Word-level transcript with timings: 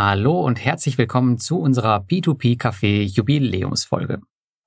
Hallo 0.00 0.42
und 0.42 0.64
herzlich 0.64 0.96
willkommen 0.96 1.38
zu 1.38 1.58
unserer 1.58 1.96
P2P 1.96 2.56
Café 2.56 3.02
Jubiläumsfolge. 3.02 4.20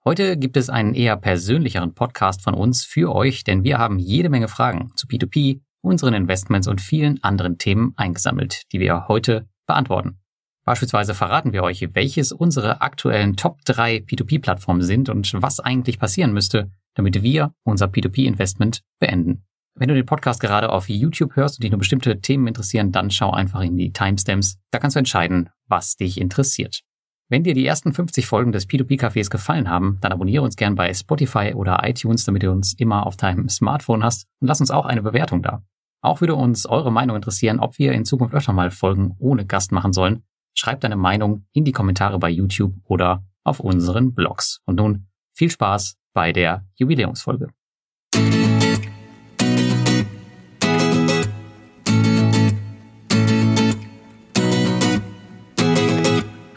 Heute 0.03 0.35
gibt 0.35 0.57
es 0.57 0.69
einen 0.69 0.93
eher 0.93 1.15
persönlicheren 1.15 1.93
Podcast 1.93 2.41
von 2.41 2.53
uns 2.53 2.83
für 2.83 3.15
euch, 3.15 3.45
denn 3.45 3.63
wir 3.63 3.77
haben 3.77 3.97
jede 3.97 4.27
Menge 4.27 4.49
Fragen 4.49 4.91
zu 4.97 5.07
P2P, 5.07 5.61
unseren 5.79 6.15
Investments 6.15 6.67
und 6.67 6.81
vielen 6.81 7.23
anderen 7.23 7.57
Themen 7.57 7.93
eingesammelt, 7.95 8.63
die 8.73 8.81
wir 8.81 9.07
heute 9.07 9.47
beantworten. 9.67 10.19
Beispielsweise 10.65 11.13
verraten 11.13 11.53
wir 11.53 11.63
euch, 11.63 11.87
welches 11.93 12.33
unsere 12.33 12.81
aktuellen 12.81 13.37
Top 13.37 13.63
3 13.63 13.99
P2P-Plattformen 13.99 14.81
sind 14.81 15.07
und 15.07 15.31
was 15.41 15.61
eigentlich 15.61 15.97
passieren 15.97 16.33
müsste, 16.33 16.71
damit 16.93 17.23
wir 17.23 17.53
unser 17.63 17.85
P2P-Investment 17.85 18.81
beenden. 18.99 19.45
Wenn 19.75 19.87
du 19.87 19.95
den 19.95 20.05
Podcast 20.05 20.41
gerade 20.41 20.69
auf 20.69 20.89
YouTube 20.89 21.35
hörst 21.35 21.57
und 21.57 21.63
dich 21.63 21.71
nur 21.71 21.79
bestimmte 21.79 22.19
Themen 22.19 22.47
interessieren, 22.47 22.91
dann 22.91 23.09
schau 23.09 23.31
einfach 23.31 23.61
in 23.61 23.77
die 23.77 23.93
Timestamps. 23.93 24.57
Da 24.69 24.79
kannst 24.79 24.95
du 24.95 24.99
entscheiden, 24.99 25.49
was 25.67 25.95
dich 25.95 26.19
interessiert. 26.19 26.81
Wenn 27.29 27.43
dir 27.43 27.53
die 27.53 27.65
ersten 27.65 27.93
50 27.93 28.25
Folgen 28.25 28.51
des 28.51 28.67
P2P-Cafés 28.67 29.29
gefallen 29.29 29.69
haben, 29.69 29.97
dann 30.01 30.11
abonniere 30.11 30.43
uns 30.43 30.57
gern 30.57 30.75
bei 30.75 30.93
Spotify 30.93 31.53
oder 31.55 31.79
iTunes, 31.83 32.25
damit 32.25 32.43
du 32.43 32.51
uns 32.51 32.73
immer 32.73 33.07
auf 33.07 33.15
deinem 33.15 33.47
Smartphone 33.47 34.03
hast 34.03 34.27
und 34.41 34.49
lass 34.49 34.59
uns 34.59 34.69
auch 34.69 34.85
eine 34.85 35.01
Bewertung 35.01 35.41
da. 35.41 35.63
Auch 36.01 36.19
würde 36.19 36.35
uns 36.35 36.65
eure 36.65 36.91
Meinung 36.91 37.15
interessieren, 37.15 37.59
ob 37.59 37.77
wir 37.77 37.93
in 37.93 38.03
Zukunft 38.03 38.35
öfter 38.35 38.51
mal 38.51 38.71
Folgen 38.71 39.15
ohne 39.19 39.45
Gast 39.45 39.71
machen 39.71 39.93
sollen. 39.93 40.23
Schreib 40.53 40.81
deine 40.81 40.97
Meinung 40.97 41.45
in 41.53 41.63
die 41.63 41.71
Kommentare 41.71 42.19
bei 42.19 42.29
YouTube 42.29 42.73
oder 42.83 43.23
auf 43.45 43.61
unseren 43.61 44.13
Blogs. 44.13 44.59
Und 44.65 44.75
nun 44.75 45.07
viel 45.31 45.49
Spaß 45.49 45.95
bei 46.13 46.33
der 46.33 46.65
Jubiläumsfolge. 46.75 47.47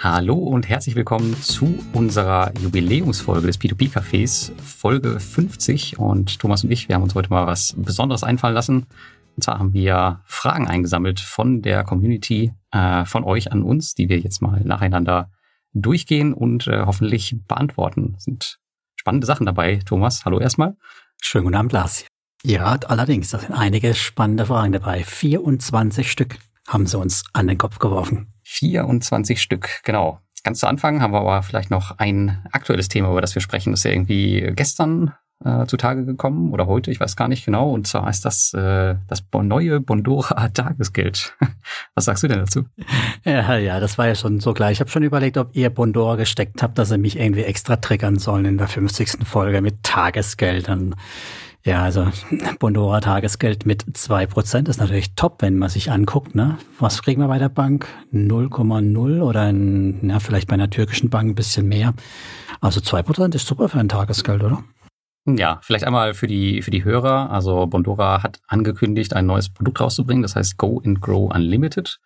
Hallo 0.05 0.35
und 0.35 0.69
herzlich 0.69 0.97
willkommen 0.97 1.35
zu 1.41 1.83
unserer 1.95 2.53
Jubiläumsfolge 2.61 3.47
des 3.47 3.59
P2P 3.59 3.91
Cafés, 3.91 4.53
Folge 4.61 5.19
50. 5.19 5.99
Und 5.99 6.41
Thomas 6.41 6.63
und 6.63 6.71
ich, 6.71 6.91
wir 6.91 6.97
haben 6.97 7.05
uns 7.05 7.15
heute 7.15 7.31
mal 7.31 7.47
was 7.47 7.73
Besonderes 7.75 8.23
einfallen 8.23 8.53
lassen. 8.55 8.87
Und 9.35 9.43
zwar 9.43 9.59
haben 9.59 9.73
wir 9.73 10.21
Fragen 10.27 10.69
eingesammelt 10.69 11.21
von 11.21 11.63
der 11.63 11.85
Community, 11.85 12.53
äh, 12.71 13.07
von 13.07 13.25
euch 13.25 13.51
an 13.51 13.63
uns, 13.63 13.95
die 13.95 14.11
wir 14.11 14.19
jetzt 14.19 14.43
mal 14.43 14.61
nacheinander 14.63 15.31
durchgehen 15.73 16.35
und 16.35 16.67
äh, 16.67 16.83
hoffentlich 16.85 17.39
beantworten. 17.49 18.13
Das 18.13 18.25
sind 18.25 18.59
spannende 18.97 19.27
Sachen 19.27 19.47
dabei, 19.47 19.77
Thomas. 19.87 20.27
Hallo 20.27 20.39
erstmal. 20.39 20.77
Schönen 21.23 21.45
guten 21.45 21.57
Abend, 21.57 21.73
Lars. 21.73 22.05
Ja, 22.43 22.77
allerdings, 22.89 23.31
da 23.31 23.39
sind 23.39 23.53
einige 23.53 23.95
spannende 23.95 24.45
Fragen 24.45 24.73
dabei. 24.73 25.03
24 25.03 26.13
Stück 26.13 26.37
haben 26.69 26.85
sie 26.85 26.99
uns 26.99 27.25
an 27.33 27.47
den 27.47 27.57
Kopf 27.57 27.79
geworfen. 27.79 28.34
24 28.45 29.41
Stück, 29.41 29.81
genau. 29.85 30.21
Ganz 30.43 30.61
zu 30.61 30.67
Anfang 30.67 31.01
haben 31.01 31.13
wir 31.13 31.21
aber 31.21 31.43
vielleicht 31.43 31.71
noch 31.71 31.99
ein 31.99 32.47
aktuelles 32.53 32.89
Thema, 32.89 33.11
über 33.11 33.23
das 33.23 33.35
wir 33.35 33.41
sprechen. 33.41 33.71
Das 33.71 33.81
ist 33.81 33.85
ja 33.85 33.93
irgendwie 33.93 34.53
gestern 34.55 35.15
äh, 35.45 35.67
zutage 35.67 36.05
gekommen 36.05 36.53
oder 36.53 36.67
heute, 36.67 36.91
ich 36.91 37.01
weiß 37.01 37.17
gar 37.17 37.29
nicht 37.29 37.45
genau. 37.45 37.71
Und 37.71 37.87
zwar 37.87 38.09
ist 38.09 38.25
das 38.25 38.53
äh, 38.55 38.97
das 39.09 39.25
neue 39.33 39.81
Bondora 39.81 40.49
Tagesgeld. 40.55 41.35
Was 41.95 42.05
sagst 42.07 42.23
du 42.23 42.29
denn 42.29 42.41
dazu? 42.41 42.65
Ja, 43.25 43.57
ja, 43.57 43.81
das 43.81 43.99
war 43.99 44.07
ja 44.07 44.15
schon 44.15 44.41
so 44.41 44.53
klar. 44.53 44.71
Ich 44.71 44.81
habe 44.81 44.91
schon 44.91 45.03
überlegt, 45.03 45.39
ob 45.39 45.55
ihr 45.57 45.71
Bondora 45.71 46.17
gesteckt 46.17 46.63
habt, 46.63 46.79
dass 46.79 46.91
ihr 46.91 46.99
mich 46.99 47.19
irgendwie 47.19 47.45
extra 47.45 47.77
triggern 47.77 48.19
sollen 48.19 48.45
in 48.45 48.59
der 48.59 48.69
50. 48.69 49.27
Folge 49.27 49.61
mit 49.61 49.83
Tagesgeldern. 49.83 50.95
Ja, 51.67 51.83
also 51.83 52.09
Bondora 52.59 53.01
Tagesgeld 53.01 53.65
mit 53.65 53.85
zwei 53.97 54.27
Prozent 54.27 54.69
ist 54.69 54.81
natürlich 54.81 55.15
top, 55.15 55.41
wenn 55.41 55.57
man 55.57 55.71
sich 55.71 55.91
anguckt. 55.91 56.35
Ne? 56.35 56.59
Was 56.79 57.03
kriegen 57.03 57.23
wir 57.23 57.29
bei 57.29 57.39
der 57.39 57.49
Bank? 57.49 57.87
0,0 58.13 59.23
oder 59.23 59.49
in, 59.49 60.11
ja, 60.11 60.21
vielleicht 60.21 60.49
bei 60.49 60.55
einer 60.55 60.69
türkischen 60.69 61.09
Bank 61.09 61.31
ein 61.31 61.35
bisschen 61.35 61.67
mehr. 61.67 61.95
Also 62.61 62.81
zwei 62.81 63.03
Prozent 63.03 63.35
ist 63.35 63.47
super 63.47 63.71
für 63.71 63.79
ein 63.79 63.89
Tagesgeld, 63.89 64.43
oder? 64.43 64.63
Ja, 65.27 65.59
vielleicht 65.63 65.85
einmal 65.85 66.13
für 66.13 66.27
die, 66.27 66.61
für 66.61 66.71
die 66.71 66.85
Hörer. 66.85 67.31
Also 67.31 67.67
Bondora 67.67 68.23
hat 68.23 68.41
angekündigt, 68.47 69.17
ein 69.17 69.25
neues 69.25 69.49
Produkt 69.49 69.81
rauszubringen. 69.81 70.23
Das 70.23 70.37
heißt 70.37 70.59
Go 70.59 70.83
and 70.85 71.01
Grow 71.01 71.35
Unlimited. 71.35 71.99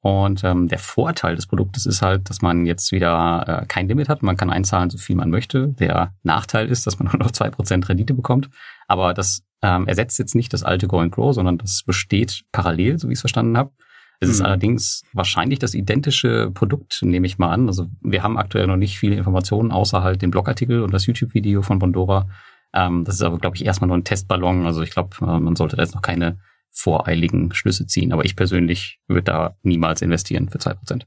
Und 0.00 0.44
ähm, 0.44 0.68
der 0.68 0.78
Vorteil 0.78 1.34
des 1.34 1.46
Produktes 1.46 1.84
ist 1.84 2.02
halt, 2.02 2.30
dass 2.30 2.40
man 2.40 2.66
jetzt 2.66 2.92
wieder 2.92 3.62
äh, 3.62 3.66
kein 3.66 3.88
Limit 3.88 4.08
hat. 4.08 4.22
Man 4.22 4.36
kann 4.36 4.50
einzahlen, 4.50 4.90
so 4.90 4.98
viel 4.98 5.16
man 5.16 5.30
möchte. 5.30 5.68
Der 5.68 6.14
Nachteil 6.22 6.68
ist, 6.68 6.86
dass 6.86 6.98
man 6.98 7.08
nur 7.12 7.18
noch 7.18 7.32
zwei 7.32 7.50
Prozent 7.50 7.88
Rendite 7.88 8.14
bekommt. 8.14 8.48
Aber 8.86 9.12
das 9.12 9.42
ähm, 9.62 9.88
ersetzt 9.88 10.18
jetzt 10.18 10.36
nicht 10.36 10.52
das 10.52 10.62
alte 10.62 10.86
Go 10.86 11.00
and 11.00 11.12
Grow, 11.12 11.34
sondern 11.34 11.58
das 11.58 11.82
besteht 11.82 12.44
parallel, 12.52 12.98
so 12.98 13.08
wie 13.08 13.12
ich 13.12 13.18
es 13.18 13.22
verstanden 13.22 13.58
habe. 13.58 13.72
Es 14.20 14.28
ist 14.28 14.40
mhm. 14.40 14.46
allerdings 14.46 15.04
wahrscheinlich 15.12 15.58
das 15.58 15.74
identische 15.74 16.50
Produkt, 16.52 17.00
nehme 17.02 17.26
ich 17.26 17.38
mal 17.38 17.50
an. 17.50 17.68
Also 17.68 17.86
wir 18.00 18.22
haben 18.22 18.36
aktuell 18.36 18.66
noch 18.66 18.76
nicht 18.76 18.98
viele 18.98 19.16
Informationen, 19.16 19.70
außer 19.70 20.02
halt 20.02 20.22
den 20.22 20.30
Blogartikel 20.30 20.82
und 20.82 20.92
das 20.92 21.06
YouTube-Video 21.06 21.62
von 21.62 21.78
Bondora. 21.78 22.28
Ähm, 22.72 23.04
das 23.04 23.16
ist 23.16 23.22
aber, 23.22 23.38
glaube 23.38 23.56
ich, 23.56 23.64
erstmal 23.64 23.88
nur 23.88 23.96
ein 23.96 24.04
Testballon. 24.04 24.66
Also 24.66 24.82
ich 24.82 24.90
glaube, 24.90 25.16
äh, 25.20 25.38
man 25.38 25.56
sollte 25.56 25.76
da 25.76 25.82
jetzt 25.82 25.94
noch 25.94 26.02
keine 26.02 26.38
voreiligen 26.70 27.52
Schlüsse 27.54 27.86
ziehen. 27.86 28.12
Aber 28.12 28.24
ich 28.24 28.36
persönlich 28.36 29.00
würde 29.08 29.24
da 29.24 29.56
niemals 29.62 30.02
investieren 30.02 30.48
für 30.48 30.58
zwei 30.58 30.74
Prozent. 30.74 31.06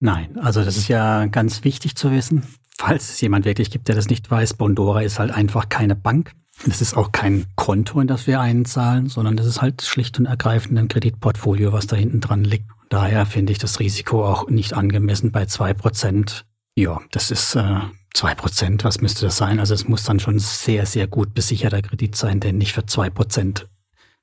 Nein, 0.00 0.38
also 0.38 0.64
das 0.64 0.76
ist 0.76 0.88
ja 0.88 1.26
ganz 1.26 1.64
wichtig 1.64 1.96
zu 1.96 2.10
wissen. 2.10 2.42
Falls 2.76 3.10
es 3.10 3.20
jemand 3.20 3.44
wirklich 3.44 3.70
gibt, 3.70 3.88
der 3.88 3.94
das 3.94 4.08
nicht 4.08 4.30
weiß, 4.30 4.54
Bondora 4.54 5.02
ist 5.02 5.18
halt 5.18 5.30
einfach 5.30 5.68
keine 5.68 5.94
Bank. 5.94 6.32
Das 6.66 6.80
ist 6.80 6.96
auch 6.96 7.12
kein 7.12 7.46
Konto, 7.56 8.00
in 8.00 8.06
das 8.06 8.26
wir 8.26 8.40
einzahlen, 8.40 9.08
sondern 9.08 9.36
das 9.36 9.46
ist 9.46 9.60
halt 9.60 9.82
schlicht 9.82 10.18
und 10.18 10.26
ergreifend 10.26 10.78
ein 10.78 10.88
Kreditportfolio, 10.88 11.72
was 11.72 11.86
da 11.86 11.96
hinten 11.96 12.20
dran 12.20 12.44
liegt. 12.44 12.70
Daher 12.88 13.26
finde 13.26 13.52
ich 13.52 13.58
das 13.58 13.80
Risiko 13.80 14.24
auch 14.24 14.48
nicht 14.48 14.72
angemessen 14.72 15.32
bei 15.32 15.46
zwei 15.46 15.74
Prozent. 15.74 16.46
Ja, 16.76 17.00
das 17.10 17.30
ist 17.30 17.54
äh, 17.54 17.80
zwei 18.12 18.34
Prozent. 18.34 18.84
Was 18.84 19.00
müsste 19.00 19.26
das 19.26 19.36
sein? 19.36 19.58
Also 19.58 19.74
es 19.74 19.88
muss 19.88 20.04
dann 20.04 20.20
schon 20.20 20.38
sehr, 20.38 20.86
sehr 20.86 21.06
gut 21.06 21.34
besicherter 21.34 21.82
Kredit 21.82 22.14
sein, 22.16 22.40
der 22.40 22.52
nicht 22.52 22.72
für 22.72 22.86
zwei 22.86 23.10
Prozent 23.10 23.68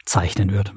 zeichnen 0.06 0.52
wird. 0.52 0.74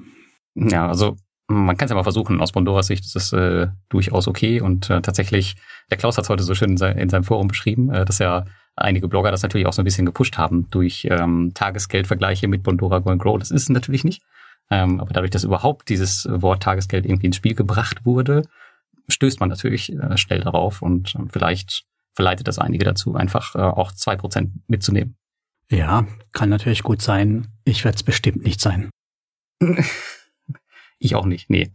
Ja, 0.54 0.88
also 0.88 1.16
man 1.46 1.76
kann 1.76 1.86
es 1.86 1.90
ja 1.90 1.96
mal 1.96 2.02
versuchen. 2.02 2.40
Aus 2.40 2.52
Bondoras 2.52 2.86
Sicht 2.86 3.04
ist 3.04 3.16
es 3.16 3.32
äh, 3.32 3.68
durchaus 3.88 4.28
okay. 4.28 4.60
Und 4.60 4.88
äh, 4.90 5.02
tatsächlich, 5.02 5.56
der 5.90 5.98
Klaus 5.98 6.16
hat 6.16 6.24
es 6.24 6.30
heute 6.30 6.42
so 6.42 6.54
schön 6.54 6.70
in, 6.70 6.76
sein, 6.76 6.96
in 6.96 7.08
seinem 7.08 7.24
Forum 7.24 7.48
beschrieben, 7.48 7.90
äh, 7.90 8.04
dass 8.04 8.18
ja 8.18 8.44
einige 8.76 9.08
Blogger 9.08 9.30
das 9.30 9.42
natürlich 9.42 9.66
auch 9.66 9.72
so 9.72 9.82
ein 9.82 9.84
bisschen 9.84 10.06
gepusht 10.06 10.38
haben 10.38 10.68
durch 10.70 11.06
ähm, 11.10 11.52
Tagesgeldvergleiche 11.54 12.48
mit 12.48 12.62
Bondora 12.62 12.98
Go 13.00 13.10
and 13.10 13.22
Grow. 13.22 13.38
Das 13.38 13.50
ist 13.50 13.62
es 13.62 13.68
natürlich 13.68 14.04
nicht. 14.04 14.22
Ähm, 14.70 15.00
aber 15.00 15.12
dadurch, 15.12 15.30
dass 15.30 15.44
überhaupt 15.44 15.88
dieses 15.88 16.26
Wort 16.30 16.62
Tagesgeld 16.62 17.04
irgendwie 17.04 17.26
ins 17.26 17.36
Spiel 17.36 17.54
gebracht 17.54 18.06
wurde, 18.06 18.42
stößt 19.08 19.40
man 19.40 19.50
natürlich 19.50 19.92
äh, 19.92 20.16
schnell 20.16 20.40
darauf 20.40 20.80
und 20.80 21.14
äh, 21.14 21.18
vielleicht 21.28 21.84
verleitet 22.14 22.48
das 22.48 22.58
einige 22.58 22.84
dazu, 22.84 23.14
einfach 23.14 23.54
äh, 23.54 23.58
auch 23.58 23.92
zwei 23.92 24.16
Prozent 24.16 24.52
mitzunehmen. 24.68 25.16
Ja, 25.70 26.06
kann 26.32 26.48
natürlich 26.48 26.82
gut 26.82 27.02
sein. 27.02 27.48
Ich 27.64 27.84
werde 27.84 27.96
es 27.96 28.02
bestimmt 28.02 28.44
nicht 28.44 28.60
sein. 28.60 28.90
ich 30.98 31.14
auch 31.14 31.26
nicht, 31.26 31.50
nee. 31.50 31.72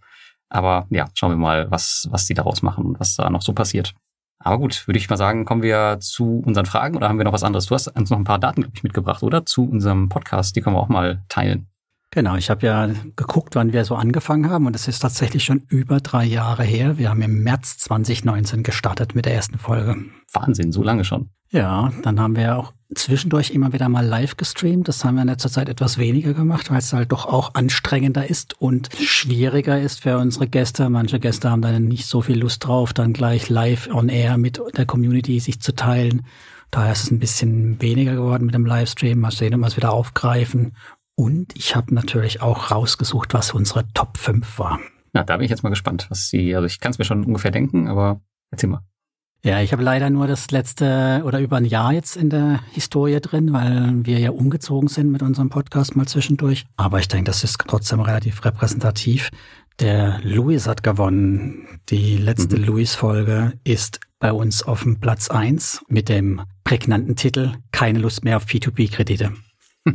Aber 0.50 0.88
ja, 0.90 1.10
schauen 1.14 1.32
wir 1.32 1.38
mal, 1.38 1.70
was, 1.70 2.08
was 2.10 2.26
die 2.26 2.34
daraus 2.34 2.62
machen 2.62 2.86
und 2.86 3.00
was 3.00 3.16
da 3.16 3.30
noch 3.30 3.42
so 3.42 3.54
passiert. 3.54 3.94
Aber 4.40 4.58
gut, 4.58 4.88
würde 4.88 4.98
ich 4.98 5.10
mal 5.10 5.18
sagen, 5.18 5.46
kommen 5.46 5.62
wir 5.62 5.98
zu 6.00 6.42
unseren 6.46 6.66
Fragen 6.66 6.96
oder 6.96 7.10
haben 7.10 7.18
wir 7.18 7.26
noch 7.26 7.34
was 7.34 7.44
anderes? 7.44 7.66
Du 7.66 7.76
hast 7.76 7.88
uns 7.88 8.10
noch 8.10 8.18
ein 8.18 8.24
paar 8.24 8.40
Daten, 8.40 8.62
glaube 8.62 8.76
ich, 8.76 8.84
mitgebracht, 8.84 9.22
oder? 9.22 9.46
Zu 9.46 9.70
unserem 9.70 10.08
Podcast, 10.08 10.56
die 10.56 10.62
können 10.62 10.76
wir 10.76 10.82
auch 10.82 10.88
mal 10.88 11.24
teilen. 11.28 11.68
Genau, 12.12 12.36
ich 12.36 12.50
habe 12.50 12.66
ja 12.66 12.90
geguckt, 13.16 13.56
wann 13.56 13.72
wir 13.72 13.86
so 13.86 13.96
angefangen 13.96 14.50
haben 14.50 14.66
und 14.66 14.76
es 14.76 14.88
ist 14.88 15.00
tatsächlich 15.00 15.44
schon 15.44 15.64
über 15.68 16.00
drei 16.00 16.26
Jahre 16.26 16.64
her. 16.64 16.98
Wir 16.98 17.10
haben 17.10 17.22
im 17.22 17.44
März 17.44 17.78
2019 17.78 18.64
gestartet 18.64 19.14
mit 19.14 19.26
der 19.26 19.36
ersten 19.36 19.60
Folge. 19.60 19.96
Wahnsinn, 20.34 20.72
so 20.72 20.82
lange 20.82 21.04
schon. 21.04 21.30
Ja, 21.52 21.92
dann 22.04 22.20
haben 22.20 22.36
wir 22.36 22.58
auch 22.58 22.74
zwischendurch 22.96 23.52
immer 23.52 23.74
wieder 23.74 23.90
mal 23.90 24.06
live 24.06 24.38
gestreamt. 24.38 24.88
Das 24.88 25.04
haben 25.04 25.16
wir 25.16 25.22
in 25.22 25.28
letzter 25.28 25.50
Zeit 25.50 25.70
etwas 25.70 25.98
weniger 25.98 26.34
gemacht, 26.34 26.72
weil 26.72 26.80
es 26.80 26.94
halt 26.94 27.12
doch 27.12 27.26
auch 27.26 27.54
anstrengender 27.54 28.28
ist 28.28 28.60
und 28.60 28.90
schwieriger 29.00 29.80
ist 29.80 30.02
für 30.02 30.18
unsere 30.18 30.48
Gäste. 30.48 30.90
Manche 30.90 31.20
Gäste 31.20 31.50
haben 31.50 31.62
dann 31.62 31.86
nicht 31.86 32.08
so 32.08 32.22
viel 32.22 32.40
Lust 32.40 32.66
drauf, 32.66 32.94
dann 32.94 33.14
gleich 33.14 33.50
live 33.50 33.90
on 33.92 34.10
air 34.10 34.38
mit 34.38 34.62
der 34.78 34.86
Community 34.86 35.40
sich 35.40 35.60
zu 35.60 35.76
teilen. 35.76 36.26
Daher 36.72 36.92
ist 36.92 37.04
es 37.04 37.12
ein 37.12 37.20
bisschen 37.20 37.82
weniger 37.82 38.14
geworden 38.14 38.46
mit 38.46 38.54
dem 38.54 38.66
Livestream. 38.66 39.20
Mal 39.20 39.32
sehen, 39.32 39.56
ob 39.56 39.62
wir 39.62 39.68
es 39.68 39.78
wieder 39.78 39.92
aufgreifen. 39.92 40.76
Und 41.20 41.54
ich 41.58 41.76
habe 41.76 41.94
natürlich 41.94 42.42
auch 42.42 42.72
rausgesucht, 42.72 43.34
was 43.34 43.54
unsere 43.54 43.86
Top 43.94 44.18
5 44.18 44.58
war. 44.58 44.80
Na, 45.12 45.26
da 45.26 45.36
bin 45.36 45.44
ich 45.44 45.50
jetzt 45.50 45.64
mal 45.64 45.70
gespannt, 45.70 46.08
was 46.10 46.30
Sie, 46.30 46.56
also 46.56 46.66
ich 46.66 46.80
kann 46.80 46.94
es 46.94 46.98
mir 46.98 47.04
schon 47.04 47.26
ungefähr 47.26 47.52
denken, 47.52 47.90
aber 47.90 48.22
erzähl 48.52 48.70
mal. 48.70 48.86
Ja, 49.44 49.60
ich 49.60 49.74
habe 49.74 49.84
leider 49.84 50.10
nur 50.10 50.28
das 50.28 50.50
letzte 50.52 51.22
oder 51.26 51.42
über 51.42 51.58
ein 51.58 51.66
Jahr 51.66 51.92
jetzt 51.92 52.16
in 52.16 52.30
der 52.30 52.62
Historie 52.72 53.20
drin, 53.20 53.52
weil 53.52 54.06
wir 54.06 54.18
ja 54.18 54.32
umgezogen 54.32 54.88
sind 54.88 55.12
mit 55.12 55.22
unserem 55.22 55.50
Podcast 55.50 55.98
mal 55.98 56.08
zwischendurch. 56.08 56.66
Aber 56.78 57.00
ich 57.00 57.10
denke, 57.10 57.26
das 57.26 57.44
ist 57.44 57.58
trotzdem 57.68 58.00
relativ 58.00 58.46
repräsentativ. 58.46 59.30
Der 59.82 60.22
Louis 60.24 60.68
hat 60.68 60.84
gewonnen. 60.84 61.82
Die 61.90 62.16
letzte 62.16 62.58
mhm. 62.58 62.64
Louis-Folge 62.64 63.60
ist 63.66 64.00
bei 64.20 64.32
uns 64.32 64.64
auf 64.64 64.84
dem 64.84 65.02
Platz 65.02 65.30
eins 65.30 65.84
mit 65.90 66.08
dem 66.08 66.44
prägnanten 66.64 67.18
Titel 67.18 67.56
Keine 67.74 68.00
Lust 68.00 68.24
mehr 68.24 68.38
auf 68.38 68.46
P2P-Kredite. 68.46 69.34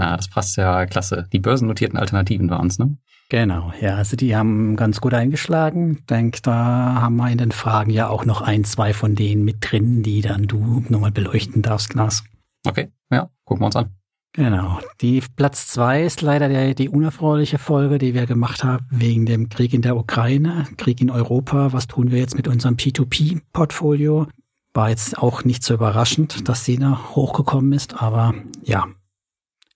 Na, 0.00 0.16
das 0.16 0.28
passt 0.28 0.56
ja 0.56 0.86
klasse. 0.86 1.28
Die 1.30 1.40
börsennotierten 1.40 1.98
Alternativen 1.98 2.48
waren 2.48 2.68
es, 2.68 2.78
ne? 2.78 2.96
Genau, 3.28 3.70
ja, 3.82 3.96
also 3.96 4.16
die 4.16 4.34
haben 4.34 4.74
ganz 4.74 5.02
gut 5.02 5.12
eingeschlagen. 5.12 5.98
Ich 5.98 6.06
denke, 6.06 6.40
da 6.42 7.02
haben 7.02 7.16
wir 7.16 7.30
in 7.30 7.36
den 7.36 7.52
Fragen 7.52 7.90
ja 7.90 8.08
auch 8.08 8.24
noch 8.24 8.40
ein, 8.40 8.64
zwei 8.64 8.94
von 8.94 9.14
denen 9.14 9.44
mit 9.44 9.58
drin, 9.60 10.02
die 10.02 10.22
dann 10.22 10.44
du 10.44 10.82
nochmal 10.88 11.10
beleuchten 11.10 11.60
darfst, 11.60 11.90
Glas. 11.90 12.24
Okay, 12.66 12.90
ja, 13.12 13.28
gucken 13.44 13.60
wir 13.60 13.66
uns 13.66 13.76
an. 13.76 13.90
Genau. 14.32 14.80
Die 15.02 15.22
Platz 15.36 15.68
zwei 15.68 16.02
ist 16.02 16.22
leider 16.22 16.48
der, 16.48 16.72
die 16.72 16.88
unerfreuliche 16.88 17.58
Folge, 17.58 17.98
die 17.98 18.14
wir 18.14 18.24
gemacht 18.24 18.64
haben 18.64 18.86
wegen 18.90 19.26
dem 19.26 19.50
Krieg 19.50 19.74
in 19.74 19.82
der 19.82 19.98
Ukraine, 19.98 20.66
Krieg 20.78 21.02
in 21.02 21.10
Europa. 21.10 21.74
Was 21.74 21.88
tun 21.88 22.10
wir 22.10 22.20
jetzt 22.20 22.36
mit 22.36 22.48
unserem 22.48 22.76
P2P-Portfolio? 22.76 24.28
War 24.72 24.88
jetzt 24.88 25.18
auch 25.18 25.44
nicht 25.44 25.62
so 25.62 25.74
überraschend, 25.74 26.48
dass 26.48 26.64
sie 26.64 26.78
da 26.78 27.10
hochgekommen 27.14 27.74
ist, 27.74 28.00
aber 28.00 28.32
ja, 28.62 28.86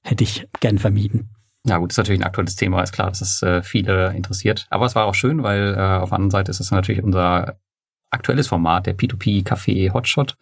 hätte 0.05 0.25
ich 0.25 0.47
gern 0.61 0.79
vermieden. 0.79 1.31
Ja 1.67 1.79
gut, 1.79 1.93
ist 1.93 1.97
natürlich 1.97 2.21
ein 2.21 2.27
aktuelles 2.27 2.57
Thema, 2.57 2.83
ist 2.83 2.93
klar, 2.93 3.09
dass 3.09 3.23
es 3.23 3.43
äh, 3.43 3.63
viele 3.63 4.15
interessiert. 4.15 4.67
Aber 4.69 4.85
es 4.85 4.95
war 4.95 5.07
auch 5.07 5.15
schön, 5.15 5.43
weil 5.43 5.75
äh, 5.75 5.81
auf 5.81 6.11
der 6.11 6.17
anderen 6.17 6.31
Seite 6.31 6.51
ist 6.51 6.61
es 6.61 6.71
natürlich 6.71 7.03
unser 7.03 7.57
aktuelles 8.11 8.49
Format, 8.49 8.87
der 8.87 8.97
P2P 8.97 9.45
Café 9.45 9.93
Hotshot. 9.93 10.37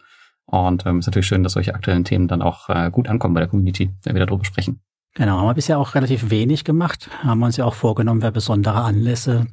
Und 0.47 0.85
ähm, 0.85 0.99
ist 0.99 1.07
natürlich 1.07 1.29
schön, 1.29 1.45
dass 1.45 1.53
solche 1.53 1.75
aktuellen 1.75 2.05
Themen 2.05 2.27
dann 2.27 2.43
auch 2.43 2.69
äh, 2.69 2.91
gut 2.91 3.09
ankommen 3.09 3.35
bei 3.35 3.41
der 3.41 3.49
Community, 3.49 3.91
wenn 4.03 4.17
wir 4.17 4.27
darüber 4.27 4.45
sprechen. 4.45 4.81
Genau, 5.15 5.39
haben 5.39 5.47
wir 5.47 5.55
bisher 5.55 5.79
auch 5.79 5.95
relativ 5.95 6.31
wenig 6.31 6.65
gemacht. 6.65 7.09
Haben 7.23 7.39
wir 7.41 7.47
uns 7.47 7.57
ja 7.57 7.65
auch 7.65 7.75
vorgenommen, 7.75 8.23
wer 8.23 8.33
besondere 8.33 8.83
Anlässe 8.83 9.47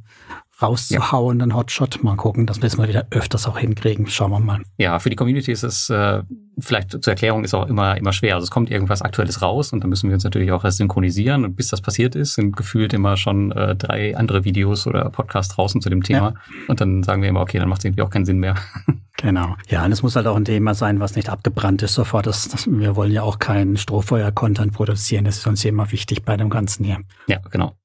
rauszuhauen, 0.61 1.39
ja. 1.39 1.43
einen 1.43 1.55
Hotshot. 1.55 2.03
Mal 2.03 2.15
gucken, 2.15 2.45
dass 2.45 2.61
wir 2.61 2.67
es 2.67 2.77
mal 2.77 2.87
wieder 2.87 3.07
öfters 3.11 3.47
auch 3.47 3.57
hinkriegen. 3.57 4.07
Schauen 4.07 4.31
wir 4.31 4.39
mal. 4.39 4.61
Ja, 4.77 4.99
für 4.99 5.09
die 5.09 5.15
Community 5.15 5.51
ist 5.51 5.63
es 5.63 5.89
äh, 5.89 6.23
vielleicht 6.59 6.91
zur 6.91 7.13
Erklärung 7.13 7.43
ist 7.43 7.53
auch 7.53 7.67
immer 7.67 7.97
immer 7.97 8.13
schwer. 8.13 8.35
Also 8.35 8.45
es 8.45 8.51
kommt 8.51 8.69
irgendwas 8.69 9.01
Aktuelles 9.01 9.41
raus 9.41 9.73
und 9.73 9.81
dann 9.81 9.89
müssen 9.89 10.09
wir 10.09 10.13
uns 10.13 10.23
natürlich 10.23 10.51
auch 10.51 10.63
erst 10.63 10.77
synchronisieren. 10.77 11.45
Und 11.45 11.55
bis 11.55 11.69
das 11.69 11.81
passiert 11.81 12.15
ist, 12.15 12.33
sind 12.35 12.55
gefühlt 12.55 12.93
immer 12.93 13.17
schon 13.17 13.51
äh, 13.51 13.75
drei 13.75 14.15
andere 14.17 14.43
Videos 14.45 14.87
oder 14.87 15.09
Podcasts 15.09 15.55
draußen 15.55 15.81
zu 15.81 15.89
dem 15.89 16.03
Thema. 16.03 16.33
Ja. 16.33 16.33
Und 16.67 16.81
dann 16.81 17.03
sagen 17.03 17.21
wir 17.21 17.29
immer, 17.29 17.41
okay, 17.41 17.59
dann 17.59 17.69
macht 17.69 17.79
es 17.79 17.85
irgendwie 17.85 18.03
auch 18.03 18.09
keinen 18.09 18.25
Sinn 18.25 18.39
mehr. 18.39 18.55
Genau. 19.21 19.57
Ja, 19.67 19.83
und 19.83 19.91
es 19.91 20.01
muss 20.01 20.15
halt 20.15 20.27
auch 20.27 20.37
ein 20.37 20.45
Thema 20.45 20.73
sein, 20.73 21.01
was 21.01 21.17
nicht 21.17 21.27
abgebrannt 21.27 21.81
ist 21.81 21.93
sofort. 21.93 22.25
Das, 22.25 22.47
das, 22.47 22.67
wir 22.67 22.95
wollen 22.95 23.11
ja 23.11 23.21
auch 23.21 23.37
keinen 23.37 23.75
Strohfeuer-Content 23.75 24.71
produzieren. 24.71 25.25
Das 25.25 25.37
ist 25.37 25.45
uns 25.45 25.65
immer 25.65 25.91
wichtig 25.91 26.23
bei 26.23 26.37
dem 26.37 26.49
Ganzen 26.49 26.85
hier. 26.85 26.99
Ja, 27.27 27.39
genau. 27.51 27.75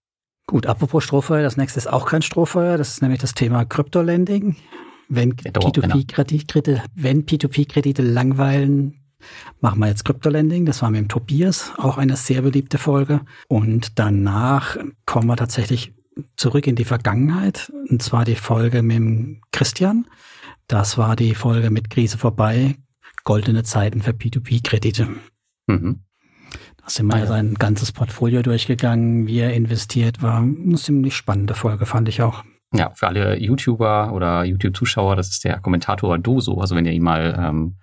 Gut, 0.46 0.66
apropos 0.66 1.02
Strohfeuer, 1.04 1.42
das 1.42 1.56
nächste 1.56 1.78
ist 1.78 1.86
auch 1.86 2.06
kein 2.06 2.22
Strohfeuer, 2.22 2.76
das 2.76 2.90
ist 2.90 3.02
nämlich 3.02 3.20
das 3.20 3.34
Thema 3.34 3.64
Krypto-Lending. 3.64 4.56
Wenn 5.08 5.34
P2P-Kredite, 5.34 6.82
wenn 6.94 7.24
P2P-Kredite 7.24 8.02
langweilen, 8.02 9.00
machen 9.60 9.80
wir 9.80 9.88
jetzt 9.88 10.04
Krypto-Lending. 10.04 10.66
Das 10.66 10.82
war 10.82 10.90
mit 10.90 11.00
dem 11.00 11.08
Tobias, 11.08 11.72
auch 11.76 11.98
eine 11.98 12.16
sehr 12.16 12.42
beliebte 12.42 12.78
Folge. 12.78 13.20
Und 13.48 13.98
danach 13.98 14.76
kommen 15.06 15.28
wir 15.28 15.36
tatsächlich 15.36 15.94
zurück 16.36 16.66
in 16.66 16.76
die 16.76 16.84
Vergangenheit, 16.84 17.72
und 17.88 18.02
zwar 18.02 18.24
die 18.24 18.36
Folge 18.36 18.82
mit 18.82 18.96
dem 18.96 19.40
Christian. 19.50 20.06
Das 20.68 20.96
war 20.96 21.16
die 21.16 21.34
Folge 21.34 21.70
mit 21.70 21.90
Krise 21.90 22.18
vorbei, 22.18 22.76
goldene 23.24 23.64
Zeiten 23.64 24.02
für 24.02 24.12
P2P-Kredite. 24.12 25.08
Mhm. 25.66 26.03
Da 26.84 26.90
sind 26.90 27.06
wir 27.06 27.18
ja. 27.18 27.26
sein 27.26 27.54
ganzes 27.54 27.92
Portfolio 27.92 28.42
durchgegangen, 28.42 29.26
wie 29.26 29.38
er 29.38 29.54
investiert 29.54 30.22
war. 30.22 30.38
Eine 30.38 30.76
ziemlich 30.76 31.16
spannende 31.16 31.54
Folge, 31.54 31.86
fand 31.86 32.08
ich 32.08 32.20
auch. 32.20 32.44
Ja, 32.74 32.90
für 32.94 33.06
alle 33.06 33.38
YouTuber 33.38 34.12
oder 34.12 34.44
YouTube-Zuschauer, 34.44 35.16
das 35.16 35.28
ist 35.28 35.44
der 35.44 35.60
Kommentator 35.60 36.18
Doso. 36.18 36.60
Also 36.60 36.74
wenn 36.76 36.84
ihr 36.84 36.92
ihn 36.92 37.02
mal 37.02 37.34
ähm, 37.38 37.76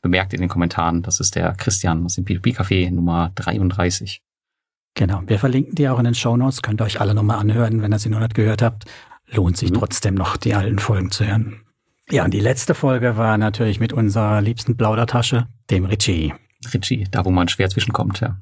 bemerkt 0.00 0.32
in 0.32 0.40
den 0.40 0.48
Kommentaren, 0.48 1.02
das 1.02 1.20
ist 1.20 1.36
der 1.36 1.54
Christian 1.54 2.04
aus 2.04 2.14
dem 2.14 2.24
P2P-Café 2.24 2.90
Nummer 2.90 3.30
33. 3.36 4.22
Genau, 4.94 5.22
wir 5.26 5.38
verlinken 5.38 5.74
die 5.76 5.88
auch 5.88 5.98
in 5.98 6.06
den 6.06 6.14
Show 6.14 6.36
Notes. 6.36 6.62
Könnt 6.62 6.80
ihr 6.80 6.84
euch 6.84 7.00
alle 7.00 7.14
nochmal 7.14 7.38
anhören, 7.38 7.82
wenn 7.82 7.92
ihr 7.92 7.98
sie 7.98 8.08
noch 8.08 8.20
nicht 8.20 8.34
gehört 8.34 8.62
habt. 8.62 8.86
Lohnt 9.30 9.56
sich 9.56 9.70
mhm. 9.70 9.76
trotzdem 9.76 10.14
noch, 10.14 10.36
die 10.36 10.54
alten 10.54 10.78
Folgen 10.78 11.10
zu 11.12 11.26
hören. 11.26 11.60
Ja, 12.10 12.24
und 12.24 12.32
die 12.32 12.40
letzte 12.40 12.74
Folge 12.74 13.18
war 13.18 13.36
natürlich 13.36 13.80
mit 13.80 13.92
unserer 13.92 14.40
liebsten 14.40 14.76
Plaudertasche, 14.76 15.46
dem 15.70 15.84
Richie. 15.84 16.32
Ritchie, 16.72 17.06
da 17.10 17.24
wo 17.24 17.30
man 17.30 17.48
schwer 17.48 17.70
zwischenkommt, 17.70 18.20
ja. 18.20 18.38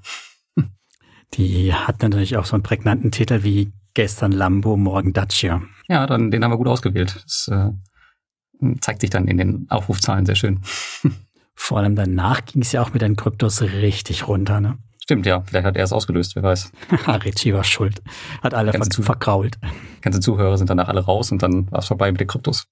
Die 1.35 1.75
hat 1.75 2.03
natürlich 2.03 2.37
auch 2.37 2.47
so 2.47 2.55
einen 2.55 2.63
prägnanten 2.63 3.11
Titel 3.11 3.43
wie 3.43 3.73
gestern 3.95 4.33
Lambo, 4.33 4.77
morgen 4.77 5.13
Dacia. 5.13 5.63
Ja, 5.89 6.07
dann 6.07 6.31
den 6.31 6.45
haben 6.45 6.53
wir 6.53 6.57
gut 6.57 6.69
ausgewählt. 6.69 7.21
Das 7.25 7.49
äh, 7.49 7.71
zeigt 8.81 9.01
sich 9.01 9.11
dann 9.11 9.27
in 9.27 9.37
den 9.39 9.67
Aufrufzahlen 9.69 10.27
sehr 10.27 10.37
schön. 10.37 10.61
Vor 11.55 11.79
allem 11.79 11.97
danach 11.97 12.45
ging 12.45 12.63
es 12.63 12.73
ja 12.73 12.83
auch 12.83 12.93
mit 12.93 13.03
den 13.03 13.17
Kryptos 13.17 13.63
richtig 13.63 14.29
runter, 14.29 14.61
ne? 14.61 14.79
Stimmt, 15.03 15.25
ja. 15.25 15.43
Vielleicht 15.43 15.65
hat 15.65 15.77
er 15.77 15.85
es 15.85 15.93
ausgelöst, 15.93 16.37
wer 16.37 16.43
weiß. 16.43 16.73
Richie 17.25 17.55
war 17.55 17.65
schuld. 17.65 18.03
Hat 18.43 18.55
alle 18.55 18.73
ganze 18.73 19.03
verkrault. 19.03 19.59
Ganze 20.03 20.21
Zuhörer 20.21 20.59
sind 20.59 20.69
danach 20.69 20.89
alle 20.89 21.01
raus 21.01 21.33
und 21.33 21.43
dann 21.43 21.71
war 21.71 21.79
es 21.79 21.87
vorbei 21.87 22.11
mit 22.11 22.21
den 22.21 22.29
Kryptos. 22.29 22.67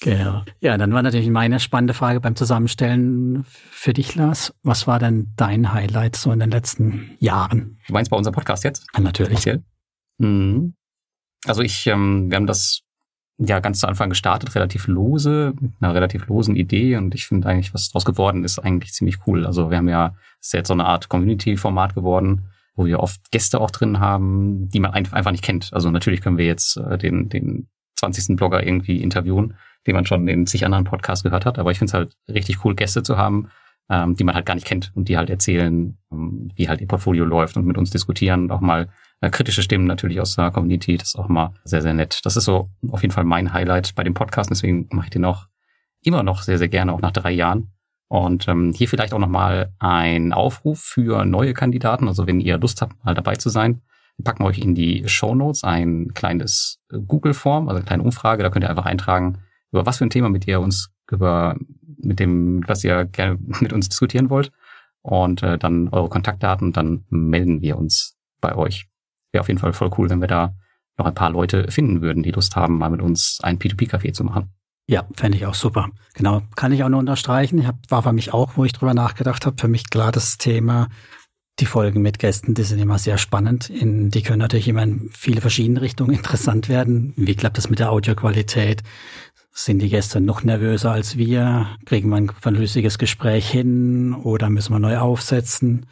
Genau. 0.00 0.42
Ja, 0.60 0.78
dann 0.78 0.92
war 0.92 1.02
natürlich 1.02 1.28
meine 1.28 1.60
spannende 1.60 1.92
Frage 1.92 2.20
beim 2.20 2.34
Zusammenstellen 2.34 3.44
für 3.44 3.92
dich, 3.92 4.14
Lars. 4.14 4.54
Was 4.62 4.86
war 4.86 4.98
denn 4.98 5.32
dein 5.36 5.74
Highlight 5.74 6.16
so 6.16 6.32
in 6.32 6.40
den 6.40 6.50
letzten 6.50 7.16
Jahren? 7.18 7.78
Du 7.86 7.92
meinst 7.92 8.10
bei 8.10 8.16
unserem 8.16 8.34
Podcast 8.34 8.64
jetzt? 8.64 8.86
Ja, 8.94 9.00
natürlich. 9.00 9.46
Mhm. 10.18 10.74
Also 11.44 11.62
ich, 11.62 11.86
ähm, 11.86 12.30
wir 12.30 12.36
haben 12.36 12.46
das 12.46 12.82
ja 13.38 13.60
ganz 13.60 13.80
zu 13.80 13.88
Anfang 13.88 14.10
gestartet, 14.10 14.54
relativ 14.54 14.86
lose, 14.86 15.54
mit 15.60 15.72
einer 15.80 15.94
relativ 15.94 16.26
losen 16.26 16.56
Idee 16.56 16.96
und 16.96 17.14
ich 17.14 17.26
finde 17.26 17.48
eigentlich, 17.48 17.72
was 17.72 17.88
daraus 17.88 18.04
geworden 18.04 18.44
ist, 18.44 18.58
eigentlich 18.58 18.92
ziemlich 18.92 19.18
cool. 19.26 19.46
Also 19.46 19.70
wir 19.70 19.78
haben 19.78 19.88
ja, 19.88 20.14
es 20.40 20.48
ist 20.48 20.52
jetzt 20.52 20.68
so 20.68 20.74
eine 20.74 20.84
Art 20.84 21.08
Community-Format 21.08 21.94
geworden, 21.94 22.50
wo 22.74 22.84
wir 22.86 23.00
oft 23.00 23.30
Gäste 23.30 23.60
auch 23.60 23.70
drin 23.70 24.00
haben, 24.00 24.68
die 24.68 24.80
man 24.80 24.92
einfach 24.92 25.30
nicht 25.30 25.44
kennt. 25.44 25.72
Also 25.72 25.90
natürlich 25.90 26.20
können 26.20 26.38
wir 26.38 26.46
jetzt 26.46 26.76
äh, 26.76 26.98
den, 26.98 27.28
den 27.28 27.68
20. 27.96 28.36
Blogger 28.36 28.64
irgendwie 28.64 29.02
interviewen, 29.02 29.54
den 29.86 29.94
man 29.94 30.06
schon 30.06 30.28
in 30.28 30.46
sich 30.46 30.64
anderen 30.64 30.84
Podcasts 30.84 31.22
gehört 31.22 31.46
hat. 31.46 31.58
Aber 31.58 31.70
ich 31.70 31.78
finde 31.78 31.90
es 31.90 31.94
halt 31.94 32.16
richtig 32.28 32.64
cool, 32.64 32.74
Gäste 32.74 33.02
zu 33.02 33.16
haben, 33.16 33.48
ähm, 33.88 34.14
die 34.14 34.24
man 34.24 34.34
halt 34.34 34.46
gar 34.46 34.54
nicht 34.54 34.66
kennt 34.66 34.92
und 34.94 35.08
die 35.08 35.16
halt 35.16 35.30
erzählen, 35.30 35.98
ähm, 36.12 36.50
wie 36.54 36.68
halt 36.68 36.80
ihr 36.80 36.88
Portfolio 36.88 37.24
läuft 37.24 37.56
und 37.56 37.66
mit 37.66 37.78
uns 37.78 37.90
diskutieren 37.90 38.44
und 38.44 38.52
auch 38.52 38.60
mal 38.60 38.88
äh, 39.20 39.30
kritische 39.30 39.62
Stimmen 39.62 39.86
natürlich 39.86 40.20
aus 40.20 40.36
der 40.36 40.50
Community. 40.50 40.96
Das 40.96 41.08
ist 41.08 41.16
auch 41.16 41.28
mal 41.28 41.54
sehr, 41.64 41.82
sehr 41.82 41.94
nett. 41.94 42.20
Das 42.24 42.36
ist 42.36 42.44
so 42.44 42.68
auf 42.88 43.02
jeden 43.02 43.12
Fall 43.12 43.24
mein 43.24 43.52
Highlight 43.52 43.94
bei 43.94 44.04
dem 44.04 44.14
Podcast. 44.14 44.50
Deswegen 44.50 44.88
mache 44.90 45.06
ich 45.06 45.10
den 45.10 45.24
auch 45.24 45.46
immer 46.02 46.22
noch 46.22 46.42
sehr, 46.42 46.58
sehr 46.58 46.68
gerne, 46.68 46.92
auch 46.92 47.00
nach 47.00 47.12
drei 47.12 47.32
Jahren. 47.32 47.72
Und 48.08 48.48
ähm, 48.48 48.72
hier 48.74 48.88
vielleicht 48.88 49.12
auch 49.12 49.18
nochmal 49.18 49.72
ein 49.78 50.32
Aufruf 50.32 50.80
für 50.80 51.24
neue 51.24 51.54
Kandidaten. 51.54 52.08
Also 52.08 52.26
wenn 52.26 52.40
ihr 52.40 52.58
Lust 52.58 52.82
habt, 52.82 53.04
mal 53.04 53.14
dabei 53.14 53.36
zu 53.36 53.50
sein, 53.50 53.82
packen 54.24 54.42
wir 54.42 54.48
euch 54.48 54.58
in 54.58 54.74
die 54.74 55.08
Show 55.08 55.34
Notes 55.34 55.64
ein 55.64 56.08
kleines 56.14 56.80
Google-Form, 56.90 57.68
also 57.68 57.76
eine 57.76 57.86
kleine 57.86 58.02
Umfrage. 58.02 58.42
Da 58.42 58.50
könnt 58.50 58.64
ihr 58.64 58.70
einfach 58.70 58.86
eintragen, 58.86 59.38
über 59.72 59.86
was 59.86 59.98
für 59.98 60.04
ein 60.04 60.10
Thema 60.10 60.28
mit 60.28 60.46
ihr 60.46 60.60
uns 60.60 60.90
über 61.10 61.56
mit 62.02 62.18
dem, 62.18 62.66
was 62.66 62.84
ihr 62.84 63.04
gerne 63.04 63.38
mit 63.60 63.72
uns 63.72 63.88
diskutieren 63.88 64.30
wollt. 64.30 64.50
Und 65.02 65.42
äh, 65.42 65.58
dann 65.58 65.88
eure 65.88 66.08
Kontaktdaten, 66.08 66.72
dann 66.72 67.04
melden 67.08 67.62
wir 67.62 67.78
uns 67.78 68.16
bei 68.40 68.54
euch. 68.54 68.86
Wäre 69.32 69.40
auf 69.40 69.48
jeden 69.48 69.60
Fall 69.60 69.72
voll 69.72 69.90
cool, 69.96 70.10
wenn 70.10 70.20
wir 70.20 70.28
da 70.28 70.54
noch 70.98 71.06
ein 71.06 71.14
paar 71.14 71.30
Leute 71.30 71.70
finden 71.70 72.02
würden, 72.02 72.22
die 72.22 72.32
Lust 72.32 72.56
haben, 72.56 72.78
mal 72.78 72.90
mit 72.90 73.00
uns 73.00 73.38
ein 73.42 73.58
P2P-Café 73.58 74.12
zu 74.12 74.24
machen. 74.24 74.50
Ja, 74.86 75.06
fände 75.14 75.38
ich 75.38 75.46
auch 75.46 75.54
super. 75.54 75.90
Genau, 76.14 76.42
kann 76.56 76.72
ich 76.72 76.84
auch 76.84 76.88
nur 76.88 77.00
unterstreichen. 77.00 77.58
Ich 77.58 77.66
hab, 77.66 77.76
war 77.90 78.02
für 78.02 78.12
mich 78.12 78.34
auch, 78.34 78.56
wo 78.56 78.64
ich 78.64 78.72
drüber 78.72 78.92
nachgedacht 78.92 79.46
habe, 79.46 79.56
für 79.58 79.68
mich 79.68 79.88
klar 79.88 80.12
das 80.12 80.36
Thema 80.36 80.88
die 81.60 81.66
Folgen 81.66 82.02
mit 82.02 82.18
Gästen, 82.18 82.54
die 82.54 82.62
sind 82.62 82.78
immer 82.78 82.98
sehr 82.98 83.18
spannend. 83.18 83.70
In, 83.70 84.10
die 84.10 84.22
können 84.22 84.38
natürlich 84.38 84.68
immer 84.68 84.82
in 84.82 85.10
viele 85.12 85.40
verschiedene 85.40 85.80
Richtungen 85.80 86.14
interessant 86.16 86.68
werden. 86.68 87.12
Wie 87.16 87.34
klappt 87.34 87.58
das 87.58 87.70
mit 87.70 87.78
der 87.78 87.92
Audioqualität? 87.92 88.82
Sind 89.52 89.80
die 89.80 89.88
Gäste 89.88 90.20
noch 90.20 90.44
nervöser 90.44 90.92
als 90.92 91.16
wir? 91.16 91.66
Kriegen 91.84 92.08
wir 92.10 92.16
ein 92.16 92.30
vernünftiges 92.30 92.98
Gespräch 92.98 93.50
hin 93.50 94.14
oder 94.14 94.48
müssen 94.48 94.72
wir 94.72 94.78
neu 94.78 94.98
aufsetzen? 94.98 95.86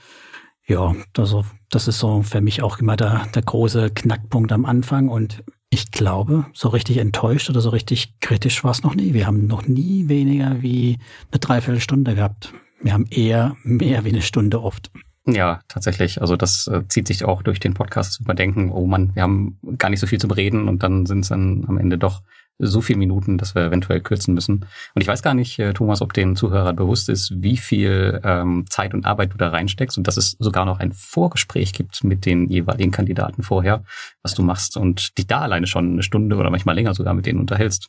Ja, 0.67 0.95
also 1.17 1.45
das 1.71 1.89
ist 1.89 1.99
so 1.99 2.23
für 2.23 2.41
mich 2.41 2.63
auch 2.63 2.79
immer 2.79 2.97
der, 2.97 3.27
der 3.35 3.43
große 3.43 3.91
Knackpunkt 3.91 4.53
am 4.53 4.65
Anfang 4.65 5.09
und 5.09 5.43
ich 5.71 5.91
glaube, 5.91 6.47
so 6.55 6.69
richtig 6.69 6.99
enttäuscht 6.99 7.51
oder 7.51 7.61
so 7.61 7.71
richtig 7.71 8.21
kritisch 8.21 8.65
war 8.65 8.71
es 8.71 8.83
noch 8.83 8.95
nie. 8.95 9.13
Wir 9.13 9.27
haben 9.27 9.47
noch 9.47 9.67
nie 9.67 10.09
weniger 10.09 10.63
wie 10.63 10.99
eine 11.31 11.41
Dreiviertelstunde 11.41 12.15
gehabt. 12.15 12.55
Wir 12.81 12.93
haben 12.93 13.07
eher 13.11 13.57
mehr 13.65 14.05
wie 14.05 14.11
eine 14.11 14.23
Stunde 14.23 14.63
oft. 14.63 14.91
Ja, 15.27 15.61
tatsächlich. 15.69 16.23
Also 16.23 16.37
das 16.37 16.69
äh, 16.69 16.87
zieht 16.89 17.07
sich 17.07 17.25
auch 17.25 17.43
durch 17.43 17.61
den 17.61 17.75
Podcast, 17.75 18.21
dass 18.21 18.27
wir 18.27 18.35
denken, 18.35 18.71
oh 18.71 18.87
Mann, 18.87 19.15
wir 19.15 19.23
haben 19.23 19.59
gar 19.77 19.91
nicht 19.91 20.01
so 20.01 20.07
viel 20.07 20.19
zum 20.19 20.31
Reden 20.31 20.69
und 20.69 20.83
dann 20.83 21.05
sind 21.05 21.21
es 21.21 21.29
dann 21.29 21.67
am 21.69 21.77
Ende 21.77 21.99
doch 21.99 22.23
so 22.59 22.81
viele 22.81 22.99
Minuten, 22.99 23.39
dass 23.39 23.55
wir 23.55 23.63
eventuell 23.63 24.01
kürzen 24.01 24.35
müssen. 24.35 24.67
Und 24.95 25.03
ich 25.03 25.07
weiß 25.07 25.23
gar 25.23 25.35
nicht, 25.35 25.59
äh, 25.59 25.73
Thomas, 25.73 26.03
ob 26.03 26.13
den 26.13 26.37
Zuhörern 26.37 26.77
bewusst 26.77 27.09
ist, 27.09 27.33
wie 27.37 27.57
viel 27.57 28.21
ähm, 28.25 28.65
Zeit 28.69 28.95
und 28.95 29.07
Arbeit 29.07 29.33
du 29.33 29.37
da 29.37 29.49
reinsteckst 29.49 29.97
und 29.97 30.07
dass 30.07 30.17
es 30.17 30.37
sogar 30.39 30.65
noch 30.65 30.81
ein 30.81 30.93
Vorgespräch 30.93 31.73
gibt 31.73 32.03
mit 32.05 32.27
den 32.27 32.49
jeweiligen 32.49 32.91
Kandidaten 32.91 33.43
vorher, 33.43 33.85
was 34.23 34.35
du 34.35 34.43
machst 34.43 34.77
und 34.77 35.17
dich 35.19 35.27
da 35.27 35.41
alleine 35.41 35.67
schon 35.67 35.93
eine 35.93 36.03
Stunde 36.03 36.37
oder 36.37 36.51
manchmal 36.51 36.75
länger 36.75 36.95
sogar 36.95 37.15
mit 37.15 37.27
denen 37.27 37.41
unterhältst. 37.41 37.89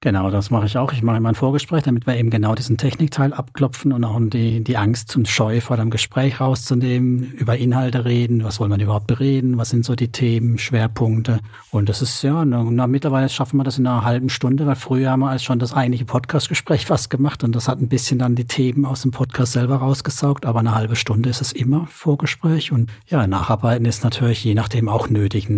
Genau, 0.00 0.30
das 0.30 0.50
mache 0.50 0.66
ich 0.66 0.78
auch. 0.78 0.92
Ich 0.92 1.02
mache 1.02 1.16
immer 1.16 1.30
ein 1.30 1.34
Vorgespräch, 1.34 1.82
damit 1.82 2.06
wir 2.06 2.16
eben 2.16 2.30
genau 2.30 2.54
diesen 2.54 2.76
Technikteil 2.76 3.32
abklopfen 3.32 3.92
und 3.92 4.04
auch 4.04 4.20
die, 4.20 4.62
die 4.62 4.76
Angst 4.76 5.16
und 5.16 5.26
Scheu 5.26 5.60
vor 5.60 5.76
dem 5.76 5.90
Gespräch 5.90 6.40
rauszunehmen, 6.40 7.32
über 7.32 7.56
Inhalte 7.56 8.04
reden, 8.04 8.44
was 8.44 8.60
wollen 8.60 8.70
wir 8.70 8.78
überhaupt 8.78 9.08
bereden, 9.08 9.58
was 9.58 9.70
sind 9.70 9.84
so 9.84 9.96
die 9.96 10.12
Themen, 10.12 10.56
Schwerpunkte. 10.56 11.40
Und 11.72 11.88
das 11.88 12.00
ist 12.00 12.22
ja, 12.22 12.44
na, 12.44 12.86
mittlerweile 12.86 13.28
schaffen 13.28 13.56
wir 13.56 13.64
das 13.64 13.78
in 13.78 13.88
einer 13.88 14.04
halben 14.04 14.28
Stunde, 14.28 14.68
weil 14.68 14.76
früher 14.76 15.10
haben 15.10 15.18
wir 15.18 15.30
als 15.30 15.42
schon 15.42 15.58
das 15.58 15.72
eigentliche 15.72 16.04
Podcastgespräch 16.04 16.86
fast 16.86 17.10
gemacht 17.10 17.42
und 17.42 17.56
das 17.56 17.66
hat 17.66 17.80
ein 17.80 17.88
bisschen 17.88 18.20
dann 18.20 18.36
die 18.36 18.46
Themen 18.46 18.84
aus 18.84 19.02
dem 19.02 19.10
Podcast 19.10 19.54
selber 19.54 19.78
rausgesaugt, 19.78 20.46
aber 20.46 20.60
eine 20.60 20.76
halbe 20.76 20.94
Stunde 20.94 21.28
ist 21.28 21.40
es 21.40 21.50
immer 21.50 21.88
Vorgespräch 21.88 22.70
und 22.70 22.88
ja, 23.08 23.26
Nacharbeiten 23.26 23.84
ist 23.84 24.04
natürlich 24.04 24.44
je 24.44 24.54
nachdem 24.54 24.88
auch 24.88 25.08
nötig. 25.08 25.48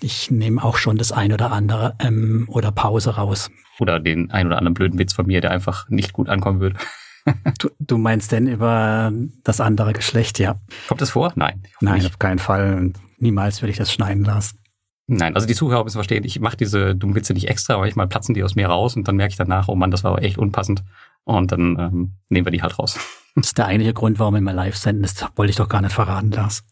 Ich 0.00 0.30
nehme 0.30 0.64
auch 0.64 0.78
schon 0.78 0.96
das 0.96 1.12
ein 1.12 1.30
oder 1.30 1.52
andere 1.52 1.94
ähm, 1.98 2.46
oder 2.48 2.72
Pause 2.72 3.16
raus. 3.16 3.50
Oder 3.78 4.00
den 4.00 4.30
ein 4.30 4.46
oder 4.46 4.58
anderen 4.58 4.74
blöden 4.74 4.98
Witz 4.98 5.12
von 5.12 5.26
mir, 5.26 5.40
der 5.40 5.50
einfach 5.50 5.88
nicht 5.88 6.12
gut 6.12 6.28
ankommen 6.28 6.60
würde. 6.60 6.76
du, 7.58 7.70
du 7.78 7.98
meinst 7.98 8.32
denn 8.32 8.46
über 8.46 9.12
das 9.44 9.60
andere 9.60 9.92
Geschlecht, 9.92 10.38
ja? 10.38 10.56
Kommt 10.88 11.00
das 11.00 11.10
vor? 11.10 11.32
Nein. 11.36 11.62
Nein, 11.80 11.94
nicht. 11.94 12.06
auf 12.06 12.18
keinen 12.18 12.38
Fall. 12.38 12.92
Niemals 13.18 13.62
würde 13.62 13.70
ich 13.70 13.78
das 13.78 13.92
schneiden 13.92 14.24
lassen. 14.24 14.58
Nein, 15.06 15.34
also 15.34 15.46
die 15.46 15.54
Zuhörer 15.54 15.84
müssen 15.84 15.96
verstehen, 15.96 16.24
ich 16.24 16.40
mache 16.40 16.56
diese 16.56 16.94
dummen 16.94 17.14
Witze 17.16 17.34
nicht 17.34 17.48
extra, 17.48 17.78
weil 17.78 17.88
ich 17.88 17.96
mal 17.96 18.06
platzen 18.06 18.34
die 18.34 18.44
aus 18.44 18.54
mir 18.54 18.68
raus 18.68 18.96
und 18.96 19.06
dann 19.08 19.16
merke 19.16 19.32
ich 19.32 19.36
danach, 19.36 19.68
oh 19.68 19.74
Mann, 19.74 19.90
das 19.90 20.04
war 20.04 20.22
echt 20.22 20.38
unpassend. 20.38 20.84
Und 21.24 21.52
dann 21.52 21.78
ähm, 21.78 22.16
nehmen 22.28 22.46
wir 22.46 22.52
die 22.52 22.62
halt 22.62 22.78
raus. 22.78 22.98
Das 23.34 23.46
ist 23.46 23.58
der 23.58 23.66
einzige 23.66 23.94
Grund, 23.94 24.18
warum 24.18 24.34
wir 24.34 24.40
mal 24.40 24.54
live 24.54 24.76
senden. 24.76 25.02
Das 25.02 25.14
wollte 25.36 25.50
ich 25.50 25.56
doch 25.56 25.68
gar 25.68 25.80
nicht 25.80 25.92
verraten, 25.92 26.30
Lars. 26.30 26.64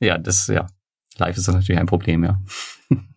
Ja, 0.00 0.18
das, 0.18 0.46
ja. 0.46 0.66
Live 1.18 1.36
ist 1.36 1.48
das 1.48 1.54
natürlich 1.54 1.80
ein 1.80 1.86
Problem, 1.86 2.24
ja. 2.24 2.40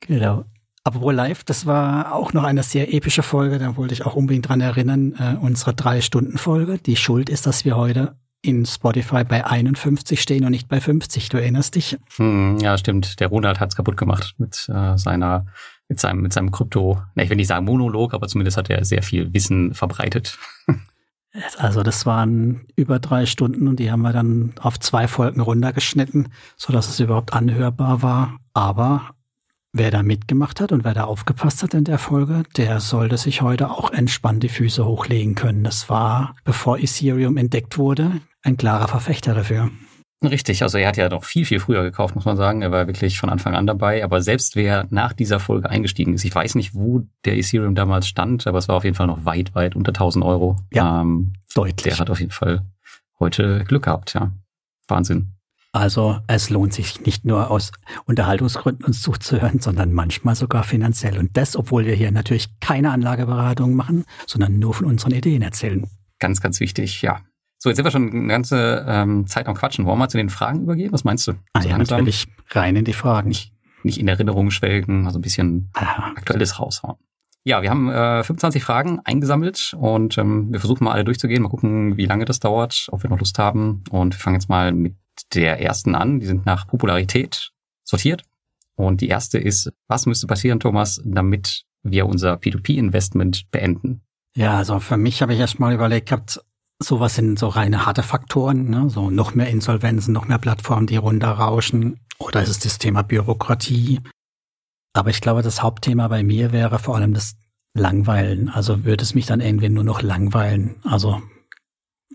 Genau. 0.01 0.45
Apropos 0.83 1.13
live, 1.13 1.43
das 1.43 1.67
war 1.67 2.15
auch 2.15 2.33
noch 2.33 2.43
eine 2.43 2.63
sehr 2.63 2.91
epische 2.91 3.21
Folge, 3.21 3.59
da 3.59 3.77
wollte 3.77 3.93
ich 3.93 4.03
auch 4.05 4.15
unbedingt 4.15 4.49
dran 4.49 4.61
erinnern, 4.61 5.13
äh, 5.19 5.35
unsere 5.39 5.75
Drei-Stunden-Folge. 5.75 6.79
Die 6.79 6.95
Schuld 6.95 7.29
ist, 7.29 7.45
dass 7.45 7.65
wir 7.65 7.77
heute 7.77 8.15
in 8.41 8.65
Spotify 8.65 9.23
bei 9.23 9.45
51 9.45 10.19
stehen 10.19 10.43
und 10.43 10.51
nicht 10.51 10.67
bei 10.67 10.81
50. 10.81 11.29
Du 11.29 11.37
erinnerst 11.37 11.75
dich? 11.75 11.99
Hm, 12.15 12.57
ja, 12.59 12.77
stimmt. 12.79 13.19
Der 13.19 13.27
Ronald 13.27 13.59
hat's 13.59 13.75
kaputt 13.75 13.95
gemacht 13.95 14.33
mit 14.39 14.67
äh, 14.73 14.97
seiner, 14.97 15.45
mit 15.87 15.99
seinem, 15.99 16.21
mit 16.21 16.33
seinem 16.33 16.49
Krypto, 16.49 16.99
ne, 17.13 17.23
ich 17.23 17.29
will 17.29 17.37
nicht 17.37 17.47
sagen 17.47 17.65
Monolog, 17.65 18.15
aber 18.15 18.27
zumindest 18.27 18.57
hat 18.57 18.71
er 18.71 18.83
sehr 18.83 19.03
viel 19.03 19.33
Wissen 19.33 19.73
verbreitet. 19.73 20.37
Also 21.57 21.81
das 21.81 22.05
waren 22.05 22.67
über 22.75 22.99
drei 22.99 23.25
Stunden 23.25 23.69
und 23.69 23.79
die 23.79 23.89
haben 23.89 24.01
wir 24.01 24.11
dann 24.11 24.51
auf 24.59 24.77
zwei 24.81 25.07
Folgen 25.07 25.39
runtergeschnitten, 25.39 26.27
so 26.57 26.73
dass 26.73 26.89
es 26.89 26.99
überhaupt 26.99 27.31
anhörbar 27.31 28.01
war. 28.01 28.37
Aber 28.53 29.11
Wer 29.73 29.89
da 29.89 30.03
mitgemacht 30.03 30.59
hat 30.59 30.73
und 30.73 30.83
wer 30.83 30.93
da 30.93 31.05
aufgepasst 31.05 31.63
hat 31.63 31.73
in 31.73 31.85
der 31.85 31.97
Folge, 31.97 32.43
der 32.57 32.81
sollte 32.81 33.15
sich 33.15 33.41
heute 33.41 33.71
auch 33.71 33.91
entspannt 33.91 34.43
die 34.43 34.49
Füße 34.49 34.85
hochlegen 34.85 35.33
können. 35.33 35.63
Das 35.63 35.89
war, 35.89 36.35
bevor 36.43 36.77
Ethereum 36.77 37.37
entdeckt 37.37 37.77
wurde, 37.77 38.19
ein 38.43 38.57
klarer 38.57 38.89
Verfechter 38.89 39.33
dafür. 39.33 39.71
Richtig, 40.21 40.61
also 40.61 40.77
er 40.77 40.89
hat 40.89 40.97
ja 40.97 41.07
noch 41.07 41.23
viel, 41.23 41.45
viel 41.45 41.61
früher 41.61 41.83
gekauft, 41.83 42.15
muss 42.15 42.25
man 42.25 42.35
sagen. 42.35 42.61
Er 42.61 42.71
war 42.71 42.85
wirklich 42.85 43.17
von 43.17 43.29
Anfang 43.29 43.55
an 43.55 43.65
dabei. 43.65 44.03
Aber 44.03 44.21
selbst 44.21 44.57
wer 44.57 44.87
nach 44.89 45.13
dieser 45.13 45.39
Folge 45.39 45.69
eingestiegen 45.69 46.13
ist, 46.13 46.25
ich 46.25 46.35
weiß 46.35 46.55
nicht, 46.55 46.75
wo 46.75 47.07
der 47.23 47.37
Ethereum 47.37 47.73
damals 47.73 48.07
stand, 48.07 48.47
aber 48.47 48.57
es 48.57 48.67
war 48.67 48.75
auf 48.75 48.83
jeden 48.83 48.95
Fall 48.95 49.07
noch 49.07 49.23
weit, 49.23 49.55
weit 49.55 49.77
unter 49.77 49.91
1000 49.91 50.25
Euro. 50.25 50.57
Ja, 50.73 51.01
ähm, 51.01 51.31
deutlich. 51.55 51.95
Der 51.95 51.99
hat 51.99 52.09
auf 52.09 52.19
jeden 52.19 52.33
Fall 52.33 52.65
heute 53.19 53.63
Glück 53.63 53.85
gehabt, 53.85 54.13
ja. 54.13 54.31
Wahnsinn. 54.87 55.31
Also 55.73 56.19
es 56.27 56.49
lohnt 56.49 56.73
sich 56.73 57.01
nicht 57.05 57.23
nur 57.23 57.49
aus 57.49 57.71
Unterhaltungsgründen 58.05 58.85
uns 58.85 59.01
zuzuhören, 59.01 59.59
sondern 59.59 59.93
manchmal 59.93 60.35
sogar 60.35 60.63
finanziell. 60.63 61.17
Und 61.17 61.37
das, 61.37 61.55
obwohl 61.55 61.85
wir 61.85 61.95
hier 61.95 62.11
natürlich 62.11 62.59
keine 62.59 62.91
Anlageberatung 62.91 63.73
machen, 63.73 64.03
sondern 64.27 64.59
nur 64.59 64.73
von 64.73 64.85
unseren 64.85 65.13
Ideen 65.13 65.41
erzählen. 65.41 65.87
Ganz, 66.19 66.41
ganz 66.41 66.59
wichtig, 66.59 67.01
ja. 67.01 67.21
So, 67.57 67.69
jetzt 67.69 67.77
sind 67.77 67.85
wir 67.85 67.91
schon 67.91 68.11
eine 68.11 68.27
ganze 68.27 68.85
ähm, 68.87 69.27
Zeit 69.27 69.47
am 69.47 69.55
Quatschen. 69.55 69.85
Wollen 69.85 69.95
wir 69.95 69.99
mal 69.99 70.09
zu 70.09 70.17
den 70.17 70.29
Fragen 70.29 70.63
übergehen? 70.63 70.91
Was 70.91 71.03
meinst 71.03 71.27
du? 71.27 71.33
Ah, 71.53 71.61
ja, 71.61 71.77
natürlich. 71.77 72.27
Rein 72.49 72.75
in 72.75 72.85
die 72.85 72.93
Fragen. 72.93 73.29
Nicht, 73.29 73.53
nicht 73.83 73.99
in 73.99 74.07
Erinnerungen 74.07 74.51
schwelgen, 74.51 75.05
also 75.05 75.19
ein 75.19 75.21
bisschen 75.21 75.69
ah. 75.75 76.11
Aktuelles 76.15 76.59
raushauen. 76.59 76.97
Ja, 77.43 77.61
wir 77.61 77.69
haben 77.69 77.89
äh, 77.89 78.23
25 78.23 78.63
Fragen 78.63 78.99
eingesammelt 79.03 79.75
und 79.79 80.17
ähm, 80.17 80.51
wir 80.51 80.59
versuchen 80.59 80.83
mal 80.83 80.91
alle 80.91 81.03
durchzugehen, 81.03 81.41
mal 81.41 81.49
gucken, 81.49 81.97
wie 81.97 82.05
lange 82.05 82.25
das 82.25 82.39
dauert, 82.39 82.87
ob 82.91 83.01
wir 83.01 83.09
noch 83.09 83.19
Lust 83.19 83.39
haben. 83.39 83.83
Und 83.89 84.13
wir 84.13 84.19
fangen 84.19 84.35
jetzt 84.35 84.49
mal 84.49 84.71
mit 84.71 84.95
der 85.33 85.61
ersten 85.61 85.95
an. 85.95 86.19
Die 86.19 86.25
sind 86.25 86.45
nach 86.45 86.67
Popularität 86.67 87.51
sortiert. 87.83 88.23
Und 88.75 89.01
die 89.01 89.09
erste 89.09 89.37
ist, 89.37 89.71
was 89.87 90.05
müsste 90.05 90.27
passieren, 90.27 90.59
Thomas, 90.59 91.01
damit 91.03 91.65
wir 91.83 92.05
unser 92.05 92.35
P2P-Investment 92.35 93.51
beenden? 93.51 94.01
Ja, 94.35 94.57
also 94.57 94.79
für 94.79 94.97
mich 94.97 95.21
habe 95.21 95.33
ich 95.33 95.39
erst 95.39 95.59
mal 95.59 95.73
überlegt 95.73 96.09
gehabt, 96.09 96.41
sowas 96.79 97.15
sind 97.15 97.37
so 97.37 97.47
reine 97.47 97.85
harte 97.85 98.03
Faktoren, 98.03 98.69
ne? 98.69 98.89
so 98.89 99.09
noch 99.09 99.35
mehr 99.35 99.49
Insolvenzen, 99.49 100.13
noch 100.13 100.27
mehr 100.27 100.39
Plattformen, 100.39 100.87
die 100.87 100.95
runterrauschen. 100.95 101.99
Oder 102.17 102.41
ist 102.41 102.49
es 102.49 102.59
das 102.59 102.77
Thema 102.77 103.01
Bürokratie? 103.01 103.99
Aber 104.93 105.09
ich 105.09 105.21
glaube, 105.21 105.41
das 105.41 105.61
Hauptthema 105.61 106.07
bei 106.07 106.23
mir 106.23 106.51
wäre 106.51 106.79
vor 106.79 106.95
allem 106.95 107.13
das 107.13 107.35
Langweilen. 107.73 108.49
Also 108.49 108.83
würde 108.83 109.03
es 109.03 109.15
mich 109.15 109.25
dann 109.25 109.41
irgendwie 109.41 109.69
nur 109.69 109.83
noch 109.83 110.01
langweilen. 110.01 110.75
Also 110.83 111.21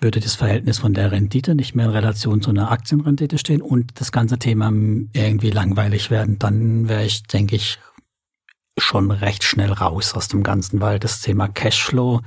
würde 0.00 0.20
das 0.20 0.34
Verhältnis 0.34 0.78
von 0.78 0.94
der 0.94 1.12
Rendite 1.12 1.54
nicht 1.54 1.74
mehr 1.74 1.86
in 1.86 1.92
Relation 1.92 2.42
zu 2.42 2.50
einer 2.50 2.70
Aktienrendite 2.70 3.38
stehen 3.38 3.62
und 3.62 4.00
das 4.00 4.12
ganze 4.12 4.38
Thema 4.38 4.66
irgendwie 5.12 5.50
langweilig 5.50 6.10
werden, 6.10 6.38
dann 6.38 6.88
wäre 6.88 7.04
ich, 7.04 7.22
denke 7.24 7.56
ich, 7.56 7.78
schon 8.78 9.10
recht 9.10 9.42
schnell 9.42 9.72
raus 9.72 10.14
aus 10.14 10.28
dem 10.28 10.42
Ganzen, 10.42 10.80
weil 10.80 10.98
das 10.98 11.22
Thema 11.22 11.48
Cashflow 11.48 12.20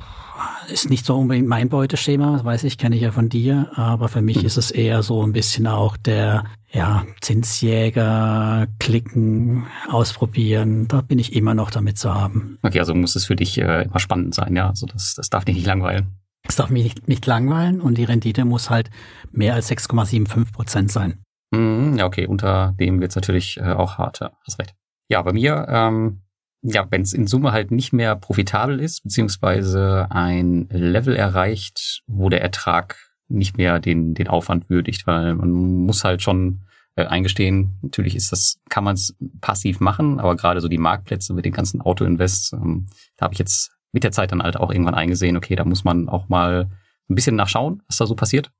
ist 0.71 0.89
nicht 0.89 1.05
so 1.05 1.17
unbedingt 1.17 1.47
mein 1.47 1.69
Beuteschema, 1.69 2.33
das 2.33 2.45
weiß 2.45 2.63
ich, 2.63 2.77
kenne 2.77 2.95
ich 2.95 3.01
ja 3.01 3.11
von 3.11 3.29
dir, 3.29 3.71
aber 3.75 4.07
für 4.07 4.21
mich 4.21 4.37
mhm. 4.37 4.45
ist 4.45 4.57
es 4.57 4.71
eher 4.71 5.03
so 5.03 5.23
ein 5.23 5.33
bisschen 5.33 5.67
auch 5.67 5.97
der 5.97 6.45
ja, 6.71 7.05
Zinsjäger, 7.21 8.67
klicken, 8.79 9.65
ausprobieren, 9.89 10.87
da 10.87 11.01
bin 11.01 11.19
ich 11.19 11.33
immer 11.33 11.55
noch 11.55 11.71
damit 11.71 11.97
zu 11.97 12.13
haben. 12.13 12.59
Okay, 12.61 12.79
also 12.79 12.93
muss 12.93 13.15
es 13.15 13.25
für 13.25 13.35
dich 13.35 13.57
äh, 13.57 13.83
immer 13.83 13.99
spannend 13.99 14.35
sein, 14.35 14.55
ja, 14.55 14.69
also 14.69 14.85
das, 14.85 15.15
das 15.15 15.29
darf 15.29 15.45
dich 15.45 15.55
nicht 15.55 15.67
langweilen. 15.67 16.19
Es 16.49 16.55
darf 16.55 16.71
mich 16.71 16.83
nicht, 16.83 17.07
nicht 17.07 17.25
langweilen 17.27 17.79
und 17.79 17.97
die 17.99 18.03
Rendite 18.03 18.43
muss 18.43 18.71
halt 18.71 18.89
mehr 19.31 19.53
als 19.53 19.69
6,75 19.71 20.51
Prozent 20.51 20.91
sein. 20.91 21.21
Mm, 21.51 21.95
ja, 21.95 22.07
okay, 22.07 22.25
unter 22.25 22.73
dem 22.79 22.99
wird's 22.99 23.15
natürlich 23.15 23.57
äh, 23.57 23.73
auch 23.73 23.99
hart, 23.99 24.19
ja, 24.19 24.31
hast 24.47 24.57
recht. 24.57 24.73
Ja, 25.09 25.21
bei 25.21 25.31
mir, 25.31 25.67
ähm, 25.69 26.21
ja, 26.63 26.87
wenn 26.89 27.03
es 27.03 27.13
in 27.13 27.27
Summe 27.27 27.51
halt 27.51 27.69
nicht 27.69 27.93
mehr 27.93 28.15
profitabel 28.15 28.79
ist, 28.79 29.03
beziehungsweise 29.03 30.07
ein 30.09 30.67
Level 30.71 31.15
erreicht, 31.15 32.01
wo 32.07 32.29
der 32.29 32.41
Ertrag 32.41 32.97
nicht 33.27 33.57
mehr 33.57 33.79
den, 33.79 34.15
den 34.15 34.27
Aufwand 34.27 34.71
würdigt, 34.71 35.05
weil 35.05 35.35
man 35.35 35.51
muss 35.51 36.03
halt 36.03 36.23
schon 36.23 36.61
äh, 36.95 37.05
eingestehen, 37.05 37.77
natürlich 37.83 38.15
ist 38.15 38.31
das, 38.31 38.57
kann 38.69 38.83
man 38.83 38.95
es 38.95 39.15
passiv 39.39 39.79
machen, 39.79 40.19
aber 40.19 40.35
gerade 40.35 40.61
so 40.61 40.67
die 40.67 40.79
Marktplätze 40.79 41.35
mit 41.35 41.45
den 41.45 41.53
ganzen 41.53 41.79
Auto-Invests, 41.79 42.53
ähm, 42.53 42.87
da 43.17 43.25
habe 43.25 43.33
ich 43.33 43.39
jetzt 43.39 43.71
mit 43.91 44.03
der 44.03 44.11
Zeit 44.11 44.31
dann 44.31 44.43
halt 44.43 44.57
auch 44.57 44.71
irgendwann 44.71 44.95
eingesehen, 44.95 45.37
okay, 45.37 45.55
da 45.55 45.65
muss 45.65 45.83
man 45.83 46.09
auch 46.09 46.29
mal 46.29 46.69
ein 47.09 47.15
bisschen 47.15 47.35
nachschauen, 47.35 47.81
was 47.87 47.97
da 47.97 48.05
so 48.05 48.15
passiert. 48.15 48.51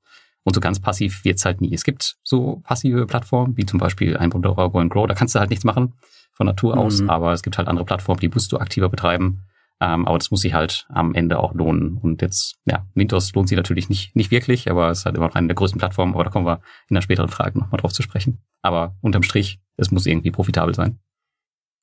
Und 0.42 0.54
so 0.54 0.60
ganz 0.60 0.80
passiv 0.80 1.24
wird's 1.24 1.44
halt 1.44 1.60
nie. 1.60 1.72
Es 1.74 1.84
gibt 1.84 2.16
so 2.22 2.60
passive 2.64 3.06
Plattformen, 3.06 3.56
wie 3.56 3.66
zum 3.66 3.78
Beispiel 3.78 4.16
ein 4.16 4.30
Go 4.30 4.38
and 4.38 4.90
Grow, 4.90 5.06
da 5.06 5.14
kannst 5.14 5.34
du 5.34 5.38
halt 5.38 5.50
nichts 5.50 5.64
machen 5.64 5.94
von 6.32 6.46
Natur 6.46 6.78
aus, 6.78 7.02
mhm. 7.02 7.10
aber 7.10 7.32
es 7.32 7.42
gibt 7.42 7.58
halt 7.58 7.68
andere 7.68 7.84
Plattformen, 7.84 8.20
die 8.20 8.28
musst 8.28 8.50
du 8.50 8.58
aktiver 8.58 8.88
betreiben. 8.88 9.44
Ähm, 9.82 10.06
aber 10.06 10.18
das 10.18 10.30
muss 10.30 10.42
sich 10.42 10.52
halt 10.52 10.86
am 10.90 11.14
Ende 11.14 11.38
auch 11.38 11.54
lohnen. 11.54 11.96
Und 11.96 12.20
jetzt, 12.20 12.58
ja, 12.66 12.86
Mintos 12.94 13.32
lohnt 13.34 13.48
sich 13.48 13.56
natürlich 13.56 13.88
nicht, 13.88 14.14
nicht 14.14 14.30
wirklich, 14.30 14.70
aber 14.70 14.90
es 14.90 15.00
ist 15.00 15.06
halt 15.06 15.16
immer 15.16 15.28
noch 15.28 15.34
eine 15.34 15.48
der 15.48 15.56
größten 15.56 15.78
Plattformen, 15.78 16.12
aber 16.12 16.24
da 16.24 16.30
kommen 16.30 16.46
wir 16.46 16.60
in 16.88 16.94
der 16.94 17.00
späteren 17.00 17.28
Frage 17.28 17.58
nochmal 17.58 17.80
drauf 17.80 17.92
zu 17.92 18.02
sprechen. 18.02 18.42
Aber 18.60 18.96
unterm 19.00 19.22
Strich, 19.22 19.58
es 19.76 19.90
muss 19.90 20.04
irgendwie 20.04 20.30
profitabel 20.30 20.74
sein. 20.74 20.98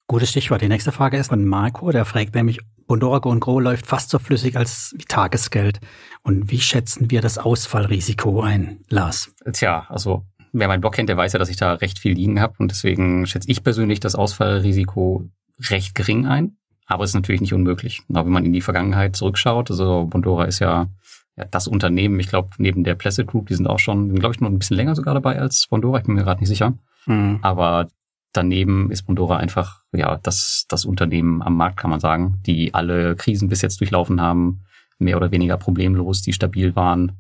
Gutes 0.08 0.30
Stichwort. 0.30 0.62
Die 0.62 0.70
nächste 0.70 0.92
Frage 0.92 1.18
ist 1.18 1.30
von 1.30 1.44
Marco, 1.44 1.92
der 1.92 2.06
fragt 2.06 2.36
nämlich, 2.36 2.62
Bondora 2.88 3.20
Go 3.20 3.38
Grow 3.38 3.62
läuft 3.62 3.86
fast 3.86 4.10
so 4.10 4.18
flüssig 4.18 4.56
als 4.56 4.96
wie 4.98 5.04
Tagesgeld. 5.04 5.80
Und 6.24 6.50
wie 6.50 6.60
schätzen 6.60 7.12
wir 7.12 7.22
das 7.22 7.38
Ausfallrisiko 7.38 8.42
ein, 8.42 8.80
Lars? 8.90 9.34
Tja, 9.52 9.86
also 9.90 10.26
wer 10.54 10.68
meinen 10.68 10.82
Blog 10.82 10.94
kennt, 10.94 11.10
der 11.10 11.18
weiß 11.18 11.34
ja, 11.34 11.40
dass 11.40 11.50
ich 11.50 11.58
da 11.58 11.74
recht 11.74 12.00
viel 12.00 12.14
liegen 12.14 12.40
habe. 12.40 12.56
Und 12.58 12.72
deswegen 12.72 13.26
schätze 13.28 13.50
ich 13.52 13.64
persönlich 13.64 14.00
das 14.00 14.16
Ausfallrisiko 14.16 15.30
recht 15.70 15.96
gering 15.96 16.26
ein. 16.26 16.58
Aber 16.86 17.04
es 17.04 17.12
ist 17.12 17.16
natürlich 17.16 17.42
nicht 17.42 17.54
unmöglich. 17.54 18.02
Aber 18.10 18.26
wenn 18.26 18.32
man 18.32 18.46
in 18.46 18.54
die 18.54 18.62
Vergangenheit 18.62 19.16
zurückschaut, 19.16 19.70
also 19.70 20.06
Bondora 20.06 20.46
ist 20.46 20.60
ja, 20.60 20.88
ja 21.36 21.46
das 21.52 21.68
Unternehmen, 21.68 22.20
ich 22.20 22.30
glaube, 22.30 22.50
neben 22.58 22.86
der 22.86 22.96
Placid 22.96 23.28
Group, 23.28 23.48
die 23.48 23.56
sind 23.56 23.68
auch 23.68 23.80
schon, 23.80 24.16
glaube 24.16 24.34
ich, 24.34 24.42
noch 24.42 24.50
ein 24.50 24.58
bisschen 24.58 24.78
länger 24.78 24.96
sogar 24.96 25.14
dabei 25.14 25.38
als 25.40 25.68
Bondora, 25.70 26.00
ich 26.00 26.06
bin 26.06 26.16
mir 26.16 26.24
gerade 26.24 26.40
nicht 26.40 26.50
sicher. 26.50 26.74
Mhm. 27.06 27.40
Aber 27.42 27.90
daneben 28.32 28.90
ist 28.92 29.04
Bondora 29.04 29.38
einfach 29.38 29.82
ja 29.98 30.18
das, 30.24 30.66
das 30.70 30.86
Unternehmen 30.86 31.42
am 31.42 31.56
Markt, 31.56 31.78
kann 31.78 31.90
man 31.90 32.00
sagen, 32.00 32.42
die 32.46 32.74
alle 32.74 33.16
Krisen 33.16 33.50
bis 33.50 33.62
jetzt 33.62 33.80
durchlaufen 33.80 34.22
haben, 34.22 34.62
mehr 35.00 35.18
oder 35.18 35.32
weniger 35.32 35.58
problemlos, 35.58 36.22
die 36.22 36.34
stabil 36.34 36.76
waren. 36.76 37.20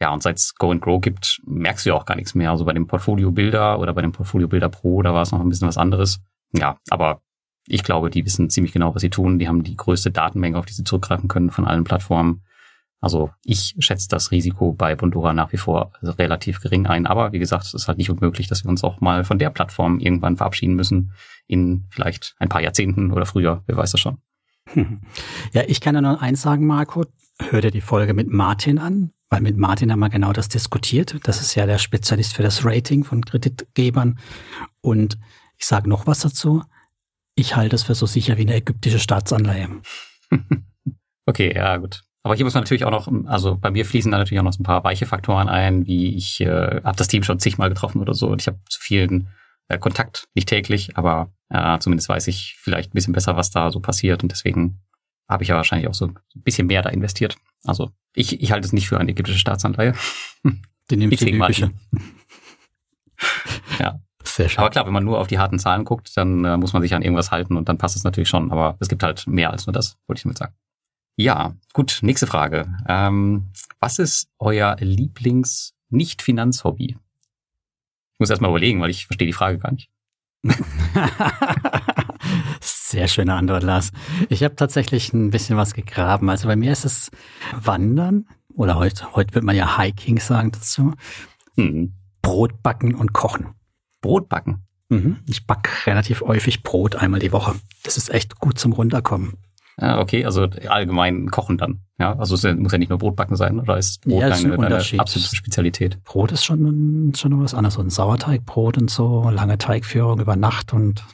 Ja, 0.00 0.12
und 0.12 0.22
seit 0.22 0.36
es 0.36 0.54
Go 0.56 0.70
and 0.70 0.82
Grow 0.82 1.00
gibt, 1.00 1.40
merkst 1.46 1.86
du 1.86 1.90
ja 1.90 1.94
auch 1.94 2.04
gar 2.04 2.16
nichts 2.16 2.34
mehr. 2.34 2.50
Also 2.50 2.64
bei 2.64 2.72
dem 2.72 2.86
Portfolio 2.86 3.30
Builder 3.30 3.78
oder 3.78 3.94
bei 3.94 4.02
dem 4.02 4.12
Portfolio 4.12 4.48
Builder 4.48 4.68
Pro, 4.68 5.02
da 5.02 5.14
war 5.14 5.22
es 5.22 5.32
noch 5.32 5.40
ein 5.40 5.48
bisschen 5.48 5.68
was 5.68 5.78
anderes. 5.78 6.20
Ja, 6.52 6.78
aber 6.90 7.22
ich 7.66 7.82
glaube, 7.82 8.10
die 8.10 8.24
wissen 8.24 8.50
ziemlich 8.50 8.72
genau, 8.72 8.94
was 8.94 9.02
sie 9.02 9.10
tun. 9.10 9.38
Die 9.38 9.48
haben 9.48 9.62
die 9.62 9.76
größte 9.76 10.10
Datenmenge, 10.10 10.58
auf 10.58 10.66
die 10.66 10.74
sie 10.74 10.84
zurückgreifen 10.84 11.28
können 11.28 11.50
von 11.50 11.66
allen 11.66 11.84
Plattformen. 11.84 12.42
Also 13.00 13.30
ich 13.44 13.74
schätze 13.78 14.08
das 14.08 14.30
Risiko 14.30 14.72
bei 14.72 14.94
Bondora 14.94 15.34
nach 15.34 15.52
wie 15.52 15.58
vor 15.58 15.92
relativ 16.02 16.60
gering 16.60 16.86
ein. 16.86 17.06
Aber 17.06 17.32
wie 17.32 17.38
gesagt, 17.38 17.64
es 17.64 17.74
ist 17.74 17.88
halt 17.88 17.98
nicht 17.98 18.10
unmöglich, 18.10 18.48
dass 18.48 18.64
wir 18.64 18.70
uns 18.70 18.82
auch 18.82 19.00
mal 19.00 19.24
von 19.24 19.38
der 19.38 19.50
Plattform 19.50 20.00
irgendwann 20.00 20.36
verabschieden 20.36 20.74
müssen. 20.74 21.12
In 21.46 21.84
vielleicht 21.90 22.34
ein 22.38 22.48
paar 22.48 22.62
Jahrzehnten 22.62 23.12
oder 23.12 23.26
früher. 23.26 23.62
Wer 23.66 23.76
weiß 23.76 23.92
das 23.92 24.00
schon. 24.00 24.18
Ja, 25.52 25.62
ich 25.66 25.80
kann 25.80 25.94
ja 25.94 26.00
nur 26.00 26.20
eins 26.20 26.42
sagen, 26.42 26.66
Marco. 26.66 27.04
Hör 27.38 27.60
dir 27.60 27.70
die 27.70 27.80
Folge 27.80 28.14
mit 28.14 28.28
Martin 28.28 28.78
an, 28.78 29.10
weil 29.28 29.40
mit 29.40 29.56
Martin 29.56 29.90
haben 29.90 29.98
wir 29.98 30.08
genau 30.08 30.32
das 30.32 30.48
diskutiert. 30.48 31.16
Das 31.24 31.40
ist 31.40 31.54
ja 31.54 31.66
der 31.66 31.78
Spezialist 31.78 32.34
für 32.34 32.42
das 32.42 32.64
Rating 32.64 33.04
von 33.04 33.24
Kreditgebern. 33.24 34.18
Und 34.80 35.18
ich 35.58 35.66
sage 35.66 35.88
noch 35.88 36.06
was 36.06 36.20
dazu. 36.20 36.62
Ich 37.34 37.56
halte 37.56 37.74
es 37.74 37.82
für 37.82 37.94
so 37.94 38.06
sicher 38.06 38.36
wie 38.38 38.42
eine 38.42 38.54
ägyptische 38.54 39.00
Staatsanleihe. 39.00 39.68
okay, 41.26 41.52
ja, 41.54 41.76
gut. 41.76 42.02
Aber 42.22 42.36
hier 42.36 42.44
muss 42.44 42.54
man 42.54 42.62
natürlich 42.62 42.84
auch 42.84 42.90
noch, 42.90 43.10
also 43.26 43.58
bei 43.58 43.70
mir 43.70 43.84
fließen 43.84 44.10
da 44.10 44.18
natürlich 44.18 44.40
auch 44.40 44.44
noch 44.44 44.52
so 44.52 44.62
ein 44.62 44.64
paar 44.64 44.82
weiche 44.84 45.04
Faktoren 45.04 45.48
ein, 45.48 45.86
wie 45.86 46.16
ich 46.16 46.40
äh, 46.40 46.80
habe 46.82 46.96
das 46.96 47.08
Team 47.08 47.22
schon 47.22 47.38
zigmal 47.38 47.68
getroffen 47.68 48.00
oder 48.00 48.14
so 48.14 48.28
und 48.28 48.40
ich 48.40 48.46
habe 48.46 48.58
zu 48.68 48.80
vielen 48.80 49.28
äh, 49.68 49.78
Kontakt, 49.78 50.28
nicht 50.34 50.48
täglich, 50.48 50.96
aber 50.96 51.32
äh, 51.48 51.78
zumindest 51.78 52.08
weiß 52.08 52.26
ich 52.28 52.56
vielleicht 52.58 52.90
ein 52.90 52.94
bisschen 52.94 53.12
besser, 53.12 53.36
was 53.36 53.50
da 53.50 53.70
so 53.70 53.80
passiert 53.80 54.22
und 54.22 54.32
deswegen 54.32 54.80
habe 55.28 55.42
ich 55.42 55.48
ja 55.48 55.56
wahrscheinlich 55.56 55.88
auch 55.88 55.94
so 55.94 56.06
ein 56.06 56.18
bisschen 56.34 56.66
mehr 56.66 56.82
da 56.82 56.90
investiert. 56.90 57.36
Also 57.64 57.90
ich, 58.14 58.40
ich 58.40 58.52
halte 58.52 58.66
es 58.66 58.72
nicht 58.72 58.88
für 58.88 58.98
eine 58.98 59.10
ägyptische 59.10 59.38
Staatsanleihe. 59.38 59.94
Die 60.90 60.96
nimmst 60.96 61.22
du 61.22 61.24
die 61.24 61.32
Ja. 63.78 64.00
Sehr 64.22 64.50
schön. 64.50 64.58
Aber 64.58 64.70
klar, 64.70 64.86
wenn 64.86 64.92
man 64.92 65.04
nur 65.04 65.18
auf 65.18 65.26
die 65.28 65.38
harten 65.38 65.58
Zahlen 65.58 65.84
guckt, 65.84 66.14
dann 66.16 66.44
äh, 66.44 66.58
muss 66.58 66.72
man 66.72 66.82
sich 66.82 66.94
an 66.94 67.02
irgendwas 67.02 67.30
halten 67.30 67.56
und 67.56 67.68
dann 67.68 67.78
passt 67.78 67.96
es 67.96 68.04
natürlich 68.04 68.28
schon. 68.28 68.52
Aber 68.52 68.76
es 68.80 68.88
gibt 68.88 69.02
halt 69.02 69.26
mehr 69.26 69.50
als 69.50 69.66
nur 69.66 69.72
das, 69.72 69.96
wollte 70.06 70.18
ich 70.18 70.24
damit 70.24 70.38
sagen. 70.38 70.54
Ja, 71.16 71.54
gut, 71.72 72.00
nächste 72.02 72.26
Frage. 72.26 72.66
Ähm, 72.88 73.48
was 73.80 73.98
ist 73.98 74.28
euer 74.38 74.76
Lieblings-Nicht-Finanzhobby? 74.78 76.98
Ich 78.14 78.20
muss 78.20 78.30
erst 78.30 78.42
mal 78.42 78.48
überlegen, 78.48 78.80
weil 78.80 78.90
ich 78.90 79.06
verstehe 79.06 79.26
die 79.26 79.32
Frage 79.32 79.58
gar 79.58 79.72
nicht. 79.72 79.90
Sehr 82.60 83.08
schöne 83.08 83.34
Antwort, 83.34 83.64
Lars. 83.64 83.90
Ich 84.28 84.44
habe 84.44 84.54
tatsächlich 84.54 85.12
ein 85.12 85.30
bisschen 85.30 85.56
was 85.56 85.74
gegraben. 85.74 86.30
Also 86.30 86.46
bei 86.46 86.54
mir 86.54 86.70
ist 86.70 86.84
es 86.84 87.10
Wandern 87.52 88.28
oder 88.54 88.76
heute, 88.76 89.14
heute 89.14 89.34
wird 89.34 89.44
man 89.44 89.56
ja 89.56 89.78
Hiking 89.78 90.20
sagen 90.20 90.52
dazu. 90.52 90.92
Mhm. 91.56 91.94
Brot 92.22 92.62
backen 92.62 92.94
und 92.94 93.12
kochen. 93.12 93.54
Brot 94.00 94.28
backen? 94.28 94.64
Mhm. 94.90 95.18
Ich 95.26 95.46
backe 95.46 95.70
relativ 95.86 96.20
häufig 96.20 96.62
Brot 96.62 96.94
einmal 96.94 97.18
die 97.20 97.32
Woche. 97.32 97.56
Das 97.82 97.96
ist 97.96 98.10
echt 98.10 98.38
gut 98.38 98.58
zum 98.58 98.72
Runterkommen. 98.72 99.34
Ja, 99.80 100.00
okay, 100.00 100.24
also 100.24 100.42
allgemein 100.68 101.30
kochen 101.30 101.58
dann. 101.58 101.80
Ja, 101.98 102.16
also 102.16 102.34
es 102.34 102.44
muss 102.56 102.72
ja 102.72 102.78
nicht 102.78 102.90
nur 102.90 102.98
Brotbacken 102.98 103.36
sein, 103.36 103.58
oder 103.58 103.76
ist 103.76 104.02
Brot 104.02 104.20
ja, 104.20 104.30
deine, 104.30 104.56
deine 104.56 104.76
absolute 104.76 105.36
Spezialität? 105.36 106.02
Brot 106.04 106.32
ist 106.32 106.44
schon, 106.44 107.12
schon 107.16 107.42
was 107.42 107.54
anderes. 107.54 107.74
So 107.74 107.80
ein 107.80 107.90
Sauerteigbrot 107.90 108.78
und 108.78 108.90
so, 108.90 109.30
lange 109.30 109.58
Teigführung 109.58 110.20
über 110.20 110.36
Nacht 110.36 110.72
und 110.72 111.04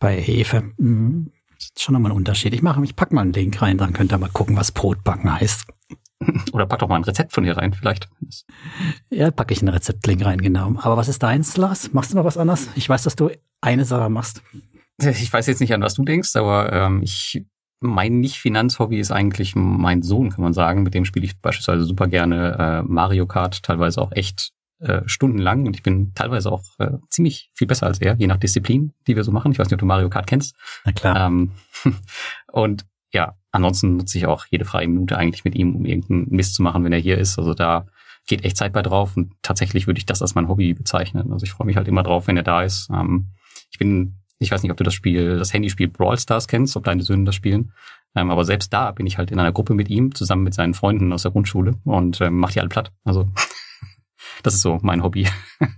bei 0.00 0.20
Hefe. 0.20 0.64
Mh, 0.78 1.26
ist 1.58 1.82
schon 1.82 1.92
nochmal 1.92 2.12
ein 2.12 2.16
Unterschied. 2.16 2.54
Ich 2.54 2.62
mache, 2.62 2.82
ich 2.84 2.96
pack 2.96 3.12
mal 3.12 3.22
einen 3.22 3.32
Link 3.32 3.60
rein, 3.62 3.78
dann 3.78 3.92
könnt 3.92 4.12
ihr 4.12 4.18
mal 4.18 4.30
gucken, 4.30 4.56
was 4.56 4.72
Brotbacken 4.72 5.32
heißt. 5.32 5.66
Oder 6.52 6.66
pack 6.66 6.80
doch 6.80 6.88
mal 6.88 6.96
ein 6.96 7.04
Rezept 7.04 7.32
von 7.32 7.44
dir 7.44 7.56
rein, 7.56 7.72
vielleicht. 7.72 8.08
Ja, 9.10 9.30
packe 9.30 9.54
ich 9.54 9.60
einen 9.60 9.68
Rezeptlink 9.68 10.24
rein, 10.24 10.40
genau. 10.40 10.74
Aber 10.78 10.96
was 10.96 11.08
ist 11.08 11.22
deins, 11.22 11.56
Lars? 11.56 11.92
Machst 11.92 12.12
du 12.12 12.16
noch 12.16 12.24
was 12.24 12.36
anderes? 12.36 12.68
Ich 12.74 12.88
weiß, 12.88 13.04
dass 13.04 13.16
du 13.16 13.30
eine 13.60 13.84
Sache 13.84 14.08
machst. 14.08 14.42
Ich 15.00 15.32
weiß 15.32 15.46
jetzt 15.46 15.60
nicht, 15.60 15.72
an 15.72 15.82
was 15.82 15.94
du 15.94 16.04
denkst, 16.04 16.34
aber 16.34 16.72
ähm, 16.72 17.02
ich 17.02 17.44
mein 17.80 18.20
Nicht-Finanzhobby 18.20 18.98
ist 18.98 19.12
eigentlich 19.12 19.54
mein 19.54 20.02
Sohn, 20.02 20.30
kann 20.30 20.42
man 20.42 20.52
sagen. 20.52 20.82
Mit 20.82 20.94
dem 20.94 21.04
spiele 21.04 21.24
ich 21.24 21.40
beispielsweise 21.40 21.84
super 21.84 22.08
gerne 22.08 22.56
äh, 22.58 22.82
Mario 22.82 23.26
Kart, 23.26 23.62
teilweise 23.62 24.00
auch 24.00 24.12
echt 24.12 24.52
äh, 24.80 25.02
stundenlang. 25.06 25.66
Und 25.66 25.76
ich 25.76 25.82
bin 25.82 26.12
teilweise 26.14 26.50
auch 26.50 26.64
äh, 26.78 26.98
ziemlich 27.08 27.50
viel 27.54 27.66
besser 27.66 27.86
als 27.86 28.00
er, 28.00 28.16
je 28.16 28.26
nach 28.26 28.36
Disziplin, 28.36 28.92
die 29.06 29.16
wir 29.16 29.24
so 29.24 29.32
machen. 29.32 29.52
Ich 29.52 29.58
weiß 29.58 29.66
nicht, 29.66 29.74
ob 29.74 29.80
du 29.80 29.86
Mario 29.86 30.10
Kart 30.10 30.26
kennst. 30.26 30.56
Na 30.84 30.92
klar. 30.92 31.26
Ähm, 31.26 31.52
und 32.52 32.84
ja, 33.12 33.36
ansonsten 33.52 33.96
nutze 33.96 34.18
ich 34.18 34.26
auch 34.26 34.46
jede 34.50 34.64
freie 34.64 34.88
Minute 34.88 35.16
eigentlich 35.16 35.44
mit 35.44 35.54
ihm, 35.54 35.76
um 35.76 35.84
irgendeinen 35.84 36.28
Mist 36.30 36.54
zu 36.54 36.62
machen, 36.62 36.84
wenn 36.84 36.92
er 36.92 36.98
hier 36.98 37.18
ist. 37.18 37.38
Also 37.38 37.54
da 37.54 37.86
geht 38.26 38.44
echt 38.44 38.56
Zeit 38.56 38.72
bei 38.72 38.82
drauf 38.82 39.16
und 39.16 39.32
tatsächlich 39.42 39.86
würde 39.86 39.98
ich 39.98 40.06
das 40.06 40.20
als 40.20 40.34
mein 40.34 40.48
Hobby 40.48 40.74
bezeichnen. 40.74 41.32
Also 41.32 41.44
ich 41.44 41.52
freue 41.52 41.66
mich 41.66 41.76
halt 41.76 41.88
immer 41.88 42.02
drauf, 42.02 42.26
wenn 42.26 42.36
er 42.36 42.42
da 42.42 42.62
ist. 42.62 42.90
Ähm, 42.92 43.28
ich 43.70 43.78
bin 43.78 44.18
ich 44.38 44.50
weiß 44.50 44.62
nicht, 44.62 44.70
ob 44.70 44.76
du 44.76 44.84
das 44.84 44.94
Spiel, 44.94 45.38
das 45.38 45.52
Handyspiel 45.52 45.88
Brawl 45.88 46.18
Stars 46.18 46.48
kennst, 46.48 46.76
ob 46.76 46.84
deine 46.84 47.02
Söhne 47.02 47.24
das 47.24 47.34
spielen. 47.34 47.72
Ähm, 48.14 48.30
aber 48.30 48.44
selbst 48.44 48.72
da 48.72 48.92
bin 48.92 49.06
ich 49.06 49.18
halt 49.18 49.30
in 49.30 49.38
einer 49.38 49.52
Gruppe 49.52 49.74
mit 49.74 49.90
ihm, 49.90 50.14
zusammen 50.14 50.42
mit 50.42 50.54
seinen 50.54 50.74
Freunden 50.74 51.12
aus 51.12 51.22
der 51.22 51.32
Grundschule 51.32 51.74
und 51.84 52.20
ähm, 52.20 52.38
mach 52.38 52.52
die 52.52 52.60
alle 52.60 52.68
platt. 52.68 52.92
Also 53.04 53.28
das 54.42 54.54
ist 54.54 54.62
so 54.62 54.78
mein 54.82 55.02
Hobby. 55.02 55.28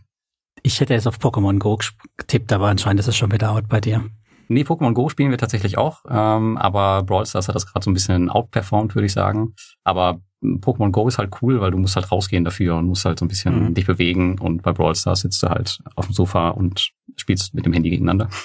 ich 0.62 0.80
hätte 0.80 0.94
jetzt 0.94 1.06
auf 1.06 1.18
Pokémon 1.18 1.58
Go 1.58 1.78
getippt, 2.16 2.52
aber 2.52 2.68
anscheinend 2.68 3.00
ist 3.00 3.08
es 3.08 3.16
schon 3.16 3.32
wieder 3.32 3.50
out 3.50 3.68
bei 3.68 3.80
dir. 3.80 4.04
Nee, 4.48 4.62
Pokémon 4.62 4.94
Go 4.94 5.08
spielen 5.08 5.30
wir 5.30 5.38
tatsächlich 5.38 5.78
auch, 5.78 6.04
ähm, 6.08 6.56
aber 6.56 7.04
Brawl 7.04 7.24
Stars 7.24 7.48
hat 7.48 7.54
das 7.54 7.66
gerade 7.66 7.84
so 7.84 7.90
ein 7.90 7.94
bisschen 7.94 8.30
outperformed, 8.30 8.94
würde 8.94 9.06
ich 9.06 9.12
sagen. 9.12 9.54
Aber 9.84 10.20
Pokémon 10.42 10.90
Go 10.90 11.06
ist 11.06 11.18
halt 11.18 11.30
cool, 11.42 11.60
weil 11.60 11.70
du 11.70 11.78
musst 11.78 11.96
halt 11.96 12.10
rausgehen 12.10 12.44
dafür 12.44 12.76
und 12.76 12.86
musst 12.86 13.04
halt 13.04 13.18
so 13.18 13.24
ein 13.24 13.28
bisschen 13.28 13.66
mhm. 13.68 13.74
dich 13.74 13.86
bewegen 13.86 14.38
und 14.38 14.62
bei 14.62 14.72
Brawl 14.72 14.94
Stars 14.94 15.20
sitzt 15.20 15.42
du 15.42 15.48
halt 15.48 15.80
auf 15.96 16.06
dem 16.06 16.14
Sofa 16.14 16.48
und 16.50 16.92
spielst 17.16 17.54
mit 17.54 17.66
dem 17.66 17.72
Handy 17.72 17.90
gegeneinander. 17.90 18.28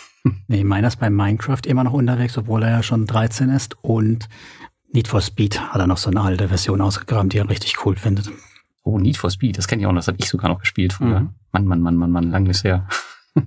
Nee, 0.48 0.64
meiner 0.64 0.88
ist 0.88 1.00
bei 1.00 1.12
Minecraft 1.12 1.68
immer 1.68 1.84
noch 1.84 1.94
unterwegs, 1.94 2.36
obwohl 2.36 2.64
er 2.64 2.72
ja 2.72 2.82
schon 2.82 3.06
13 3.06 3.50
ist 3.50 3.78
und 3.84 4.28
Need 4.92 5.08
for 5.08 5.22
Speed 5.22 5.62
hat 5.62 5.80
er 5.80 5.86
noch 5.86 5.98
so 5.98 6.10
eine 6.10 6.22
alte 6.22 6.48
Version 6.48 6.82
ausgegraben, 6.82 7.30
die 7.30 7.38
er 7.38 7.48
richtig 7.48 7.86
cool 7.86 7.96
findet. 7.96 8.32
Oh, 8.82 8.98
Need 8.98 9.18
for 9.18 9.30
Speed, 9.30 9.60
das 9.60 9.68
kenne 9.68 9.84
ich 9.84 9.86
auch 9.86 9.92
noch, 9.92 10.00
das 10.00 10.08
habe 10.08 10.18
ich 10.20 10.28
sogar 10.28 10.50
noch 10.50 10.60
gespielt 10.60 10.94
früher. 10.94 11.20
Mhm. 11.20 11.36
Mann, 11.52 11.68
Mann, 11.68 11.82
Mann, 11.82 11.96
Mann, 11.98 12.10
Mann, 12.10 12.32
lang 12.32 12.48
ist 12.48 12.64
her. 12.64 12.88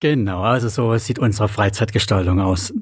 Genau, 0.00 0.42
also 0.42 0.68
so 0.68 0.98
sieht 0.98 1.18
unsere 1.18 1.48
Freizeitgestaltung 1.48 2.38
aus. 2.38 2.74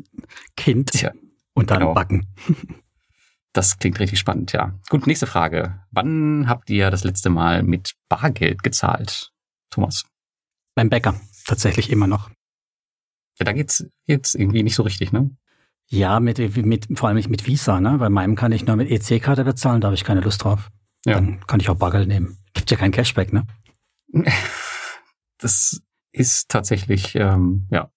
Kind 0.57 1.01
ja, 1.01 1.13
und 1.53 1.71
dann 1.71 1.81
genau. 1.81 1.95
Backen. 1.95 2.27
Das 3.55 3.79
klingt 3.79 4.01
richtig 4.01 4.19
spannend, 4.19 4.53
ja. 4.53 4.75
Gut, 4.91 5.07
nächste 5.07 5.29
Frage. 5.29 5.81
Wann 5.93 6.49
habt 6.49 6.69
ihr 6.71 6.91
das 6.91 7.05
letzte 7.05 7.31
Mal 7.31 7.63
mit 7.63 7.95
Bargeld 8.09 8.65
gezahlt, 8.65 9.33
Thomas? 9.71 10.05
Beim 10.75 10.91
Bäcker, 10.91 11.15
tatsächlich 11.47 11.89
immer 11.89 12.09
noch. 12.09 12.31
Ja, 13.39 13.45
da 13.45 13.53
geht's 13.53 13.87
jetzt 14.07 14.35
irgendwie 14.35 14.65
nicht 14.65 14.75
so 14.75 14.83
richtig, 14.83 15.13
ne? 15.13 15.31
Ja, 15.89 16.19
mit, 16.19 16.39
mit, 16.57 16.99
vor 16.99 17.09
allem 17.09 17.23
mit 17.29 17.47
Visa, 17.47 17.81
ne? 17.81 17.97
Bei 17.99 18.09
meinem 18.09 18.35
kann 18.35 18.51
ich 18.51 18.67
nur 18.67 18.75
mit 18.75 18.91
EC-Karte 18.91 19.45
bezahlen, 19.45 19.81
da 19.81 19.87
habe 19.87 19.95
ich 19.95 20.03
keine 20.03 20.21
Lust 20.21 20.43
drauf. 20.43 20.71
Ja. 21.05 21.15
Dann 21.15 21.39
kann 21.47 21.61
ich 21.61 21.69
auch 21.69 21.77
Bargeld 21.77 22.09
nehmen. 22.09 22.39
Gibt 22.55 22.73
ja 22.73 22.77
kein 22.77 22.93
Cashback, 22.93 23.33
ne? 23.33 23.47
Das 25.39 25.83
ist 26.13 26.49
tatsächlich, 26.49 27.17
ähm, 27.17 27.67
ja, 27.71 27.91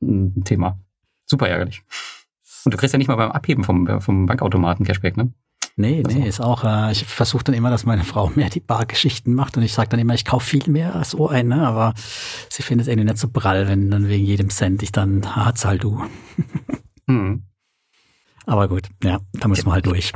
ein 0.00 0.44
Thema. 0.44 0.78
Super 1.26 1.48
ärgerlich. 1.48 1.82
Und 2.64 2.72
du 2.72 2.78
kriegst 2.78 2.92
ja 2.92 2.98
nicht 2.98 3.08
mal 3.08 3.16
beim 3.16 3.32
Abheben 3.32 3.64
vom, 3.64 4.00
vom 4.00 4.26
Bankautomaten 4.26 4.84
Cashback, 4.84 5.16
ne? 5.16 5.32
Nee, 5.76 6.02
nee, 6.06 6.28
ist 6.28 6.40
auch, 6.40 6.64
äh, 6.64 6.92
ich 6.92 7.04
versuche 7.04 7.44
dann 7.44 7.54
immer, 7.54 7.70
dass 7.70 7.86
meine 7.86 8.04
Frau 8.04 8.28
mehr 8.34 8.50
die 8.50 8.60
Bargeschichten 8.60 9.34
macht 9.34 9.56
und 9.56 9.62
ich 9.62 9.72
sage 9.72 9.88
dann 9.88 10.00
immer, 10.00 10.14
ich 10.14 10.24
kaufe 10.24 10.46
viel 10.46 10.70
mehr 10.70 10.94
als 10.94 11.10
so 11.10 11.28
ein, 11.28 11.48
ne? 11.48 11.66
aber 11.66 11.94
sie 12.50 12.62
findet 12.62 12.86
es 12.86 12.88
irgendwie 12.88 13.08
nicht 13.08 13.18
so 13.18 13.28
prall, 13.28 13.68
wenn 13.68 13.90
dann 13.90 14.08
wegen 14.08 14.24
jedem 14.24 14.50
Cent 14.50 14.82
ich 14.82 14.92
dann, 14.92 15.24
ah, 15.24 15.54
zahl 15.54 15.78
du. 15.78 16.02
hm. 17.08 17.44
Aber 18.44 18.68
gut, 18.68 18.88
ja, 19.02 19.20
da 19.32 19.48
müssen 19.48 19.66
wir 19.66 19.72
halt 19.72 19.86
durch. 19.86 20.12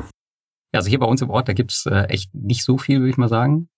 Also 0.72 0.88
hier 0.90 0.98
bei 0.98 1.06
uns 1.06 1.22
im 1.22 1.30
Ort, 1.30 1.48
da 1.48 1.52
gibt's 1.54 1.86
äh, 1.86 2.02
echt 2.08 2.34
nicht 2.34 2.64
so 2.64 2.76
viel, 2.76 2.98
würde 2.98 3.10
ich 3.10 3.16
mal 3.16 3.28
sagen, 3.28 3.68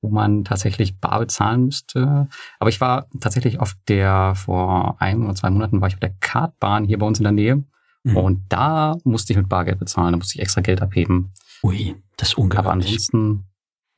wo 0.00 0.08
man 0.08 0.44
tatsächlich 0.44 0.98
bar 0.98 1.18
bezahlen 1.18 1.66
müsste. 1.66 2.28
Aber 2.58 2.70
ich 2.70 2.80
war 2.80 3.08
tatsächlich 3.20 3.60
auf 3.60 3.74
der, 3.86 4.34
vor 4.34 4.96
ein 5.00 5.22
oder 5.22 5.34
zwei 5.34 5.50
Monaten 5.50 5.80
war 5.80 5.88
ich 5.88 5.94
auf 5.94 6.00
der 6.00 6.14
Kartbahn 6.20 6.84
hier 6.84 6.98
bei 6.98 7.06
uns 7.06 7.18
in 7.18 7.24
der 7.24 7.32
Nähe 7.32 7.64
Mhm. 8.04 8.16
Und 8.16 8.44
da 8.48 8.96
musste 9.04 9.32
ich 9.32 9.36
mit 9.36 9.48
Bargeld 9.48 9.78
bezahlen, 9.78 10.12
da 10.12 10.16
musste 10.16 10.36
ich 10.36 10.42
extra 10.42 10.60
Geld 10.60 10.82
abheben. 10.82 11.32
Ui, 11.62 11.94
das 12.16 12.30
ist 12.30 12.38
ungewöhnlich. 12.38 12.58
Aber 12.58 12.72
ansonsten, 12.72 13.44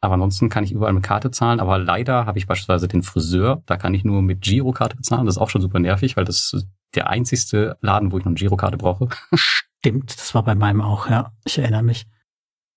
aber 0.01 0.14
ansonsten 0.14 0.51
kann 0.51 0.64
ich 0.64 0.73
überall 0.73 0.93
mit 0.93 1.03
Karte 1.03 1.31
zahlen. 1.31 1.61
Aber 1.61 1.79
leider 1.79 2.27
habe 2.27 2.38
ich 2.38 2.47
beispielsweise 2.47 2.88
den 2.88 3.03
Friseur, 3.03 3.62
da 3.67 3.77
kann 3.77 3.95
ich 3.95 4.05
nur 4.05 4.21
mit 4.21 4.43
Girokarte 4.43 4.97
bezahlen. 4.97 5.27
Das 5.27 5.37
ist 5.37 5.40
auch 5.40 5.51
schon 5.51 5.62
super 5.62 5.79
nervig, 5.79 6.17
weil 6.17 6.25
das 6.25 6.53
ist 6.53 6.67
der 6.95 7.09
einzigste 7.09 7.79
Laden, 7.81 8.12
wo 8.12 8.19
ich 8.19 8.25
noch 8.25 8.31
eine 8.31 8.38
Girokarte 8.38 8.77
brauche. 8.77 9.09
Stimmt, 9.35 10.19
das 10.19 10.35
war 10.35 10.43
bei 10.43 10.55
meinem 10.55 10.83
auch, 10.83 11.09
ja. 11.09 11.33
Ich 11.45 11.59
erinnere 11.59 11.83
mich. 11.83 12.07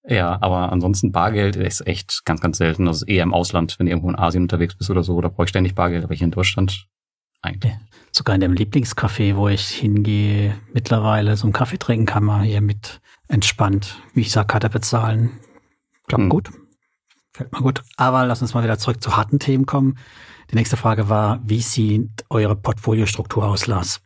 Ja, 0.10 0.42
aber 0.42 0.72
ansonsten 0.72 1.12
Bargeld 1.12 1.58
ist 1.58 1.86
echt 1.86 2.24
ganz, 2.24 2.40
ganz 2.40 2.58
selten. 2.58 2.86
Das 2.86 2.98
ist 2.98 3.10
eher 3.10 3.24
im 3.24 3.34
Ausland, 3.34 3.78
wenn 3.78 3.88
du 3.88 3.92
irgendwo 3.92 4.10
in 4.10 4.18
Asien 4.18 4.44
unterwegs 4.44 4.76
bist 4.76 4.90
oder 4.90 5.04
so, 5.04 5.20
da 5.20 5.28
brauche 5.28 5.44
ich 5.44 5.50
ständig 5.50 5.76
Bargeld, 5.76 6.06
aber 6.06 6.16
hier 6.16 6.26
in 6.26 6.32
Deutschland 6.32 6.88
eigentlich. 7.42 7.74
Sogar 8.12 8.36
in 8.36 8.42
dem 8.42 8.54
Lieblingscafé, 8.54 9.36
wo 9.36 9.48
ich 9.48 9.68
hingehe, 9.68 10.58
mittlerweile 10.74 11.36
so 11.38 11.46
einen 11.46 11.54
Kaffee 11.54 11.78
trinken 11.78 12.06
kann 12.06 12.24
man 12.24 12.44
hier 12.44 12.62
mit 12.62 13.00
entspannt 13.28 14.02
Visa-Karte 14.14 14.70
bezahlen. 14.70 15.40
Klappt 16.08 16.24
hm. 16.24 16.30
gut. 16.30 16.52
Fällt 17.34 17.52
mal 17.52 17.62
gut. 17.62 17.84
Aber 17.98 18.26
lass 18.26 18.42
uns 18.42 18.54
mal 18.54 18.64
wieder 18.64 18.80
zurück 18.80 19.02
zu 19.02 19.16
harten 19.16 19.40
Themen 19.40 19.66
kommen. 19.66 19.98
Die 20.52 20.56
nächste 20.56 20.78
Frage 20.78 21.10
war, 21.10 21.40
wie 21.44 21.62
sieht 21.62 22.26
eure 22.30 22.56
Portfoliostruktur 22.56 23.46
aus, 23.46 23.68
Lars? 23.68 24.02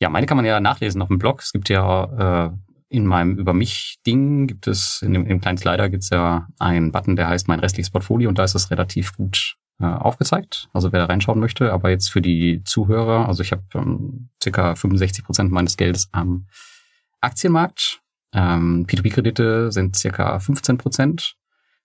Ja, 0.00 0.10
meine 0.10 0.26
kann 0.26 0.36
man 0.36 0.44
ja 0.44 0.60
nachlesen 0.60 1.00
auf 1.00 1.08
dem 1.08 1.18
Blog. 1.18 1.40
Es 1.40 1.52
gibt 1.52 1.68
ja 1.68 2.46
äh, 2.46 2.50
in 2.88 3.06
meinem 3.06 3.36
Über 3.36 3.52
mich-Ding 3.52 4.46
gibt 4.46 4.66
es, 4.66 5.02
in 5.02 5.12
dem, 5.12 5.22
in 5.22 5.28
dem 5.28 5.40
kleinen 5.40 5.58
Slider 5.58 5.88
gibt 5.88 6.04
es 6.04 6.10
ja 6.10 6.48
einen 6.58 6.92
Button, 6.92 7.16
der 7.16 7.28
heißt 7.28 7.48
mein 7.48 7.60
restliches 7.60 7.90
Portfolio 7.90 8.28
und 8.28 8.38
da 8.38 8.44
ist 8.44 8.54
es 8.54 8.70
relativ 8.70 9.16
gut 9.16 9.56
aufgezeigt. 9.86 10.68
Also 10.72 10.92
wer 10.92 11.00
da 11.00 11.06
reinschauen 11.06 11.38
möchte, 11.38 11.72
aber 11.72 11.90
jetzt 11.90 12.10
für 12.10 12.20
die 12.20 12.62
Zuhörer, 12.64 13.28
also 13.28 13.42
ich 13.42 13.52
habe 13.52 13.62
ähm, 13.74 14.28
circa 14.42 14.74
65 14.74 15.24
Prozent 15.24 15.52
meines 15.52 15.76
Geldes 15.76 16.08
am 16.12 16.46
Aktienmarkt. 17.20 18.00
Ähm, 18.32 18.86
P2P-Kredite 18.88 19.72
sind 19.72 19.96
circa 19.96 20.38
15 20.38 20.78
Prozent. 20.78 21.36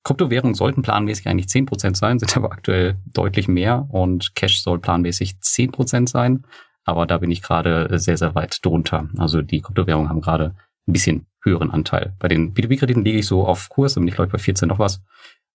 Kryptowährungen 0.04 0.56
sollten 0.56 0.82
planmäßig 0.82 1.28
eigentlich 1.28 1.48
10 1.48 1.66
Prozent 1.66 1.96
sein, 1.96 2.20
sind 2.20 2.36
aber 2.36 2.52
aktuell 2.52 2.98
deutlich 3.06 3.48
mehr 3.48 3.88
und 3.90 4.36
Cash 4.36 4.62
soll 4.62 4.80
planmäßig 4.80 5.40
10 5.40 5.72
Prozent 5.72 6.10
sein. 6.10 6.46
Aber 6.84 7.06
da 7.06 7.20
bin 7.20 7.32
ich 7.32 7.42
gerade 7.42 7.88
sehr, 7.98 8.18
sehr 8.18 8.36
weit 8.36 8.60
drunter. 8.64 9.08
Also 9.18 9.42
die 9.42 9.62
Kryptowährungen 9.62 10.10
haben 10.10 10.20
gerade 10.20 10.56
ein 10.88 10.94
bisschen 10.94 11.28
höheren 11.44 11.72
Anteil. 11.72 12.14
Bei 12.20 12.28
den 12.28 12.54
P2P-Krediten 12.54 13.06
liege 13.06 13.20
ich 13.20 13.28
so 13.28 13.48
auf 13.48 13.70
Kurs, 13.70 13.94
da 13.94 14.02
bin 14.02 14.08
ich 14.08 14.16
glaube 14.16 14.28
ich 14.28 14.34
bei 14.34 14.40
14 14.40 14.68
noch 14.68 14.80
was. 14.80 15.02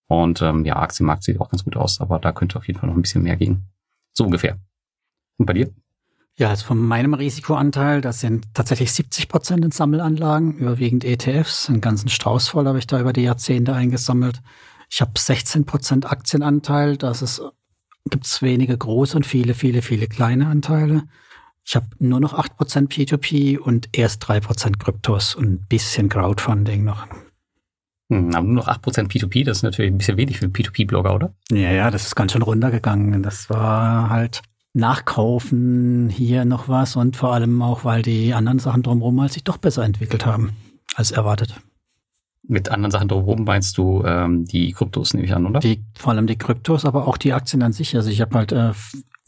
Und 0.08 0.42
ähm, 0.42 0.64
ja, 0.64 0.76
Aktienmarkt 0.76 1.22
sieht 1.22 1.40
auch 1.40 1.50
ganz 1.50 1.64
gut 1.64 1.76
aus, 1.76 2.00
aber 2.00 2.18
da 2.18 2.32
könnte 2.32 2.58
auf 2.58 2.66
jeden 2.66 2.80
Fall 2.80 2.88
noch 2.88 2.96
ein 2.96 3.02
bisschen 3.02 3.22
mehr 3.22 3.36
gehen. 3.36 3.68
So 4.12 4.24
ungefähr. 4.24 4.58
Und 5.36 5.46
bei 5.46 5.52
dir? 5.52 5.70
Ja, 6.36 6.50
also 6.50 6.66
von 6.66 6.78
meinem 6.78 7.14
Risikoanteil, 7.14 8.00
das 8.00 8.20
sind 8.20 8.46
tatsächlich 8.54 8.92
70 8.92 9.28
Prozent 9.28 9.64
in 9.64 9.70
Sammelanlagen, 9.70 10.54
überwiegend 10.56 11.04
ETFs. 11.04 11.68
Einen 11.68 11.80
ganzen 11.80 12.08
Strauß 12.08 12.48
voll 12.48 12.66
habe 12.66 12.78
ich 12.78 12.86
da 12.86 13.00
über 13.00 13.12
die 13.12 13.22
Jahrzehnte 13.22 13.74
eingesammelt. 13.74 14.40
Ich 14.88 15.00
habe 15.00 15.12
16 15.16 15.66
Prozent 15.66 16.10
Aktienanteil. 16.10 16.96
Das 16.96 17.22
ist, 17.22 17.42
gibt's 18.08 18.40
wenige 18.40 18.78
große 18.78 19.16
und 19.16 19.26
viele, 19.26 19.52
viele, 19.52 19.82
viele 19.82 20.06
kleine 20.06 20.46
Anteile. 20.46 21.04
Ich 21.64 21.76
habe 21.76 21.88
nur 21.98 22.20
noch 22.20 22.34
8 22.34 22.56
Prozent 22.56 22.92
P2P 22.92 23.58
und 23.58 23.90
erst 23.92 24.26
3 24.26 24.40
Prozent 24.40 24.78
Kryptos 24.78 25.34
und 25.34 25.44
ein 25.44 25.66
bisschen 25.68 26.08
Crowdfunding 26.08 26.84
noch. 26.84 27.06
Hm, 28.10 28.34
aber 28.34 28.46
nur 28.46 28.54
noch 28.54 28.68
8% 28.68 29.08
P2P, 29.08 29.44
das 29.44 29.58
ist 29.58 29.62
natürlich 29.62 29.92
ein 29.92 29.98
bisschen 29.98 30.16
wenig 30.16 30.38
für 30.38 30.46
P2P-Blogger, 30.46 31.14
oder? 31.14 31.34
Ja, 31.50 31.70
ja, 31.70 31.90
das 31.90 32.06
ist 32.06 32.14
ganz 32.14 32.32
schön 32.32 32.42
runtergegangen. 32.42 33.22
Das 33.22 33.50
war 33.50 34.08
halt 34.08 34.42
Nachkaufen, 34.72 36.08
hier 36.08 36.44
noch 36.44 36.68
was 36.68 36.96
und 36.96 37.16
vor 37.16 37.34
allem 37.34 37.60
auch, 37.62 37.84
weil 37.84 38.02
die 38.02 38.32
anderen 38.32 38.58
Sachen 38.58 38.82
drumherum 38.82 39.20
halt 39.20 39.32
sich 39.32 39.44
doch 39.44 39.58
besser 39.58 39.84
entwickelt 39.84 40.24
haben 40.24 40.52
als 40.94 41.10
erwartet. 41.10 41.54
Mit 42.46 42.70
anderen 42.70 42.90
Sachen 42.90 43.08
drumherum 43.08 43.44
meinst 43.44 43.76
du 43.76 44.02
ähm, 44.04 44.46
die 44.46 44.72
Kryptos, 44.72 45.12
nehme 45.12 45.26
ich 45.26 45.34
an, 45.34 45.44
oder? 45.44 45.60
Die, 45.60 45.84
vor 45.98 46.12
allem 46.12 46.26
die 46.26 46.38
Kryptos, 46.38 46.86
aber 46.86 47.06
auch 47.06 47.18
die 47.18 47.34
Aktien 47.34 47.62
an 47.62 47.72
sich. 47.72 47.94
Also 47.94 48.08
ich 48.08 48.22
habe 48.22 48.38
halt 48.38 48.52
äh, 48.52 48.72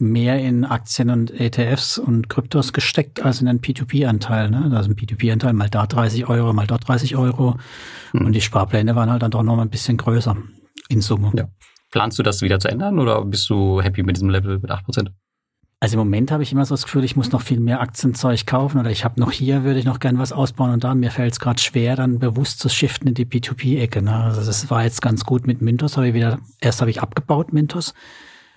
mehr 0.01 0.39
in 0.39 0.65
Aktien 0.65 1.09
und 1.09 1.31
ETFs 1.31 1.97
und 1.97 2.27
Kryptos 2.27 2.73
gesteckt 2.73 3.23
als 3.23 3.41
in 3.41 3.47
einen 3.47 3.61
P2P-Anteil. 3.61 4.49
Ne? 4.49 4.71
Also 4.75 4.89
ein 4.89 4.95
P2P-Anteil 4.95 5.53
mal 5.53 5.69
da 5.69 5.85
30 5.85 6.27
Euro, 6.27 6.51
mal 6.53 6.67
dort 6.67 6.87
30 6.87 7.15
Euro. 7.15 7.55
Mhm. 8.13 8.25
Und 8.25 8.33
die 8.33 8.41
Sparpläne 8.41 8.95
waren 8.95 9.09
halt 9.09 9.21
dann 9.21 9.31
doch 9.31 9.43
noch 9.43 9.55
mal 9.55 9.61
ein 9.61 9.69
bisschen 9.69 9.97
größer 9.97 10.35
in 10.89 11.01
Summe. 11.01 11.31
Ja. 11.35 11.47
Planst 11.91 12.17
du 12.19 12.23
das 12.23 12.41
wieder 12.41 12.59
zu 12.59 12.67
ändern 12.67 12.99
oder 12.99 13.23
bist 13.23 13.49
du 13.49 13.81
happy 13.81 14.03
mit 14.03 14.17
diesem 14.17 14.29
Level 14.29 14.59
mit 14.59 14.71
8%? 14.71 15.09
Also 15.83 15.95
im 15.95 15.99
Moment 15.99 16.31
habe 16.31 16.43
ich 16.43 16.51
immer 16.51 16.63
so 16.63 16.75
das 16.75 16.83
Gefühl, 16.83 17.03
ich 17.03 17.15
muss 17.15 17.31
noch 17.31 17.41
viel 17.41 17.59
mehr 17.59 17.81
Aktienzeug 17.81 18.45
kaufen 18.45 18.79
oder 18.79 18.91
ich 18.91 19.03
habe 19.03 19.19
noch 19.19 19.31
hier, 19.31 19.63
würde 19.63 19.79
ich 19.79 19.85
noch 19.85 19.99
gern 19.99 20.19
was 20.19 20.31
ausbauen 20.31 20.71
und 20.71 20.83
da 20.83 20.93
mir 20.93 21.09
fällt 21.09 21.33
es 21.33 21.39
gerade 21.39 21.59
schwer, 21.59 21.95
dann 21.95 22.19
bewusst 22.19 22.59
zu 22.59 22.69
shiften 22.69 23.07
in 23.07 23.15
die 23.15 23.25
P2P-Ecke. 23.25 24.03
Ne? 24.03 24.13
Also 24.13 24.45
das 24.45 24.69
war 24.69 24.83
jetzt 24.83 25.01
ganz 25.01 25.25
gut 25.25 25.47
mit 25.47 25.61
Mintos, 25.61 25.97
habe 25.97 26.09
ich 26.09 26.13
wieder, 26.13 26.37
erst 26.59 26.81
habe 26.81 26.91
ich 26.91 27.01
abgebaut 27.01 27.51
Mintos 27.51 27.95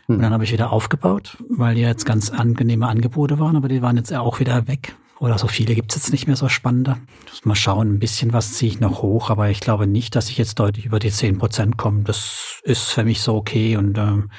und 0.06 0.20
dann 0.20 0.32
habe 0.32 0.44
ich 0.44 0.52
wieder 0.52 0.72
aufgebaut, 0.72 1.38
weil 1.48 1.74
die 1.74 1.80
jetzt 1.80 2.04
ganz 2.04 2.30
angenehme 2.30 2.86
Angebote 2.86 3.38
waren, 3.38 3.56
aber 3.56 3.68
die 3.68 3.82
waren 3.82 3.96
jetzt 3.96 4.12
auch 4.12 4.40
wieder 4.40 4.68
weg. 4.68 4.96
Oder 5.20 5.38
so 5.38 5.46
viele 5.46 5.74
gibt's 5.74 5.94
jetzt 5.94 6.12
nicht 6.12 6.26
mehr 6.26 6.36
so 6.36 6.48
spannende. 6.48 6.96
Muss 7.30 7.44
mal 7.44 7.54
schauen, 7.54 7.94
ein 7.94 7.98
bisschen 7.98 8.32
was 8.32 8.54
ziehe 8.54 8.70
ich 8.70 8.80
noch 8.80 9.00
hoch, 9.00 9.30
aber 9.30 9.48
ich 9.48 9.60
glaube 9.60 9.86
nicht, 9.86 10.16
dass 10.16 10.28
ich 10.28 10.36
jetzt 10.36 10.58
deutlich 10.58 10.86
über 10.86 10.98
die 10.98 11.10
zehn 11.10 11.38
Prozent 11.38 11.78
komme. 11.78 12.02
Das 12.02 12.60
ist 12.64 12.90
für 12.90 13.04
mich 13.04 13.22
so 13.22 13.34
okay 13.36 13.76
und 13.76 13.96
ähm, 13.96 14.30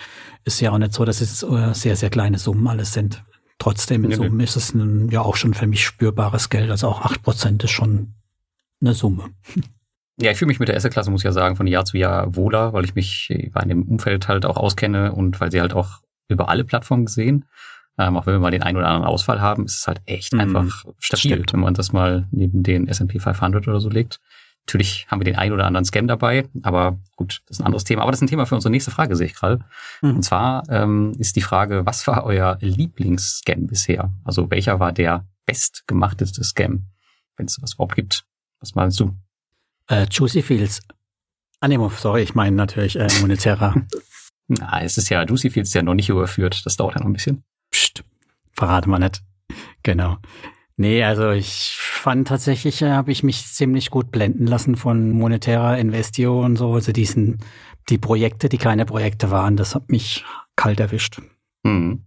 ist 0.43 0.59
ja 0.59 0.71
auch 0.71 0.77
nicht 0.77 0.93
so, 0.93 1.05
dass 1.05 1.21
es 1.21 1.41
äh, 1.43 1.73
sehr, 1.73 1.95
sehr 1.95 2.09
kleine 2.09 2.37
Summen 2.37 2.67
alles 2.67 2.93
sind. 2.93 3.23
Trotzdem 3.57 4.03
in 4.03 4.11
Summe 4.11 4.43
ist 4.43 4.57
es 4.57 4.73
ein, 4.73 5.09
ja 5.09 5.21
auch 5.21 5.37
schon 5.37 5.53
für 5.53 5.65
mich 5.65 5.85
spürbares 5.85 6.49
Geld. 6.49 6.69
Also 6.69 6.89
auch 6.89 7.01
acht 7.01 7.23
Prozent 7.23 7.63
ist 7.63 7.71
schon 7.71 8.13
eine 8.81 8.93
Summe. 8.93 9.29
Ja, 10.17 10.31
ich 10.31 10.37
fühle 10.37 10.47
mich 10.47 10.59
mit 10.59 10.69
der 10.69 10.77
Asset-Klasse, 10.77 11.11
muss 11.11 11.21
ich 11.21 11.25
ja 11.25 11.33
sagen, 11.33 11.55
von 11.55 11.67
Jahr 11.67 11.85
zu 11.85 11.97
Jahr 11.97 12.35
wohler, 12.35 12.71
weil 12.73 12.85
ich 12.85 12.95
mich 12.95 13.29
in 13.29 13.69
dem 13.69 13.83
Umfeld 13.83 14.27
halt 14.27 14.45
auch 14.45 14.57
auskenne 14.57 15.11
und 15.11 15.41
weil 15.41 15.51
sie 15.51 15.59
halt 15.59 15.73
auch 15.73 16.01
über 16.29 16.49
alle 16.49 16.63
Plattformen 16.63 17.05
gesehen, 17.05 17.45
ähm, 17.97 18.17
auch 18.17 18.25
wenn 18.25 18.33
wir 18.33 18.39
mal 18.39 18.51
den 18.51 18.63
einen 18.63 18.77
oder 18.77 18.87
anderen 18.87 19.07
Ausfall 19.07 19.41
haben, 19.41 19.65
ist 19.65 19.79
es 19.79 19.87
halt 19.87 20.01
echt 20.05 20.33
mm, 20.33 20.39
einfach 20.39 20.85
stabil, 20.99 21.31
stimmt. 21.31 21.53
wenn 21.53 21.59
man 21.61 21.73
das 21.73 21.93
mal 21.93 22.27
neben 22.31 22.63
den 22.63 22.87
S&P 22.87 23.19
500 23.19 23.67
oder 23.67 23.79
so 23.79 23.89
legt. 23.89 24.19
Natürlich 24.67 25.05
haben 25.09 25.19
wir 25.19 25.25
den 25.25 25.35
einen 25.35 25.53
oder 25.53 25.65
anderen 25.65 25.85
Scam 25.85 26.07
dabei, 26.07 26.45
aber 26.63 26.97
gut, 27.15 27.41
das 27.45 27.57
ist 27.57 27.61
ein 27.61 27.67
anderes 27.67 27.83
Thema. 27.83 28.01
Aber 28.01 28.11
das 28.11 28.17
ist 28.17 28.23
ein 28.23 28.27
Thema 28.27 28.45
für 28.45 28.55
unsere 28.55 28.71
nächste 28.71 28.91
Frage, 28.91 29.15
sehe 29.15 29.27
ich 29.27 29.35
gerade. 29.35 29.63
Mhm. 30.01 30.15
Und 30.15 30.23
zwar 30.23 30.63
ähm, 30.69 31.13
ist 31.19 31.35
die 31.35 31.41
Frage, 31.41 31.85
was 31.85 32.05
war 32.07 32.25
euer 32.25 32.57
Lieblingsscam 32.61 33.67
bisher? 33.67 34.11
Also 34.23 34.49
welcher 34.49 34.79
war 34.79 34.91
der 34.91 35.25
bestgemachteste 35.45 36.43
Scam, 36.43 36.87
wenn 37.37 37.45
es 37.45 37.61
was 37.61 37.73
überhaupt 37.75 37.95
gibt? 37.95 38.25
Was 38.59 38.73
meinst 38.73 38.99
du? 38.99 39.15
Äh, 39.87 40.07
Juicy 40.09 40.41
Fields. 40.41 40.81
Ah, 41.59 41.67
nee, 41.67 41.79
sorry, 41.97 42.21
ich 42.21 42.35
meine 42.35 42.55
natürlich 42.55 42.97
äh, 42.97 43.07
monetärer. 43.21 43.75
Na, 44.47 44.81
es 44.81 44.97
ist 44.97 45.09
ja, 45.09 45.23
Juicy 45.23 45.49
Fields 45.49 45.69
ist 45.69 45.73
ja 45.73 45.81
noch 45.81 45.93
nicht 45.95 46.09
überführt. 46.09 46.65
Das 46.65 46.77
dauert 46.77 46.95
ja 46.95 46.99
noch 47.01 47.07
ein 47.07 47.13
bisschen. 47.13 47.43
Psst, 47.71 48.03
verrate 48.53 48.89
mal 48.89 48.99
nicht. 48.99 49.23
Genau. 49.83 50.17
Nee, 50.77 51.03
also 51.03 51.31
ich 51.31 51.77
fand 51.79 52.27
tatsächlich, 52.27 52.81
äh, 52.81 52.91
habe 52.91 53.11
ich 53.11 53.23
mich 53.23 53.47
ziemlich 53.47 53.89
gut 53.89 54.11
blenden 54.11 54.45
lassen 54.45 54.75
von 54.75 55.11
monetärer 55.11 55.77
Investio 55.77 56.43
und 56.43 56.57
so. 56.57 56.73
Also 56.73 56.91
diesen, 56.91 57.39
die 57.89 57.97
Projekte, 57.97 58.49
die 58.49 58.57
keine 58.57 58.85
Projekte 58.85 59.31
waren, 59.31 59.55
das 59.55 59.73
hat 59.73 59.89
mich 59.89 60.25
kalt 60.55 60.79
erwischt. 60.79 61.21
Mhm. 61.63 62.03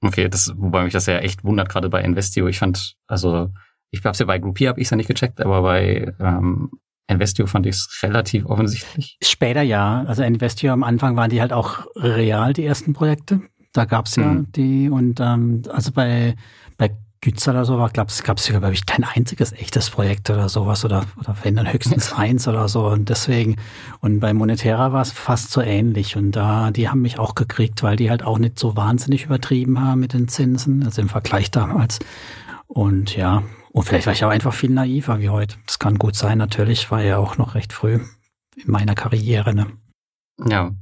Okay, 0.00 0.28
das, 0.28 0.52
wobei 0.56 0.84
mich 0.84 0.92
das 0.92 1.06
ja 1.06 1.18
echt 1.18 1.42
wundert, 1.42 1.68
gerade 1.68 1.88
bei 1.88 2.02
Investio. 2.02 2.46
Ich 2.46 2.60
fand, 2.60 2.96
also 3.08 3.50
ich 3.90 4.04
hab's 4.04 4.20
ja 4.20 4.26
bei 4.26 4.38
Groupie 4.38 4.68
habe 4.68 4.80
ich 4.80 4.88
ja 4.88 4.96
nicht 4.96 5.08
gecheckt, 5.08 5.40
aber 5.40 5.62
bei 5.62 6.14
ähm, 6.20 6.70
Investio 7.08 7.46
fand 7.46 7.66
ich 7.66 7.76
es 7.76 8.00
relativ 8.02 8.46
offensichtlich. 8.46 9.18
Später 9.22 9.62
ja. 9.62 10.04
Also 10.06 10.22
Investio 10.22 10.72
am 10.72 10.84
Anfang 10.84 11.16
waren 11.16 11.30
die 11.30 11.40
halt 11.40 11.52
auch 11.52 11.86
real, 11.96 12.52
die 12.52 12.64
ersten 12.64 12.92
Projekte. 12.92 13.40
Da 13.72 13.84
gab's 13.84 14.16
ja 14.16 14.24
mhm. 14.24 14.52
die 14.52 14.90
und 14.90 15.20
ähm, 15.20 15.62
also 15.70 15.92
bei, 15.92 16.34
bei 16.76 16.90
Gützer 17.20 17.50
oder 17.50 17.64
so 17.64 17.78
war, 17.78 17.90
glaube 17.90 18.10
ich, 18.14 18.22
gab 18.22 18.38
es 18.38 18.46
glaube 18.46 18.72
ich, 18.72 18.86
kein 18.86 19.04
einziges 19.04 19.52
echtes 19.52 19.90
Projekt 19.90 20.30
oder 20.30 20.48
sowas 20.48 20.84
oder, 20.84 21.04
oder 21.18 21.34
wenn 21.42 21.56
dann 21.56 21.72
höchstens 21.72 22.12
eins 22.12 22.46
oder 22.46 22.68
so. 22.68 22.86
Und 22.86 23.08
deswegen, 23.08 23.56
und 24.00 24.20
bei 24.20 24.32
Monetera 24.32 24.92
war 24.92 25.02
es 25.02 25.10
fast 25.10 25.50
so 25.50 25.60
ähnlich. 25.60 26.16
Und 26.16 26.32
da, 26.32 26.70
die 26.70 26.88
haben 26.88 27.02
mich 27.02 27.18
auch 27.18 27.34
gekriegt, 27.34 27.82
weil 27.82 27.96
die 27.96 28.10
halt 28.10 28.22
auch 28.22 28.38
nicht 28.38 28.58
so 28.58 28.76
wahnsinnig 28.76 29.24
übertrieben 29.24 29.80
haben 29.80 30.00
mit 30.00 30.12
den 30.12 30.28
Zinsen, 30.28 30.84
also 30.84 31.02
im 31.02 31.08
Vergleich 31.08 31.50
damals. 31.50 31.98
Und 32.68 33.16
ja, 33.16 33.42
und 33.72 33.84
vielleicht 33.84 34.06
war 34.06 34.12
ich 34.12 34.24
auch 34.24 34.30
einfach 34.30 34.54
viel 34.54 34.70
naiver 34.70 35.18
wie 35.20 35.28
heute. 35.28 35.56
Das 35.66 35.78
kann 35.78 35.98
gut 35.98 36.16
sein, 36.16 36.38
natürlich, 36.38 36.90
war 36.90 37.02
ja 37.02 37.18
auch 37.18 37.38
noch 37.38 37.54
recht 37.54 37.72
früh 37.72 38.00
in 38.56 38.70
meiner 38.70 38.94
Karriere. 38.94 39.54
Ne? 39.54 39.66
Ja. 40.46 40.72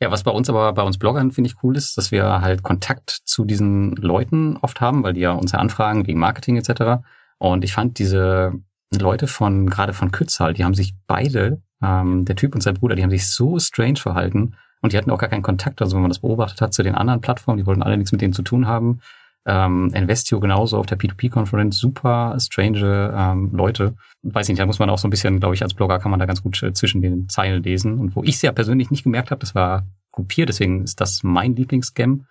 Ja, 0.00 0.10
was 0.10 0.24
bei 0.24 0.32
uns 0.32 0.50
aber, 0.50 0.72
bei 0.72 0.82
uns 0.82 0.98
Bloggern 0.98 1.30
finde 1.30 1.50
ich 1.50 1.62
cool 1.62 1.76
ist, 1.76 1.96
dass 1.96 2.10
wir 2.10 2.40
halt 2.40 2.64
Kontakt 2.64 3.10
zu 3.10 3.44
diesen 3.44 3.92
Leuten 3.92 4.56
oft 4.56 4.80
haben, 4.80 5.04
weil 5.04 5.12
die 5.12 5.20
ja 5.20 5.32
uns 5.32 5.52
ja 5.52 5.60
anfragen 5.60 6.06
wegen 6.08 6.18
Marketing 6.18 6.56
etc. 6.56 7.04
Und 7.38 7.62
ich 7.62 7.74
fand 7.74 8.00
diese 8.00 8.54
Leute 8.90 9.28
von, 9.28 9.70
gerade 9.70 9.92
von 9.92 10.10
Kützal, 10.10 10.54
die 10.54 10.64
haben 10.64 10.74
sich 10.74 10.94
beide, 11.06 11.62
ähm, 11.80 12.24
der 12.24 12.34
Typ 12.34 12.54
und 12.54 12.60
sein 12.60 12.74
Bruder, 12.74 12.96
die 12.96 13.04
haben 13.04 13.10
sich 13.10 13.30
so 13.30 13.58
strange 13.60 13.96
verhalten 13.96 14.56
und 14.80 14.92
die 14.92 14.98
hatten 14.98 15.10
auch 15.10 15.18
gar 15.18 15.28
keinen 15.28 15.42
Kontakt, 15.42 15.80
also 15.80 15.94
wenn 15.94 16.02
man 16.02 16.10
das 16.10 16.20
beobachtet 16.20 16.60
hat, 16.60 16.74
zu 16.74 16.82
den 16.82 16.94
anderen 16.94 17.20
Plattformen, 17.20 17.58
die 17.58 17.66
wollten 17.66 17.82
alle 17.82 17.96
nichts 17.96 18.12
mit 18.12 18.20
denen 18.20 18.32
zu 18.32 18.42
tun 18.42 18.66
haben. 18.66 19.00
Ähm, 19.46 19.90
Investio 19.94 20.40
genauso 20.40 20.76
auf 20.76 20.86
der 20.86 20.98
P2P-Konferenz, 20.98 21.78
super 21.78 22.36
strange 22.38 23.14
ähm, 23.16 23.50
Leute. 23.52 23.94
Weiß 24.22 24.48
nicht, 24.48 24.58
da 24.58 24.66
muss 24.66 24.78
man 24.78 24.90
auch 24.90 24.98
so 24.98 25.08
ein 25.08 25.10
bisschen, 25.10 25.40
glaube 25.40 25.54
ich, 25.54 25.62
als 25.62 25.74
Blogger 25.74 25.98
kann 25.98 26.10
man 26.10 26.20
da 26.20 26.26
ganz 26.26 26.42
gut 26.42 26.62
äh, 26.62 26.72
zwischen 26.72 27.00
den 27.00 27.28
Zeilen 27.28 27.62
lesen. 27.62 27.98
Und 27.98 28.14
wo 28.14 28.22
ich 28.22 28.34
es 28.36 28.42
ja 28.42 28.52
persönlich 28.52 28.90
nicht 28.90 29.04
gemerkt 29.04 29.30
habe, 29.30 29.40
das 29.40 29.54
war 29.54 29.86
Groupier, 30.12 30.44
deswegen 30.44 30.82
ist 30.84 31.00
das 31.00 31.22
mein 31.22 31.56
Lieblingsscam. 31.56 32.26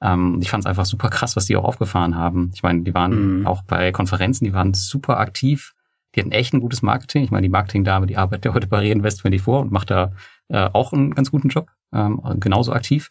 Ähm, 0.00 0.38
ich 0.40 0.50
fand 0.50 0.64
es 0.64 0.66
einfach 0.66 0.86
super 0.86 1.10
krass, 1.10 1.36
was 1.36 1.46
die 1.46 1.56
auch 1.56 1.64
aufgefahren 1.64 2.16
haben. 2.16 2.50
Ich 2.54 2.62
meine, 2.62 2.82
die 2.82 2.94
waren 2.94 3.40
mhm. 3.40 3.46
auch 3.46 3.62
bei 3.62 3.92
Konferenzen, 3.92 4.44
die 4.44 4.52
waren 4.52 4.74
super 4.74 5.18
aktiv. 5.18 5.74
Die 6.14 6.20
hatten 6.20 6.32
echt 6.32 6.52
ein 6.52 6.60
gutes 6.60 6.82
Marketing. 6.82 7.24
Ich 7.24 7.30
meine, 7.30 7.42
die 7.42 7.50
Marketingdame, 7.50 8.06
die 8.06 8.16
arbeitet 8.16 8.44
ja 8.44 8.54
heute 8.54 8.66
bei 8.66 8.80
Reinvest24 8.80 9.60
und 9.60 9.72
macht 9.72 9.90
da 9.90 10.12
äh, 10.48 10.68
auch 10.72 10.92
einen 10.92 11.14
ganz 11.14 11.30
guten 11.30 11.48
Job, 11.48 11.70
ähm, 11.92 12.20
genauso 12.38 12.72
aktiv. 12.72 13.10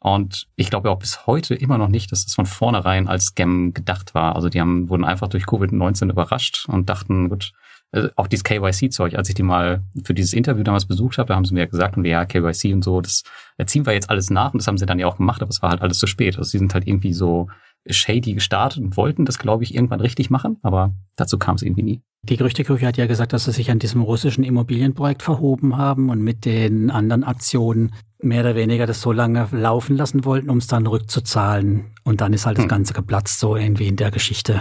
Und 0.00 0.48
ich 0.56 0.70
glaube 0.70 0.90
auch 0.90 0.98
bis 0.98 1.26
heute 1.26 1.54
immer 1.54 1.76
noch 1.76 1.88
nicht, 1.88 2.10
dass 2.10 2.24
das 2.24 2.34
von 2.34 2.46
vornherein 2.46 3.06
als 3.06 3.26
Scam 3.26 3.74
gedacht 3.74 4.14
war. 4.14 4.34
Also 4.34 4.48
die 4.48 4.60
haben, 4.60 4.88
wurden 4.88 5.04
einfach 5.04 5.28
durch 5.28 5.44
Covid-19 5.44 6.10
überrascht 6.10 6.66
und 6.68 6.88
dachten, 6.88 7.28
gut, 7.28 7.52
äh, 7.92 8.08
auch 8.16 8.26
dieses 8.26 8.44
KYC-Zeug, 8.44 9.14
als 9.14 9.28
ich 9.28 9.34
die 9.34 9.42
mal 9.42 9.82
für 10.04 10.14
dieses 10.14 10.32
Interview 10.32 10.62
damals 10.62 10.86
besucht 10.86 11.18
habe, 11.18 11.28
da 11.28 11.36
haben 11.36 11.44
sie 11.44 11.54
mir 11.54 11.66
gesagt, 11.66 11.98
und 11.98 12.06
ja, 12.06 12.24
KYC 12.24 12.72
und 12.72 12.82
so, 12.82 13.02
das 13.02 13.24
ziehen 13.66 13.84
wir 13.84 13.92
jetzt 13.92 14.08
alles 14.08 14.30
nach 14.30 14.54
und 14.54 14.62
das 14.62 14.68
haben 14.68 14.78
sie 14.78 14.86
dann 14.86 14.98
ja 14.98 15.06
auch 15.06 15.18
gemacht, 15.18 15.42
aber 15.42 15.50
es 15.50 15.60
war 15.60 15.70
halt 15.70 15.82
alles 15.82 15.98
zu 15.98 16.06
spät. 16.06 16.38
Also 16.38 16.50
sie 16.50 16.58
sind 16.58 16.72
halt 16.72 16.86
irgendwie 16.86 17.12
so 17.12 17.48
shady 17.88 18.34
gestartet 18.34 18.82
und 18.82 18.96
wollten 18.96 19.24
das, 19.24 19.38
glaube 19.38 19.64
ich, 19.64 19.74
irgendwann 19.74 20.00
richtig 20.00 20.30
machen, 20.30 20.58
aber 20.62 20.94
dazu 21.16 21.38
kam 21.38 21.56
es 21.56 21.62
irgendwie 21.62 21.82
nie. 21.82 22.02
Die 22.22 22.36
Gerüchteküche 22.36 22.86
hat 22.86 22.98
ja 22.98 23.06
gesagt, 23.06 23.32
dass 23.32 23.46
sie 23.46 23.52
sich 23.52 23.70
an 23.70 23.78
diesem 23.78 24.02
russischen 24.02 24.44
Immobilienprojekt 24.44 25.22
verhoben 25.22 25.78
haben 25.78 26.10
und 26.10 26.20
mit 26.20 26.44
den 26.44 26.90
anderen 26.90 27.24
Aktionen 27.24 27.92
mehr 28.22 28.42
oder 28.42 28.54
weniger 28.54 28.86
das 28.86 29.00
so 29.00 29.12
lange 29.12 29.48
laufen 29.52 29.96
lassen 29.96 30.24
wollten, 30.26 30.50
um 30.50 30.58
es 30.58 30.66
dann 30.66 30.86
rückzuzahlen. 30.86 31.94
Und 32.04 32.20
dann 32.20 32.34
ist 32.34 32.44
halt 32.44 32.58
das 32.58 32.64
hm. 32.64 32.68
Ganze 32.68 32.92
geplatzt, 32.92 33.40
so 33.40 33.56
irgendwie 33.56 33.88
in 33.88 33.96
der 33.96 34.10
Geschichte. 34.10 34.60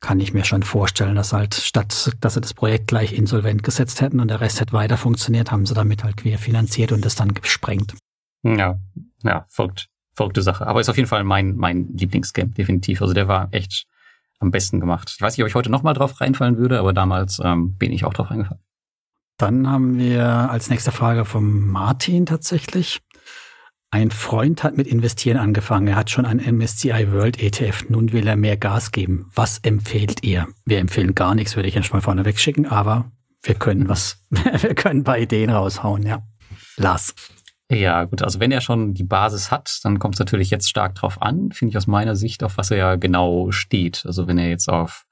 Kann 0.00 0.20
ich 0.20 0.32
mir 0.32 0.44
schon 0.44 0.62
vorstellen, 0.62 1.14
dass 1.14 1.34
halt 1.34 1.54
statt, 1.54 2.10
dass 2.20 2.34
sie 2.34 2.40
das 2.40 2.54
Projekt 2.54 2.88
gleich 2.88 3.12
insolvent 3.12 3.62
gesetzt 3.62 4.00
hätten 4.00 4.20
und 4.20 4.28
der 4.28 4.40
Rest 4.40 4.60
hätte 4.60 4.72
weiter 4.72 4.96
funktioniert, 4.96 5.50
haben 5.50 5.66
sie 5.66 5.74
damit 5.74 6.04
halt 6.04 6.16
querfinanziert 6.16 6.92
und 6.92 7.04
das 7.04 7.14
dann 7.14 7.34
gesprengt. 7.34 7.94
Ja, 8.42 8.78
ja, 9.22 9.46
verrückt, 9.48 9.88
verrückte 10.14 10.42
Sache. 10.42 10.66
Aber 10.66 10.80
ist 10.80 10.88
auf 10.88 10.96
jeden 10.96 11.08
Fall 11.08 11.24
mein, 11.24 11.56
mein 11.56 11.88
Lieblingsgame, 11.96 12.50
definitiv. 12.50 13.02
Also 13.02 13.14
der 13.14 13.28
war 13.28 13.48
echt 13.50 13.86
am 14.38 14.50
besten 14.50 14.80
gemacht. 14.80 15.12
Ich 15.14 15.20
weiß 15.20 15.36
nicht, 15.36 15.44
ob 15.44 15.48
ich 15.48 15.54
heute 15.54 15.70
nochmal 15.70 15.94
drauf 15.94 16.20
reinfallen 16.20 16.56
würde, 16.56 16.78
aber 16.78 16.92
damals 16.92 17.40
ähm, 17.42 17.76
bin 17.76 17.92
ich 17.92 18.04
auch 18.04 18.14
drauf 18.14 18.30
reingefallen. 18.30 18.62
Dann 19.38 19.68
haben 19.68 19.98
wir 19.98 20.24
als 20.26 20.70
nächste 20.70 20.92
Frage 20.92 21.24
vom 21.24 21.68
Martin 21.68 22.26
tatsächlich. 22.26 23.00
Ein 23.90 24.10
Freund 24.10 24.64
hat 24.64 24.76
mit 24.76 24.86
Investieren 24.86 25.36
angefangen. 25.36 25.86
Er 25.86 25.96
hat 25.96 26.10
schon 26.10 26.26
ein 26.26 26.38
MSCI 26.38 27.12
World 27.12 27.40
ETF. 27.40 27.88
Nun 27.88 28.12
will 28.12 28.26
er 28.26 28.36
mehr 28.36 28.56
Gas 28.56 28.90
geben. 28.90 29.30
Was 29.34 29.58
empfehlt 29.58 30.24
ihr? 30.24 30.48
Wir 30.64 30.78
empfehlen 30.78 31.14
gar 31.14 31.34
nichts, 31.34 31.54
würde 31.54 31.68
ich 31.68 31.74
jetzt 31.74 31.92
mal 31.92 32.00
vorne 32.00 32.24
wegschicken, 32.24 32.66
aber 32.66 33.12
wir 33.42 33.54
können 33.54 33.88
was, 33.88 34.24
wir 34.30 34.74
können 34.74 35.00
ein 35.00 35.04
paar 35.04 35.18
Ideen 35.18 35.50
raushauen, 35.50 36.02
ja. 36.04 36.22
Lars. 36.76 37.14
Ja, 37.70 38.04
gut, 38.04 38.22
also 38.22 38.40
wenn 38.40 38.52
er 38.52 38.60
schon 38.60 38.92
die 38.92 39.04
Basis 39.04 39.50
hat, 39.50 39.80
dann 39.84 39.98
kommt 39.98 40.16
es 40.16 40.18
natürlich 40.18 40.50
jetzt 40.50 40.68
stark 40.68 40.94
drauf 40.94 41.22
an, 41.22 41.50
finde 41.50 41.70
ich 41.70 41.76
aus 41.78 41.86
meiner 41.86 42.14
Sicht, 42.14 42.44
auf 42.44 42.58
was 42.58 42.70
er 42.70 42.76
ja 42.76 42.96
genau 42.96 43.50
steht. 43.52 44.04
Also 44.06 44.26
wenn 44.26 44.36
er 44.36 44.48
jetzt 44.48 44.68
auf 44.68 45.06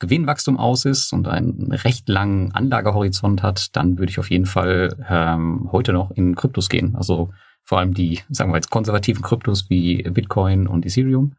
Gewinnwachstum 0.00 0.58
aus 0.58 0.84
ist 0.84 1.12
und 1.12 1.28
einen 1.28 1.70
recht 1.72 2.08
langen 2.08 2.52
Anlagehorizont 2.52 3.42
hat, 3.42 3.76
dann 3.76 3.98
würde 3.98 4.10
ich 4.10 4.18
auf 4.18 4.30
jeden 4.30 4.46
Fall 4.46 4.96
ähm, 5.08 5.68
heute 5.70 5.92
noch 5.92 6.10
in 6.10 6.34
Kryptos 6.34 6.68
gehen. 6.68 6.96
Also 6.96 7.32
vor 7.62 7.78
allem 7.78 7.94
die, 7.94 8.20
sagen 8.28 8.50
wir 8.50 8.56
jetzt, 8.56 8.70
konservativen 8.70 9.22
Kryptos 9.22 9.70
wie 9.70 10.02
Bitcoin 10.02 10.66
und 10.66 10.84
Ethereum. 10.84 11.36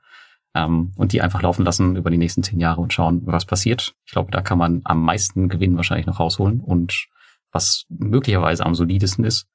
Ähm, 0.55 0.93
und 0.95 1.11
die 1.11 1.21
einfach 1.21 1.41
laufen 1.41 1.65
lassen 1.65 1.97
über 1.97 2.09
die 2.09 2.17
nächsten 2.17 2.43
zehn 2.43 2.61
Jahre 2.61 2.79
und 2.79 2.93
schauen, 2.93 3.21
was 3.25 3.43
passiert. 3.43 3.93
Ich 4.05 4.13
glaube, 4.13 4.31
da 4.31 4.41
kann 4.41 4.57
man 4.57 4.81
am 4.85 5.03
meisten 5.03 5.49
Gewinn 5.49 5.75
wahrscheinlich 5.75 6.07
noch 6.07 6.21
rausholen 6.21 6.61
und 6.61 7.07
was 7.51 7.85
möglicherweise 7.89 8.65
am 8.65 8.73
solidesten 8.73 9.25
ist. 9.25 9.47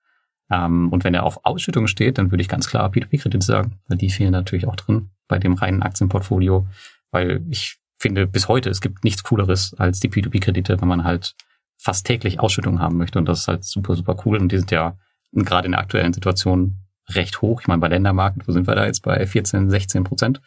Ähm, 0.50 0.88
und 0.90 1.04
wenn 1.04 1.14
er 1.14 1.24
auf 1.24 1.44
Ausschüttung 1.44 1.86
steht, 1.86 2.18
dann 2.18 2.30
würde 2.30 2.42
ich 2.42 2.48
ganz 2.48 2.68
klar 2.68 2.90
P2P-Kredite 2.90 3.44
sagen, 3.44 3.78
weil 3.88 3.98
die 3.98 4.10
fehlen 4.10 4.32
natürlich 4.32 4.66
auch 4.66 4.76
drin 4.76 5.10
bei 5.28 5.38
dem 5.38 5.54
reinen 5.54 5.82
Aktienportfolio, 5.82 6.66
weil 7.10 7.42
ich 7.48 7.76
finde 7.98 8.26
bis 8.26 8.48
heute, 8.48 8.70
es 8.70 8.80
gibt 8.80 9.04
nichts 9.04 9.22
Cooleres 9.22 9.74
als 9.74 10.00
die 10.00 10.08
P2P-Kredite, 10.08 10.80
wenn 10.80 10.88
man 10.88 11.04
halt 11.04 11.34
fast 11.78 12.06
täglich 12.06 12.40
Ausschüttungen 12.40 12.80
haben 12.80 12.96
möchte. 12.96 13.18
Und 13.18 13.26
das 13.26 13.40
ist 13.40 13.48
halt 13.48 13.64
super, 13.64 13.94
super 13.94 14.16
cool. 14.24 14.38
Und 14.38 14.50
die 14.50 14.58
sind 14.58 14.70
ja 14.70 14.96
gerade 15.32 15.66
in 15.66 15.72
der 15.72 15.80
aktuellen 15.80 16.12
Situation 16.12 16.76
recht 17.08 17.42
hoch. 17.42 17.60
Ich 17.60 17.68
meine, 17.68 17.80
bei 17.80 17.88
Ländermarken, 17.88 18.42
wo 18.46 18.52
sind 18.52 18.66
wir 18.66 18.74
da 18.74 18.86
jetzt 18.86 19.02
bei 19.02 19.24
14, 19.24 19.70
16 19.70 20.04
Prozent? 20.04 20.40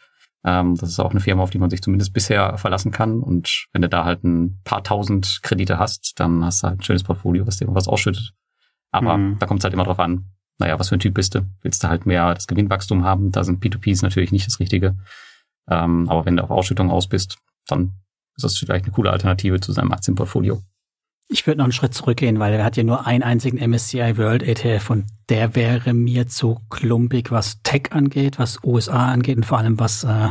Ähm, 0.44 0.76
das 0.76 0.90
ist 0.90 1.00
auch 1.00 1.10
eine 1.10 1.20
Firma, 1.20 1.42
auf 1.42 1.50
die 1.50 1.58
man 1.58 1.70
sich 1.70 1.82
zumindest 1.82 2.12
bisher 2.12 2.58
verlassen 2.58 2.92
kann. 2.92 3.20
Und 3.20 3.66
wenn 3.72 3.82
du 3.82 3.88
da 3.88 4.04
halt 4.04 4.24
ein 4.24 4.60
paar 4.64 4.84
tausend 4.84 5.40
Kredite 5.42 5.78
hast, 5.78 6.20
dann 6.20 6.44
hast 6.44 6.62
du 6.62 6.68
halt 6.68 6.80
ein 6.80 6.82
schönes 6.82 7.02
Portfolio, 7.02 7.46
was 7.46 7.56
dir 7.56 7.66
was 7.68 7.88
ausschüttet. 7.88 8.34
Aber 8.94 9.16
mhm. 9.16 9.38
da 9.38 9.46
kommt 9.46 9.60
es 9.60 9.64
halt 9.64 9.74
immer 9.74 9.84
drauf 9.84 9.98
an, 9.98 10.30
naja, 10.58 10.78
was 10.78 10.88
für 10.88 10.96
ein 10.96 11.00
Typ 11.00 11.14
bist 11.14 11.34
du? 11.34 11.40
Willst 11.62 11.82
du 11.82 11.88
halt 11.88 12.06
mehr 12.06 12.32
das 12.32 12.46
Gewinnwachstum 12.46 13.04
haben? 13.04 13.32
Da 13.32 13.42
sind 13.42 13.62
P2Ps 13.62 14.02
natürlich 14.02 14.30
nicht 14.30 14.46
das 14.46 14.60
Richtige. 14.60 14.96
Ähm, 15.68 16.08
aber 16.08 16.24
wenn 16.24 16.36
du 16.36 16.44
auf 16.44 16.50
Ausschüttung 16.50 16.90
aus 16.90 17.08
bist, 17.08 17.38
dann 17.66 17.94
ist 18.36 18.44
das 18.44 18.56
vielleicht 18.56 18.84
eine 18.84 18.94
coole 18.94 19.10
Alternative 19.10 19.60
zu 19.60 19.72
seinem 19.72 19.92
Aktienportfolio. 19.92 20.62
Ich 21.28 21.46
würde 21.46 21.58
noch 21.58 21.64
einen 21.64 21.72
Schritt 21.72 21.94
zurückgehen, 21.94 22.38
weil 22.38 22.52
er 22.52 22.64
hat 22.64 22.76
ja 22.76 22.84
nur 22.84 23.06
einen 23.06 23.22
einzigen 23.22 23.58
MSCI 23.58 24.16
World 24.18 24.42
ETF 24.42 24.90
und 24.90 25.06
der 25.28 25.56
wäre 25.56 25.92
mir 25.94 26.28
zu 26.28 26.60
klumpig, 26.70 27.30
was 27.30 27.62
Tech 27.62 27.90
angeht, 27.90 28.38
was 28.38 28.62
USA 28.62 29.10
angeht 29.10 29.38
und 29.38 29.46
vor 29.46 29.58
allem 29.58 29.80
was 29.80 30.04
äh, 30.04 30.28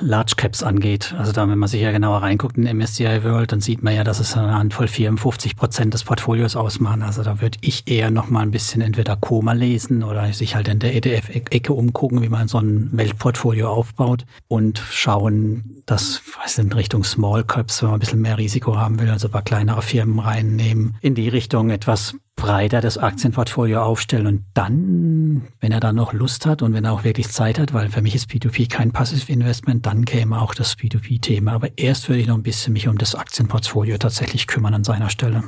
Large 0.00 0.34
Caps 0.36 0.62
angeht. 0.62 1.14
Also 1.18 1.32
da, 1.32 1.48
wenn 1.48 1.58
man 1.58 1.68
sich 1.68 1.80
ja 1.80 1.92
genauer 1.92 2.22
reinguckt 2.22 2.56
in 2.56 2.64
MSCI 2.76 3.22
World, 3.24 3.52
dann 3.52 3.60
sieht 3.60 3.82
man 3.82 3.94
ja, 3.94 4.04
dass 4.04 4.20
es 4.20 4.36
eine 4.36 4.54
Handvoll 4.54 4.88
54 4.88 5.56
Prozent 5.56 5.94
des 5.94 6.04
Portfolios 6.04 6.56
ausmachen. 6.56 7.02
Also 7.02 7.22
da 7.22 7.40
würde 7.40 7.58
ich 7.60 7.86
eher 7.86 8.10
noch 8.10 8.28
mal 8.28 8.40
ein 8.40 8.50
bisschen 8.50 8.82
entweder 8.82 9.16
Koma 9.16 9.52
lesen 9.52 10.02
oder 10.02 10.32
sich 10.32 10.56
halt 10.56 10.68
in 10.68 10.78
der 10.78 10.94
ETF-Ecke 10.96 11.72
umgucken, 11.72 12.22
wie 12.22 12.28
man 12.28 12.48
so 12.48 12.58
ein 12.58 12.90
Weltportfolio 12.92 13.68
aufbaut 13.68 14.24
und 14.48 14.78
schauen, 14.90 15.82
dass, 15.86 16.22
was 16.42 16.58
in 16.58 16.72
Richtung 16.72 17.04
Small 17.04 17.44
Caps, 17.44 17.82
wenn 17.82 17.90
man 17.90 17.98
ein 17.98 18.00
bisschen 18.00 18.20
mehr 18.20 18.38
Risiko 18.38 18.76
haben 18.76 18.98
will, 18.98 19.10
also 19.10 19.28
ein 19.28 19.32
paar 19.32 19.42
kleinere 19.42 19.82
Firmen 19.82 20.18
reinnehmen, 20.18 20.96
in 21.00 21.14
die 21.14 21.28
Richtung 21.28 21.70
etwas 21.70 22.14
breiter 22.36 22.80
das 22.80 22.98
Aktienportfolio 22.98 23.82
aufstellen 23.82 24.26
und 24.26 24.44
dann, 24.54 25.42
wenn 25.60 25.72
er 25.72 25.80
dann 25.80 25.96
noch 25.96 26.12
Lust 26.12 26.46
hat 26.46 26.62
und 26.62 26.74
wenn 26.74 26.84
er 26.84 26.92
auch 26.92 27.04
wirklich 27.04 27.28
Zeit 27.28 27.58
hat, 27.58 27.72
weil 27.72 27.88
für 27.90 28.02
mich 28.02 28.14
ist 28.14 28.30
P2P 28.30 28.68
kein 28.70 28.92
Passive 28.92 29.32
Investment, 29.32 29.86
dann 29.86 30.04
käme 30.04 30.40
auch 30.40 30.54
das 30.54 30.76
P2P-Thema. 30.76 31.52
Aber 31.52 31.68
erst 31.76 32.08
würde 32.08 32.20
ich 32.20 32.26
noch 32.26 32.36
ein 32.36 32.42
bisschen 32.42 32.72
mich 32.72 32.88
um 32.88 32.98
das 32.98 33.14
Aktienportfolio 33.14 33.98
tatsächlich 33.98 34.46
kümmern 34.46 34.74
an 34.74 34.84
seiner 34.84 35.10
Stelle. 35.10 35.44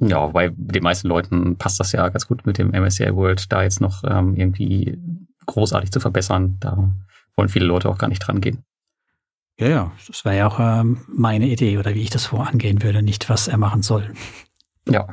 Ja, 0.00 0.32
weil 0.32 0.52
den 0.54 0.82
meisten 0.82 1.08
Leuten 1.08 1.56
passt 1.56 1.80
das 1.80 1.92
ja 1.92 2.08
ganz 2.08 2.28
gut 2.28 2.46
mit 2.46 2.58
dem 2.58 2.70
MSCI 2.70 3.14
World, 3.14 3.50
da 3.50 3.62
jetzt 3.62 3.80
noch 3.80 4.04
ähm, 4.04 4.36
irgendwie 4.36 4.96
großartig 5.46 5.90
zu 5.90 5.98
verbessern. 5.98 6.58
Da 6.60 6.92
wollen 7.36 7.48
viele 7.48 7.66
Leute 7.66 7.88
auch 7.88 7.98
gar 7.98 8.08
nicht 8.08 8.20
dran 8.20 8.40
gehen. 8.40 8.64
Ja, 9.58 9.68
ja, 9.68 9.92
das 10.06 10.24
wäre 10.24 10.36
ja 10.36 10.46
auch 10.46 10.60
ähm, 10.60 11.00
meine 11.08 11.48
Idee 11.48 11.78
oder 11.78 11.94
wie 11.94 12.02
ich 12.02 12.10
das 12.10 12.26
vorangehen 12.26 12.82
würde, 12.82 13.02
nicht 13.02 13.28
was 13.28 13.48
er 13.48 13.58
machen 13.58 13.82
soll. 13.82 14.12
Ja, 14.88 15.08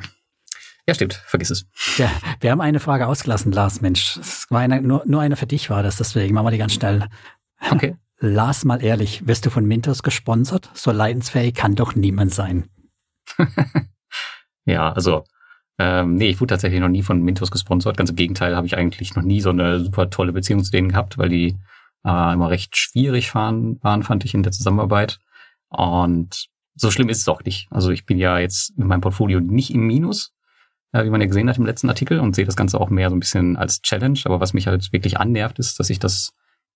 ja, 0.88 0.94
stimmt. 0.94 1.14
Vergiss 1.14 1.50
es. 1.50 1.66
Ja, 1.98 2.12
wir 2.40 2.52
haben 2.52 2.62
eine 2.62 2.80
Frage 2.80 3.08
ausgelassen, 3.08 3.52
Lars. 3.52 3.82
Mensch, 3.82 4.18
es 4.18 4.46
war 4.50 4.62
eine, 4.62 4.82
nur, 4.82 5.04
nur 5.06 5.22
eine 5.22 5.36
für 5.36 5.48
dich 5.48 5.70
war 5.70 5.84
das, 5.84 5.98
deswegen 5.98 6.34
machen 6.34 6.46
wir 6.46 6.52
die 6.52 6.58
ganz 6.58 6.74
schnell. 6.74 7.08
Okay. 7.72 7.96
Lars, 8.20 8.66
mal 8.66 8.84
ehrlich, 8.84 9.28
wirst 9.28 9.46
du 9.46 9.50
von 9.50 9.66
Mintos 9.66 10.02
gesponsert? 10.02 10.70
So 10.74 10.92
leidensfähig 10.92 11.54
kann 11.54 11.76
doch 11.76 11.96
niemand 11.96 12.34
sein. 12.34 12.70
ja, 14.66 14.92
also 14.92 15.26
ähm, 15.78 16.16
nee, 16.16 16.30
ich 16.30 16.40
wurde 16.40 16.54
tatsächlich 16.54 16.80
noch 16.80 16.90
nie 16.90 17.04
von 17.04 17.22
Mintos 17.22 17.52
gesponsert. 17.52 17.98
Ganz 17.98 18.10
im 18.10 18.16
Gegenteil, 18.16 18.56
habe 18.56 18.68
ich 18.68 18.78
eigentlich 18.78 19.16
noch 19.16 19.24
nie 19.24 19.42
so 19.42 19.50
eine 19.50 19.80
super 19.82 20.10
tolle 20.10 20.32
Beziehung 20.32 20.64
zu 20.64 20.72
denen 20.72 20.90
gehabt, 20.90 21.18
weil 21.18 21.30
die 21.30 21.58
äh, 22.06 22.34
immer 22.34 22.50
recht 22.50 22.78
schwierig 22.78 23.34
waren, 23.36 23.82
waren, 23.84 24.04
fand 24.04 24.24
ich 24.24 24.34
in 24.34 24.44
der 24.44 24.54
Zusammenarbeit. 24.54 25.20
Und 25.68 26.48
so 26.76 26.92
schlimm 26.92 27.10
ist 27.10 27.20
es 27.20 27.28
auch 27.28 27.44
nicht. 27.44 27.68
Also 27.72 27.92
ich 27.92 28.06
bin 28.06 28.18
ja 28.18 28.38
jetzt 28.40 28.78
mit 28.78 28.88
meinem 28.88 29.02
Portfolio 29.02 29.40
nicht 29.42 29.74
im 29.74 29.86
Minus, 29.86 30.34
wie 31.04 31.10
man 31.10 31.22
ja 31.22 31.28
gesehen 31.28 31.50
hat 31.50 31.58
im 31.58 31.66
letzten 31.66 31.90
Artikel 31.90 32.20
und 32.20 32.36
sehe 32.36 32.46
das 32.46 32.56
Ganze 32.56 32.80
auch 32.80 32.90
mehr 32.90 33.10
so 33.10 33.16
ein 33.16 33.20
bisschen 33.20 33.58
als 33.58 33.82
Challenge. 33.82 34.20
Aber 34.26 34.40
was 34.40 34.54
mich 34.54 34.68
halt 34.68 34.92
wirklich 34.94 35.20
annervt, 35.20 35.60
ist, 35.60 35.80
dass 35.80 35.90
ich 35.90 36.00
das, 36.00 36.32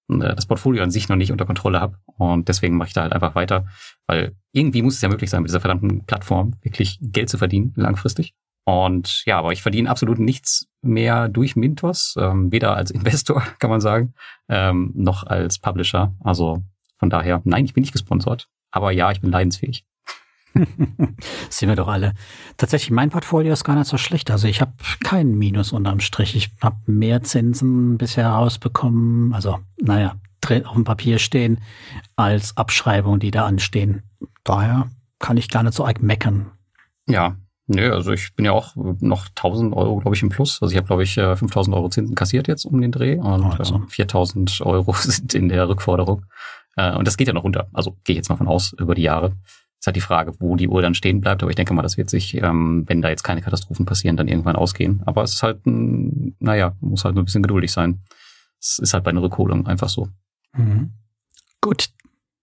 äh, 0.10 0.36
das 0.36 0.46
Portfolio 0.46 0.84
an 0.84 0.92
sich 0.92 1.10
noch 1.10 1.16
nicht 1.16 1.32
unter 1.32 1.46
Kontrolle 1.46 1.80
habe. 1.80 1.98
Und 2.18 2.50
deswegen 2.50 2.78
mache 2.78 2.90
ich 2.90 2.94
da 2.94 3.02
halt 3.02 3.14
einfach 3.14 3.36
weiter, 3.36 3.68
weil 4.08 4.36
irgendwie 4.52 4.82
muss 4.82 4.96
es 4.96 5.02
ja 5.02 5.10
möglich 5.10 5.30
sein, 5.30 5.42
mit 5.42 5.50
dieser 5.50 5.62
verdammten 5.62 6.06
Plattform 6.06 6.56
wirklich 6.62 7.00
Geld 7.02 7.30
zu 7.30 7.38
verdienen, 7.38 7.74
langfristig. 7.76 8.34
Und 8.66 9.24
ja, 9.26 9.40
aber 9.40 9.52
ich 9.52 9.62
verdiene 9.62 9.90
absolut 9.90 10.20
nichts 10.20 10.68
mehr 10.82 11.28
durch 11.28 11.56
Mintos, 11.56 12.16
ähm, 12.20 12.52
weder 12.52 12.76
als 12.76 12.92
Investor, 12.92 13.42
kann 13.60 13.70
man 13.70 13.82
sagen, 13.82 14.14
ähm, 14.48 14.92
noch 14.96 15.24
als 15.24 15.60
Publisher. 15.60 16.14
Also 16.20 16.64
von 16.98 17.10
daher, 17.10 17.42
nein, 17.46 17.66
ich 17.66 17.74
bin 17.74 17.82
nicht 17.82 17.94
gesponsert. 17.94 18.48
Aber 18.72 18.92
ja, 18.92 19.12
ich 19.12 19.22
bin 19.22 19.32
leidensfähig. 19.32 19.86
Sehen 21.50 21.70
wir 21.70 21.76
doch 21.76 21.88
alle. 21.88 22.14
Tatsächlich, 22.58 22.92
mein 22.92 23.10
Portfolio 23.10 23.54
ist 23.54 23.64
gar 23.64 23.76
nicht 23.76 23.88
so 23.88 23.98
schlecht. 23.98 24.32
Also 24.32 24.48
ich 24.48 24.62
habe 24.62 24.74
keinen 25.04 25.38
Minus 25.38 25.72
unterm 25.72 26.00
Strich. 26.00 26.36
Ich 26.36 26.52
habe 26.62 26.78
mehr 26.88 27.24
Zinsen 27.24 27.98
bisher 27.98 28.30
rausbekommen. 28.30 29.34
Also, 29.34 29.60
naja, 29.82 30.16
auf 30.66 30.74
dem 30.74 30.84
Papier 30.84 31.20
stehen, 31.20 31.60
als 32.16 32.58
Abschreibungen, 32.58 33.20
die 33.20 33.32
da 33.32 33.46
anstehen. 33.46 34.04
Daher 34.44 34.90
kann 35.20 35.38
ich 35.38 35.50
gar 35.50 35.64
nicht 35.64 35.76
so 35.76 35.86
arg 35.86 36.02
meckern. 36.02 36.52
Ja, 37.08 37.36
nö, 37.68 37.94
also 37.94 38.12
ich 38.12 38.36
bin 38.36 38.46
ja 38.46 38.54
auch 38.54 38.76
noch 38.76 39.28
1000 39.28 39.76
Euro, 39.76 39.98
glaube 39.98 40.16
ich, 40.16 40.24
im 40.24 40.30
Plus. 40.30 40.60
Also 40.62 40.72
ich 40.72 40.78
habe, 40.78 40.88
glaube 40.88 41.04
ich, 41.04 41.16
5000 41.16 41.76
Euro 41.76 41.90
Zinsen 41.90 42.16
kassiert 42.16 42.48
jetzt 42.48 42.66
um 42.66 42.82
den 42.82 42.92
Dreh 42.92 43.18
und 43.18 43.60
also. 43.60 43.84
4000 43.88 44.62
Euro 44.62 44.94
sind 44.98 45.34
in 45.34 45.50
der 45.50 45.68
Rückforderung. 45.70 46.26
Äh, 46.76 46.96
und 46.96 47.08
das 47.08 47.18
geht 47.18 47.28
ja 47.28 47.34
noch 47.34 47.44
runter. 47.44 47.68
Also 47.74 47.98
gehe 48.04 48.14
ich 48.14 48.18
jetzt 48.18 48.30
mal 48.30 48.38
von 48.38 48.48
aus 48.48 48.74
über 48.74 48.96
die 48.96 49.04
Jahre. 49.04 49.34
Ist 49.80 49.88
halt 49.88 49.96
die 49.96 50.02
Frage, 50.02 50.34
wo 50.40 50.58
die 50.58 50.68
Uhr 50.68 50.82
dann 50.82 50.94
stehen 50.94 51.22
bleibt, 51.22 51.42
aber 51.42 51.52
ich 51.52 51.56
denke 51.56 51.74
mal, 51.74 51.82
das 51.82 51.96
wird 51.96 52.10
sich, 52.10 52.36
ähm, 52.36 52.84
wenn 52.88 53.02
da 53.02 53.10
jetzt 53.10 53.24
keine 53.24 53.42
Katastrophen 53.42 53.86
passieren, 53.86 54.18
dann 54.18 54.28
irgendwann 54.28 54.58
ausgehen. 54.58 55.02
Aber 55.06 55.24
es 55.24 55.36
ist 55.36 55.44
halt, 55.44 55.66
ein, 55.66 56.36
naja, 56.40 56.76
muss 56.82 57.06
halt 57.06 57.16
nur 57.16 57.24
ein 57.24 57.26
bisschen 57.26 57.44
geduldig 57.44 57.72
sein. 57.72 58.02
Es 58.60 58.80
ist 58.80 58.94
halt 58.94 59.06
bei 59.06 59.12
einer 59.12 59.22
Rückholung 59.22 59.68
einfach 59.68 59.88
so. 59.88 60.10
Mhm. 60.54 60.92
Gut. 61.62 61.90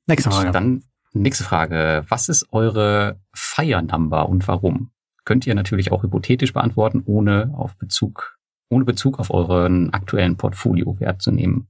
Nächste 0.06 0.30
Frage. 0.30 0.50
Dann 0.50 0.84
nächste 1.12 1.44
Frage. 1.44 2.06
Was 2.08 2.30
ist 2.30 2.46
eure 2.52 3.20
Fire 3.34 3.82
Number 3.82 4.28
und 4.28 4.48
warum? 4.48 4.92
Könnt 5.24 5.46
ihr 5.46 5.54
natürlich 5.54 5.92
auch 5.92 6.04
hypothetisch 6.04 6.54
beantworten, 6.54 7.02
ohne 7.04 7.52
auf 7.54 7.76
Bezug, 7.76 8.38
ohne 8.70 8.84
Bezug 8.84 9.18
auf 9.18 9.30
euren 9.30 9.92
aktuellen 9.92 10.36
Portfoliowert 10.36 11.20
zu 11.20 11.32
nehmen. 11.32 11.68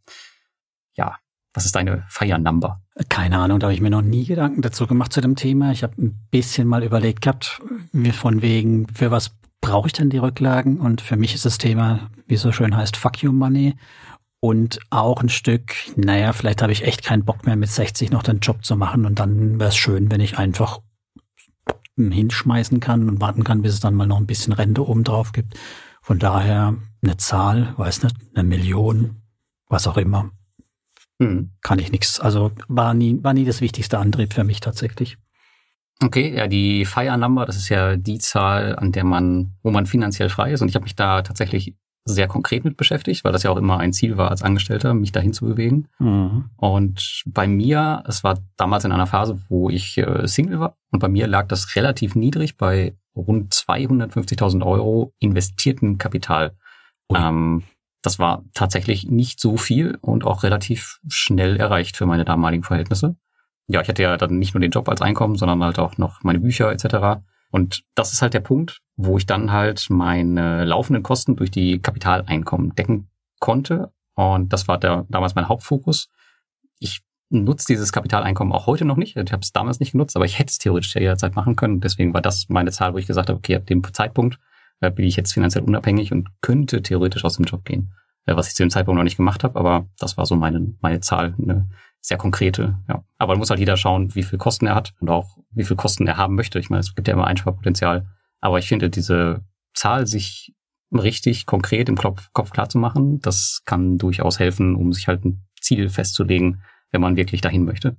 Ja, 0.94 1.16
Was 1.56 1.64
ist 1.64 1.74
deine 1.74 2.04
Fire 2.06 2.38
Number? 2.38 2.82
Keine 3.08 3.38
Ahnung, 3.38 3.58
da 3.58 3.68
habe 3.68 3.74
ich 3.74 3.80
mir 3.80 3.88
noch 3.88 4.02
nie 4.02 4.26
Gedanken 4.26 4.60
dazu 4.60 4.86
gemacht 4.86 5.10
zu 5.10 5.22
dem 5.22 5.36
Thema. 5.36 5.72
Ich 5.72 5.82
habe 5.82 5.94
ein 5.96 6.28
bisschen 6.30 6.68
mal 6.68 6.84
überlegt 6.84 7.22
gehabt, 7.22 7.62
wie 7.92 8.12
von 8.12 8.42
wegen, 8.42 8.86
für 8.88 9.10
was 9.10 9.30
brauche 9.62 9.86
ich 9.86 9.94
denn 9.94 10.10
die 10.10 10.18
Rücklagen? 10.18 10.78
Und 10.78 11.00
für 11.00 11.16
mich 11.16 11.34
ist 11.34 11.46
das 11.46 11.56
Thema, 11.56 12.10
wie 12.26 12.34
es 12.34 12.42
so 12.42 12.52
schön 12.52 12.76
heißt, 12.76 12.98
Fuck 12.98 13.22
You 13.22 13.32
Money. 13.32 13.74
Und 14.38 14.80
auch 14.90 15.22
ein 15.22 15.30
Stück, 15.30 15.72
naja, 15.96 16.34
vielleicht 16.34 16.60
habe 16.60 16.72
ich 16.72 16.84
echt 16.84 17.02
keinen 17.02 17.24
Bock 17.24 17.46
mehr 17.46 17.56
mit 17.56 17.70
60 17.70 18.10
noch 18.10 18.22
den 18.22 18.40
Job 18.40 18.62
zu 18.62 18.76
machen 18.76 19.06
und 19.06 19.18
dann 19.18 19.58
wäre 19.58 19.70
es 19.70 19.76
schön, 19.76 20.10
wenn 20.10 20.20
ich 20.20 20.36
einfach 20.36 20.80
hinschmeißen 21.96 22.80
kann 22.80 23.08
und 23.08 23.22
warten 23.22 23.44
kann, 23.44 23.62
bis 23.62 23.72
es 23.72 23.80
dann 23.80 23.94
mal 23.94 24.06
noch 24.06 24.18
ein 24.18 24.26
bisschen 24.26 24.52
Rente 24.52 24.86
oben 24.86 25.04
drauf 25.04 25.32
gibt. 25.32 25.58
Von 26.02 26.18
daher 26.18 26.74
eine 27.02 27.16
Zahl, 27.16 27.72
weiß 27.78 28.02
nicht, 28.02 28.14
eine 28.34 28.46
Million, 28.46 29.22
was 29.68 29.86
auch 29.88 29.96
immer. 29.96 30.30
Hm. 31.18 31.52
Kann 31.62 31.78
ich 31.78 31.92
nichts. 31.92 32.20
Also 32.20 32.52
war 32.68 32.94
nie, 32.94 33.22
war 33.22 33.32
nie 33.32 33.44
das 33.44 33.60
wichtigste 33.60 33.98
Antrieb 33.98 34.34
für 34.34 34.44
mich 34.44 34.60
tatsächlich. 34.60 35.18
Okay, 36.02 36.36
ja, 36.36 36.46
die 36.46 36.84
Fire 36.84 37.16
Number, 37.16 37.46
das 37.46 37.56
ist 37.56 37.70
ja 37.70 37.96
die 37.96 38.18
Zahl, 38.18 38.76
an 38.76 38.92
der 38.92 39.04
man, 39.04 39.54
wo 39.62 39.70
man 39.70 39.86
finanziell 39.86 40.28
frei 40.28 40.52
ist. 40.52 40.60
Und 40.60 40.68
ich 40.68 40.74
habe 40.74 40.84
mich 40.84 40.94
da 40.94 41.22
tatsächlich 41.22 41.74
sehr 42.04 42.28
konkret 42.28 42.64
mit 42.64 42.76
beschäftigt, 42.76 43.24
weil 43.24 43.32
das 43.32 43.42
ja 43.42 43.50
auch 43.50 43.56
immer 43.56 43.78
ein 43.78 43.92
Ziel 43.92 44.16
war 44.16 44.30
als 44.30 44.42
Angestellter, 44.42 44.94
mich 44.94 45.10
dahin 45.10 45.32
zu 45.32 45.44
bewegen. 45.44 45.88
Mhm. 45.98 46.50
Und 46.56 47.24
bei 47.26 47.48
mir, 47.48 48.04
es 48.06 48.22
war 48.22 48.38
damals 48.56 48.84
in 48.84 48.92
einer 48.92 49.06
Phase, 49.06 49.40
wo 49.48 49.70
ich 49.70 49.98
äh, 49.98 50.26
Single 50.26 50.60
war, 50.60 50.76
und 50.92 51.00
bei 51.00 51.08
mir 51.08 51.26
lag 51.26 51.48
das 51.48 51.74
relativ 51.74 52.14
niedrig 52.14 52.56
bei 52.56 52.94
rund 53.16 53.52
250.000 53.52 54.64
Euro 54.64 55.12
investierten 55.18 55.98
Kapital. 55.98 56.54
Ähm, 57.12 57.64
das 58.06 58.20
war 58.20 58.44
tatsächlich 58.54 59.08
nicht 59.10 59.40
so 59.40 59.56
viel 59.56 59.98
und 60.00 60.24
auch 60.24 60.44
relativ 60.44 61.00
schnell 61.08 61.56
erreicht 61.56 61.96
für 61.96 62.06
meine 62.06 62.24
damaligen 62.24 62.62
Verhältnisse. 62.62 63.16
Ja, 63.66 63.80
ich 63.80 63.88
hatte 63.88 64.04
ja 64.04 64.16
dann 64.16 64.38
nicht 64.38 64.54
nur 64.54 64.60
den 64.60 64.70
Job 64.70 64.88
als 64.88 65.02
Einkommen, 65.02 65.34
sondern 65.34 65.64
halt 65.64 65.80
auch 65.80 65.98
noch 65.98 66.22
meine 66.22 66.38
Bücher 66.38 66.70
etc. 66.70 67.20
Und 67.50 67.82
das 67.96 68.12
ist 68.12 68.22
halt 68.22 68.32
der 68.32 68.40
Punkt, 68.40 68.80
wo 68.94 69.18
ich 69.18 69.26
dann 69.26 69.50
halt 69.50 69.86
meine 69.90 70.64
laufenden 70.64 71.02
Kosten 71.02 71.34
durch 71.34 71.50
die 71.50 71.80
Kapitaleinkommen 71.80 72.76
decken 72.76 73.10
konnte. 73.40 73.92
Und 74.14 74.52
das 74.52 74.68
war 74.68 74.78
der, 74.78 75.04
damals 75.08 75.34
mein 75.34 75.48
Hauptfokus. 75.48 76.08
Ich 76.78 77.02
nutze 77.28 77.66
dieses 77.66 77.90
Kapitaleinkommen 77.90 78.54
auch 78.54 78.66
heute 78.66 78.84
noch 78.84 78.96
nicht. 78.96 79.16
Ich 79.16 79.32
habe 79.32 79.42
es 79.42 79.50
damals 79.50 79.80
nicht 79.80 79.92
genutzt, 79.92 80.14
aber 80.14 80.26
ich 80.26 80.38
hätte 80.38 80.52
es 80.52 80.58
theoretisch 80.58 80.94
jederzeit 80.94 81.34
machen 81.34 81.56
können. 81.56 81.80
Deswegen 81.80 82.14
war 82.14 82.22
das 82.22 82.48
meine 82.48 82.70
Zahl, 82.70 82.94
wo 82.94 82.98
ich 82.98 83.08
gesagt 83.08 83.30
habe, 83.30 83.38
okay, 83.38 83.56
ab 83.56 83.66
dem 83.66 83.82
Zeitpunkt 83.92 84.38
bin 84.80 85.06
ich 85.06 85.16
jetzt 85.16 85.32
finanziell 85.32 85.64
unabhängig 85.64 86.12
und 86.12 86.28
könnte 86.40 86.82
theoretisch 86.82 87.24
aus 87.24 87.36
dem 87.36 87.44
Job 87.44 87.64
gehen. 87.64 87.92
Äh, 88.26 88.36
was 88.36 88.48
ich 88.48 88.54
zu 88.54 88.62
dem 88.62 88.70
Zeitpunkt 88.70 88.96
noch 88.96 89.04
nicht 89.04 89.16
gemacht 89.16 89.44
habe, 89.44 89.58
aber 89.58 89.88
das 89.98 90.16
war 90.16 90.26
so 90.26 90.36
meine, 90.36 90.74
meine 90.80 91.00
Zahl, 91.00 91.34
eine 91.40 91.68
sehr 92.00 92.18
konkrete, 92.18 92.78
ja. 92.88 93.04
Aber 93.18 93.36
muss 93.36 93.50
halt 93.50 93.58
jeder 93.58 93.76
schauen, 93.76 94.14
wie 94.14 94.22
viel 94.22 94.38
Kosten 94.38 94.66
er 94.66 94.74
hat 94.74 94.94
und 95.00 95.08
auch 95.08 95.38
wie 95.50 95.64
viel 95.64 95.76
Kosten 95.76 96.06
er 96.06 96.16
haben 96.16 96.34
möchte. 96.34 96.58
Ich 96.58 96.70
meine, 96.70 96.80
es 96.80 96.94
gibt 96.94 97.08
ja 97.08 97.14
immer 97.14 97.26
Einsparpotenzial. 97.26 98.06
Aber 98.40 98.58
ich 98.58 98.68
finde, 98.68 98.90
diese 98.90 99.44
Zahl 99.74 100.06
sich 100.06 100.54
richtig 100.92 101.46
konkret 101.46 101.88
im 101.88 101.96
Kopf, 101.96 102.28
Kopf 102.32 102.50
klar 102.50 102.68
zu 102.68 102.78
machen, 102.78 103.20
das 103.20 103.62
kann 103.64 103.98
durchaus 103.98 104.38
helfen, 104.38 104.76
um 104.76 104.92
sich 104.92 105.08
halt 105.08 105.24
ein 105.24 105.46
Ziel 105.60 105.88
festzulegen, 105.88 106.62
wenn 106.92 107.00
man 107.00 107.16
wirklich 107.16 107.40
dahin 107.40 107.64
möchte. 107.64 107.96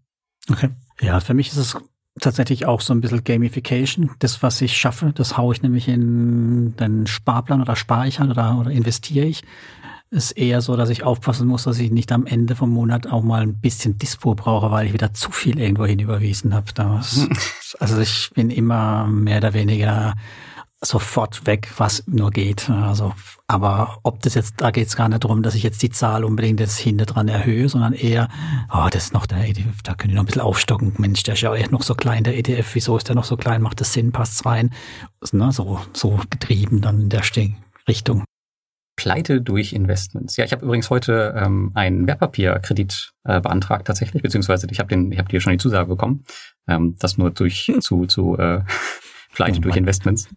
Okay. 0.49 0.69
Ja, 1.01 1.19
für 1.19 1.33
mich 1.33 1.49
ist 1.49 1.57
es 1.57 1.77
tatsächlich 2.19 2.65
auch 2.65 2.81
so 2.81 2.93
ein 2.93 3.01
bisschen 3.01 3.23
Gamification. 3.23 4.11
Das, 4.19 4.43
was 4.43 4.61
ich 4.61 4.77
schaffe, 4.77 5.11
das 5.13 5.37
haue 5.37 5.53
ich 5.53 5.61
nämlich 5.61 5.87
in 5.87 6.75
den 6.77 7.07
Sparplan 7.07 7.61
oder 7.61 7.75
spare 7.75 8.07
ich 8.07 8.19
halt 8.19 8.31
oder, 8.31 8.57
oder 8.59 8.71
investiere 8.71 9.25
ich. 9.25 9.43
Ist 10.09 10.31
eher 10.31 10.61
so, 10.61 10.77
dass 10.77 10.89
ich 10.89 11.03
aufpassen 11.03 11.47
muss, 11.47 11.63
dass 11.63 11.79
ich 11.79 11.91
nicht 11.91 12.13
am 12.13 12.25
Ende 12.25 12.55
vom 12.55 12.69
Monat 12.69 13.07
auch 13.07 13.23
mal 13.23 13.41
ein 13.41 13.55
bisschen 13.55 13.97
Dispo 13.97 14.35
brauche, 14.35 14.71
weil 14.71 14.87
ich 14.87 14.93
wieder 14.93 15.13
zu 15.13 15.31
viel 15.31 15.59
irgendwo 15.59 15.85
hin 15.85 15.99
überwiesen 15.99 16.53
habe. 16.53 16.71
also 17.79 17.99
ich 17.99 18.31
bin 18.33 18.49
immer 18.49 19.07
mehr 19.07 19.39
oder 19.39 19.53
weniger 19.53 20.13
sofort 20.81 21.47
weg, 21.47 21.71
was 21.77 22.03
nur 22.07 22.31
geht. 22.31 22.69
Also, 22.69 23.13
aber 23.47 23.99
ob 24.03 24.21
das 24.21 24.35
jetzt, 24.35 24.55
da 24.57 24.71
geht 24.71 24.87
es 24.87 24.95
gar 24.95 25.09
nicht 25.09 25.23
darum, 25.23 25.41
dass 25.41 25.55
ich 25.55 25.63
jetzt 25.63 25.81
die 25.81 25.89
Zahl 25.89 26.23
unbedingt 26.23 26.59
jetzt 26.59 26.77
hinter 26.77 27.05
dran 27.05 27.27
erhöhe, 27.27 27.67
sondern 27.67 27.93
eher, 27.93 28.29
oh, 28.71 28.87
das 28.91 29.05
ist 29.05 29.13
noch 29.13 29.25
der 29.25 29.47
ETF, 29.47 29.81
da 29.83 29.95
können 29.95 30.11
ich 30.11 30.15
noch 30.15 30.23
ein 30.23 30.27
bisschen 30.27 30.41
aufstocken. 30.41 30.93
Mensch, 30.97 31.23
der 31.23 31.33
ist 31.33 31.41
ja 31.41 31.53
noch 31.69 31.83
so 31.83 31.95
klein, 31.95 32.23
der 32.23 32.37
ETF, 32.37 32.75
wieso 32.75 32.97
ist 32.97 33.07
der 33.07 33.15
noch 33.15 33.23
so 33.23 33.37
klein? 33.37 33.61
Macht 33.61 33.81
das 33.81 33.93
Sinn, 33.93 34.11
passt's 34.11 34.45
rein? 34.45 34.71
Ne, 35.31 35.51
so, 35.51 35.79
so 35.93 36.19
getrieben 36.29 36.81
dann 36.81 37.01
in 37.01 37.09
der 37.09 37.23
Richtung. 37.87 38.23
Pleite 38.95 39.41
durch 39.41 39.73
Investments. 39.73 40.37
Ja, 40.37 40.45
ich 40.45 40.51
habe 40.51 40.65
übrigens 40.65 40.89
heute 40.89 41.35
ähm, 41.37 41.71
einen 41.75 42.07
Wertpapierkredit 42.07 43.11
äh, 43.25 43.39
beantragt 43.39 43.85
tatsächlich, 43.85 44.23
beziehungsweise 44.23 44.67
ich 44.71 44.79
habe 44.79 44.89
den, 44.89 45.11
ich 45.11 45.19
habe 45.19 45.29
dir 45.29 45.39
schon 45.39 45.53
die 45.53 45.59
Zusage 45.59 45.87
bekommen. 45.87 46.25
Ähm, 46.67 46.95
das 46.99 47.17
nur 47.17 47.29
durch 47.29 47.71
zu 47.79 48.07
zu 48.07 48.37
äh, 48.37 48.61
Pleite 49.33 49.59
oh 49.59 49.61
durch 49.61 49.75
Investments. 49.75 50.27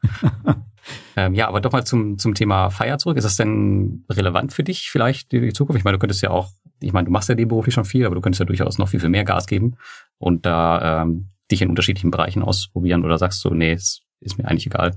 ähm, 1.16 1.35
ja, 1.35 1.48
aber 1.48 1.61
doch 1.61 1.72
mal 1.72 1.85
zum, 1.85 2.18
zum 2.18 2.35
Thema 2.35 2.70
Feier 2.70 2.98
zurück. 2.98 3.16
Ist 3.16 3.24
das 3.24 3.37
denn 3.37 4.05
relevant 4.11 4.53
für 4.53 4.64
dich 4.64 4.90
vielleicht 4.90 5.33
die, 5.33 5.40
die 5.40 5.53
Zukunft? 5.53 5.79
Ich 5.79 5.85
meine, 5.85 5.96
du 5.96 6.00
könntest 6.00 6.22
ja 6.22 6.31
auch, 6.31 6.50
ich 6.81 6.92
meine, 6.92 7.07
du 7.07 7.11
machst 7.11 7.29
ja 7.29 7.35
beruflich 7.35 7.74
schon 7.74 7.85
viel, 7.85 8.07
aber 8.07 8.14
du 8.14 8.20
könntest 8.20 8.40
ja 8.40 8.46
durchaus 8.46 8.79
noch 8.79 8.88
viel, 8.88 9.00
viel 9.00 9.09
mehr 9.09 9.24
Gas 9.24 9.46
geben 9.46 9.76
und 10.18 10.46
da 10.46 11.03
ähm, 11.03 11.31
dich 11.50 11.62
in 11.62 11.68
unterschiedlichen 11.68 12.11
Bereichen 12.11 12.42
ausprobieren 12.42 13.05
oder 13.05 13.18
sagst 13.18 13.44
du, 13.44 13.50
nee, 13.50 13.72
es 13.72 14.03
ist 14.20 14.38
mir 14.38 14.46
eigentlich 14.46 14.66
egal. 14.66 14.96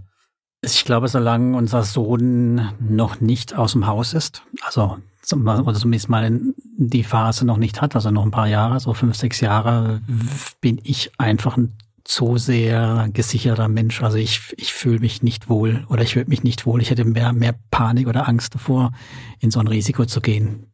Ich 0.62 0.86
glaube, 0.86 1.10
solange 1.10 1.58
unser 1.58 1.84
Sohn 1.84 2.70
noch 2.80 3.20
nicht 3.20 3.56
aus 3.56 3.74
dem 3.74 3.86
Haus 3.86 4.14
ist, 4.14 4.44
also 4.66 4.98
oder 5.32 5.74
zumindest 5.74 6.10
mal 6.10 6.26
in 6.26 6.54
die 6.78 7.04
Phase 7.04 7.46
noch 7.46 7.58
nicht 7.58 7.82
hat, 7.82 7.96
also 7.96 8.12
noch 8.12 8.26
ein 8.26 8.32
paar 8.32 8.48
Jahre, 8.48 8.80
so 8.80 8.94
fünf, 8.94 9.16
sechs 9.16 9.40
Jahre, 9.40 10.02
bin 10.60 10.82
ich 10.84 11.12
einfach 11.18 11.56
ein 11.56 11.78
zu 12.04 12.38
sehr 12.38 13.10
gesicherter 13.14 13.68
Mensch. 13.68 14.02
Also 14.04 14.18
ich, 14.18 14.54
ich 14.58 14.74
fühle 14.74 15.00
mich 15.00 15.24
nicht 15.24 15.50
wohl 15.50 15.86
oder 15.90 16.04
ich 16.04 16.16
würde 16.16 16.30
mich 16.30 16.44
nicht 16.44 16.66
wohl. 16.66 16.82
Ich 16.82 16.90
hätte 16.90 17.06
mehr, 17.06 17.34
mehr 17.34 17.56
Panik 17.72 18.08
oder 18.08 18.28
Angst 18.28 18.56
davor, 18.56 18.92
in 19.40 19.52
so 19.52 19.60
ein 19.60 19.68
Risiko 19.68 20.06
zu 20.06 20.22
gehen. 20.22 20.74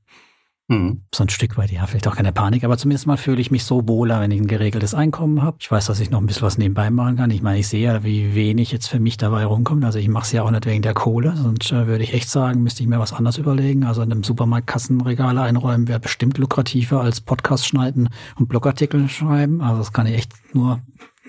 Mhm. 0.70 1.02
So 1.14 1.24
ein 1.24 1.30
Stück 1.30 1.58
weit, 1.58 1.72
ja, 1.72 1.88
vielleicht 1.88 2.08
auch 2.08 2.16
keine 2.16 2.32
Panik, 2.32 2.64
aber 2.64 2.78
zumindest 2.78 3.08
mal 3.08 3.18
fühle 3.18 3.42
ich 3.42 3.50
mich 3.50 3.64
so 3.64 3.88
wohler, 3.88 4.22
wenn 4.22 4.30
ich 4.30 4.40
ein 4.40 4.48
geregeltes 4.48 4.94
Einkommen 4.94 5.42
habe. 5.42 5.58
Ich 5.60 5.72
weiß, 5.72 5.88
dass 5.88 6.00
ich 6.00 6.12
noch 6.12 6.22
ein 6.22 6.28
bisschen 6.28 6.44
was 6.44 6.60
nebenbei 6.60 6.92
machen 6.92 7.18
kann. 7.18 7.32
Ich 7.32 7.42
meine, 7.42 7.58
ich 7.58 7.68
sehe 7.68 7.84
ja, 7.84 8.04
wie 8.04 8.36
wenig 8.36 8.72
jetzt 8.72 8.88
für 8.88 9.00
mich 9.00 9.18
dabei 9.18 9.46
rumkommt. 9.46 9.84
Also 9.84 9.98
ich 9.98 10.08
mache 10.08 10.26
es 10.26 10.32
ja 10.32 10.44
auch 10.44 10.52
nicht 10.52 10.68
wegen 10.68 10.84
der 10.84 10.94
Kohle, 10.94 11.36
sonst 11.36 11.72
äh, 11.72 11.88
würde 11.88 12.04
ich 12.04 12.14
echt 12.14 12.30
sagen, 12.30 12.62
müsste 12.62 12.84
ich 12.84 12.90
mir 12.90 13.00
was 13.00 13.14
anderes 13.14 13.40
überlegen. 13.40 13.84
Also 13.84 14.04
in 14.04 14.12
einem 14.12 14.24
Supermarkt 14.24 14.68
Kassenregale 14.68 15.42
einräumen 15.42 15.88
wäre 15.88 16.00
bestimmt 16.00 16.38
lukrativer 16.38 17.02
als 17.02 17.20
Podcast 17.20 17.66
schneiden 17.66 18.10
und 18.36 18.48
Blogartikel 18.48 19.10
schreiben. 19.10 19.62
Also 19.62 19.80
das 19.80 19.92
kann 19.92 20.06
ich 20.06 20.14
echt 20.14 20.34
nur 20.54 20.84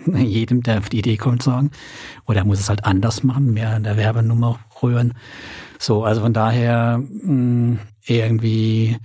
jedem, 0.17 0.63
der 0.63 0.79
auf 0.79 0.89
die 0.89 0.99
Idee 0.99 1.17
kommt, 1.17 1.43
sagen. 1.43 1.71
Oder 2.27 2.41
er 2.41 2.45
muss 2.45 2.61
es 2.61 2.69
halt 2.69 2.85
anders 2.85 3.23
machen, 3.23 3.53
mehr 3.53 3.71
an 3.71 3.85
der 3.85 3.97
Werbenummer 3.97 4.59
rühren. 4.83 5.15
So, 5.79 6.05
also 6.05 6.21
von 6.21 6.33
daher 6.33 6.99
mh, 6.99 7.23
hm, 7.23 7.79
irgendwie 8.07 8.99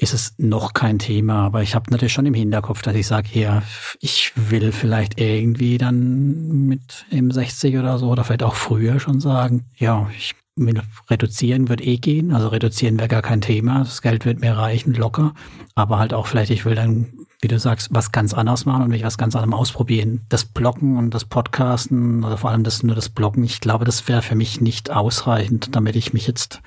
ist 0.00 0.14
es 0.14 0.34
noch 0.38 0.72
kein 0.72 0.98
Thema, 0.98 1.44
aber 1.44 1.62
ich 1.62 1.74
habe 1.74 1.90
natürlich 1.90 2.14
schon 2.14 2.24
im 2.24 2.32
Hinterkopf, 2.32 2.80
dass 2.80 2.94
ich 2.94 3.06
sage, 3.06 3.28
ja, 3.38 3.62
ich 4.00 4.32
will 4.34 4.72
vielleicht 4.72 5.20
irgendwie 5.20 5.76
dann 5.76 6.66
mit 6.66 7.04
im 7.10 7.30
60 7.30 7.76
oder 7.76 7.98
so 7.98 8.08
oder 8.08 8.24
vielleicht 8.24 8.42
auch 8.42 8.54
früher 8.54 8.98
schon 8.98 9.20
sagen, 9.20 9.66
ja, 9.76 10.08
ich 10.16 10.34
will 10.56 10.80
reduzieren 11.08 11.68
wird 11.68 11.80
eh 11.82 11.98
gehen, 11.98 12.32
also 12.32 12.48
reduzieren 12.48 12.98
wäre 12.98 13.08
gar 13.08 13.22
kein 13.22 13.42
Thema, 13.42 13.80
das 13.80 14.00
Geld 14.00 14.24
wird 14.24 14.40
mir 14.40 14.56
reichen, 14.56 14.94
locker, 14.94 15.34
aber 15.74 15.98
halt 15.98 16.14
auch 16.14 16.26
vielleicht, 16.26 16.50
ich 16.50 16.64
will 16.64 16.74
dann 16.74 17.19
wie 17.40 17.48
du 17.48 17.58
sagst, 17.58 17.88
was 17.92 18.12
ganz 18.12 18.34
anderes 18.34 18.66
machen 18.66 18.82
und 18.82 18.90
mich 18.90 19.02
was 19.02 19.18
ganz 19.18 19.34
anderem 19.34 19.54
ausprobieren. 19.54 20.26
Das 20.28 20.44
Bloggen 20.44 20.96
und 20.96 21.14
das 21.14 21.24
Podcasten 21.24 22.22
oder 22.22 22.36
vor 22.36 22.50
allem 22.50 22.64
das 22.64 22.82
nur 22.82 22.94
das 22.94 23.08
Bloggen, 23.08 23.44
ich 23.44 23.60
glaube, 23.60 23.84
das 23.84 24.08
wäre 24.08 24.22
für 24.22 24.34
mich 24.34 24.60
nicht 24.60 24.90
ausreichend, 24.90 25.74
damit 25.74 25.96
ich 25.96 26.12
mich 26.12 26.26
jetzt 26.26 26.60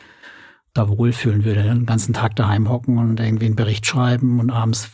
da 0.74 0.90
wohlfühlen 0.90 1.46
würde. 1.46 1.64
Den 1.64 1.86
ganzen 1.86 2.14
Tag 2.14 2.36
daheim 2.36 2.70
hocken 2.70 2.98
und 2.98 3.20
irgendwie 3.20 3.46
einen 3.46 3.56
Bericht 3.56 3.86
schreiben 3.86 4.40
und 4.40 4.50
abends 4.50 4.92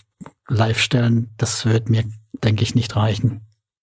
live 0.50 0.80
stellen, 0.80 1.30
das 1.38 1.66
wird 1.66 1.90
mir, 1.90 2.04
denke 2.44 2.64
ich, 2.64 2.76
nicht 2.76 2.96
reichen. 2.96 3.42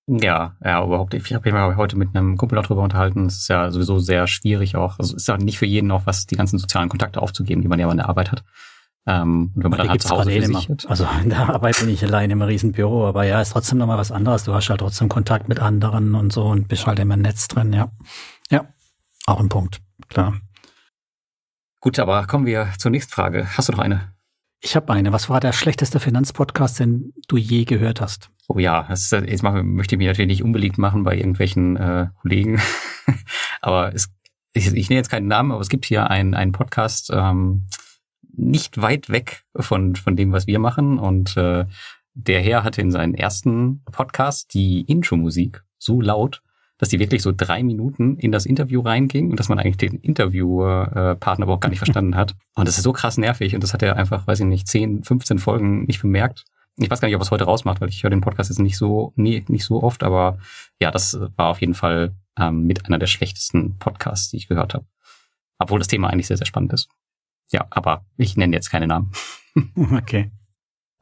Ja, 0.09 0.55
ja, 0.63 0.85
überhaupt. 0.85 1.15
Ich 1.15 1.35
habe 1.35 1.51
mich 1.51 1.77
heute 1.77 1.97
mit 1.97 2.15
einem 2.15 2.37
Kumpel 2.37 2.61
darüber 2.63 2.83
unterhalten. 2.83 3.27
Es 3.27 3.39
ist 3.39 3.49
ja 3.49 3.73
sowieso 3.73 3.99
sehr 3.99 4.29
schwierig 4.29 4.77
auch. 4.77 4.99
Also 4.99 5.17
es 5.17 5.23
ist 5.23 5.29
ja 5.29 5.37
nicht 5.37 5.59
für 5.59 5.67
jeden 5.67 5.91
auch 5.91 6.07
was, 6.07 6.27
die 6.27 6.37
ganzen 6.37 6.59
sozialen 6.59 6.89
Kontakte 6.89 7.21
aufzugeben, 7.21 7.63
die 7.63 7.69
man 7.69 7.81
ja 7.81 7.91
in 7.91 7.97
der 7.97 8.09
Arbeit 8.09 8.31
hat. 8.31 8.45
Ähm, 9.09 9.53
und 9.55 9.62
wenn 9.62 9.70
man 9.70 9.78
dann 9.78 9.89
halt 9.91 10.03
zu 10.03 10.11
Hause 10.11 10.31
für 10.31 10.47
sich 10.47 10.68
hat. 10.68 10.87
Also 10.89 11.07
in 11.22 11.31
der 11.31 11.49
Arbeit 11.49 11.78
bin 11.78 11.89
ich 11.89 12.03
allein 12.03 12.31
im 12.31 12.43
Riesenbüro, 12.43 13.07
aber 13.07 13.24
ja, 13.24 13.41
ist 13.41 13.51
trotzdem 13.51 13.78
nochmal 13.78 13.99
was 13.99 14.11
anderes. 14.11 14.45
Du 14.45 14.53
hast 14.53 14.68
halt 14.68 14.81
trotzdem 14.81 15.09
Kontakt 15.09 15.49
mit 15.49 15.61
anderen 15.61 16.14
und 16.14 16.33
so 16.33 16.45
und 16.45 16.68
bist 16.68 16.87
halt 16.87 16.99
immer 16.99 17.14
im 17.14 17.22
Netz 17.22 17.47
drin, 17.49 17.72
ja. 17.72 17.91
Ja, 18.51 18.66
auch 19.26 19.41
ein 19.41 19.49
Punkt, 19.49 19.81
klar. 20.09 20.35
Gut, 21.81 21.99
aber 22.01 22.26
kommen 22.26 22.47
wir 22.47 22.68
zur 22.78 22.91
nächsten 22.91 23.12
Frage. 23.12 23.47
Hast 23.57 23.68
du 23.68 23.72
noch 23.72 23.78
eine? 23.78 24.12
Ich 24.61 24.74
habe 24.74 24.93
eine. 24.93 25.12
Was 25.12 25.28
war 25.28 25.39
der 25.39 25.53
schlechteste 25.53 26.01
Finanzpodcast, 26.01 26.81
den 26.81 27.12
du 27.28 27.37
je 27.37 27.64
gehört 27.64 28.01
hast? 28.01 28.31
Oh 28.49 28.59
ja, 28.59 28.87
das, 28.89 29.11
jetzt 29.11 29.43
mache, 29.43 29.62
möchte 29.62 29.95
ich 29.95 29.99
mich 29.99 30.09
natürlich 30.09 30.28
nicht 30.28 30.43
unbeliebt 30.43 30.78
machen 30.78 31.05
bei 31.05 31.16
irgendwelchen 31.16 31.76
äh, 31.76 32.09
Kollegen. 32.20 32.61
aber 33.61 33.95
es, 33.95 34.09
ich, 34.53 34.72
ich 34.72 34.89
nenne 34.89 34.99
jetzt 34.99 35.11
keinen 35.11 35.28
Namen, 35.28 35.53
aber 35.53 35.61
es 35.61 35.68
gibt 35.68 35.85
hier 35.85 36.11
einen, 36.11 36.35
einen 36.35 36.53
Podcast, 36.53 37.11
ähm, 37.12 37.66
nicht 38.37 38.80
weit 38.80 39.11
weg 39.11 39.45
von, 39.55 39.97
von 39.97 40.16
dem, 40.16 40.32
was 40.32 40.47
wir 40.47 40.59
machen. 40.59 40.99
Und 40.99 41.37
äh, 41.37 41.66
der 42.14 42.41
Herr 42.41 42.64
hatte 42.64 42.80
in 42.80 42.91
seinen 42.91 43.14
ersten 43.14 43.82
Podcast 43.84 44.55
die 44.55 44.82
Intro-Musik 44.82 45.62
so 45.78 46.01
laut, 46.01 46.43
dass 46.78 46.89
die 46.91 46.99
wirklich 46.99 47.22
so 47.22 47.32
drei 47.34 47.62
Minuten 47.62 48.16
in 48.18 48.32
das 48.32 48.47
Interview 48.47 48.80
reinging 48.80 49.30
und 49.30 49.41
dass 49.41 49.49
man 49.49 49.59
eigentlich 49.59 49.78
den 49.78 49.99
Interviewpartner 50.01 51.45
überhaupt 51.45 51.62
gar 51.62 51.70
nicht 51.70 51.78
verstanden 51.78 52.16
hat. 52.16 52.34
Und 52.55 52.68
das 52.68 52.76
ist 52.76 52.84
so 52.84 52.93
krass 52.93 53.16
nervig 53.16 53.55
und 53.55 53.62
das 53.62 53.72
hat 53.72 53.82
er 53.82 53.97
einfach, 53.97 54.26
weiß 54.26 54.41
ich 54.41 54.47
nicht, 54.47 54.68
10, 54.68 55.05
15 55.05 55.39
Folgen 55.39 55.84
nicht 55.84 56.03
bemerkt. 56.03 56.45
Ich 56.76 56.91
weiß 56.91 57.01
gar 57.01 57.09
nicht, 57.09 57.14
ob 57.14 57.22
er 57.22 57.24
es 57.24 57.30
heute 57.30 57.45
rausmacht, 57.45 57.80
weil 57.80 57.89
ich 57.89 58.03
höre 58.03 58.11
den 58.11 58.20
Podcast 58.20 58.51
jetzt 58.51 58.59
nicht 58.59 58.76
so, 58.76 59.12
nie, 59.16 59.43
nicht 59.49 59.64
so 59.64 59.82
oft, 59.82 60.03
aber 60.03 60.39
ja, 60.78 60.91
das 60.91 61.18
war 61.37 61.49
auf 61.49 61.61
jeden 61.62 61.72
Fall 61.72 62.14
ähm, 62.39 62.64
mit 62.64 62.84
einer 62.84 62.99
der 62.99 63.07
schlechtesten 63.07 63.78
Podcasts, 63.78 64.30
die 64.30 64.37
ich 64.37 64.49
gehört 64.49 64.74
habe. 64.74 64.84
Obwohl 65.59 65.78
das 65.78 65.89
Thema 65.89 66.09
eigentlich 66.09 66.26
sehr, 66.26 66.37
sehr 66.37 66.47
spannend 66.47 66.74
ist. 66.74 66.91
Ja, 67.53 67.66
aber 67.70 68.05
ich 68.16 68.36
nenne 68.36 68.55
jetzt 68.55 68.70
keine 68.70 68.86
Namen. 68.86 69.12
okay. 69.92 70.30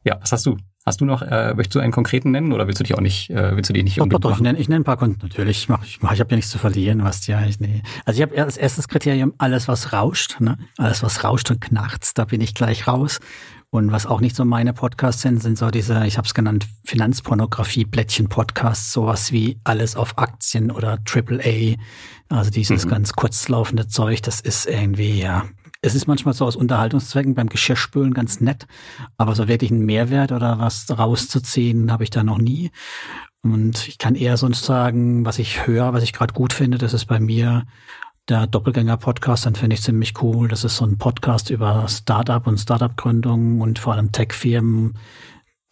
Ja, 0.04 0.18
was 0.20 0.32
hast 0.32 0.46
du? 0.46 0.56
Hast 0.86 1.00
du 1.00 1.06
noch, 1.06 1.22
äh, 1.22 1.54
möchtest 1.54 1.76
du 1.76 1.80
einen 1.80 1.92
konkreten 1.92 2.30
nennen 2.30 2.52
oder 2.52 2.66
willst 2.66 2.78
du 2.78 2.84
dich 2.84 2.94
auch 2.94 3.00
nicht, 3.00 3.30
äh, 3.30 3.56
willst 3.56 3.70
du 3.70 3.72
die 3.72 3.82
nicht 3.82 3.98
doch, 3.98 4.06
doch, 4.06 4.20
doch, 4.20 4.32
ich 4.32 4.40
nenne, 4.40 4.58
ich 4.58 4.68
nenne 4.68 4.82
ein 4.82 4.84
paar 4.84 4.98
Kunden 4.98 5.18
natürlich. 5.22 5.56
Ich 5.56 5.68
mach, 5.70 5.82
ich, 5.82 6.02
mach, 6.02 6.12
ich 6.12 6.20
habe 6.20 6.30
ja 6.30 6.36
nichts 6.36 6.50
zu 6.50 6.58
verlieren, 6.58 7.02
was 7.02 7.26
ja 7.26 7.42
ich 7.46 7.58
nee. 7.58 7.82
Also 8.04 8.18
ich 8.18 8.28
habe 8.28 8.42
als 8.42 8.58
erstes 8.58 8.86
Kriterium 8.86 9.32
alles, 9.38 9.66
was 9.66 9.94
rauscht, 9.94 10.40
ne? 10.40 10.58
Alles, 10.76 11.02
was 11.02 11.24
rauscht 11.24 11.50
und 11.50 11.62
knarzt, 11.62 12.18
da 12.18 12.26
bin 12.26 12.42
ich 12.42 12.54
gleich 12.54 12.86
raus. 12.86 13.20
Und 13.70 13.92
was 13.92 14.06
auch 14.06 14.20
nicht 14.20 14.36
so 14.36 14.44
meine 14.44 14.74
Podcasts 14.74 15.22
sind, 15.22 15.42
sind 15.42 15.56
so 15.56 15.70
diese, 15.70 16.06
ich 16.06 16.18
habe 16.18 16.26
es 16.26 16.34
genannt, 16.34 16.68
Finanzpornografie, 16.84 17.86
Blättchen-Podcasts, 17.86 18.92
sowas 18.92 19.32
wie 19.32 19.58
alles 19.64 19.96
auf 19.96 20.18
Aktien 20.18 20.70
oder 20.70 20.98
AAA. 21.12 21.76
Also 22.28 22.50
dieses 22.50 22.84
mhm. 22.84 22.90
ganz 22.90 23.14
kurzlaufende 23.14 23.88
Zeug, 23.88 24.22
das 24.22 24.40
ist 24.40 24.66
irgendwie, 24.66 25.18
ja, 25.18 25.46
es 25.84 25.94
ist 25.94 26.06
manchmal 26.06 26.32
so 26.32 26.46
aus 26.46 26.56
Unterhaltungszwecken 26.56 27.34
beim 27.34 27.48
Geschirrspülen 27.48 28.14
ganz 28.14 28.40
nett, 28.40 28.66
aber 29.18 29.34
so 29.34 29.48
wirklich 29.48 29.70
einen 29.70 29.84
Mehrwert 29.84 30.32
oder 30.32 30.58
was 30.58 30.86
rauszuziehen, 30.90 31.92
habe 31.92 32.04
ich 32.04 32.10
da 32.10 32.24
noch 32.24 32.38
nie. 32.38 32.70
Und 33.42 33.86
ich 33.86 33.98
kann 33.98 34.14
eher 34.14 34.38
sonst 34.38 34.64
sagen, 34.64 35.26
was 35.26 35.38
ich 35.38 35.66
höre, 35.66 35.92
was 35.92 36.02
ich 36.02 36.14
gerade 36.14 36.32
gut 36.32 36.54
finde, 36.54 36.78
das 36.78 36.94
ist 36.94 37.04
bei 37.04 37.20
mir 37.20 37.66
der 38.30 38.46
Doppelgänger-Podcast, 38.46 39.44
dann 39.44 39.54
finde 39.54 39.74
ich 39.74 39.82
ziemlich 39.82 40.22
cool. 40.22 40.48
Das 40.48 40.64
ist 40.64 40.78
so 40.78 40.86
ein 40.86 40.96
Podcast 40.96 41.50
über 41.50 41.86
Startup 41.88 42.46
und 42.46 42.56
Startup-Gründung 42.56 43.60
und 43.60 43.78
vor 43.78 43.92
allem 43.92 44.10
Tech-Firmen, 44.12 44.94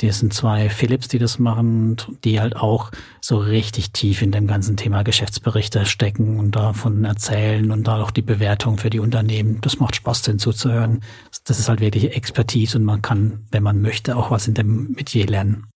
die 0.03 0.11
sind 0.11 0.35
zwei 0.35 0.69
Philips, 0.69 1.09
die 1.09 1.19
das 1.19 1.39
machen, 1.39 1.97
die 2.25 2.41
halt 2.41 2.57
auch 2.57 2.91
so 3.21 3.39
richtig 3.39 3.93
tief 3.93 4.21
in 4.21 4.33
dem 4.33 4.47
ganzen 4.47 4.77
Thema 4.77 5.05
Geschäftsberichte 5.05 5.87
stecken 5.87 6.39
und 6.39 6.57
davon 6.57 7.05
erzählen 7.05 7.71
und 7.71 7.87
da 7.87 8.03
auch 8.03 8.11
die 8.11 8.23
Bewertung 8.23 8.79
für 8.79 8.91
die 8.91 8.99
Unternehmen. 8.99 9.61
Das 9.61 9.79
macht 9.79 9.97
Spaß, 9.97 10.23
den 10.23 10.39
zuzuhören. 10.39 11.03
Das 11.45 11.59
ist 11.59 11.69
halt 11.69 11.81
wirklich 11.81 12.17
Expertise 12.17 12.77
und 12.77 12.85
man 12.85 13.01
kann, 13.01 13.47
wenn 13.53 13.63
man 13.63 13.81
möchte, 13.81 14.17
auch 14.17 14.31
was 14.31 14.49
in 14.49 14.55
dem 14.55 14.93
Metier 14.93 15.27
lernen. 15.27 15.69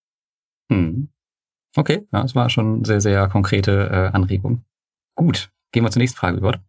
Hm. 0.71 1.09
Okay, 1.77 2.07
ja, 2.13 2.23
das 2.23 2.35
war 2.35 2.51
schon 2.51 2.85
sehr, 2.85 3.01
sehr 3.01 3.29
konkrete 3.29 3.89
äh, 3.91 4.17
Anregung. 4.17 4.65
Gut, 5.15 5.51
gehen 5.73 5.85
wir 5.85 5.91
zur 5.91 6.01
nächsten 6.01 6.19
Frage 6.19 6.39
über. 6.39 6.61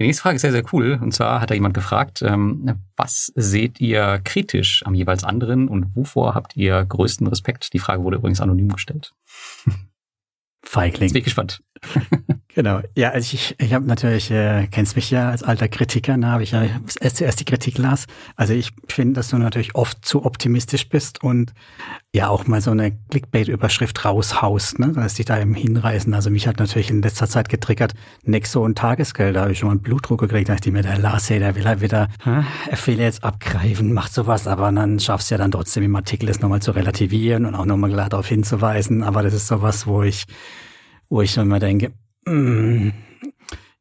Die 0.00 0.06
nächste 0.06 0.22
Frage 0.22 0.36
ist 0.36 0.42
sehr, 0.42 0.52
sehr 0.52 0.64
cool. 0.72 0.98
Und 1.00 1.12
zwar 1.12 1.42
hat 1.42 1.50
da 1.50 1.54
jemand 1.54 1.74
gefragt, 1.74 2.22
ähm, 2.22 2.78
was 2.96 3.30
seht 3.34 3.80
ihr 3.80 4.18
kritisch 4.24 4.82
am 4.86 4.94
jeweils 4.94 5.24
anderen 5.24 5.68
und 5.68 5.94
wovor 5.94 6.34
habt 6.34 6.56
ihr 6.56 6.82
größten 6.82 7.26
Respekt? 7.26 7.74
Die 7.74 7.78
Frage 7.78 8.02
wurde 8.02 8.16
übrigens 8.16 8.40
anonym 8.40 8.70
gestellt. 8.70 9.12
Feigling. 10.62 11.02
Jetzt 11.08 11.12
bin 11.12 11.20
ich 11.20 11.24
gespannt. 11.24 11.62
Genau. 12.54 12.80
Ja, 12.96 13.10
also 13.10 13.34
ich, 13.34 13.54
ich 13.58 13.72
habe 13.74 13.86
natürlich, 13.86 14.30
äh, 14.30 14.66
kennst 14.66 14.96
mich 14.96 15.10
ja 15.10 15.30
als 15.30 15.44
alter 15.44 15.68
Kritiker, 15.68 16.18
da 16.18 16.32
habe 16.32 16.42
ich 16.42 16.50
ja 16.50 16.64
zuerst 17.14 17.38
die 17.38 17.44
Kritik 17.44 17.78
las. 17.78 18.06
Also 18.34 18.54
ich 18.54 18.72
finde, 18.88 19.14
dass 19.14 19.28
du 19.28 19.38
natürlich 19.38 19.76
oft 19.76 20.04
zu 20.04 20.24
optimistisch 20.24 20.88
bist 20.88 21.22
und 21.22 21.52
ja 22.12 22.28
auch 22.28 22.48
mal 22.48 22.60
so 22.60 22.72
eine 22.72 22.90
Clickbait-Überschrift 22.90 24.04
raushaust, 24.04 24.80
ne? 24.80 24.92
dass 24.92 25.14
dich 25.14 25.26
da 25.26 25.40
eben 25.40 25.54
hinreißen. 25.54 26.12
Also 26.12 26.30
mich 26.30 26.48
hat 26.48 26.58
natürlich 26.58 26.90
in 26.90 27.02
letzter 27.02 27.28
Zeit 27.28 27.48
getriggert, 27.48 27.94
Nexo 28.24 28.64
und 28.64 28.76
Tagesgeld, 28.76 29.36
da 29.36 29.42
habe 29.42 29.52
ich 29.52 29.60
schon 29.60 29.68
mal 29.68 29.74
einen 29.74 29.82
Blutdruck 29.82 30.20
gekriegt, 30.20 30.48
da 30.48 30.54
dachte 30.54 30.70
ich 30.70 30.72
mir, 30.72 30.82
der 30.82 30.98
Lars, 30.98 31.30
hey, 31.30 31.38
der 31.38 31.54
will 31.54 31.66
halt 31.66 31.80
wieder, 31.80 32.08
hm, 32.24 32.44
er 32.68 32.86
will 32.86 32.98
jetzt 32.98 33.22
abgreifen, 33.22 33.92
macht 33.92 34.12
sowas, 34.12 34.48
aber 34.48 34.72
dann 34.72 34.98
schaffst 34.98 35.30
du 35.30 35.36
ja 35.36 35.38
dann 35.38 35.52
trotzdem 35.52 35.84
im 35.84 35.94
Artikel 35.94 36.28
es 36.28 36.40
nochmal 36.40 36.60
zu 36.60 36.72
relativieren 36.72 37.46
und 37.46 37.54
auch 37.54 37.64
nochmal 37.64 37.90
klar 37.90 38.08
darauf 38.08 38.26
hinzuweisen. 38.26 39.04
Aber 39.04 39.22
das 39.22 39.34
ist 39.34 39.46
sowas, 39.46 39.86
wo 39.86 40.02
ich, 40.02 40.26
wo 41.10 41.20
ich 41.20 41.32
schon 41.32 41.44
immer 41.44 41.58
denke, 41.58 41.92
Mm, 42.26 42.90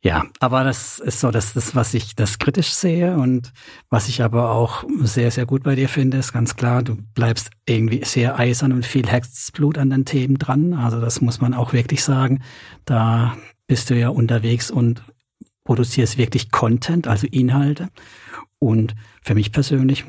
ja, 0.01 0.25
aber 0.39 0.63
das 0.63 0.99
ist 0.99 1.19
so 1.19 1.30
das, 1.30 1.53
das, 1.53 1.75
was 1.75 1.93
ich 1.93 2.15
das 2.15 2.39
kritisch 2.39 2.69
sehe 2.73 3.17
und 3.17 3.51
was 3.89 4.07
ich 4.07 4.23
aber 4.23 4.51
auch 4.51 4.86
sehr, 5.01 5.30
sehr 5.30 5.45
gut 5.45 5.63
bei 5.63 5.75
dir 5.75 5.89
finde, 5.89 6.17
ist 6.17 6.32
ganz 6.32 6.55
klar, 6.55 6.84
du 6.84 6.95
bleibst 7.13 7.51
irgendwie 7.67 8.03
sehr 8.05 8.39
eisern 8.39 8.71
und 8.71 8.86
viel 8.86 9.07
Herzblut 9.07 9.77
an 9.77 9.89
den 9.89 10.05
Themen 10.05 10.38
dran. 10.38 10.73
Also 10.73 11.01
das 11.01 11.21
muss 11.21 11.41
man 11.41 11.53
auch 11.53 11.73
wirklich 11.73 12.03
sagen. 12.03 12.41
Da 12.86 13.38
bist 13.67 13.89
du 13.89 13.99
ja 13.99 14.09
unterwegs 14.09 14.71
und 14.71 15.03
produzierst 15.65 16.17
wirklich 16.17 16.49
Content, 16.49 17.07
also 17.07 17.27
Inhalte. 17.27 17.89
Und 18.57 18.95
für 19.21 19.36
mich 19.36 19.51
persönlich 19.51 20.05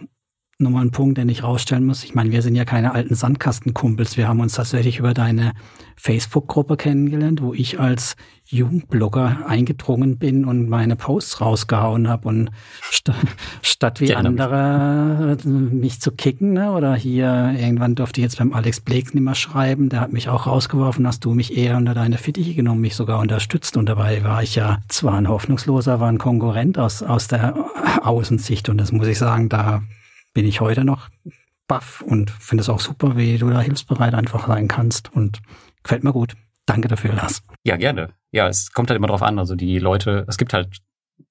nochmal 0.60 0.84
ein 0.84 0.90
Punkt, 0.90 1.18
den 1.18 1.28
ich 1.28 1.42
rausstellen 1.42 1.84
muss. 1.84 2.04
Ich 2.04 2.14
meine, 2.14 2.30
wir 2.30 2.42
sind 2.42 2.54
ja 2.54 2.64
keine 2.64 2.92
alten 2.94 3.14
Sandkastenkumpels. 3.14 4.16
Wir 4.16 4.28
haben 4.28 4.40
uns 4.40 4.54
tatsächlich 4.54 4.98
über 4.98 5.14
deine 5.14 5.52
Facebook-Gruppe 5.96 6.76
kennengelernt, 6.76 7.42
wo 7.42 7.52
ich 7.52 7.78
als 7.78 8.16
Jugendblogger 8.46 9.46
eingedrungen 9.46 10.18
bin 10.18 10.44
und 10.44 10.68
meine 10.68 10.96
Posts 10.96 11.40
rausgehauen 11.40 12.08
habe 12.08 12.26
und 12.26 12.50
st 12.90 13.12
statt 13.62 14.00
wie 14.00 14.06
ja, 14.06 14.16
andere 14.16 15.36
mich. 15.44 16.00
zu 16.00 16.10
kicken 16.10 16.54
ne, 16.54 16.72
oder 16.72 16.94
hier 16.94 17.54
irgendwann 17.56 17.94
durfte 17.94 18.20
ich 18.20 18.24
jetzt 18.24 18.38
beim 18.38 18.52
Alex 18.54 18.80
Blake 18.80 19.10
nicht 19.12 19.22
mehr 19.22 19.34
schreiben, 19.34 19.88
der 19.90 20.00
hat 20.00 20.12
mich 20.12 20.28
auch 20.30 20.46
rausgeworfen, 20.46 21.06
hast 21.06 21.24
du 21.24 21.34
mich 21.34 21.56
eher 21.56 21.76
unter 21.76 21.94
deine 21.94 22.18
Fittiche 22.18 22.54
genommen, 22.54 22.80
mich 22.80 22.96
sogar 22.96 23.20
unterstützt? 23.20 23.76
Und 23.76 23.88
dabei 23.88 24.24
war 24.24 24.42
ich 24.42 24.54
ja 24.54 24.78
zwar 24.88 25.14
ein 25.14 25.28
Hoffnungsloser, 25.28 26.00
war 26.00 26.08
ein 26.08 26.18
Konkurrent 26.18 26.78
aus, 26.78 27.02
aus 27.02 27.28
der 27.28 27.54
Außensicht. 28.02 28.68
Und 28.68 28.78
das 28.78 28.90
muss 28.90 29.06
ich 29.06 29.18
sagen, 29.18 29.48
da 29.48 29.82
bin 30.32 30.46
ich 30.46 30.60
heute 30.60 30.84
noch 30.84 31.08
baff 31.66 32.02
und 32.02 32.30
finde 32.30 32.62
es 32.62 32.68
auch 32.68 32.80
super, 32.80 33.16
wie 33.16 33.38
du 33.38 33.48
da 33.50 33.60
hilfsbereit 33.60 34.14
einfach 34.14 34.46
sein 34.46 34.68
kannst 34.68 35.12
und 35.12 35.40
gefällt 35.82 36.04
mir 36.04 36.12
gut. 36.12 36.34
Danke 36.66 36.88
dafür, 36.88 37.14
Lars. 37.14 37.42
Ja, 37.64 37.76
gerne. 37.76 38.10
Ja, 38.32 38.48
es 38.48 38.72
kommt 38.72 38.90
halt 38.90 38.96
immer 38.96 39.08
drauf 39.08 39.22
an. 39.22 39.38
Also 39.38 39.54
die 39.54 39.78
Leute, 39.78 40.24
es 40.28 40.36
gibt 40.36 40.52
halt 40.52 40.80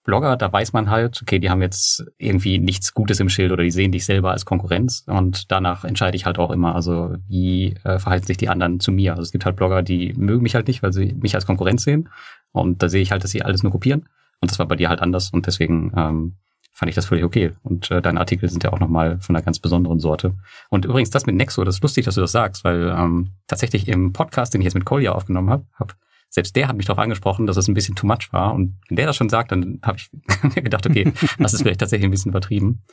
Blogger, 0.04 0.38
da 0.38 0.52
weiß 0.52 0.74
man 0.74 0.90
halt, 0.90 1.22
okay, 1.22 1.40
die 1.40 1.50
haben 1.50 1.62
jetzt 1.62 2.06
irgendwie 2.18 2.58
nichts 2.58 2.94
Gutes 2.94 3.20
im 3.20 3.30
Schild 3.30 3.52
oder 3.52 3.64
die 3.64 3.72
sehen 3.72 3.92
dich 3.92 4.06
selber 4.06 4.32
als 4.32 4.46
Konkurrenz 4.46 5.04
und 5.08 5.52
danach 5.52 5.84
entscheide 5.84 6.16
ich 6.16 6.26
halt 6.26 6.40
auch 6.40 6.52
immer, 6.52 6.74
also 6.74 7.16
wie 7.28 7.76
äh, 7.84 8.00
verhalten 8.00 8.26
sich 8.26 8.38
die 8.38 8.50
anderen 8.50 8.80
zu 8.80 8.92
mir. 8.92 9.12
Also 9.12 9.24
es 9.24 9.32
gibt 9.32 9.46
halt 9.46 9.56
Blogger, 9.56 9.84
die 9.84 10.14
mögen 10.14 10.44
mich 10.44 10.56
halt 10.56 10.68
nicht, 10.68 10.82
weil 10.84 10.94
sie 10.94 11.14
mich 11.14 11.36
als 11.36 11.46
Konkurrenz 11.46 11.84
sehen 11.84 12.10
und 12.52 12.82
da 12.82 12.90
sehe 12.90 13.02
ich 13.02 13.12
halt, 13.12 13.24
dass 13.24 13.32
sie 13.32 13.44
alles 13.44 13.62
nur 13.62 13.72
kopieren 13.72 14.08
und 14.42 14.50
das 14.50 14.58
war 14.58 14.68
bei 14.68 14.76
dir 14.76 14.90
halt 14.90 15.02
anders 15.02 15.32
und 15.32 15.48
deswegen 15.48 15.92
ähm, 15.96 16.36
fand 16.72 16.90
ich 16.90 16.96
das 16.96 17.06
völlig 17.06 17.24
okay. 17.24 17.52
Und 17.64 17.92
äh, 17.92 18.02
deine 18.02 18.20
Artikel 18.20 18.50
sind 18.50 18.64
ja 18.64 18.72
auch 18.72 18.80
nochmal 18.80 19.20
von 19.20 19.36
einer 19.36 19.44
ganz 19.44 19.60
besonderen 19.60 20.00
Sorte. 20.00 20.36
Und 20.70 20.86
übrigens, 20.86 21.10
das 21.10 21.26
mit 21.26 21.36
Nexo, 21.36 21.64
das 21.64 21.76
ist 21.76 21.84
lustig, 21.84 22.06
dass 22.06 22.16
du 22.16 22.22
das 22.22 22.32
sagst, 22.32 22.64
weil 22.64 22.94
ähm, 22.96 23.32
tatsächlich 23.48 23.88
im 23.88 24.14
Podcast, 24.14 24.54
den 24.54 24.62
ich 24.62 24.66
jetzt 24.66 24.76
mit 24.76 24.86
Kolja 24.86 25.12
aufgenommen 25.12 25.50
habe, 25.50 25.66
hab, 25.78 25.96
selbst 26.30 26.56
der 26.56 26.68
hat 26.68 26.78
mich 26.78 26.86
darauf 26.86 27.02
angesprochen, 27.02 27.48
dass 27.48 27.58
es 27.58 27.68
ein 27.68 27.74
bisschen 27.74 27.96
too 27.96 28.08
much 28.08 28.32
war. 28.32 28.54
Und 28.54 28.78
wenn 28.88 28.98
der 28.98 29.08
das 29.08 29.16
schon 29.16 29.30
sagt, 29.30 29.52
dann 29.52 29.80
habe 29.84 29.98
ich 29.98 30.10
gedacht, 30.56 30.86
okay, 30.86 31.12
das 31.38 31.54
ist 31.54 31.64
vielleicht 31.64 31.80
tatsächlich 31.80 32.08
ein 32.08 32.12
bisschen 32.12 32.32
übertrieben. 32.32 32.84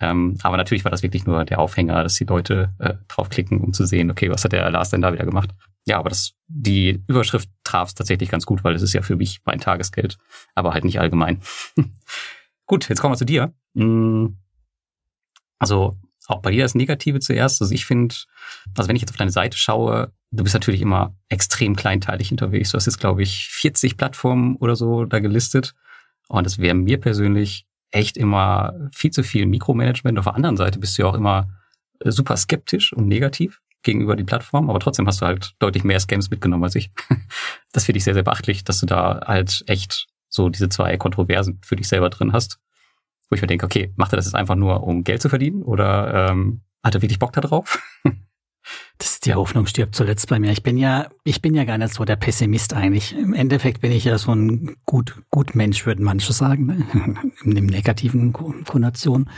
Ähm, 0.00 0.36
aber 0.42 0.56
natürlich 0.56 0.84
war 0.84 0.90
das 0.90 1.02
wirklich 1.02 1.24
nur 1.24 1.44
der 1.44 1.60
Aufhänger, 1.60 2.02
dass 2.02 2.16
die 2.16 2.24
Leute 2.24 2.74
äh, 2.78 2.94
draufklicken, 3.08 3.60
um 3.60 3.72
zu 3.72 3.86
sehen, 3.86 4.10
okay, 4.10 4.30
was 4.30 4.44
hat 4.44 4.52
der 4.52 4.68
Lars 4.70 4.90
denn 4.90 5.02
da 5.02 5.12
wieder 5.12 5.24
gemacht? 5.24 5.50
Ja, 5.86 5.98
aber 5.98 6.08
das, 6.08 6.34
die 6.48 7.02
Überschrift 7.06 7.48
traf 7.62 7.88
es 7.88 7.94
tatsächlich 7.94 8.30
ganz 8.30 8.46
gut, 8.46 8.64
weil 8.64 8.74
es 8.74 8.82
ist 8.82 8.92
ja 8.92 9.02
für 9.02 9.16
mich 9.16 9.40
mein 9.44 9.60
Tagesgeld, 9.60 10.18
aber 10.54 10.72
halt 10.72 10.84
nicht 10.84 10.98
allgemein. 10.98 11.40
Gut, 12.66 12.88
jetzt 12.88 13.00
kommen 13.00 13.12
wir 13.12 13.18
zu 13.18 13.24
dir. 13.24 13.54
Mm, 13.74 14.26
also 15.58 15.98
auch 16.26 16.40
bei 16.40 16.50
dir 16.50 16.62
das 16.62 16.74
Negative 16.74 17.20
zuerst. 17.20 17.60
Also 17.60 17.74
ich 17.74 17.84
finde, 17.84 18.14
also 18.76 18.88
wenn 18.88 18.96
ich 18.96 19.02
jetzt 19.02 19.10
auf 19.10 19.16
deine 19.16 19.30
Seite 19.30 19.58
schaue, 19.58 20.12
du 20.30 20.42
bist 20.42 20.54
natürlich 20.54 20.80
immer 20.80 21.14
extrem 21.28 21.76
kleinteilig 21.76 22.30
unterwegs. 22.30 22.70
Du 22.70 22.76
hast 22.76 22.86
jetzt, 22.86 23.00
glaube 23.00 23.22
ich, 23.22 23.48
40 23.48 23.96
Plattformen 23.96 24.56
oder 24.56 24.76
so 24.76 25.04
da 25.04 25.20
gelistet. 25.20 25.74
Und 26.28 26.44
das 26.46 26.58
wäre 26.58 26.74
mir 26.74 26.98
persönlich 26.98 27.66
echt 27.90 28.16
immer 28.16 28.72
viel 28.92 29.10
zu 29.10 29.22
viel 29.22 29.46
Mikromanagement. 29.46 30.18
Auf 30.18 30.24
der 30.24 30.34
anderen 30.34 30.56
Seite 30.56 30.78
bist 30.78 30.96
du 30.96 31.02
ja 31.02 31.08
auch 31.08 31.14
immer 31.14 31.48
super 32.04 32.36
skeptisch 32.36 32.92
und 32.92 33.06
negativ 33.06 33.60
gegenüber 33.82 34.16
die 34.16 34.24
Plattform, 34.24 34.70
aber 34.70 34.80
trotzdem 34.80 35.06
hast 35.06 35.20
du 35.20 35.26
halt 35.26 35.54
deutlich 35.58 35.84
mehr 35.84 36.00
Scams 36.00 36.30
mitgenommen 36.30 36.64
als 36.64 36.74
ich. 36.74 36.90
Das 37.72 37.86
finde 37.86 37.98
ich 37.98 38.04
sehr, 38.04 38.14
sehr 38.14 38.22
beachtlich, 38.22 38.62
dass 38.62 38.78
du 38.78 38.86
da 38.86 39.20
halt 39.26 39.64
echt 39.66 40.06
so 40.34 40.48
diese 40.48 40.68
zwei 40.68 40.96
Kontroversen 40.96 41.60
für 41.62 41.76
dich 41.76 41.88
selber 41.88 42.10
drin 42.10 42.32
hast, 42.32 42.58
wo 43.30 43.34
ich 43.34 43.40
mir 43.40 43.46
denke, 43.46 43.66
okay, 43.66 43.92
macht 43.96 44.12
er 44.12 44.16
das 44.16 44.26
jetzt 44.26 44.34
einfach 44.34 44.56
nur, 44.56 44.82
um 44.82 45.04
Geld 45.04 45.22
zu 45.22 45.28
verdienen 45.28 45.62
oder 45.62 46.30
ähm, 46.30 46.62
hat 46.82 46.94
er 46.94 47.02
wirklich 47.02 47.18
Bock 47.18 47.32
da 47.32 47.40
drauf? 47.40 47.78
Das, 48.96 49.20
die 49.20 49.34
Hoffnung 49.34 49.66
stirbt 49.66 49.94
zuletzt 49.94 50.28
bei 50.28 50.38
mir. 50.38 50.50
Ich 50.50 50.62
bin 50.62 50.78
ja, 50.78 51.08
ich 51.24 51.42
bin 51.42 51.54
ja 51.54 51.64
gar 51.64 51.76
nicht 51.76 51.92
so 51.92 52.06
der 52.06 52.16
Pessimist 52.16 52.72
eigentlich. 52.72 53.14
Im 53.14 53.34
Endeffekt 53.34 53.82
bin 53.82 53.92
ich 53.92 54.04
ja 54.04 54.16
so 54.16 54.32
ein 54.32 54.76
gut, 54.86 55.16
gut 55.30 55.54
Mensch, 55.54 55.84
würden 55.84 56.02
manche 56.02 56.32
sagen, 56.32 56.64
ne? 56.64 57.20
im 57.44 57.66
negativen 57.66 58.32
Konnotation. 58.32 59.28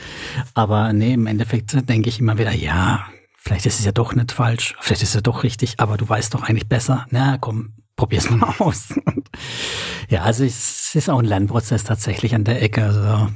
Aber 0.53 0.93
nee, 0.93 1.13
im 1.13 1.27
Endeffekt 1.27 1.89
denke 1.89 2.07
ich 2.07 2.19
immer 2.19 2.37
wieder, 2.37 2.53
ja, 2.53 3.05
vielleicht 3.35 3.65
ist 3.65 3.79
es 3.79 3.85
ja 3.85 3.91
doch 3.91 4.15
nicht 4.15 4.31
falsch, 4.31 4.75
vielleicht 4.79 5.01
ist 5.01 5.09
es 5.09 5.15
ja 5.15 5.21
doch 5.21 5.43
richtig, 5.43 5.79
aber 5.79 5.97
du 5.97 6.07
weißt 6.07 6.33
doch 6.33 6.43
eigentlich 6.43 6.69
besser. 6.69 7.05
Na 7.09 7.37
komm, 7.37 7.73
probier's 7.97 8.29
mal 8.29 8.55
aus. 8.59 8.93
ja, 10.07 10.21
also 10.21 10.45
es 10.45 10.95
ist 10.95 11.09
auch 11.09 11.19
ein 11.19 11.25
Lernprozess 11.25 11.83
tatsächlich 11.83 12.33
an 12.33 12.45
der 12.45 12.61
Ecke. 12.61 12.85
Also 12.85 13.27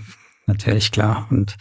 natürlich 0.47 0.91
klar. 0.91 1.27
Und 1.29 1.57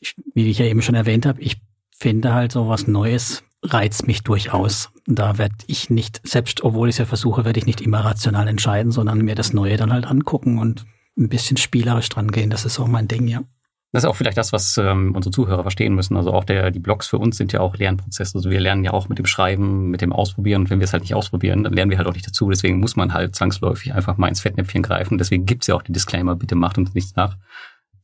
ich, 0.00 0.14
wie 0.32 0.48
ich 0.48 0.58
ja 0.58 0.64
eben 0.64 0.80
schon 0.80 0.94
erwähnt 0.94 1.26
habe, 1.26 1.42
ich 1.42 1.60
finde 1.90 2.32
halt 2.32 2.52
so 2.52 2.68
was 2.68 2.86
Neues 2.86 3.42
reizt 3.62 4.06
mich 4.06 4.22
durchaus. 4.22 4.90
Da 5.06 5.36
werde 5.36 5.56
ich 5.66 5.90
nicht, 5.90 6.20
selbst 6.26 6.62
obwohl 6.62 6.88
ich 6.88 6.94
es 6.94 6.98
ja 6.98 7.06
versuche, 7.06 7.44
werde 7.44 7.58
ich 7.58 7.66
nicht 7.66 7.80
immer 7.80 8.00
rational 8.00 8.46
entscheiden, 8.48 8.92
sondern 8.92 9.22
mir 9.22 9.34
das 9.34 9.52
Neue 9.52 9.76
dann 9.76 9.92
halt 9.92 10.06
angucken 10.06 10.58
und 10.58 10.86
ein 11.18 11.28
bisschen 11.28 11.56
spielerisch 11.56 12.08
dran 12.08 12.30
gehen. 12.30 12.50
Das 12.50 12.64
ist 12.64 12.78
auch 12.78 12.86
mein 12.86 13.08
Ding, 13.08 13.26
ja. 13.26 13.42
Das 13.90 14.04
ist 14.04 14.10
auch 14.10 14.16
vielleicht 14.16 14.36
das, 14.36 14.52
was 14.52 14.76
ähm, 14.76 15.14
unsere 15.14 15.32
Zuhörer 15.32 15.62
verstehen 15.62 15.94
müssen. 15.94 16.16
Also 16.18 16.32
auch 16.34 16.44
der, 16.44 16.70
die 16.70 16.78
Blogs 16.78 17.06
für 17.06 17.16
uns 17.16 17.38
sind 17.38 17.54
ja 17.54 17.60
auch 17.60 17.74
Lernprozesse. 17.74 18.36
Also 18.36 18.50
wir 18.50 18.60
lernen 18.60 18.84
ja 18.84 18.92
auch 18.92 19.08
mit 19.08 19.18
dem 19.18 19.24
Schreiben, 19.24 19.88
mit 19.88 20.02
dem 20.02 20.12
Ausprobieren. 20.12 20.62
Und 20.62 20.70
wenn 20.70 20.78
wir 20.78 20.84
es 20.84 20.92
halt 20.92 21.04
nicht 21.04 21.14
ausprobieren, 21.14 21.64
dann 21.64 21.72
lernen 21.72 21.90
wir 21.90 21.96
halt 21.96 22.06
auch 22.06 22.12
nicht 22.12 22.26
dazu. 22.26 22.50
Deswegen 22.50 22.80
muss 22.80 22.96
man 22.96 23.14
halt 23.14 23.34
zwangsläufig 23.34 23.94
einfach 23.94 24.18
mal 24.18 24.28
ins 24.28 24.40
Fettnäpfchen 24.40 24.82
greifen. 24.82 25.16
Deswegen 25.16 25.46
gibt's 25.46 25.68
ja 25.68 25.74
auch 25.74 25.82
die 25.82 25.92
Disclaimer, 25.92 26.36
bitte 26.36 26.54
macht 26.54 26.76
uns 26.76 26.92
nichts 26.92 27.16
nach. 27.16 27.38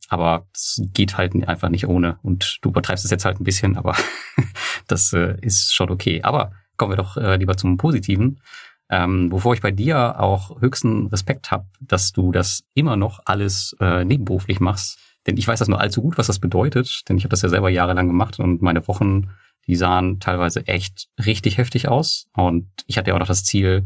Aber 0.09 0.47
es 0.55 0.81
geht 0.93 1.17
halt 1.17 1.35
einfach 1.47 1.69
nicht 1.69 1.87
ohne. 1.87 2.17
Und 2.23 2.57
du 2.63 2.69
übertreibst 2.69 3.05
es 3.05 3.11
jetzt 3.11 3.25
halt 3.25 3.39
ein 3.39 3.43
bisschen, 3.43 3.77
aber 3.77 3.95
das 4.87 5.13
äh, 5.13 5.37
ist 5.41 5.75
schon 5.75 5.91
okay. 5.91 6.23
Aber 6.23 6.51
kommen 6.77 6.93
wir 6.93 6.97
doch 6.97 7.15
äh, 7.17 7.35
lieber 7.35 7.57
zum 7.57 7.77
Positiven. 7.77 8.41
Ähm, 8.89 9.31
wovor 9.31 9.53
ich 9.53 9.61
bei 9.61 9.71
dir 9.71 10.19
auch 10.19 10.61
höchsten 10.61 11.07
Respekt 11.07 11.51
habe, 11.51 11.65
dass 11.79 12.11
du 12.11 12.31
das 12.31 12.63
immer 12.73 12.95
noch 12.95 13.19
alles 13.25 13.75
äh, 13.79 14.03
nebenberuflich 14.03 14.59
machst 14.59 14.99
denn 15.27 15.37
ich 15.37 15.47
weiß 15.47 15.59
das 15.59 15.67
nur 15.67 15.81
allzu 15.81 16.01
gut, 16.01 16.17
was 16.17 16.27
das 16.27 16.39
bedeutet, 16.39 17.03
denn 17.09 17.17
ich 17.17 17.23
habe 17.23 17.31
das 17.31 17.41
ja 17.41 17.49
selber 17.49 17.69
jahrelang 17.69 18.07
gemacht 18.07 18.39
und 18.39 18.61
meine 18.61 18.87
Wochen, 18.87 19.29
die 19.67 19.75
sahen 19.75 20.19
teilweise 20.19 20.67
echt 20.67 21.07
richtig 21.25 21.57
heftig 21.57 21.87
aus. 21.87 22.27
Und 22.33 22.67
ich 22.85 22.97
hatte 22.97 23.09
ja 23.09 23.15
auch 23.15 23.19
noch 23.19 23.27
das 23.27 23.43
Ziel, 23.43 23.85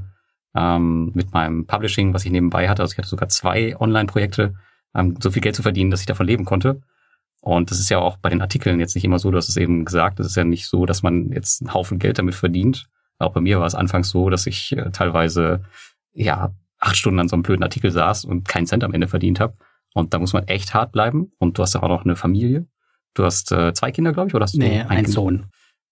ähm, 0.56 1.12
mit 1.14 1.34
meinem 1.34 1.66
Publishing, 1.66 2.14
was 2.14 2.26
ich 2.26 2.32
nebenbei 2.32 2.68
hatte, 2.68 2.82
also 2.82 2.94
ich 2.94 2.98
hatte 2.98 3.08
sogar 3.08 3.30
zwei 3.30 3.80
Online-Projekte, 3.80 4.56
ähm, 4.96 5.18
so 5.22 5.32
viel 5.32 5.42
Geld 5.42 5.56
zu 5.56 5.62
verdienen, 5.62 5.92
dass 5.92 6.02
ich 6.02 6.08
davon 6.08 6.26
leben 6.28 6.46
konnte. 6.46 6.82
Und 7.42 7.72
das 7.72 7.80
ist 7.80 7.90
ja 7.90 8.00
auch 8.00 8.18
bei 8.18 8.30
den 8.30 8.42
Artikeln 8.42 8.80
jetzt 8.80 8.96
nicht 8.96 9.06
immer 9.06 9.20
so, 9.20 9.32
du 9.32 9.38
hast 9.38 9.48
es 9.48 9.58
eben 9.58 9.86
gesagt, 9.86 10.20
es 10.20 10.28
ist 10.28 10.36
ja 10.36 10.44
nicht 10.44 10.68
so, 10.68 10.86
dass 10.86 11.04
man 11.04 11.32
jetzt 11.32 11.62
einen 11.62 11.74
Haufen 11.74 12.00
Geld 12.00 12.18
damit 12.18 12.36
verdient. 12.36 12.88
Auch 13.18 13.32
bei 13.32 13.42
mir 13.42 13.60
war 13.60 13.68
es 13.68 13.76
anfangs 13.76 14.10
so, 14.10 14.30
dass 14.30 14.46
ich 14.48 14.76
äh, 14.76 14.92
teilweise 14.92 15.64
ja 16.14 16.54
acht 16.80 16.98
Stunden 16.98 17.20
an 17.20 17.28
so 17.28 17.36
einem 17.36 17.44
blöden 17.44 17.64
Artikel 17.64 17.92
saß 17.92 18.26
und 18.26 18.48
keinen 18.48 18.66
Cent 18.66 18.84
am 18.84 18.94
Ende 18.94 19.08
verdient 19.08 19.40
habe. 19.40 19.54
Und 19.94 20.14
da 20.14 20.20
muss 20.20 20.34
man 20.34 20.48
echt 20.48 20.74
hart 20.74 20.92
bleiben. 20.92 21.32
Und 21.40 21.58
du 21.58 21.64
hast 21.64 21.74
ja 21.74 21.84
auch 21.84 21.90
noch 21.90 22.06
eine 22.06 22.16
Familie. 22.16 22.68
Du 23.14 23.24
hast 23.26 23.52
äh, 23.52 23.74
zwei 23.74 23.92
Kinder, 23.92 24.14
glaube 24.14 24.30
ich, 24.30 24.36
oder 24.36 24.44
hast 24.44 24.56
du 24.56 24.60
nee, 24.60 24.82
einen 24.82 25.06
Sohn? 25.06 25.48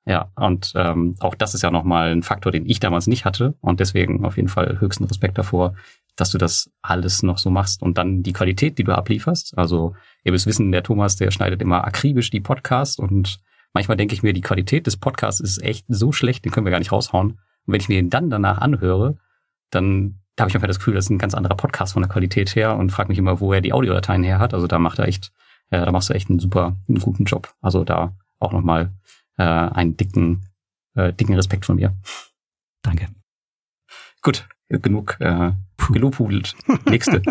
Ja, 0.05 0.31
und 0.35 0.71
ähm, 0.75 1.15
auch 1.19 1.35
das 1.35 1.53
ist 1.53 1.63
ja 1.63 1.69
nochmal 1.69 2.11
ein 2.11 2.23
Faktor, 2.23 2.51
den 2.53 2.65
ich 2.65 2.79
damals 2.79 3.07
nicht 3.07 3.25
hatte. 3.25 3.55
Und 3.59 3.81
deswegen 3.81 4.23
auf 4.23 4.37
jeden 4.37 4.47
Fall 4.47 4.79
höchsten 4.79 5.03
Respekt 5.03 5.37
davor, 5.37 5.75
dass 6.15 6.31
du 6.31 6.37
das 6.37 6.71
alles 6.81 7.23
noch 7.23 7.37
so 7.37 7.49
machst. 7.49 7.81
Und 7.81 7.97
dann 7.97 8.23
die 8.23 8.31
Qualität, 8.31 8.77
die 8.77 8.85
du 8.85 8.95
ablieferst. 8.95 9.57
Also 9.57 9.95
ihr 10.23 10.31
müsst 10.31 10.47
wissen, 10.47 10.71
der 10.71 10.83
Thomas, 10.83 11.17
der 11.17 11.31
schneidet 11.31 11.61
immer 11.61 11.83
akribisch 11.83 12.29
die 12.29 12.39
Podcasts. 12.39 12.97
Und 12.97 13.39
manchmal 13.73 13.97
denke 13.97 14.13
ich 14.13 14.23
mir, 14.23 14.31
die 14.31 14.41
Qualität 14.41 14.87
des 14.87 14.95
Podcasts 14.95 15.41
ist 15.41 15.61
echt 15.61 15.85
so 15.89 16.13
schlecht, 16.13 16.45
den 16.45 16.53
können 16.53 16.65
wir 16.65 16.71
gar 16.71 16.79
nicht 16.79 16.93
raushauen. 16.93 17.31
Und 17.31 17.73
wenn 17.73 17.81
ich 17.81 17.89
mir 17.89 18.01
den 18.01 18.09
dann 18.09 18.29
danach 18.29 18.59
anhöre, 18.59 19.17
dann 19.71 20.21
da 20.37 20.43
habe 20.43 20.49
ich 20.49 20.55
einfach 20.55 20.67
das 20.67 20.77
Gefühl, 20.77 20.93
das 20.93 21.05
ist 21.05 21.09
ein 21.09 21.17
ganz 21.17 21.33
anderer 21.33 21.57
Podcast 21.57 21.93
von 21.93 22.03
der 22.03 22.11
Qualität 22.11 22.55
her 22.55 22.77
und 22.77 22.91
frage 22.91 23.09
mich 23.09 23.17
immer, 23.17 23.39
wo 23.39 23.53
er 23.53 23.59
die 23.59 23.73
Audiodateien 23.73 24.23
her 24.23 24.37
hat. 24.37 24.53
Also 24.53 24.67
da 24.67 24.77
macht 24.77 24.99
er 24.99 25.07
echt, 25.07 25.33
äh, 25.71 25.83
da 25.83 25.91
machst 25.91 26.09
du 26.09 26.13
echt 26.13 26.29
einen 26.29 26.39
super, 26.39 26.75
einen 26.87 26.99
guten 26.99 27.25
Job. 27.25 27.55
Also 27.59 27.83
da 27.83 28.15
auch 28.37 28.51
nochmal 28.51 28.91
äh, 29.37 29.43
einen 29.43 29.97
dicken, 29.97 30.45
äh, 30.93 31.11
dicken 31.11 31.33
Respekt 31.33 31.65
von 31.65 31.77
mir. 31.77 31.95
Danke. 32.83 33.07
Gut, 34.21 34.47
genug 34.69 35.17
äh, 35.19 35.53
gelobhudelt. 35.91 36.55
Nächste. 36.85 37.23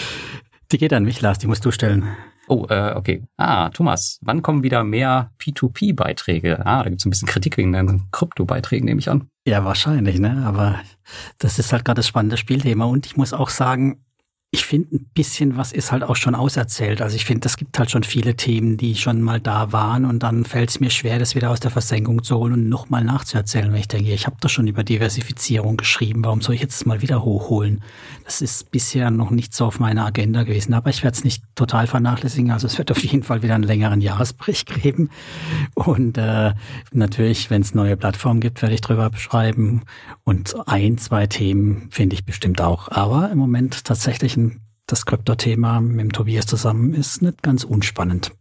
die 0.72 0.78
geht 0.78 0.94
an 0.94 1.04
mich, 1.04 1.20
Lars, 1.20 1.38
die 1.38 1.48
musst 1.48 1.66
du 1.66 1.70
stellen. 1.70 2.16
Oh, 2.48 2.66
äh, 2.70 2.94
okay. 2.94 3.22
Ah, 3.36 3.68
Thomas, 3.70 4.18
wann 4.22 4.42
kommen 4.42 4.62
wieder 4.62 4.82
mehr 4.82 5.30
P2P-Beiträge? 5.38 6.64
Ah, 6.64 6.82
da 6.82 6.88
gibt 6.88 7.00
es 7.00 7.06
ein 7.06 7.10
bisschen 7.10 7.28
Kritik 7.28 7.56
wegen 7.58 7.72
deinen 7.72 8.10
Krypto-Beiträgen, 8.10 8.86
nehme 8.86 9.00
ich 9.00 9.10
an. 9.10 9.28
Ja, 9.46 9.64
wahrscheinlich, 9.64 10.18
ne? 10.18 10.44
Aber 10.46 10.80
das 11.38 11.58
ist 11.58 11.72
halt 11.72 11.84
gerade 11.84 11.98
das 11.98 12.06
spannende 12.06 12.36
Spielthema. 12.38 12.86
Und 12.86 13.06
ich 13.06 13.16
muss 13.16 13.32
auch 13.32 13.50
sagen, 13.50 14.02
ich 14.50 14.64
finde, 14.64 14.96
ein 14.96 15.10
bisschen 15.12 15.58
was 15.58 15.72
ist 15.72 15.92
halt 15.92 16.02
auch 16.02 16.16
schon 16.16 16.34
auserzählt. 16.34 17.02
Also 17.02 17.16
ich 17.16 17.26
finde, 17.26 17.46
es 17.46 17.58
gibt 17.58 17.78
halt 17.78 17.90
schon 17.90 18.02
viele 18.02 18.34
Themen, 18.34 18.78
die 18.78 18.94
schon 18.94 19.20
mal 19.20 19.40
da 19.40 19.72
waren 19.72 20.06
und 20.06 20.22
dann 20.22 20.46
fällt 20.46 20.70
es 20.70 20.80
mir 20.80 20.88
schwer, 20.88 21.18
das 21.18 21.34
wieder 21.34 21.50
aus 21.50 21.60
der 21.60 21.70
Versenkung 21.70 22.22
zu 22.22 22.38
holen 22.38 22.54
und 22.54 22.68
nochmal 22.70 23.04
nachzuerzählen, 23.04 23.70
weil 23.70 23.80
ich 23.80 23.88
denke, 23.88 24.10
ich 24.10 24.24
habe 24.26 24.36
doch 24.40 24.48
schon 24.48 24.66
über 24.66 24.84
Diversifizierung 24.84 25.76
geschrieben, 25.76 26.24
warum 26.24 26.40
soll 26.40 26.54
ich 26.54 26.62
jetzt 26.62 26.86
mal 26.86 27.02
wieder 27.02 27.24
hochholen? 27.24 27.82
Das 28.24 28.40
ist 28.40 28.70
bisher 28.70 29.10
noch 29.10 29.30
nicht 29.30 29.52
so 29.52 29.66
auf 29.66 29.80
meiner 29.80 30.06
Agenda 30.06 30.44
gewesen, 30.44 30.72
aber 30.72 30.88
ich 30.88 31.04
werde 31.04 31.16
es 31.18 31.24
nicht 31.24 31.42
total 31.54 31.86
vernachlässigen. 31.86 32.50
Also 32.50 32.68
es 32.68 32.78
wird 32.78 32.90
auf 32.90 33.02
jeden 33.02 33.24
Fall 33.24 33.42
wieder 33.42 33.54
einen 33.54 33.64
längeren 33.64 34.00
Jahresbericht 34.00 34.66
geben 34.82 35.10
und 35.74 36.16
äh, 36.16 36.54
natürlich, 36.92 37.50
wenn 37.50 37.60
es 37.60 37.74
neue 37.74 37.98
Plattformen 37.98 38.40
gibt, 38.40 38.62
werde 38.62 38.74
ich 38.74 38.80
drüber 38.80 39.10
beschreiben 39.10 39.82
und 40.24 40.56
ein, 40.66 40.96
zwei 40.96 41.26
Themen 41.26 41.88
finde 41.90 42.14
ich 42.14 42.24
bestimmt 42.24 42.62
auch. 42.62 42.90
Aber 42.90 43.30
im 43.30 43.36
Moment 43.36 43.84
tatsächlich 43.84 44.38
das 44.88 45.06
Krypto-Thema 45.06 45.80
mit 45.80 46.00
dem 46.00 46.12
Tobias 46.12 46.46
zusammen 46.46 46.94
ist 46.94 47.22
nicht 47.22 47.42
ganz 47.42 47.62
unspannend. 47.62 48.32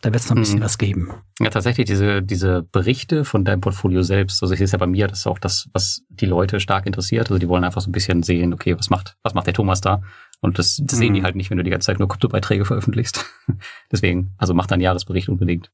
Da 0.00 0.10
wird 0.12 0.22
es 0.22 0.30
noch 0.30 0.36
ein 0.36 0.40
bisschen 0.40 0.60
mhm. 0.60 0.64
was 0.64 0.78
geben. 0.78 1.10
Ja, 1.40 1.50
tatsächlich, 1.50 1.86
diese, 1.86 2.22
diese 2.22 2.62
Berichte 2.62 3.26
von 3.26 3.44
deinem 3.44 3.60
Portfolio 3.60 4.02
selbst, 4.02 4.42
also 4.42 4.54
ich 4.54 4.58
sehe 4.58 4.64
es 4.64 4.72
ja 4.72 4.78
bei 4.78 4.86
mir, 4.86 5.06
das 5.06 5.20
ist 5.20 5.26
auch 5.26 5.38
das, 5.38 5.68
was 5.74 6.02
die 6.08 6.24
Leute 6.24 6.58
stark 6.58 6.86
interessiert. 6.86 7.28
Also 7.28 7.38
die 7.38 7.48
wollen 7.48 7.64
einfach 7.64 7.82
so 7.82 7.90
ein 7.90 7.92
bisschen 7.92 8.22
sehen, 8.22 8.54
okay, 8.54 8.76
was 8.78 8.88
macht, 8.88 9.16
was 9.22 9.34
macht 9.34 9.46
der 9.46 9.54
Thomas 9.54 9.82
da? 9.82 10.00
Und 10.40 10.58
das, 10.58 10.80
das 10.82 10.96
mhm. 10.96 11.00
sehen 11.00 11.14
die 11.14 11.20
mhm. 11.20 11.24
halt 11.24 11.36
nicht, 11.36 11.50
wenn 11.50 11.58
du 11.58 11.64
die 11.64 11.70
ganze 11.70 11.86
Zeit 11.86 11.98
nur 11.98 12.08
Kryptobeiträge 12.08 12.64
veröffentlichst. 12.64 13.26
Deswegen, 13.92 14.34
also 14.38 14.54
mach 14.54 14.66
deinen 14.66 14.80
Jahresbericht 14.80 15.28
unbedingt. 15.28 15.70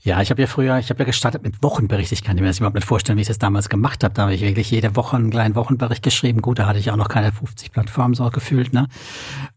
Ja, 0.00 0.22
ich 0.22 0.30
habe 0.30 0.40
ja 0.40 0.46
früher, 0.46 0.78
ich 0.78 0.88
habe 0.88 1.00
ja 1.00 1.04
gestartet 1.04 1.42
mit 1.42 1.62
Wochenbericht. 1.62 2.12
Ich 2.12 2.22
kann 2.22 2.36
mir 2.36 2.46
das 2.46 2.58
überhaupt 2.58 2.76
nicht 2.76 2.86
vorstellen, 2.86 3.18
wie 3.18 3.22
ich 3.22 3.28
das 3.28 3.38
damals 3.38 3.68
gemacht 3.68 4.04
habe. 4.04 4.14
Da 4.14 4.22
habe 4.22 4.34
ich 4.34 4.40
wirklich 4.40 4.70
jede 4.70 4.96
Woche 4.96 5.16
einen 5.16 5.30
kleinen 5.30 5.56
Wochenbericht 5.56 6.02
geschrieben. 6.02 6.40
Gut, 6.40 6.58
da 6.58 6.66
hatte 6.66 6.78
ich 6.78 6.90
auch 6.90 6.96
noch 6.96 7.08
keine 7.08 7.32
50 7.32 7.72
Plattformen 7.72 8.14
so 8.14 8.30
gefühlt. 8.30 8.72
Ne? 8.72 8.86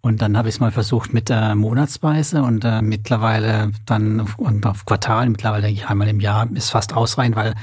Und 0.01 0.21
dann 0.21 0.35
habe 0.37 0.49
ich 0.49 0.55
es 0.55 0.59
mal 0.59 0.71
versucht 0.71 1.13
mit 1.13 1.29
äh, 1.29 1.55
Monatsweise 1.55 2.43
und 2.43 2.65
äh, 2.65 2.81
mittlerweile 2.81 3.71
dann 3.85 4.21
und 4.37 4.65
auf 4.65 4.85
Quartal. 4.85 5.29
Mittlerweile 5.29 5.63
denke 5.63 5.81
ich 5.81 5.87
einmal 5.87 6.07
im 6.07 6.19
Jahr 6.19 6.49
ist 6.51 6.71
fast 6.71 6.93
ausreichend, 6.93 7.35
weil 7.35 7.53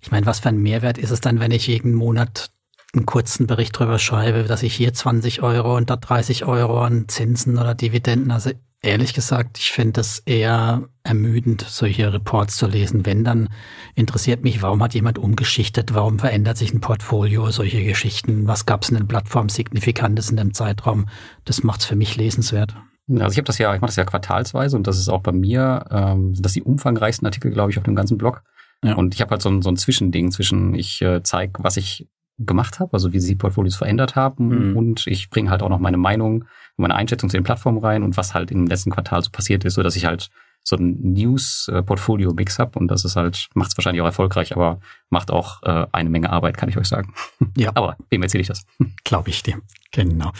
ich 0.00 0.10
meine, 0.12 0.26
was 0.26 0.40
für 0.40 0.50
ein 0.50 0.62
Mehrwert 0.62 0.98
ist 0.98 1.10
es 1.10 1.20
dann, 1.20 1.40
wenn 1.40 1.50
ich 1.50 1.66
jeden 1.66 1.94
Monat 1.94 2.50
einen 2.94 3.06
kurzen 3.06 3.46
Bericht 3.46 3.78
drüber 3.78 3.98
schreibe, 3.98 4.44
dass 4.44 4.62
ich 4.62 4.74
hier 4.74 4.92
20 4.92 5.42
Euro 5.42 5.76
und 5.76 5.90
da 5.90 5.96
30 5.96 6.44
Euro 6.44 6.82
an 6.82 7.08
Zinsen 7.08 7.58
oder 7.58 7.74
Dividenden. 7.74 8.30
Also 8.30 8.52
ehrlich 8.82 9.14
gesagt, 9.14 9.58
ich 9.58 9.70
finde 9.70 9.94
das 9.94 10.20
eher 10.20 10.88
ermüdend, 11.02 11.62
solche 11.68 12.12
Reports 12.12 12.56
zu 12.56 12.66
lesen. 12.66 13.04
Wenn, 13.04 13.24
dann 13.24 13.48
interessiert 13.94 14.44
mich, 14.44 14.62
warum 14.62 14.82
hat 14.82 14.94
jemand 14.94 15.18
umgeschichtet, 15.18 15.94
warum 15.94 16.18
verändert 16.18 16.56
sich 16.56 16.72
ein 16.72 16.80
Portfolio, 16.80 17.50
solche 17.50 17.84
Geschichten, 17.84 18.46
was 18.46 18.66
gab 18.66 18.82
es 18.82 18.90
in 18.90 18.96
den 18.96 19.08
Plattformen 19.08 19.48
Signifikantes 19.48 20.30
in 20.30 20.36
dem 20.36 20.54
Zeitraum. 20.54 21.08
Das 21.44 21.62
macht 21.62 21.80
es 21.80 21.86
für 21.86 21.96
mich 21.96 22.16
lesenswert. 22.16 22.76
Also 23.08 23.32
ich 23.32 23.38
habe 23.38 23.44
das 23.44 23.58
ja, 23.58 23.74
ich 23.74 23.80
mache 23.80 23.90
das 23.90 23.96
ja 23.96 24.04
quartalsweise 24.04 24.76
und 24.76 24.86
das 24.86 24.98
ist 24.98 25.08
auch 25.08 25.22
bei 25.22 25.32
mir, 25.32 25.84
ähm, 25.90 26.34
das 26.36 26.54
die 26.54 26.62
umfangreichsten 26.62 27.26
Artikel, 27.26 27.52
glaube 27.52 27.70
ich, 27.70 27.78
auf 27.78 27.84
dem 27.84 27.94
ganzen 27.94 28.18
Blog. 28.18 28.42
Ja. 28.84 28.94
Und 28.94 29.14
ich 29.14 29.20
habe 29.20 29.30
halt 29.30 29.42
so 29.42 29.48
ein, 29.48 29.62
so 29.62 29.70
ein 29.70 29.76
Zwischending 29.76 30.32
zwischen, 30.32 30.74
ich 30.74 31.00
äh, 31.02 31.22
zeige, 31.22 31.62
was 31.62 31.76
ich 31.76 32.08
gemacht 32.38 32.80
habe, 32.80 32.92
also 32.92 33.12
wie 33.12 33.20
sie 33.20 33.34
Portfolios 33.34 33.76
verändert 33.76 34.14
haben 34.14 34.70
mhm. 34.70 34.76
und 34.76 35.06
ich 35.06 35.30
bringe 35.30 35.50
halt 35.50 35.62
auch 35.62 35.68
noch 35.68 35.78
meine 35.78 35.96
Meinung, 35.96 36.44
meine 36.76 36.94
Einschätzung 36.94 37.30
zu 37.30 37.36
den 37.36 37.44
Plattformen 37.44 37.78
rein 37.78 38.02
und 38.02 38.16
was 38.16 38.34
halt 38.34 38.50
im 38.50 38.66
letzten 38.66 38.90
Quartal 38.90 39.22
so 39.22 39.30
passiert 39.30 39.64
ist, 39.64 39.74
so 39.74 39.82
dass 39.82 39.96
ich 39.96 40.04
halt 40.04 40.28
so 40.62 40.76
ein 40.76 41.12
News-Portfolio-Mix 41.12 42.58
habe 42.58 42.78
und 42.78 42.88
das 42.88 43.04
ist 43.04 43.16
halt, 43.16 43.48
macht 43.54 43.70
es 43.70 43.78
wahrscheinlich 43.78 44.02
auch 44.02 44.06
erfolgreich, 44.06 44.52
aber 44.52 44.80
macht 45.10 45.30
auch 45.30 45.62
äh, 45.62 45.86
eine 45.92 46.10
Menge 46.10 46.30
Arbeit, 46.30 46.56
kann 46.56 46.68
ich 46.68 46.76
euch 46.76 46.88
sagen. 46.88 47.14
Ja. 47.56 47.70
aber 47.74 47.96
wem 48.10 48.22
erzähle 48.22 48.42
ich 48.42 48.48
das? 48.48 48.66
Glaube 49.04 49.30
ich 49.30 49.42
dir. 49.42 49.58
Genau. 49.92 50.32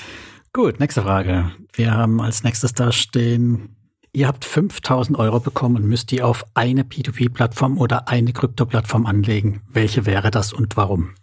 Gut, 0.53 0.81
nächste 0.81 1.03
Frage. 1.03 1.53
Wir 1.73 1.95
haben 1.95 2.21
als 2.21 2.43
nächstes 2.43 2.73
da 2.73 2.93
stehen, 2.93 3.77
ihr 4.13 4.27
habt 4.27 4.45
5000 4.45 5.19
Euro 5.19 5.41
bekommen 5.41 5.77
und 5.77 5.85
müsst 5.87 6.11
die 6.11 6.23
auf 6.23 6.45
eine 6.55 6.83
P2P-Plattform 6.83 7.79
oder 7.79 8.09
eine 8.09 8.33
Krypto-Plattform 8.33 9.07
anlegen. 9.07 9.63
Welche 9.69 10.07
wäre 10.07 10.31
das 10.31 10.53
und 10.53 10.77
warum? 10.77 11.15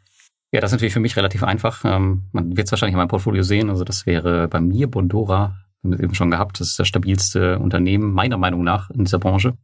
Ja, 0.53 0.61
das 0.61 0.69
ist 0.69 0.73
natürlich 0.73 0.93
für 0.93 0.99
mich 0.99 1.17
relativ 1.17 1.41
einfach. 1.41 1.83
Ähm, 1.83 2.25
man 2.31 2.55
wird 2.55 2.67
es 2.67 2.71
wahrscheinlich 2.71 2.93
in 2.93 2.99
meinem 2.99 3.07
Portfolio 3.07 3.41
sehen. 3.41 3.71
Also 3.71 3.83
das 3.83 4.05
wäre 4.05 4.47
bei 4.47 4.61
mir 4.61 4.87
Bondora, 4.87 5.57
haben 5.83 5.91
wir 5.91 5.99
eben 5.99 6.13
schon 6.13 6.29
gehabt. 6.29 6.59
Das 6.59 6.67
ist 6.69 6.79
das 6.79 6.87
stabilste 6.87 7.57
Unternehmen 7.57 8.13
meiner 8.13 8.37
Meinung 8.37 8.63
nach 8.63 8.91
in 8.91 9.03
dieser 9.03 9.17
Branche. 9.17 9.57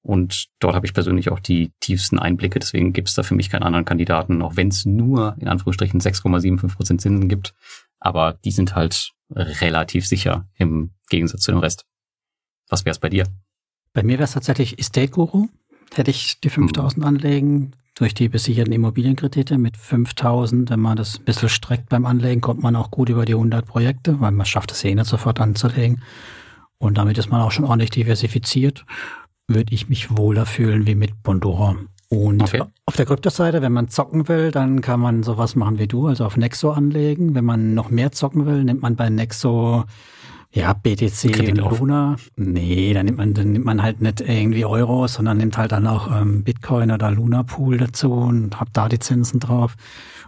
Und 0.00 0.46
dort 0.60 0.76
habe 0.76 0.86
ich 0.86 0.94
persönlich 0.94 1.32
auch 1.32 1.40
die 1.40 1.72
tiefsten 1.80 2.20
Einblicke. 2.20 2.60
Deswegen 2.60 2.92
gibt 2.92 3.08
es 3.08 3.16
da 3.16 3.24
für 3.24 3.34
mich 3.34 3.50
keinen 3.50 3.64
anderen 3.64 3.84
Kandidaten, 3.84 4.40
auch 4.40 4.54
wenn 4.54 4.68
es 4.68 4.86
nur 4.86 5.36
in 5.40 5.48
Anführungsstrichen 5.48 6.00
6,75 6.00 6.76
Prozent 6.76 7.00
Zinsen 7.00 7.28
gibt. 7.28 7.52
Aber 7.98 8.34
die 8.44 8.52
sind 8.52 8.76
halt 8.76 9.10
relativ 9.34 10.06
sicher 10.06 10.48
im 10.54 10.92
Gegensatz 11.10 11.42
zu 11.42 11.50
dem 11.50 11.58
Rest. 11.58 11.84
Was 12.68 12.84
wäre 12.84 12.92
es 12.92 13.00
bei 13.00 13.08
dir? 13.08 13.26
Bei 13.92 14.04
mir 14.04 14.18
wäre 14.18 14.24
es 14.24 14.34
tatsächlich 14.34 14.78
Estate 14.78 15.10
Guru. 15.10 15.48
Hätte 15.94 16.12
ich 16.12 16.38
die 16.38 16.50
5000 16.50 17.02
hm. 17.02 17.08
anlegen, 17.08 17.72
durch 17.98 18.14
die 18.14 18.28
besicherten 18.28 18.72
Immobilienkredite 18.72 19.58
mit 19.58 19.76
5000, 19.76 20.70
wenn 20.70 20.78
man 20.78 20.96
das 20.96 21.18
ein 21.18 21.24
bisschen 21.24 21.48
streckt 21.48 21.88
beim 21.88 22.06
Anlegen, 22.06 22.40
kommt 22.40 22.62
man 22.62 22.76
auch 22.76 22.92
gut 22.92 23.08
über 23.08 23.24
die 23.24 23.34
100 23.34 23.66
Projekte, 23.66 24.20
weil 24.20 24.30
man 24.30 24.46
schafft 24.46 24.70
es 24.70 24.84
eh 24.84 24.94
nicht 24.94 25.06
sofort 25.06 25.40
anzulegen. 25.40 26.02
Und 26.78 26.96
damit 26.96 27.18
ist 27.18 27.30
man 27.30 27.40
auch 27.40 27.50
schon 27.50 27.64
ordentlich 27.64 27.90
diversifiziert. 27.90 28.86
Würde 29.48 29.74
ich 29.74 29.88
mich 29.88 30.16
wohler 30.16 30.46
fühlen 30.46 30.86
wie 30.86 30.94
mit 30.94 31.24
Bondora. 31.24 31.76
Und 32.08 32.40
okay. 32.40 32.62
auf 32.86 32.96
der 32.96 33.04
Kryptoseite, 33.04 33.62
wenn 33.62 33.72
man 33.72 33.88
zocken 33.88 34.28
will, 34.28 34.52
dann 34.52 34.80
kann 34.80 35.00
man 35.00 35.24
sowas 35.24 35.56
machen 35.56 35.78
wie 35.78 35.88
du, 35.88 36.06
also 36.06 36.24
auf 36.24 36.36
Nexo 36.36 36.70
anlegen. 36.70 37.34
Wenn 37.34 37.44
man 37.44 37.74
noch 37.74 37.90
mehr 37.90 38.12
zocken 38.12 38.46
will, 38.46 38.62
nimmt 38.62 38.80
man 38.80 38.94
bei 38.94 39.10
Nexo 39.10 39.84
ja, 40.50 40.72
BTC 40.72 41.38
und 41.50 41.58
Luna. 41.58 42.16
Nee, 42.36 42.94
dann 42.94 43.06
nimmt 43.06 43.18
man, 43.18 43.34
dann 43.34 43.52
nimmt 43.52 43.66
man 43.66 43.82
halt 43.82 44.00
nicht 44.00 44.20
irgendwie 44.20 44.64
Euros, 44.64 45.14
sondern 45.14 45.36
nimmt 45.36 45.58
halt 45.58 45.72
dann 45.72 45.86
auch 45.86 46.10
ähm, 46.10 46.42
Bitcoin 46.42 46.90
oder 46.90 47.10
Luna 47.10 47.42
Pool 47.42 47.76
dazu 47.76 48.12
und 48.12 48.58
hat 48.58 48.68
da 48.72 48.88
die 48.88 48.98
Zinsen 48.98 49.40
drauf. 49.40 49.76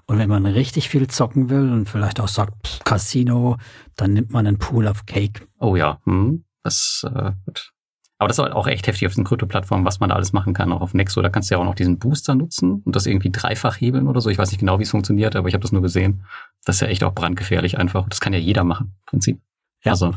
Und 0.07 0.19
wenn 0.19 0.29
man 0.29 0.45
richtig 0.45 0.89
viel 0.89 1.07
zocken 1.09 1.49
will 1.49 1.73
und 1.73 1.89
vielleicht 1.89 2.21
auch 2.21 2.29
sagt 2.29 2.67
pff, 2.67 2.85
Casino, 2.85 3.57
dann 3.97 4.13
nimmt 4.13 4.31
man 4.31 4.47
einen 4.47 4.59
Pool 4.59 4.87
of 4.87 5.07
Cake. 5.07 5.47
Oh 5.59 5.75
ja, 5.77 6.01
hm, 6.05 6.45
das 6.63 7.07
äh, 7.07 7.33
gut. 7.47 7.73
Aber 8.19 8.29
das 8.29 8.39
ist 8.39 8.45
auch 8.45 8.67
echt 8.67 8.87
heftig 8.87 9.09
auf 9.09 9.15
den 9.15 9.25
Krypto-Plattformen, 9.25 9.87
was 9.87 9.99
man 9.99 10.11
da 10.11 10.15
alles 10.15 10.35
machen 10.35 10.53
kann, 10.53 10.71
auch 10.73 10.83
auf 10.83 10.93
Nexo. 10.93 11.23
Da 11.23 11.31
kannst 11.31 11.51
du 11.51 11.55
ja 11.55 11.59
auch 11.59 11.65
noch 11.65 11.75
diesen 11.75 11.99
Booster 11.99 12.35
nutzen 12.35 12.83
und 12.85 12.95
das 12.95 13.07
irgendwie 13.07 13.31
dreifach 13.31 13.81
hebeln 13.81 14.09
oder 14.09 14.21
so. 14.21 14.29
Ich 14.29 14.37
weiß 14.37 14.51
nicht 14.51 14.61
genau, 14.61 14.79
wie 14.79 14.83
es 14.83 14.91
funktioniert, 14.91 15.37
aber 15.37 15.49
ich 15.49 15.55
habe 15.55 15.63
das 15.63 15.73
nur 15.73 15.81
gesehen. 15.81 16.27
Das 16.67 16.77
ist 16.77 16.81
ja 16.83 16.89
echt 16.89 17.03
auch 17.03 17.15
brandgefährlich 17.15 17.79
einfach. 17.79 18.07
Das 18.11 18.21
kann 18.21 18.35
ja 18.35 18.39
jeder 18.39 18.63
machen, 18.63 18.89
im 18.89 19.07
Prinzip. 19.07 19.41
Ja, 19.85 19.93
also, 19.93 20.15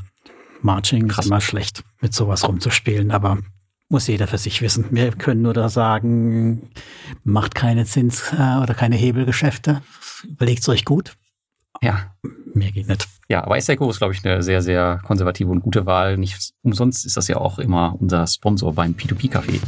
Marching 0.62 1.08
krass. 1.08 1.26
ist 1.26 1.32
immer 1.32 1.42
schlecht, 1.42 1.84
mit 2.02 2.14
sowas 2.14 2.48
rumzuspielen, 2.48 3.12
aber 3.12 3.38
muss 3.90 4.08
jeder 4.08 4.28
für 4.28 4.38
sich 4.38 4.62
wissen. 4.62 4.88
Wir 4.92 5.12
können 5.12 5.42
nur 5.42 5.54
da 5.54 5.70
sagen, 5.70 6.70
macht 7.24 7.56
keine 7.56 7.86
Zins- 7.86 8.34
äh, 8.34 8.62
oder 8.62 8.74
keine 8.74 8.96
Hebelgeschäfte. 8.96 9.82
Überlegt 10.28 10.62
es 10.62 10.70
euch 10.70 10.84
gut. 10.84 11.16
Ja. 11.82 12.14
Mehr 12.54 12.72
geht 12.72 12.88
nicht. 12.88 13.08
Ja, 13.30 13.44
aber 13.44 13.58
Isteco 13.58 13.90
ist, 13.90 13.98
glaube 13.98 14.14
ich, 14.14 14.24
eine 14.26 14.44
sehr, 14.44 14.62
sehr 14.62 15.00
konservative 15.06 15.50
und 15.50 15.62
gute 15.62 15.86
Wahl. 15.86 16.18
Nicht 16.18 16.52
umsonst 16.62 17.06
ist 17.06 17.18
das 17.18 17.28
ja 17.28 17.38
auch 17.38 17.60
immer 17.60 17.96
unser 18.00 18.26
Sponsor 18.28 18.74
beim 18.74 18.94
P2P-Café. 18.94 19.60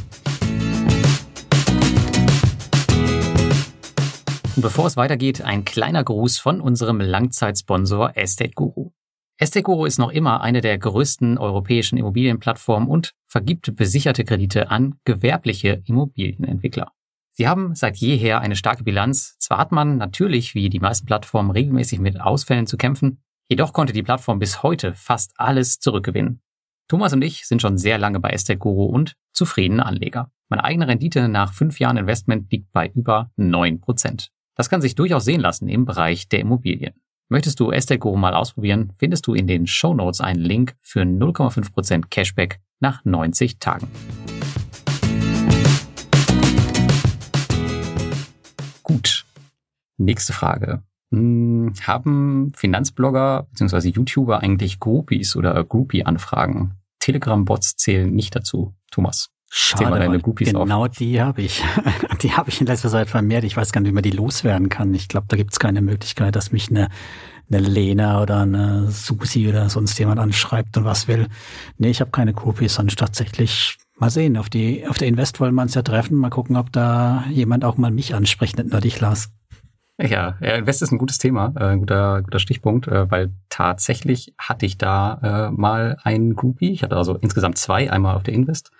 Und 4.56 4.62
bevor 4.62 4.88
es 4.88 4.98
weitergeht, 4.98 5.41
ein 5.41 5.66
kleiner 5.66 6.04
Gruß 6.04 6.38
von 6.38 6.62
unserem 6.62 7.02
Langzeitsponsor 7.02 8.16
Estate 8.16 8.52
Guru. 8.56 8.91
Esteguro 9.38 9.86
ist 9.86 10.00
noch 10.00 10.12
immer 10.12 10.42
eine 10.42 10.62
der 10.62 10.78
größten 10.78 11.38
europäischen 11.38 11.98
Immobilienplattformen 11.98 12.88
und 12.88 13.14
vergibt 13.28 13.76
besicherte 13.76 14.24
Kredite 14.24 14.72
an 14.72 14.96
gewerbliche 15.04 15.82
Immobilienentwickler. 15.86 16.92
Sie 17.34 17.50
haben 17.50 17.76
seit 17.76 17.98
jeher 17.98 18.40
eine 18.40 18.56
starke 18.56 18.86
Bilanz. 18.86 19.36
Zwar 19.40 19.58
hat 19.58 19.74
man 19.74 19.98
natürlich, 19.98 20.56
wie 20.56 20.70
die 20.70 20.80
meisten 20.80 21.06
Plattformen, 21.06 21.52
regelmäßig 21.52 22.00
mit 22.00 22.22
Ausfällen 22.22 22.66
zu 22.66 22.78
kämpfen, 22.78 23.22
jedoch 23.50 23.74
konnte 23.74 23.92
die 23.92 24.04
Plattform 24.04 24.40
bis 24.40 24.64
heute 24.64 24.94
fast 24.94 25.34
alles 25.36 25.80
zurückgewinnen. 25.80 26.42
Thomas 26.88 27.12
und 27.12 27.22
ich 27.22 27.46
sind 27.46 27.62
schon 27.62 27.78
sehr 27.78 27.98
lange 27.98 28.22
bei 28.22 28.30
Estate 28.30 28.60
und 28.60 29.16
zufriedene 29.34 29.86
Anleger. 29.86 30.32
Meine 30.48 30.64
eigene 30.64 30.88
Rendite 30.88 31.28
nach 31.28 31.52
fünf 31.52 31.80
Jahren 31.80 31.98
Investment 31.98 32.50
liegt 32.52 32.72
bei 32.72 32.88
über 32.88 33.32
neun 33.36 33.82
Prozent. 33.82 34.32
Das 34.56 34.70
kann 34.70 34.82
sich 34.82 34.96
durchaus 34.96 35.26
sehen 35.26 35.42
lassen 35.42 35.68
im 35.68 35.84
Bereich 35.84 36.30
der 36.30 36.40
Immobilien. 36.40 36.94
Möchtest 37.28 37.59
du 37.59 37.71
Estate 37.71 37.99
mal 38.15 38.36
ausprobieren, 38.36 38.93
findest 38.97 39.26
du 39.26 39.34
in 39.34 39.47
den 39.47 39.65
Show 39.65 39.95
Notes 39.95 40.21
einen 40.21 40.41
Link 40.41 40.76
für 40.82 41.01
0,5% 41.01 42.05
Cashback 42.11 42.59
nach 42.80 43.03
90 43.03 43.57
Tagen. 43.57 43.88
Gut. 48.84 49.26
Nächste 49.97 50.34
Frage. 50.34 50.84
Hm, 51.11 51.73
haben 51.82 52.51
Finanzblogger 52.55 53.47
bzw. 53.51 53.89
YouTuber 53.89 54.41
eigentlich 54.41 54.80
Groupies 54.80 55.36
oder 55.36 55.63
Groupie-Anfragen? 55.63 56.76
Telegram-Bots 56.99 57.76
zählen 57.78 58.13
nicht 58.13 58.36
dazu, 58.36 58.76
Thomas. 58.91 59.35
Schade, 59.58 59.99
deine 59.99 60.20
Groupies 60.20 60.49
genau 60.49 60.84
auf. 60.84 60.89
die 60.97 61.22
habe 61.22 61.41
ich. 61.41 61.64
Die 62.22 62.34
habe 62.34 62.49
ich 62.49 62.60
in 62.60 62.68
letzter 62.68 62.89
Zeit 62.89 63.10
vermehrt. 63.10 63.45
Ich 63.45 63.56
weiß 63.56 63.72
gar 63.72 63.80
nicht, 63.80 63.89
wie 63.89 63.93
man 63.93 64.03
die 64.03 64.12
loswerden 64.12 64.68
kann. 64.68 64.93
Ich 64.93 65.08
glaube, 65.08 65.28
da 65.30 65.38
gibt 65.38 65.53
es 65.53 65.60
keine 65.60 65.82
Möglichkeit, 65.82 66.36
dass 66.36 66.51
mich 66.51 66.70
eine, 66.70 66.89
eine 67.49 67.60
Lena 67.60 68.22
oder 68.22 68.39
eine 68.41 68.91
Susi 68.91 69.47
oder 69.47 69.70
sonst 69.70 69.97
jemand 69.97 70.20
anschreibt 70.20 70.76
und 70.76 70.84
was 70.84 71.08
will. 71.08 71.28
Nee, 71.78 71.89
ich 71.89 72.01
habe 72.01 72.12
keine 72.12 72.34
Groupies, 72.34 72.74
sondern 72.74 72.97
tatsächlich 72.97 73.78
mal 73.97 74.10
sehen. 74.10 74.36
Auf 74.36 74.49
die 74.49 74.86
auf 74.89 74.97
der 74.97 75.08
Invest 75.08 75.39
wollen 75.39 75.56
wir 75.56 75.62
uns 75.62 75.74
ja 75.74 75.84
treffen. 75.84 76.18
Mal 76.18 76.32
gucken, 76.32 76.58
ob 76.58 76.74
da 76.74 77.24
jemand 77.30 77.64
auch 77.64 77.78
mal 77.78 77.91
mich 77.91 78.14
anspricht, 78.14 78.58
nicht 78.58 78.72
nur 78.72 78.82
dich, 78.82 78.99
Lars. 78.99 79.30
Ja, 79.97 80.32
Invest 80.41 80.82
ist 80.82 80.91
ein 80.91 80.97
gutes 80.97 81.18
Thema, 81.18 81.53
äh, 81.56 81.64
ein 81.64 81.80
guter, 81.80 82.24
guter 82.24 82.39
Stichpunkt, 82.39 82.89
äh, 82.89 83.10
weil 83.10 83.34
tatsächlich 83.47 84.34
hatte 84.38 84.66
ich 84.66 84.78
da 84.78 85.47
äh, 85.47 85.51
mal 85.51 85.97
einen 86.03 86.36
Groupie. 86.36 86.74
Ich 86.74 86.84
hatte 86.84 86.97
also 86.97 87.16
insgesamt 87.16 87.58
zwei, 87.58 87.89
einmal 87.89 88.18
auf 88.18 88.24
der 88.24 88.34
Invest 88.34 88.72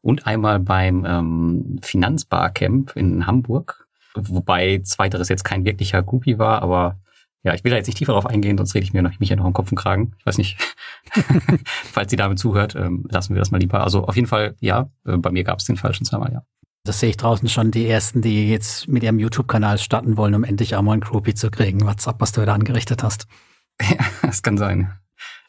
und 0.00 0.26
einmal 0.26 0.60
beim 0.60 1.04
ähm, 1.04 1.78
Finanzbarcamp 1.82 2.96
in 2.96 3.26
Hamburg, 3.26 3.86
wobei 4.14 4.80
zweiteres 4.84 5.28
jetzt 5.28 5.44
kein 5.44 5.64
wirklicher 5.64 6.02
Groupie 6.02 6.38
war, 6.38 6.62
aber 6.62 6.98
ja, 7.44 7.54
ich 7.54 7.62
will 7.64 7.70
da 7.70 7.76
jetzt 7.76 7.86
nicht 7.86 7.98
tiefer 7.98 8.12
drauf 8.12 8.26
eingehen, 8.26 8.58
sonst 8.58 8.74
rede 8.74 8.84
ich 8.84 8.92
mir 8.92 9.02
noch, 9.02 9.18
mich 9.20 9.28
ja 9.28 9.36
noch 9.36 9.46
im 9.46 9.52
Kopf 9.52 9.70
und 9.70 9.78
Kragen. 9.78 10.12
Ich 10.18 10.26
weiß 10.26 10.38
nicht, 10.38 10.58
falls 11.92 12.10
sie 12.10 12.16
damit 12.16 12.38
zuhört, 12.38 12.74
ähm, 12.74 13.06
lassen 13.10 13.34
wir 13.34 13.38
das 13.38 13.50
mal 13.50 13.58
lieber. 13.58 13.84
Also 13.84 14.04
auf 14.04 14.16
jeden 14.16 14.26
Fall, 14.26 14.56
ja, 14.60 14.90
äh, 15.06 15.16
bei 15.16 15.30
mir 15.30 15.44
gab 15.44 15.58
es 15.58 15.64
den 15.64 15.76
falschen 15.76 16.04
zweimal, 16.04 16.32
ja. 16.32 16.42
Das 16.84 17.00
sehe 17.00 17.10
ich 17.10 17.16
draußen 17.16 17.48
schon 17.48 17.70
die 17.70 17.86
ersten, 17.86 18.22
die 18.22 18.48
jetzt 18.48 18.88
mit 18.88 19.02
ihrem 19.02 19.18
YouTube-Kanal 19.18 19.78
starten 19.78 20.16
wollen, 20.16 20.34
um 20.34 20.44
endlich 20.44 20.74
auch 20.74 20.82
mal 20.82 20.94
ein 20.94 21.00
Groupie 21.00 21.34
zu 21.34 21.50
kriegen. 21.50 21.86
WhatsApp, 21.86 22.20
was 22.20 22.32
du 22.32 22.44
da 22.44 22.54
angerichtet 22.54 23.02
hast. 23.02 23.26
Ja, 23.80 24.04
das 24.22 24.42
kann 24.42 24.58
sein. 24.58 24.92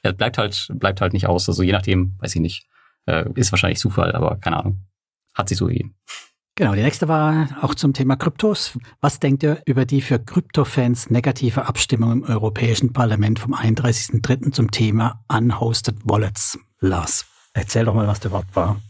Ja, 0.05 0.11
bleibt 0.11 0.37
halt, 0.37 0.67
bleibt 0.75 1.01
halt 1.01 1.13
nicht 1.13 1.25
aus. 1.25 1.49
Also 1.49 1.63
je 1.63 1.71
nachdem, 1.71 2.13
weiß 2.19 2.35
ich 2.35 2.41
nicht. 2.41 2.68
Äh, 3.05 3.29
ist 3.35 3.51
wahrscheinlich 3.51 3.79
Zufall, 3.79 4.13
aber 4.13 4.37
keine 4.37 4.57
Ahnung. 4.57 4.85
Hat 5.33 5.49
sich 5.49 5.57
so 5.57 5.67
gegeben. 5.67 5.95
Genau, 6.59 6.75
die 6.75 6.81
nächste 6.81 7.07
war 7.07 7.47
auch 7.61 7.73
zum 7.73 7.93
Thema 7.93 8.17
Kryptos. 8.17 8.77
Was 8.99 9.19
denkt 9.19 9.43
ihr 9.43 9.61
über 9.65 9.85
die 9.85 10.01
für 10.01 10.19
Kryptofans 10.19 11.09
negative 11.09 11.65
Abstimmung 11.67 12.11
im 12.11 12.23
Europäischen 12.23 12.91
Parlament 12.91 13.39
vom 13.39 13.53
31.03. 13.53 14.51
zum 14.51 14.69
Thema 14.69 15.23
Unhosted 15.29 15.95
Wallets? 16.03 16.59
Lars, 16.81 17.25
erzähl 17.53 17.85
doch 17.85 17.93
mal, 17.93 18.07
was 18.07 18.19
der 18.19 18.31
überhaupt 18.31 18.55
war. 18.55 18.81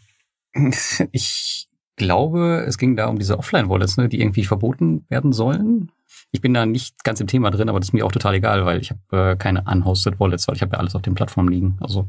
Ich 1.11 1.69
glaube, 1.95 2.65
es 2.67 2.79
ging 2.79 2.95
da 2.95 3.07
um 3.07 3.19
diese 3.19 3.37
Offline-Wallets, 3.37 3.97
ne, 3.97 4.09
die 4.09 4.19
irgendwie 4.19 4.45
verboten 4.45 5.05
werden 5.09 5.31
sollen. 5.31 5.91
Ich 6.31 6.41
bin 6.41 6.55
da 6.55 6.65
nicht 6.65 7.03
ganz 7.03 7.19
im 7.19 7.27
Thema 7.27 7.51
drin, 7.51 7.69
aber 7.69 7.79
das 7.79 7.89
ist 7.89 7.93
mir 7.93 8.05
auch 8.05 8.11
total 8.11 8.33
egal, 8.35 8.65
weil 8.65 8.81
ich 8.81 8.89
habe 8.89 9.31
äh, 9.31 9.35
keine 9.35 9.63
Unhosted 9.63 10.19
Wallets, 10.19 10.47
weil 10.47 10.55
ich 10.55 10.63
habe 10.63 10.73
ja 10.73 10.79
alles 10.79 10.95
auf 10.95 11.03
den 11.03 11.13
Plattformen 11.13 11.49
liegen. 11.49 11.77
Also 11.81 12.07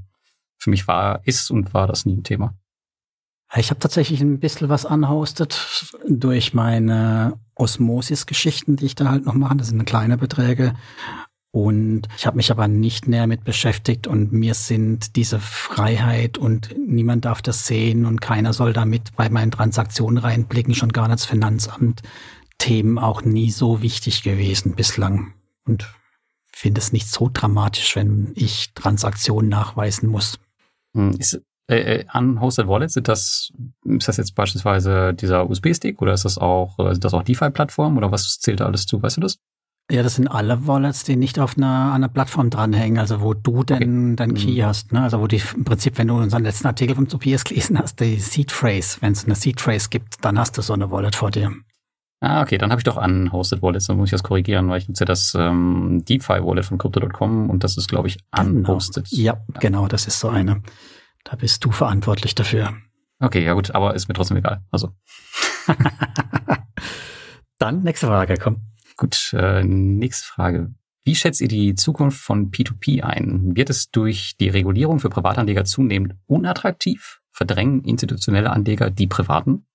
für 0.61 0.71
mich 0.71 0.87
war, 0.87 1.27
ist 1.27 1.51
und 1.51 1.75
war 1.75 1.87
das 1.87 2.05
nie 2.07 2.17
ein 2.17 2.23
Thema. 2.23 2.55
Ich 3.57 3.71
habe 3.71 3.81
tatsächlich 3.81 4.21
ein 4.21 4.39
bisschen 4.39 4.69
was 4.69 4.87
anhostet 4.87 5.93
durch 6.09 6.55
meine 6.55 7.37
Osmosis-Geschichten, 7.57 8.77
die 8.77 8.87
ich 8.87 8.95
da 8.95 9.09
halt 9.09 9.27
noch 9.27 9.35
mache. 9.35 9.57
Das 9.57 9.69
sind 9.69 9.85
kleine 9.87 10.17
Beträge. 10.17 10.75
Und 11.51 12.03
ich 12.17 12.27
habe 12.27 12.37
mich 12.37 12.53
aber 12.53 12.69
nicht 12.69 13.09
näher 13.09 13.27
mit 13.27 13.43
beschäftigt 13.43 14.07
und 14.07 14.33
mir 14.33 14.55
sind 14.55 15.17
diese 15.17 15.41
Freiheit 15.41 16.39
und 16.39 16.77
niemand 16.79 17.25
darf 17.25 17.43
das 17.43 17.67
sehen 17.67 18.07
und 18.07 18.21
keiner 18.21 18.53
soll 18.53 18.73
damit 18.73 19.17
bei 19.17 19.29
meinen 19.31 19.51
Transaktionen 19.51 20.19
reinblicken, 20.19 20.77
schon 20.77 20.93
gar 20.93 21.09
nicht 21.09 21.15
das 21.15 21.25
Finanzamt, 21.25 22.03
Themen 22.59 22.99
auch 22.99 23.23
nie 23.23 23.51
so 23.51 23.83
wichtig 23.83 24.23
gewesen 24.23 24.77
bislang. 24.77 25.33
Und 25.65 25.93
finde 26.61 26.81
es 26.81 26.93
nicht 26.93 27.09
so 27.09 27.31
dramatisch, 27.33 27.97
wenn 27.97 28.33
ich 28.37 28.73
Transaktionen 28.75 29.49
nachweisen 29.49 30.09
muss. 30.09 30.39
Hm, 30.95 31.13
ist 31.19 31.41
äh, 31.69 32.05
unhosted 32.13 32.67
Wallets, 32.67 32.95
sind 32.95 33.09
das, 33.09 33.53
ist 33.85 34.09
das 34.09 34.17
jetzt 34.17 34.35
beispielsweise 34.35 35.15
dieser 35.15 35.49
USB-Stick 35.49 36.03
oder 36.03 36.13
ist 36.13 36.25
das 36.25 36.37
auch, 36.37 36.79
äh, 36.79 36.93
sind 36.93 37.05
das 37.05 37.15
auch 37.15 37.23
DeFi-Plattformen 37.23 37.97
oder 37.97 38.11
was 38.11 38.39
zählt 38.41 38.61
da 38.61 38.67
alles 38.67 38.87
zu? 38.87 39.01
Weißt 39.01 39.19
du 39.19 39.21
das? 39.21 39.39
Ja, 39.91 40.05
das 40.05 40.15
sind 40.15 40.29
alle 40.29 40.69
Wallets, 40.69 41.03
die 41.03 41.17
nicht 41.17 41.41
auf 41.41 41.57
einer, 41.57 41.93
einer 41.93 42.09
Plattform 42.09 42.49
dranhängen, 42.49 42.99
also 42.99 43.23
wo 43.23 43.35
du 43.35 43.65
denn 43.65 44.13
okay. 44.13 44.17
dein 44.17 44.35
Key 44.35 44.61
mhm. 44.61 44.65
hast, 44.65 44.93
ne? 44.93 45.03
Also 45.03 45.21
wo 45.21 45.27
die 45.27 45.43
im 45.57 45.65
Prinzip, 45.65 45.99
wenn 45.99 46.07
du 46.07 46.17
unseren 46.17 46.45
letzten 46.45 46.69
Artikel 46.69 46.95
vom 46.95 47.09
Tobias 47.09 47.43
gelesen 47.43 47.77
hast, 47.77 47.99
die 47.99 48.17
Seed 48.21 48.53
Phrase, 48.53 48.99
wenn 49.01 49.13
es 49.13 49.25
eine 49.25 49.35
Seed 49.35 49.61
Phrase 49.61 49.89
gibt, 49.91 50.25
dann 50.25 50.39
hast 50.39 50.57
du 50.57 50.63
so 50.63 50.75
eine 50.75 50.93
Wallet 50.93 51.17
vor 51.17 51.33
dir. 51.33 51.53
Ah, 52.23 52.43
okay, 52.43 52.59
dann 52.59 52.71
habe 52.71 52.81
ich 52.81 52.85
doch 52.85 52.99
unhosted 52.99 53.63
Wallets, 53.63 53.87
dann 53.87 53.97
muss 53.97 54.09
ich 54.09 54.13
das 54.13 54.23
korrigieren, 54.23 54.69
weil 54.69 54.79
ich 54.79 54.89
nutze 54.89 55.07
das 55.07 55.35
ähm, 55.35 56.05
DeFi 56.07 56.45
Wallet 56.45 56.67
von 56.67 56.77
Crypto.com 56.77 57.49
und 57.49 57.65
das 57.65 57.79
ist, 57.79 57.89
glaube 57.89 58.09
ich, 58.09 58.19
genau. 58.31 58.49
unhosted. 58.49 59.09
Genau. 59.09 59.23
Ja, 59.23 59.33
ja, 59.55 59.61
genau, 59.61 59.89
das 59.89 60.07
ist 60.07 60.21
so 60.21 60.29
eine. 60.29 60.63
Da 61.25 61.37
bist 61.37 61.65
du 61.65 61.71
verantwortlich 61.71 62.35
dafür. 62.35 62.75
Okay, 63.21 63.43
ja 63.43 63.55
gut, 63.55 63.75
aber 63.75 63.95
ist 63.95 64.09
mir 64.09 64.15
trotzdem 64.15 64.37
egal. 64.37 64.63
Also. 64.71 64.91
Dann 67.59 67.83
nächste 67.83 68.07
Frage, 68.07 68.37
komm. 68.37 68.63
Gut, 68.97 69.33
äh, 69.33 69.65
nächste 69.65 70.27
Frage. 70.27 70.75
Wie 71.05 71.15
schätzt 71.15 71.41
ihr 71.41 71.49
die 71.49 71.75
Zukunft 71.75 72.21
von 72.21 72.51
P2P 72.51 73.03
ein? 73.03 73.57
Wird 73.57 73.71
es 73.71 73.91
durch 73.91 74.37
die 74.39 74.51
Regulierung 74.51 75.01
für 75.01 75.09
Privatanleger 75.09 75.65
zunehmend 75.65 76.17
unattraktiv? 76.27 77.21
Verdrängen 77.33 77.83
institutionelle 77.85 78.51
Anleger 78.51 78.91
die 78.91 79.07
privaten? 79.07 79.67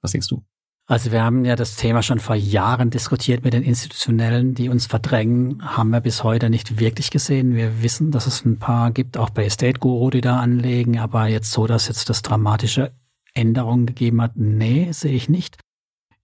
Was 0.00 0.12
denkst 0.12 0.28
du? 0.28 0.42
Also 0.88 1.10
wir 1.10 1.24
haben 1.24 1.44
ja 1.44 1.56
das 1.56 1.74
Thema 1.74 2.00
schon 2.02 2.20
vor 2.20 2.36
Jahren 2.36 2.90
diskutiert 2.90 3.42
mit 3.42 3.54
den 3.54 3.64
Institutionellen, 3.64 4.54
die 4.54 4.68
uns 4.68 4.86
verdrängen, 4.86 5.60
haben 5.76 5.90
wir 5.90 6.00
bis 6.00 6.22
heute 6.22 6.48
nicht 6.48 6.78
wirklich 6.78 7.10
gesehen. 7.10 7.56
Wir 7.56 7.82
wissen, 7.82 8.12
dass 8.12 8.28
es 8.28 8.44
ein 8.44 8.60
paar 8.60 8.92
gibt, 8.92 9.18
auch 9.18 9.30
bei 9.30 9.44
Estate 9.44 9.80
Guru, 9.80 10.10
die 10.10 10.20
da 10.20 10.38
anlegen, 10.38 11.00
aber 11.00 11.26
jetzt 11.26 11.50
so, 11.50 11.66
dass 11.66 11.88
jetzt 11.88 12.08
das 12.08 12.22
dramatische 12.22 12.92
Änderungen 13.34 13.86
gegeben 13.86 14.22
hat, 14.22 14.36
nee, 14.36 14.92
sehe 14.92 15.12
ich 15.12 15.28
nicht. 15.28 15.58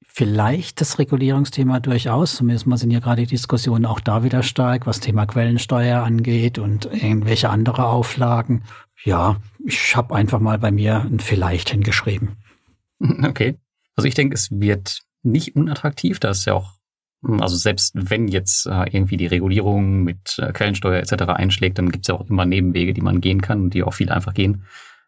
Vielleicht 0.01 0.81
das 0.81 0.99
Regulierungsthema 1.01 1.81
durchaus, 1.81 2.37
zumindest 2.37 2.67
mal 2.69 2.77
sind 2.77 2.93
ja 2.93 3.01
gerade 3.01 3.23
die 3.23 3.29
Diskussionen 3.29 3.85
auch 3.85 3.99
da 3.99 4.23
wieder 4.23 4.45
stark, 4.45 4.87
was 4.87 5.01
Thema 5.01 5.27
Quellensteuer 5.27 6.05
angeht 6.05 6.61
und 6.61 6.85
irgendwelche 6.85 7.51
andere 7.51 7.87
Auflagen. 7.87 8.63
Ja, 9.03 9.39
ich 9.67 9.97
habe 9.97 10.15
einfach 10.15 10.39
mal 10.39 10.59
bei 10.59 10.71
mir 10.71 11.01
ein 11.01 11.19
Vielleicht 11.19 11.71
hingeschrieben. 11.71 12.37
Okay. 13.25 13.57
Also 13.97 14.09
ich 14.09 14.15
denke, 14.15 14.35
es 14.35 14.51
wird 14.51 15.01
nicht 15.23 15.55
unattraktiv, 15.57 16.19
da 16.19 16.31
ist 16.31 16.45
ja 16.45 16.55
auch, 16.55 16.75
also 17.23 17.57
selbst 17.57 17.93
wenn 17.95 18.27
jetzt 18.27 18.67
äh, 18.67 18.85
irgendwie 18.91 19.17
die 19.17 19.27
Regulierung 19.27 20.03
mit 20.03 20.39
äh, 20.39 20.53
Quellensteuer 20.53 20.99
etc. 20.99 21.25
einschlägt, 21.29 21.79
dann 21.79 21.91
gibt 21.91 22.05
es 22.05 22.09
ja 22.09 22.15
auch 22.17 22.29
immer 22.29 22.45
Nebenwege, 22.45 22.95
die 22.95 23.01
man 23.01 23.21
gehen 23.21 23.41
kann 23.41 23.61
und 23.63 23.75
die 23.75 23.85
auch 23.85 23.95
viel 23.95 24.11
einfach 24.11 24.35
gehen. 24.35 24.65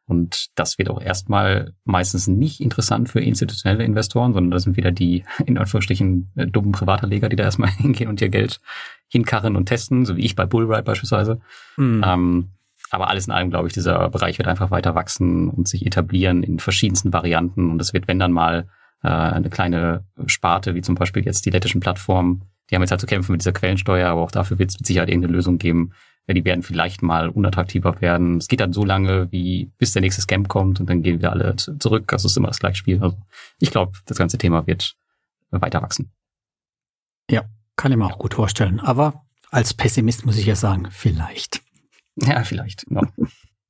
Und 0.07 0.49
das 0.55 0.79
wird 0.79 0.91
auch 0.91 1.01
erstmal 1.01 1.73
meistens 1.85 2.27
nicht 2.27 2.61
interessant 2.61 3.09
für 3.09 3.21
institutionelle 3.21 3.85
Investoren, 3.85 4.35
sondern 4.35 4.51
das 4.51 4.65
sind 4.65 4.77
wieder 4.77 4.93
die, 4.93 5.25
in 5.47 5.59
Anführungsstrichen, 5.59 6.31
äh, 6.37 6.47
dummen 6.47 6.73
Privatanleger, 6.73 7.29
die 7.29 7.37
da 7.37 7.45
erstmal 7.45 7.71
hingehen 7.79 8.09
und 8.09 8.21
ihr 8.21 8.29
Geld 8.29 8.61
hinkarren 9.09 9.57
und 9.57 9.67
testen, 9.67 10.05
so 10.05 10.17
wie 10.17 10.25
ich 10.25 10.37
bei 10.37 10.47
Bullride 10.47 10.83
beispielsweise. 10.83 11.41
Mhm. 11.77 12.03
Ähm, 12.05 12.49
aber 12.95 13.09
alles 13.09 13.27
in 13.27 13.33
allem, 13.33 13.51
glaube 13.51 13.69
ich, 13.69 13.75
dieser 13.75 14.09
Bereich 14.11 14.39
wird 14.39 14.49
einfach 14.49 14.71
weiter 14.71 14.95
wachsen 14.95 15.51
und 15.51 15.69
sich 15.69 15.87
etablieren 15.87 16.43
in 16.43 16.59
verschiedensten 16.59 17.13
Varianten. 17.13 17.71
Und 17.71 17.81
es 17.81 17.93
wird, 17.93 18.09
wenn 18.09 18.19
dann 18.19 18.33
mal 18.33 18.69
äh, 19.03 19.09
eine 19.09 19.51
kleine 19.51 20.05
Sparte, 20.27 20.75
wie 20.75 20.83
zum 20.83 20.95
Beispiel 20.95 21.25
jetzt 21.25 21.47
die 21.47 21.51
lettischen 21.51 21.81
Plattformen, 21.81 22.43
die 22.71 22.75
haben 22.75 22.83
jetzt 22.83 22.91
halt 22.91 23.01
zu 23.01 23.07
kämpfen 23.07 23.33
mit 23.33 23.43
dieser 23.43 23.53
Quellensteuer, 23.53 24.09
aber 24.09 24.23
auch 24.23 24.31
dafür 24.31 24.59
wird 24.59 24.71
es 24.71 24.79
mit 24.79 24.87
Sicherheit 24.87 25.09
irgendeine 25.09 25.35
Lösung 25.35 25.59
geben, 25.59 25.93
ja, 26.27 26.35
die 26.35 26.45
werden 26.45 26.63
vielleicht 26.63 27.03
mal 27.03 27.29
unattraktiver 27.29 28.01
werden. 28.01 28.39
Es 28.39 28.49
geht 28.49 28.61
dann 28.61 28.73
so 28.73 28.85
lange, 28.85 29.31
wie 29.31 29.71
bis 29.77 29.93
der 29.93 30.01
nächste 30.01 30.23
Scam 30.23 30.49
kommt 30.49 30.81
und 30.81 30.89
dann 30.89 31.03
gehen 31.03 31.19
wieder 31.19 31.33
alle 31.33 31.57
zurück. 31.57 32.13
Also 32.13 32.27
es 32.27 32.33
ist 32.33 32.37
immer 32.39 32.49
das 32.49 32.61
gleiche 32.61 32.77
Spiel. 32.77 33.03
Also 33.03 33.19
ich 33.59 33.71
glaube, 33.71 33.93
das 34.07 34.17
ganze 34.17 34.39
Thema 34.39 34.67
wird 34.67 34.97
weiter 35.51 35.83
wachsen. 35.83 36.11
Ja, 37.31 37.43
kann 37.77 37.93
ich 37.93 37.99
mir 37.99 38.07
auch 38.07 38.19
gut 38.19 38.35
vorstellen. 38.35 38.81
Aber 38.81 39.25
als 39.51 39.75
Pessimist 39.75 40.25
muss 40.25 40.39
ich 40.39 40.47
ja 40.47 40.57
sagen, 40.57 40.89
vielleicht. 40.91 41.63
Ja, 42.27 42.45
vielleicht. 42.45 42.87
Ja. 42.91 43.03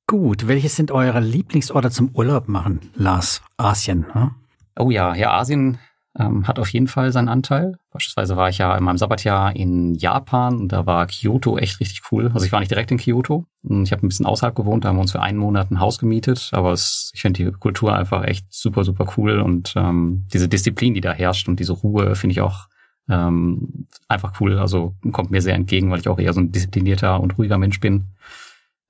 Gut, 0.07 0.47
welche 0.47 0.69
sind 0.69 0.91
eure 0.91 1.19
Lieblingsorte 1.19 1.89
zum 1.89 2.11
Urlaub 2.13 2.47
machen, 2.47 2.91
Lars? 2.93 3.41
Asien, 3.57 4.05
hm? 4.13 4.31
Oh 4.77 4.91
ja, 4.91 5.15
ja, 5.15 5.31
Asien 5.33 5.79
ähm, 6.17 6.47
hat 6.47 6.59
auf 6.59 6.69
jeden 6.69 6.87
Fall 6.87 7.11
seinen 7.11 7.27
Anteil. 7.27 7.77
Beispielsweise 7.91 8.37
war 8.37 8.49
ich 8.49 8.57
ja 8.57 8.75
in 8.77 8.83
meinem 8.83 8.97
Sabbatjahr 8.97 9.55
in 9.55 9.95
Japan 9.95 10.57
und 10.57 10.71
da 10.71 10.85
war 10.85 11.07
Kyoto 11.07 11.57
echt 11.57 11.79
richtig 11.79 12.03
cool. 12.11 12.31
Also 12.33 12.45
ich 12.45 12.51
war 12.51 12.59
nicht 12.59 12.71
direkt 12.71 12.91
in 12.91 12.97
Kyoto. 12.97 13.45
Ich 13.63 13.91
habe 13.91 14.05
ein 14.05 14.09
bisschen 14.09 14.25
außerhalb 14.25 14.55
gewohnt, 14.55 14.85
da 14.85 14.89
haben 14.89 14.97
wir 14.97 15.01
uns 15.01 15.11
für 15.11 15.21
einen 15.21 15.37
Monat 15.37 15.71
ein 15.71 15.79
Haus 15.79 15.97
gemietet. 15.97 16.49
Aber 16.53 16.71
es, 16.71 17.11
ich 17.13 17.21
finde 17.21 17.43
die 17.43 17.51
Kultur 17.51 17.95
einfach 17.95 18.23
echt 18.23 18.45
super, 18.49 18.83
super 18.83 19.11
cool 19.17 19.39
und 19.39 19.73
ähm, 19.75 20.27
diese 20.31 20.47
Disziplin, 20.47 20.93
die 20.93 21.01
da 21.01 21.11
herrscht 21.11 21.47
und 21.47 21.59
diese 21.59 21.73
Ruhe 21.73 22.15
finde 22.15 22.33
ich 22.33 22.41
auch 22.41 22.67
ähm, 23.09 23.87
einfach 24.07 24.39
cool. 24.39 24.57
Also 24.59 24.95
kommt 25.11 25.31
mir 25.31 25.41
sehr 25.41 25.55
entgegen, 25.55 25.91
weil 25.91 25.99
ich 25.99 26.07
auch 26.07 26.19
eher 26.19 26.33
so 26.33 26.41
ein 26.41 26.51
disziplinierter 26.51 27.19
und 27.19 27.37
ruhiger 27.37 27.57
Mensch 27.57 27.79
bin. 27.79 28.05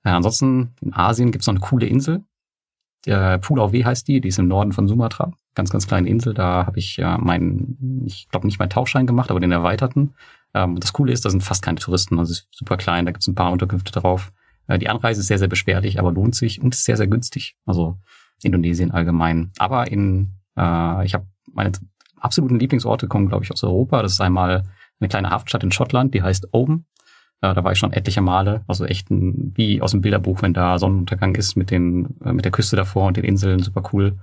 Äh, 0.04 0.10
ansonsten 0.10 0.74
in 0.80 0.94
Asien 0.94 1.32
gibt's 1.32 1.46
noch 1.46 1.54
eine 1.54 1.60
coole 1.60 1.86
Insel. 1.86 2.24
Der 3.06 3.38
Pulau 3.38 3.72
W 3.72 3.84
heißt 3.84 4.08
die, 4.08 4.20
die 4.20 4.28
ist 4.28 4.38
im 4.38 4.48
Norden 4.48 4.72
von 4.72 4.88
Sumatra 4.88 5.32
ganz, 5.56 5.70
ganz 5.70 5.88
kleine 5.88 6.08
Insel. 6.08 6.34
Da 6.34 6.66
habe 6.66 6.78
ich 6.78 6.96
ja 6.96 7.18
meinen, 7.18 8.04
ich 8.06 8.28
glaube 8.28 8.46
nicht 8.46 8.60
meinen 8.60 8.70
Tauchschein 8.70 9.06
gemacht, 9.06 9.30
aber 9.30 9.40
den 9.40 9.50
erweiterten. 9.50 10.14
Ähm, 10.54 10.78
das 10.78 10.92
Coole 10.92 11.12
ist, 11.12 11.24
da 11.24 11.30
sind 11.30 11.42
fast 11.42 11.62
keine 11.62 11.78
Touristen, 11.80 12.20
also 12.20 12.30
ist 12.30 12.46
super 12.52 12.76
klein, 12.76 13.06
da 13.06 13.10
gibt 13.10 13.22
es 13.22 13.28
ein 13.28 13.34
paar 13.34 13.50
Unterkünfte 13.50 13.90
drauf. 13.90 14.32
Äh, 14.68 14.78
die 14.78 14.88
Anreise 14.88 15.20
ist 15.20 15.26
sehr, 15.26 15.38
sehr 15.38 15.48
beschwerlich, 15.48 15.98
aber 15.98 16.12
lohnt 16.12 16.36
sich 16.36 16.60
und 16.60 16.74
ist 16.74 16.84
sehr, 16.84 16.96
sehr 16.96 17.08
günstig. 17.08 17.56
Also 17.64 17.98
Indonesien 18.42 18.92
allgemein. 18.92 19.50
Aber 19.58 19.90
in, 19.90 20.34
äh, 20.56 21.04
ich 21.04 21.14
habe 21.14 21.26
meine 21.52 21.72
absoluten 22.26 22.58
Lieblingsorte 22.58 23.08
kommen, 23.08 23.28
glaube 23.28 23.44
ich, 23.44 23.52
aus 23.52 23.64
Europa. 23.64 24.02
Das 24.02 24.12
ist 24.12 24.20
einmal 24.20 24.64
eine 25.00 25.08
kleine 25.08 25.30
Hafenstadt 25.30 25.64
in 25.64 25.72
Schottland, 25.72 26.12
die 26.14 26.22
heißt 26.22 26.48
Oban. 26.52 26.84
Äh, 27.40 27.54
da 27.54 27.64
war 27.64 27.72
ich 27.72 27.78
schon 27.78 27.92
etliche 27.92 28.20
Male, 28.20 28.64
also 28.66 28.84
echt 28.84 29.10
ein, 29.10 29.52
wie 29.54 29.80
aus 29.80 29.92
dem 29.92 30.00
Bilderbuch, 30.00 30.42
wenn 30.42 30.54
da 30.54 30.78
Sonnenuntergang 30.78 31.34
ist 31.34 31.56
mit 31.56 31.70
den 31.70 32.16
äh, 32.24 32.32
mit 32.32 32.44
der 32.44 32.52
Küste 32.52 32.76
davor 32.76 33.06
und 33.06 33.16
den 33.16 33.24
Inseln, 33.24 33.62
super 33.62 33.82
cool. 33.92 34.18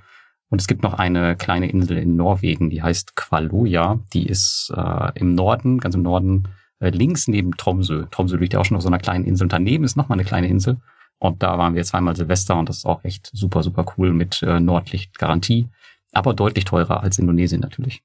Und 0.49 0.61
es 0.61 0.67
gibt 0.67 0.83
noch 0.83 0.93
eine 0.93 1.35
kleine 1.35 1.69
Insel 1.69 1.97
in 1.97 2.15
Norwegen, 2.15 2.69
die 2.69 2.83
heißt 2.83 3.15
Kvaloja. 3.15 3.99
Die 4.13 4.27
ist 4.27 4.71
äh, 4.75 5.11
im 5.15 5.33
Norden, 5.33 5.79
ganz 5.79 5.95
im 5.95 6.03
Norden, 6.03 6.47
äh, 6.79 6.89
links 6.89 7.27
neben 7.27 7.57
Tromsø. 7.57 8.05
Tromsø 8.11 8.37
liegt 8.37 8.53
ja 8.53 8.59
auch 8.59 8.65
schon 8.65 8.77
auf 8.77 8.83
so 8.83 8.89
einer 8.89 8.99
kleinen 8.99 9.25
Insel. 9.25 9.45
Und 9.45 9.53
daneben 9.53 9.83
ist 9.83 9.97
nochmal 9.97 10.17
eine 10.17 10.25
kleine 10.25 10.47
Insel. 10.47 10.77
Und 11.17 11.41
da 11.41 11.57
waren 11.57 11.73
wir 11.73 11.83
zweimal 11.83 12.15
Silvester 12.15 12.55
und 12.55 12.69
das 12.69 12.77
ist 12.77 12.85
auch 12.85 13.03
echt 13.03 13.31
super, 13.33 13.63
super 13.63 13.85
cool 13.97 14.13
mit 14.13 14.43
äh, 14.43 14.59
Nordlichtgarantie. 14.59 15.69
Aber 16.13 16.33
deutlich 16.33 16.65
teurer 16.65 17.01
als 17.01 17.19
Indonesien 17.19 17.61
natürlich. 17.61 18.03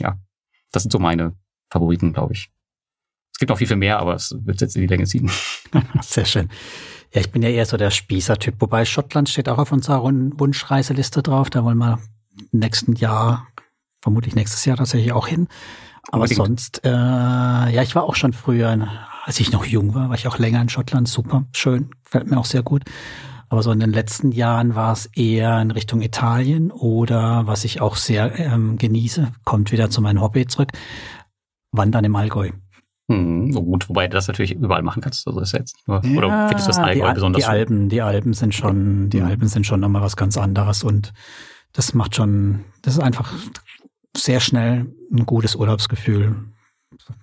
Ja, 0.00 0.18
das 0.70 0.82
sind 0.82 0.92
so 0.92 0.98
meine 0.98 1.36
Favoriten, 1.70 2.12
glaube 2.12 2.34
ich. 2.34 2.50
Es 3.32 3.38
gibt 3.38 3.50
noch 3.50 3.58
viel, 3.58 3.66
viel 3.66 3.76
mehr, 3.76 3.98
aber 3.98 4.14
es 4.14 4.34
wird 4.40 4.60
jetzt 4.60 4.76
in 4.76 4.82
die 4.82 4.88
Länge 4.88 5.04
ziehen. 5.04 5.30
Sehr 6.02 6.24
schön. 6.24 6.48
Ja, 7.12 7.20
ich 7.20 7.30
bin 7.30 7.42
ja 7.42 7.48
eher 7.48 7.66
so 7.66 7.76
der 7.76 7.90
Spießer-Typ, 7.90 8.56
wobei 8.60 8.84
Schottland 8.84 9.28
steht 9.28 9.48
auch 9.48 9.58
auf 9.58 9.72
unserer 9.72 10.02
Wunschreiseliste 10.02 11.22
drauf. 11.22 11.50
Da 11.50 11.64
wollen 11.64 11.78
wir 11.78 11.98
nächsten 12.52 12.94
Jahr, 12.94 13.48
vermutlich 14.00 14.34
nächstes 14.34 14.64
Jahr 14.64 14.76
tatsächlich 14.76 15.12
auch 15.12 15.26
hin. 15.26 15.48
Aber 16.08 16.22
Unbedingt. 16.22 16.36
sonst, 16.36 16.84
äh, 16.84 16.88
ja, 16.90 17.82
ich 17.82 17.94
war 17.94 18.04
auch 18.04 18.14
schon 18.16 18.32
früher, 18.32 18.88
als 19.24 19.40
ich 19.40 19.52
noch 19.52 19.64
jung 19.64 19.94
war, 19.94 20.08
war 20.08 20.16
ich 20.16 20.26
auch 20.26 20.38
länger 20.38 20.60
in 20.60 20.68
Schottland. 20.68 21.08
Super, 21.08 21.44
schön, 21.54 21.90
gefällt 22.04 22.28
mir 22.28 22.38
auch 22.38 22.44
sehr 22.44 22.62
gut. 22.62 22.82
Aber 23.52 23.62
so 23.62 23.70
in 23.70 23.80
den 23.80 23.92
letzten 23.92 24.32
Jahren 24.32 24.74
war 24.76 24.94
es 24.94 25.10
eher 25.14 25.60
in 25.60 25.72
Richtung 25.72 26.00
Italien 26.00 26.70
oder 26.70 27.46
was 27.46 27.64
ich 27.64 27.82
auch 27.82 27.96
sehr 27.96 28.38
ähm, 28.38 28.78
genieße, 28.78 29.30
kommt 29.44 29.72
wieder 29.72 29.90
zu 29.90 30.00
meinem 30.00 30.22
Hobby 30.22 30.46
zurück, 30.46 30.70
Wandern 31.70 32.02
im 32.02 32.16
Allgäu. 32.16 32.48
Hm, 33.10 33.52
gut, 33.52 33.90
wobei 33.90 34.08
du 34.08 34.14
das 34.14 34.26
natürlich 34.26 34.52
überall 34.52 34.80
machen 34.80 35.02
kannst. 35.02 35.28
Also 35.28 35.38
ist 35.40 35.52
jetzt 35.52 35.76
nur, 35.86 36.02
ja, 36.02 36.16
oder 36.16 36.48
findest 36.48 36.66
du 36.66 36.70
das 36.70 36.78
Allgäu 36.78 37.08
die, 37.08 37.12
besonders? 37.12 37.42
Die 37.42 37.46
Alpen, 37.46 37.90
die 37.90 38.00
Alpen 38.00 38.32
sind 38.32 38.54
schon, 38.54 39.10
die 39.10 39.20
mhm. 39.20 39.26
Alpen 39.26 39.48
sind 39.48 39.66
schon 39.66 39.80
nochmal 39.80 40.00
was 40.00 40.16
ganz 40.16 40.38
anderes 40.38 40.82
und 40.82 41.12
das 41.74 41.92
macht 41.92 42.16
schon, 42.16 42.64
das 42.80 42.94
ist 42.94 43.00
einfach 43.00 43.34
sehr 44.16 44.40
schnell 44.40 44.86
ein 45.12 45.26
gutes 45.26 45.56
Urlaubsgefühl. 45.56 46.36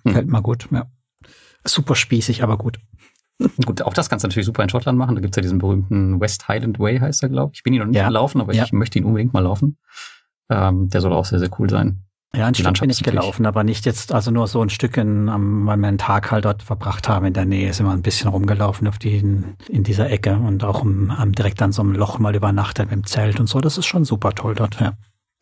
Mhm. 0.04 0.12
Fällt 0.12 0.28
mal 0.28 0.42
gut, 0.42 0.68
ja. 0.70 0.86
Super 1.64 1.96
spießig, 1.96 2.44
aber 2.44 2.56
gut. 2.56 2.78
Gut, 3.64 3.82
auch 3.82 3.94
das 3.94 4.08
kannst 4.08 4.24
du 4.24 4.28
natürlich 4.28 4.46
super 4.46 4.62
in 4.62 4.68
Schottland 4.68 4.98
machen. 4.98 5.14
Da 5.14 5.20
gibt's 5.20 5.36
ja 5.36 5.42
diesen 5.42 5.58
berühmten 5.58 6.20
West 6.20 6.48
Highland 6.48 6.78
Way, 6.78 6.98
heißt 6.98 7.22
er, 7.22 7.28
glaube 7.28 7.52
ich. 7.52 7.60
Ich 7.60 7.62
bin 7.62 7.72
ihn 7.72 7.80
noch 7.80 7.86
nicht 7.86 7.96
ja. 7.96 8.06
gelaufen, 8.06 8.40
aber 8.40 8.54
ja. 8.54 8.64
ich 8.64 8.72
möchte 8.72 8.98
ihn 8.98 9.04
unbedingt 9.04 9.32
mal 9.32 9.40
laufen. 9.40 9.78
Ähm, 10.50 10.88
der 10.88 11.00
soll 11.00 11.12
auch 11.12 11.24
sehr, 11.24 11.38
sehr 11.38 11.50
cool 11.58 11.70
sein. 11.70 12.02
Ja, 12.34 12.46
ein 12.46 12.54
Stück 12.54 12.78
bin 12.78 12.90
ich 12.90 13.02
gelaufen, 13.02 13.44
aber 13.44 13.64
nicht 13.64 13.86
jetzt, 13.86 14.12
also 14.12 14.30
nur 14.30 14.46
so 14.46 14.62
ein 14.62 14.70
Stück, 14.70 14.96
in, 14.96 15.26
weil 15.26 15.76
wir 15.76 15.88
einen 15.88 15.98
Tag 15.98 16.30
halt 16.30 16.44
dort 16.44 16.62
verbracht 16.62 17.08
haben 17.08 17.26
in 17.26 17.32
der 17.32 17.44
Nähe, 17.44 17.72
sind 17.72 17.86
wir 17.86 17.92
ein 17.92 18.02
bisschen 18.02 18.30
rumgelaufen 18.30 18.86
auf 18.86 18.98
die, 18.98 19.16
in 19.16 19.82
dieser 19.82 20.08
Ecke 20.10 20.36
und 20.36 20.62
auch 20.62 20.82
um, 20.82 21.12
um, 21.20 21.32
direkt 21.32 21.60
an 21.60 21.72
so 21.72 21.82
einem 21.82 21.92
Loch 21.92 22.20
mal 22.20 22.36
übernachtet 22.36 22.88
mit 22.90 22.92
dem 22.92 23.04
Zelt 23.04 23.40
und 23.40 23.48
so. 23.48 23.60
Das 23.60 23.78
ist 23.78 23.86
schon 23.86 24.04
super 24.04 24.32
toll 24.32 24.54
dort, 24.54 24.80
ja. 24.80 24.92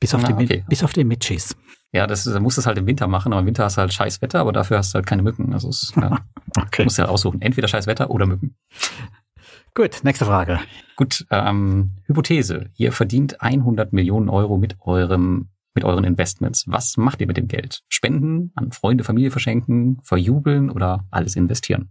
Bis 0.01 0.15
auf, 0.15 0.25
ah, 0.25 0.33
die, 0.33 0.45
okay. 0.45 0.65
bis 0.67 0.83
auf 0.83 0.95
die 0.95 1.05
Mitchis. 1.05 1.55
Ja, 1.93 2.07
das 2.07 2.27
ist, 2.27 2.35
da 2.35 2.41
musst 2.41 2.59
du 2.59 2.61
es 2.61 2.67
halt 2.67 2.77
im 2.79 2.87
Winter 2.87 3.07
machen, 3.07 3.33
aber 3.33 3.41
im 3.41 3.47
Winter 3.47 3.65
hast 3.65 3.77
du 3.77 3.81
halt 3.81 3.93
scheiß 3.93 4.21
Wetter, 4.21 4.41
aber 4.41 4.53
dafür 4.53 4.79
hast 4.79 4.93
du 4.93 4.97
halt 4.97 5.07
keine 5.07 5.23
Mücken. 5.23 5.53
Also 5.53 5.69
es, 5.69 5.93
ja, 5.97 6.19
okay. 6.57 6.85
musst 6.85 6.99
du 6.99 7.03
halt 7.03 7.11
aussuchen. 7.11 7.41
Entweder 7.41 7.69
scheiß 7.69 7.87
Wetter 7.87 8.11
oder 8.11 8.27
Mücken. 8.27 8.57
Gut, 9.75 10.01
nächste 10.03 10.25
Frage. 10.25 10.61
Gut, 10.97 11.27
ähm, 11.31 11.93
Hypothese. 12.07 12.71
Ihr 12.77 12.93
verdient 12.93 13.41
100 13.41 13.93
Millionen 13.93 14.29
Euro 14.29 14.59
mit 14.59 14.77
eurem 14.81 15.49
mit 15.79 15.85
euren 15.85 16.05
Investments? 16.05 16.65
Was 16.67 16.97
macht 16.97 17.21
ihr 17.21 17.29
mit 17.29 17.37
dem 17.37 17.47
Geld? 17.47 17.83
Spenden, 17.89 18.51
an 18.57 18.73
Freunde, 18.73 19.05
Familie 19.05 19.31
verschenken, 19.31 20.01
verjubeln 20.03 20.71
oder 20.71 21.07
alles 21.11 21.37
investieren? 21.37 21.91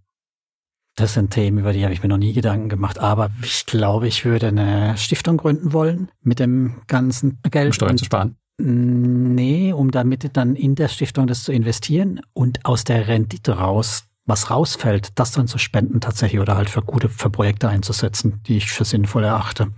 Das 0.95 1.14
sind 1.14 1.32
Themen, 1.32 1.60
über 1.60 1.74
die 1.74 1.84
habe 1.84 1.93
ich 1.93 2.02
mir 2.02 2.10
noch 2.10 2.18
nie 2.18 2.34
Gedanken 2.34 2.70
gemacht, 2.70 3.00
aber 3.00 3.30
ich 3.43 3.66
glaube, 3.66 4.08
ich 4.08 4.26
würde 4.26 4.48
eine 4.48 4.98
Stiftung 4.98 5.38
gründen 5.38 5.72
wollen 5.72 6.10
mit 6.22 6.39
dem 6.39 6.82
ganzen 6.88 7.39
Geld. 7.50 7.68
Um 7.68 7.74
Steuern 7.74 7.98
zu 7.98 8.06
sparen? 8.06 8.36
Nee, 8.60 9.72
um 9.72 9.91
damit 9.91 10.36
dann 10.36 10.55
in 10.55 10.74
der 10.76 10.88
Stiftung 10.88 11.28
das 11.28 11.43
zu 11.43 11.51
investieren 11.51 12.22
und 12.34 12.66
aus 12.66 12.84
der 12.84 13.08
Rendite 13.08 13.53
raus, 13.53 14.05
was 14.26 14.49
rausfällt, 14.49 15.12
das 15.16 15.32
dann 15.32 15.47
zu 15.47 15.58
spenden 15.60 16.01
tatsächlich 16.01 16.41
oder 16.41 16.58
halt 16.58 16.70
für 16.70 16.82
gute, 16.82 17.08
für 17.08 17.30
Projekte 17.30 17.70
einzusetzen, 17.70 18.41
die 18.47 18.58
ich 18.58 18.72
für 18.72 18.84
sinnvoll 18.84 19.24
erachte. 19.24 19.72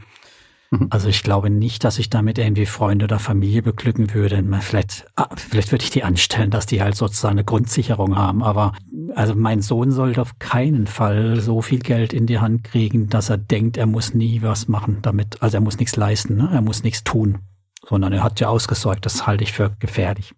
Mhm. 0.72 0.88
Also 0.90 1.10
ich 1.10 1.24
glaube 1.24 1.50
nicht, 1.50 1.84
dass 1.84 2.00
ich 2.00 2.10
damit 2.10 2.38
irgendwie 2.38 2.66
Freunde 2.66 3.06
oder 3.06 3.20
Familie 3.20 3.62
beglücken 3.62 4.14
würde. 4.14 4.44
Vielleicht, 4.62 5.08
ah, 5.16 5.30
vielleicht 5.36 5.72
würde 5.72 5.84
ich 5.84 5.92
die 5.92 6.04
anstellen, 6.04 6.52
dass 6.52 6.66
die 6.66 6.82
halt 6.82 6.96
sozusagen 6.96 7.34
eine 7.34 7.44
Grundsicherung 7.44 8.16
haben. 8.16 8.44
Aber 8.44 8.74
also 9.16 9.36
mein 9.36 9.62
Sohn 9.62 9.92
sollte 9.92 10.22
auf 10.22 10.40
keinen 10.40 10.88
Fall 10.88 11.42
so 11.42 11.62
viel 11.62 11.80
Geld 11.80 12.14
in 12.14 12.28
die 12.28 12.40
Hand 12.40 12.64
kriegen, 12.64 13.10
dass 13.10 13.30
er 13.30 13.38
denkt, 13.38 13.78
er 13.78 13.88
muss 13.88 14.14
nie 14.14 14.42
was 14.42 14.68
machen 14.68 15.00
damit. 15.02 15.42
Also 15.42 15.58
er 15.58 15.62
muss 15.62 15.80
nichts 15.80 15.96
leisten, 15.96 16.38
ne? 16.38 16.50
er 16.52 16.62
muss 16.62 16.84
nichts 16.84 17.04
tun, 17.04 17.40
sondern 17.88 18.14
er 18.14 18.24
hat 18.24 18.40
ja 18.40 18.50
ausgesorgt. 18.50 19.06
Das 19.06 19.28
halte 19.28 19.44
ich 19.44 19.54
für 19.54 19.76
gefährlich. 19.80 20.34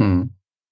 Hm. 0.00 0.30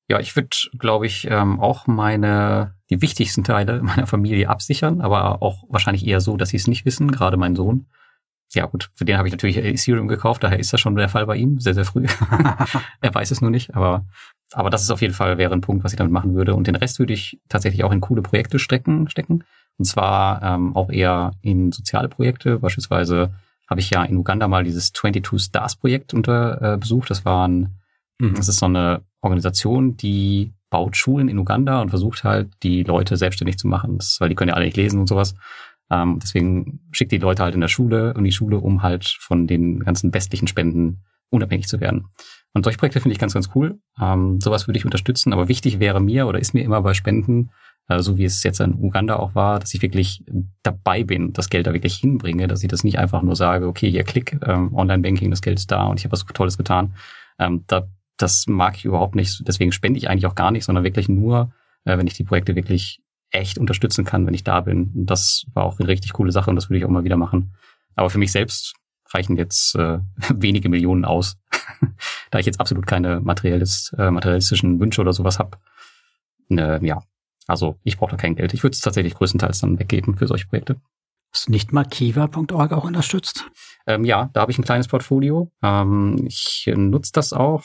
Ja, 0.09 0.20
ich 0.20 0.36
würde, 0.36 0.50
glaube 0.78 1.07
ich, 1.07 1.26
ähm, 1.30 1.61
auch 1.61 1.86
meine 1.86 2.74
die 2.90 3.00
wichtigsten 3.00 3.44
Teile 3.44 3.82
meiner 3.82 4.07
Familie 4.07 4.48
absichern, 4.48 5.00
aber 5.00 5.42
auch 5.42 5.64
wahrscheinlich 5.68 6.07
eher 6.07 6.20
so, 6.20 6.36
dass 6.36 6.50
sie 6.50 6.59
es 6.59 6.66
nicht 6.66 6.84
wissen, 6.84 7.11
gerade 7.11 7.36
mein 7.36 7.57
Sohn 7.57 7.86
ja 8.55 8.66
gut, 8.66 8.90
für 8.94 9.05
den 9.05 9.18
habe 9.18 9.28
ich 9.28 9.32
natürlich 9.32 9.57
Ethereum 9.57 10.09
gekauft, 10.09 10.42
daher 10.42 10.59
ist 10.59 10.72
das 10.72 10.80
schon 10.80 10.94
der 10.96 11.09
Fall 11.09 11.26
bei 11.26 11.36
ihm, 11.36 11.59
sehr, 11.61 11.74
sehr 11.74 11.84
früh. 11.84 12.07
er 13.00 13.14
weiß 13.14 13.30
es 13.30 13.40
nur 13.40 13.50
nicht, 13.50 13.74
aber, 13.74 14.05
aber 14.52 14.70
das 14.70 14.82
ist 14.82 14.90
auf 14.90 15.02
jeden 15.02 15.14
Fall 15.14 15.38
wäre 15.38 15.52
ein 15.52 15.61
Punkt, 15.61 15.84
was 15.84 15.92
ich 15.92 15.98
damit 15.98 16.12
machen 16.12 16.34
würde. 16.34 16.55
Und 16.55 16.66
den 16.66 16.76
Rest 16.76 16.98
würde 16.98 17.12
ich 17.12 17.40
tatsächlich 17.48 17.84
auch 17.84 17.92
in 17.92 18.00
coole 18.00 18.22
Projekte 18.22 18.59
stecken, 18.59 19.09
stecken. 19.09 19.44
Und 19.76 19.84
zwar 19.86 20.42
ähm, 20.42 20.76
auch 20.76 20.90
eher 20.90 21.32
in 21.42 21.72
soziale 21.72 22.09
Projekte. 22.09 22.61
Beispielsweise 22.61 23.34
habe 23.68 23.80
ich 23.80 23.90
ja 23.90 24.04
in 24.04 24.16
Uganda 24.16 24.48
mal 24.48 24.64
dieses 24.64 24.92
22 24.92 25.40
Stars 25.40 25.76
Projekt 25.76 26.14
unter 26.14 26.74
äh, 26.74 26.76
besucht. 26.76 27.10
Das 27.10 27.24
war 27.24 27.48
ein, 27.48 27.80
mhm. 28.18 28.34
das 28.34 28.48
ist 28.48 28.58
so 28.58 28.66
eine 28.66 29.02
Organisation, 29.20 29.96
die 29.96 30.52
baut 30.70 30.96
Schulen 30.96 31.28
in 31.28 31.38
Uganda 31.38 31.80
und 31.80 31.90
versucht 31.90 32.24
halt, 32.24 32.50
die 32.62 32.82
Leute 32.82 33.16
selbstständig 33.16 33.58
zu 33.58 33.68
machen. 33.68 33.98
Das, 33.98 34.16
weil 34.20 34.28
die 34.28 34.34
können 34.34 34.48
ja 34.48 34.54
alle 34.54 34.66
nicht 34.66 34.76
lesen 34.76 35.00
und 35.00 35.08
sowas. 35.08 35.34
Ähm, 35.90 36.18
deswegen 36.20 36.80
schickt 36.92 37.12
die 37.12 37.18
Leute 37.18 37.42
halt 37.42 37.54
in 37.54 37.60
der 37.60 37.68
Schule 37.68 38.14
und 38.14 38.24
die 38.24 38.32
Schule, 38.32 38.58
um 38.58 38.82
halt 38.82 39.04
von 39.06 39.46
den 39.46 39.80
ganzen 39.80 40.12
westlichen 40.12 40.48
Spenden 40.48 41.04
unabhängig 41.30 41.68
zu 41.68 41.80
werden. 41.80 42.06
Und 42.52 42.64
solche 42.64 42.78
Projekte 42.78 43.00
finde 43.00 43.12
ich 43.12 43.18
ganz, 43.18 43.34
ganz 43.34 43.50
cool. 43.54 43.80
Ähm, 44.00 44.40
sowas 44.40 44.66
würde 44.66 44.78
ich 44.78 44.84
unterstützen, 44.84 45.32
aber 45.32 45.48
wichtig 45.48 45.80
wäre 45.80 46.00
mir 46.00 46.26
oder 46.26 46.38
ist 46.38 46.54
mir 46.54 46.62
immer 46.62 46.80
bei 46.82 46.94
Spenden, 46.94 47.50
so 47.89 48.16
wie 48.16 48.24
es 48.24 48.43
jetzt 48.43 48.61
in 48.61 48.74
Uganda 48.74 49.16
auch 49.16 49.35
war, 49.35 49.59
dass 49.59 49.74
ich 49.74 49.82
wirklich 49.82 50.24
dabei 50.62 51.05
bin, 51.05 51.32
das 51.32 51.51
Geld 51.51 51.66
da 51.66 51.72
wirklich 51.72 51.97
hinbringe, 51.97 52.49
dass 52.49 52.62
ich 52.62 52.68
das 52.68 52.85
nicht 52.85 52.99
einfach 52.99 53.22
nur 53.22 53.37
sage, 53.37 53.66
okay, 53.66 53.91
hier 53.91 54.05
klick, 54.05 54.39
ähm, 54.47 54.74
Online-Banking, 54.74 55.30
das 55.30 55.43
Geld 55.43 55.59
ist 55.59 55.70
da 55.70 55.85
und 55.85 55.99
ich 55.99 56.05
habe 56.05 56.12
was 56.12 56.24
Tolles 56.24 56.57
getan. 56.57 56.95
Ähm, 57.39 57.64
da, 57.66 57.87
das 58.16 58.47
mag 58.47 58.76
ich 58.76 58.85
überhaupt 58.85 59.14
nicht. 59.14 59.47
Deswegen 59.47 59.72
spende 59.72 59.99
ich 59.99 60.09
eigentlich 60.09 60.26
auch 60.26 60.35
gar 60.35 60.51
nicht, 60.51 60.64
sondern 60.64 60.85
wirklich 60.85 61.09
nur, 61.09 61.53
äh, 61.85 61.99
wenn 61.99 62.07
ich 62.07 62.14
die 62.14 62.24
Projekte 62.24 62.57
wirklich 62.57 63.03
echt 63.30 63.59
unterstützen 63.59 64.05
kann, 64.05 64.26
wenn 64.26 64.35
ich 64.35 64.45
da 64.45 64.61
bin. 64.61 64.93
Und 64.95 65.07
das 65.07 65.45
war 65.53 65.64
auch 65.64 65.78
eine 65.78 65.89
richtig 65.89 66.12
coole 66.12 66.32
Sache 66.32 66.51
und 66.51 66.57
das 66.57 66.70
würde 66.70 66.78
ich 66.78 66.85
auch 66.85 66.91
mal 66.91 67.05
wieder 67.05 67.16
machen. 67.16 67.55
Aber 67.97 68.09
für 68.09 68.18
mich 68.18 68.32
selbst 68.32 68.74
reichen 69.12 69.37
jetzt 69.37 69.74
äh, 69.74 69.99
wenige 70.35 70.68
Millionen 70.68 71.05
aus, 71.05 71.37
da 72.30 72.39
ich 72.39 72.47
jetzt 72.47 72.61
absolut 72.61 72.87
keine 72.87 73.20
materialist, 73.20 73.95
äh, 73.99 74.11
materialistischen 74.11 74.80
Wünsche 74.80 75.01
oder 75.01 75.12
sowas 75.12 75.39
habe. 75.39 75.59
Äh, 76.51 76.85
ja, 76.87 77.03
also 77.47 77.78
ich 77.84 77.99
brauche 77.99 78.12
da 78.12 78.16
kein 78.16 78.36
Geld. 78.36 78.55
Ich 78.55 78.62
würde 78.62 78.74
es 78.74 78.80
tatsächlich 78.80 79.14
größtenteils 79.14 79.61
dann 79.61 79.78
weggeben 79.78 80.16
für 80.16 80.26
solche 80.26 80.47
Projekte. 80.47 80.80
Hast 81.32 81.49
du 81.49 81.53
nicht 81.53 81.72
mal 81.72 81.84
Kiva.org 81.84 82.72
auch 82.72 82.84
unterstützt? 82.84 83.45
Ähm, 83.86 84.05
ja, 84.05 84.30
da 84.32 84.42
habe 84.42 84.53
ich 84.53 84.59
ein 84.59 84.64
kleines 84.64 84.88
Portfolio. 84.88 85.51
Ähm, 85.62 86.24
ich 86.26 86.70
nutze 86.74 87.11
das 87.12 87.32
auch 87.32 87.64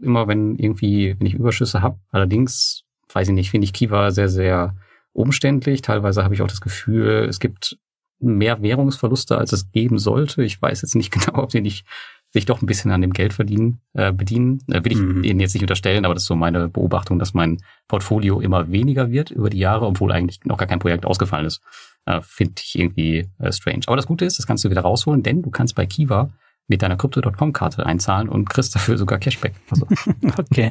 immer, 0.00 0.26
wenn 0.26 0.56
irgendwie, 0.56 1.16
wenn 1.18 1.26
ich 1.26 1.34
Überschüsse 1.34 1.82
habe. 1.82 1.98
Allerdings, 2.10 2.84
weiß 3.12 3.28
ich 3.28 3.34
nicht, 3.34 3.50
finde 3.50 3.66
ich 3.66 3.72
Kiva 3.72 4.10
sehr, 4.10 4.28
sehr 4.28 4.74
umständlich. 5.12 5.82
Teilweise 5.82 6.24
habe 6.24 6.34
ich 6.34 6.42
auch 6.42 6.48
das 6.48 6.60
Gefühl, 6.60 7.26
es 7.28 7.40
gibt 7.40 7.78
mehr 8.20 8.62
Währungsverluste, 8.62 9.36
als 9.36 9.52
es 9.52 9.70
geben 9.70 9.98
sollte. 9.98 10.42
Ich 10.42 10.60
weiß 10.60 10.82
jetzt 10.82 10.94
nicht 10.94 11.10
genau, 11.12 11.42
ob 11.42 11.52
sie 11.52 11.60
nicht 11.60 11.86
sich 12.32 12.46
doch 12.46 12.62
ein 12.62 12.66
bisschen 12.66 12.92
an 12.92 13.00
dem 13.00 13.12
Geld 13.12 13.32
verdienen, 13.32 13.80
äh, 13.92 14.12
bedienen. 14.12 14.62
Äh, 14.68 14.84
will 14.84 14.92
ich 14.92 14.98
mhm. 14.98 15.24
Ihnen 15.24 15.40
jetzt 15.40 15.54
nicht 15.54 15.62
unterstellen, 15.62 16.04
aber 16.04 16.14
das 16.14 16.22
ist 16.22 16.28
so 16.28 16.36
meine 16.36 16.68
Beobachtung, 16.68 17.18
dass 17.18 17.34
mein 17.34 17.58
Portfolio 17.88 18.40
immer 18.40 18.70
weniger 18.70 19.10
wird 19.10 19.30
über 19.30 19.50
die 19.50 19.58
Jahre, 19.58 19.86
obwohl 19.86 20.12
eigentlich 20.12 20.40
noch 20.44 20.56
gar 20.56 20.68
kein 20.68 20.78
Projekt 20.78 21.06
ausgefallen 21.06 21.46
ist. 21.46 21.60
Äh, 22.06 22.20
Finde 22.22 22.54
ich 22.62 22.78
irgendwie 22.78 23.28
äh, 23.38 23.52
strange. 23.52 23.82
Aber 23.86 23.96
das 23.96 24.06
Gute 24.06 24.24
ist, 24.24 24.38
das 24.38 24.46
kannst 24.46 24.64
du 24.64 24.70
wieder 24.70 24.82
rausholen, 24.82 25.22
denn 25.22 25.42
du 25.42 25.50
kannst 25.50 25.74
bei 25.74 25.86
Kiva 25.86 26.30
mit 26.68 26.82
deiner 26.82 26.96
Crypto.com-Karte 26.96 27.84
einzahlen 27.84 28.28
und 28.28 28.48
kriegst 28.48 28.74
dafür 28.74 28.96
sogar 28.96 29.18
Cashback. 29.18 29.54
Also. 29.70 29.86
okay. 30.38 30.70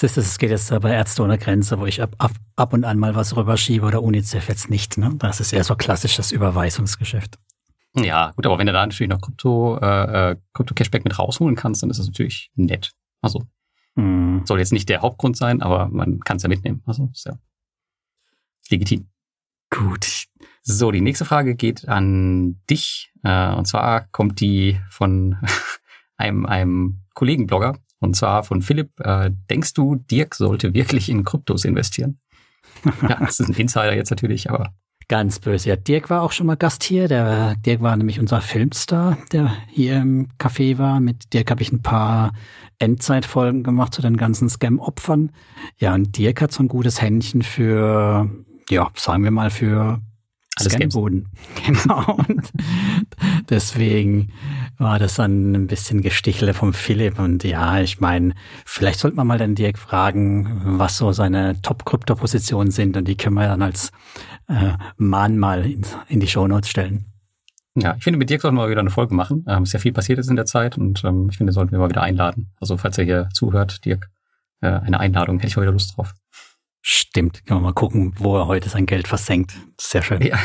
Es 0.00 0.38
geht 0.38 0.50
jetzt 0.50 0.68
bei 0.80 0.90
Ärzte 0.90 1.22
ohne 1.22 1.38
Grenze, 1.38 1.78
wo 1.78 1.86
ich 1.86 2.02
ab, 2.02 2.14
ab, 2.18 2.32
ab 2.56 2.72
und 2.72 2.84
an 2.84 2.98
mal 2.98 3.14
was 3.14 3.36
rüberschiebe 3.36 3.86
oder 3.86 4.02
UNICEF 4.02 4.48
jetzt 4.48 4.68
nicht. 4.68 4.98
Ne? 4.98 5.12
Das 5.18 5.40
ist 5.40 5.52
eher 5.52 5.64
so 5.64 5.76
klassisches 5.76 6.32
Überweisungsgeschäft. 6.32 7.38
Ja, 7.94 8.32
gut, 8.36 8.46
aber 8.46 8.58
wenn 8.58 8.66
du 8.66 8.72
da 8.72 8.86
natürlich 8.86 9.10
noch 9.10 9.20
Krypto, 9.20 9.78
äh, 9.78 10.30
äh, 10.30 10.36
Krypto-Cashback 10.54 11.04
mit 11.04 11.18
rausholen 11.18 11.56
kannst, 11.56 11.82
dann 11.82 11.90
ist 11.90 11.98
das 11.98 12.06
natürlich 12.06 12.50
nett. 12.54 12.92
Also 13.20 13.42
hm. 13.96 14.42
soll 14.44 14.58
jetzt 14.58 14.72
nicht 14.72 14.88
der 14.88 15.02
Hauptgrund 15.02 15.36
sein, 15.36 15.60
aber 15.60 15.88
man 15.88 16.20
kann 16.20 16.38
es 16.38 16.42
ja 16.42 16.48
mitnehmen. 16.48 16.82
Also 16.86 17.10
ist 17.12 17.26
ja 17.26 17.34
legitim. 18.70 19.08
Gut. 19.70 20.26
So, 20.62 20.90
die 20.90 21.00
nächste 21.00 21.24
Frage 21.24 21.54
geht 21.54 21.88
an 21.88 22.60
dich. 22.68 23.12
Äh, 23.22 23.54
und 23.54 23.66
zwar 23.66 24.08
kommt 24.08 24.40
die 24.40 24.80
von 24.88 25.36
einem, 26.16 26.46
einem 26.46 27.02
Kollegenblogger, 27.14 27.78
und 27.98 28.16
zwar 28.16 28.42
von 28.42 28.62
Philipp, 28.62 28.98
äh, 29.00 29.30
denkst 29.50 29.74
du, 29.74 29.96
Dirk 29.96 30.34
sollte 30.34 30.74
wirklich 30.74 31.08
in 31.08 31.24
Kryptos 31.24 31.64
investieren? 31.64 32.20
ja, 33.02 33.16
das 33.20 33.38
ist 33.40 33.48
ein 33.48 33.54
Insider 33.54 33.94
jetzt 33.94 34.10
natürlich, 34.10 34.50
aber. 34.50 34.74
Ganz 35.12 35.40
böse. 35.40 35.68
Ja, 35.68 35.76
Dirk 35.76 36.08
war 36.08 36.22
auch 36.22 36.32
schon 36.32 36.46
mal 36.46 36.56
Gast 36.56 36.82
hier. 36.84 37.06
Der, 37.06 37.54
Dirk 37.56 37.82
war 37.82 37.94
nämlich 37.98 38.18
unser 38.18 38.40
Filmstar, 38.40 39.18
der 39.30 39.52
hier 39.68 39.98
im 39.98 40.28
Café 40.38 40.78
war. 40.78 41.00
Mit 41.00 41.34
Dirk 41.34 41.50
habe 41.50 41.60
ich 41.60 41.70
ein 41.70 41.82
paar 41.82 42.32
Endzeitfolgen 42.78 43.62
gemacht 43.62 43.92
zu 43.92 44.00
den 44.00 44.16
ganzen 44.16 44.48
Scam-Opfern. 44.48 45.30
Ja, 45.76 45.92
und 45.92 46.16
Dirk 46.16 46.40
hat 46.40 46.52
so 46.52 46.62
ein 46.62 46.68
gutes 46.68 47.02
Händchen 47.02 47.42
für, 47.42 48.30
ja, 48.70 48.88
sagen 48.94 49.22
wir 49.22 49.30
mal, 49.30 49.50
für 49.50 50.00
alles 50.56 50.72
Scanboden. 50.72 51.28
Genau. 51.66 52.16
Und 52.26 52.50
deswegen 53.50 54.32
war 54.78 54.98
das 54.98 55.16
dann 55.16 55.54
ein 55.54 55.66
bisschen 55.66 56.00
Gestichle 56.00 56.54
vom 56.54 56.72
Philipp. 56.72 57.18
Und 57.18 57.44
ja, 57.44 57.80
ich 57.80 58.00
meine, 58.00 58.32
vielleicht 58.64 58.98
sollte 58.98 59.16
man 59.18 59.26
mal 59.26 59.38
den 59.38 59.54
Dirk 59.54 59.78
fragen, 59.78 60.78
was 60.78 60.96
so 60.96 61.12
seine 61.12 61.60
Top-Krypto-Positionen 61.60 62.70
sind. 62.70 62.96
Und 62.96 63.06
die 63.08 63.16
können 63.16 63.34
wir 63.34 63.46
dann 63.46 63.62
als 63.62 63.92
äh, 64.48 64.72
Mahn 64.96 65.38
mal 65.38 65.64
in, 65.64 65.86
in 66.08 66.20
die 66.20 66.26
Shownotes 66.26 66.68
stellen. 66.68 67.06
Ja, 67.74 67.94
ich 67.96 68.04
finde, 68.04 68.18
mit 68.18 68.28
Dirk 68.28 68.42
sollten 68.42 68.56
wir 68.56 68.62
mal 68.62 68.70
wieder 68.70 68.80
eine 68.80 68.90
Folge 68.90 69.14
machen. 69.14 69.46
Ähm, 69.48 69.62
ist 69.62 69.72
ja 69.72 69.78
viel 69.78 69.92
passiert 69.92 70.18
ist 70.18 70.28
in 70.28 70.36
der 70.36 70.44
Zeit 70.44 70.76
und 70.76 71.02
ähm, 71.04 71.28
ich 71.30 71.38
finde, 71.38 71.52
sollten 71.52 71.72
wir 71.72 71.78
mal 71.78 71.88
wieder 71.88 72.02
einladen. 72.02 72.52
Also, 72.60 72.76
falls 72.76 72.98
er 72.98 73.04
hier 73.04 73.28
zuhört, 73.32 73.84
Dirk, 73.84 74.10
äh, 74.60 74.68
eine 74.68 75.00
Einladung, 75.00 75.38
hätte 75.38 75.48
ich 75.48 75.56
mal 75.56 75.62
wieder 75.62 75.72
Lust 75.72 75.96
drauf. 75.96 76.12
Stimmt, 76.82 77.46
können 77.46 77.60
wir 77.60 77.64
mal 77.64 77.72
gucken, 77.72 78.12
wo 78.18 78.36
er 78.36 78.46
heute 78.46 78.68
sein 78.68 78.86
Geld 78.86 79.08
versenkt. 79.08 79.54
Sehr 79.80 80.02
schön. 80.02 80.20
Ja. 80.20 80.38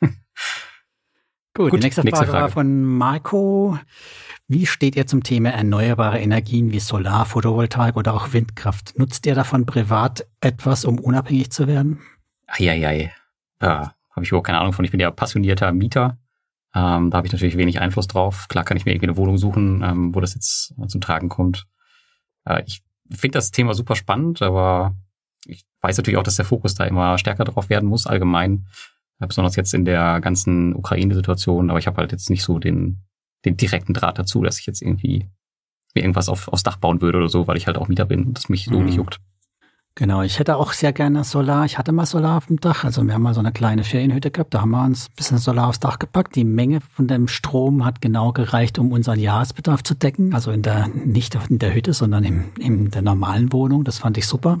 Gut, 0.00 0.10
Gut, 1.70 1.72
die 1.74 1.84
nächste 1.84 2.02
Frage, 2.02 2.10
nächste 2.10 2.26
Frage 2.26 2.42
war 2.42 2.48
von 2.50 2.84
Marco. 2.84 3.78
Wie 4.46 4.66
steht 4.66 4.94
ihr 4.94 5.06
zum 5.06 5.22
Thema 5.22 5.50
erneuerbare 5.50 6.20
Energien 6.20 6.70
wie 6.70 6.80
Solar, 6.80 7.24
Photovoltaik 7.24 7.96
oder 7.96 8.12
auch 8.12 8.34
Windkraft? 8.34 8.98
Nutzt 8.98 9.24
ihr 9.24 9.34
davon 9.34 9.64
privat 9.64 10.26
etwas, 10.40 10.84
um 10.84 10.98
unabhängig 10.98 11.50
zu 11.50 11.66
werden? 11.66 12.00
Eieiei. 12.46 13.10
Da 13.64 13.94
habe 14.10 14.24
ich 14.24 14.30
überhaupt 14.30 14.46
keine 14.46 14.60
Ahnung 14.60 14.72
von. 14.72 14.84
Ich 14.84 14.90
bin 14.90 15.00
ja 15.00 15.10
passionierter 15.10 15.72
Mieter. 15.72 16.18
Ähm, 16.74 17.10
da 17.10 17.18
habe 17.18 17.26
ich 17.26 17.32
natürlich 17.32 17.56
wenig 17.56 17.80
Einfluss 17.80 18.08
drauf. 18.08 18.46
Klar 18.48 18.64
kann 18.64 18.76
ich 18.76 18.84
mir 18.84 18.92
irgendwie 18.92 19.08
eine 19.08 19.16
Wohnung 19.16 19.38
suchen, 19.38 19.82
ähm, 19.82 20.14
wo 20.14 20.20
das 20.20 20.34
jetzt 20.34 20.74
zum 20.88 21.00
Tragen 21.00 21.28
kommt. 21.28 21.66
Äh, 22.44 22.62
ich 22.66 22.82
finde 23.10 23.38
das 23.38 23.50
Thema 23.50 23.74
super 23.74 23.94
spannend, 23.94 24.42
aber 24.42 24.96
ich 25.46 25.64
weiß 25.82 25.96
natürlich 25.96 26.18
auch, 26.18 26.24
dass 26.24 26.36
der 26.36 26.44
Fokus 26.44 26.74
da 26.74 26.84
immer 26.84 27.18
stärker 27.18 27.44
drauf 27.44 27.68
werden 27.70 27.88
muss, 27.88 28.06
allgemein. 28.06 28.66
Besonders 29.18 29.56
jetzt 29.56 29.72
in 29.72 29.84
der 29.84 30.20
ganzen 30.20 30.74
Ukraine-Situation. 30.74 31.70
Aber 31.70 31.78
ich 31.78 31.86
habe 31.86 31.98
halt 31.98 32.12
jetzt 32.12 32.28
nicht 32.30 32.42
so 32.42 32.58
den, 32.58 33.04
den 33.44 33.56
direkten 33.56 33.94
Draht 33.94 34.18
dazu, 34.18 34.42
dass 34.42 34.58
ich 34.58 34.66
jetzt 34.66 34.82
irgendwie 34.82 35.30
mir 35.94 36.02
irgendwas 36.02 36.28
auf, 36.28 36.48
aufs 36.48 36.64
Dach 36.64 36.76
bauen 36.76 37.00
würde 37.00 37.18
oder 37.18 37.28
so, 37.28 37.46
weil 37.46 37.56
ich 37.56 37.66
halt 37.66 37.78
auch 37.78 37.88
Mieter 37.88 38.04
bin 38.04 38.24
und 38.24 38.36
das 38.36 38.48
mich 38.48 38.64
so 38.64 38.78
mhm. 38.80 38.86
nicht 38.86 38.96
juckt. 38.96 39.20
Genau, 39.96 40.22
ich 40.22 40.40
hätte 40.40 40.56
auch 40.56 40.72
sehr 40.72 40.92
gerne 40.92 41.22
Solar. 41.22 41.64
Ich 41.66 41.78
hatte 41.78 41.92
mal 41.92 42.04
Solar 42.04 42.38
auf 42.38 42.46
dem 42.46 42.58
Dach. 42.58 42.82
Also 42.82 43.04
wir 43.04 43.14
haben 43.14 43.22
mal 43.22 43.32
so 43.32 43.38
eine 43.38 43.52
kleine 43.52 43.84
Ferienhütte 43.84 44.32
gehabt. 44.32 44.52
Da 44.52 44.60
haben 44.60 44.70
wir 44.70 44.84
uns 44.84 45.06
ein 45.06 45.12
bisschen 45.14 45.38
Solar 45.38 45.68
aufs 45.68 45.78
Dach 45.78 46.00
gepackt. 46.00 46.34
Die 46.34 46.42
Menge 46.42 46.80
von 46.80 47.06
dem 47.06 47.28
Strom 47.28 47.84
hat 47.84 48.00
genau 48.00 48.32
gereicht, 48.32 48.80
um 48.80 48.90
unseren 48.90 49.20
Jahresbedarf 49.20 49.84
zu 49.84 49.94
decken. 49.94 50.34
Also 50.34 50.50
in 50.50 50.62
der, 50.62 50.88
nicht 50.88 51.38
in 51.48 51.60
der 51.60 51.72
Hütte, 51.72 51.92
sondern 51.92 52.24
im, 52.24 52.46
in 52.58 52.90
der 52.90 53.02
normalen 53.02 53.52
Wohnung. 53.52 53.84
Das 53.84 53.98
fand 53.98 54.18
ich 54.18 54.26
super. 54.26 54.58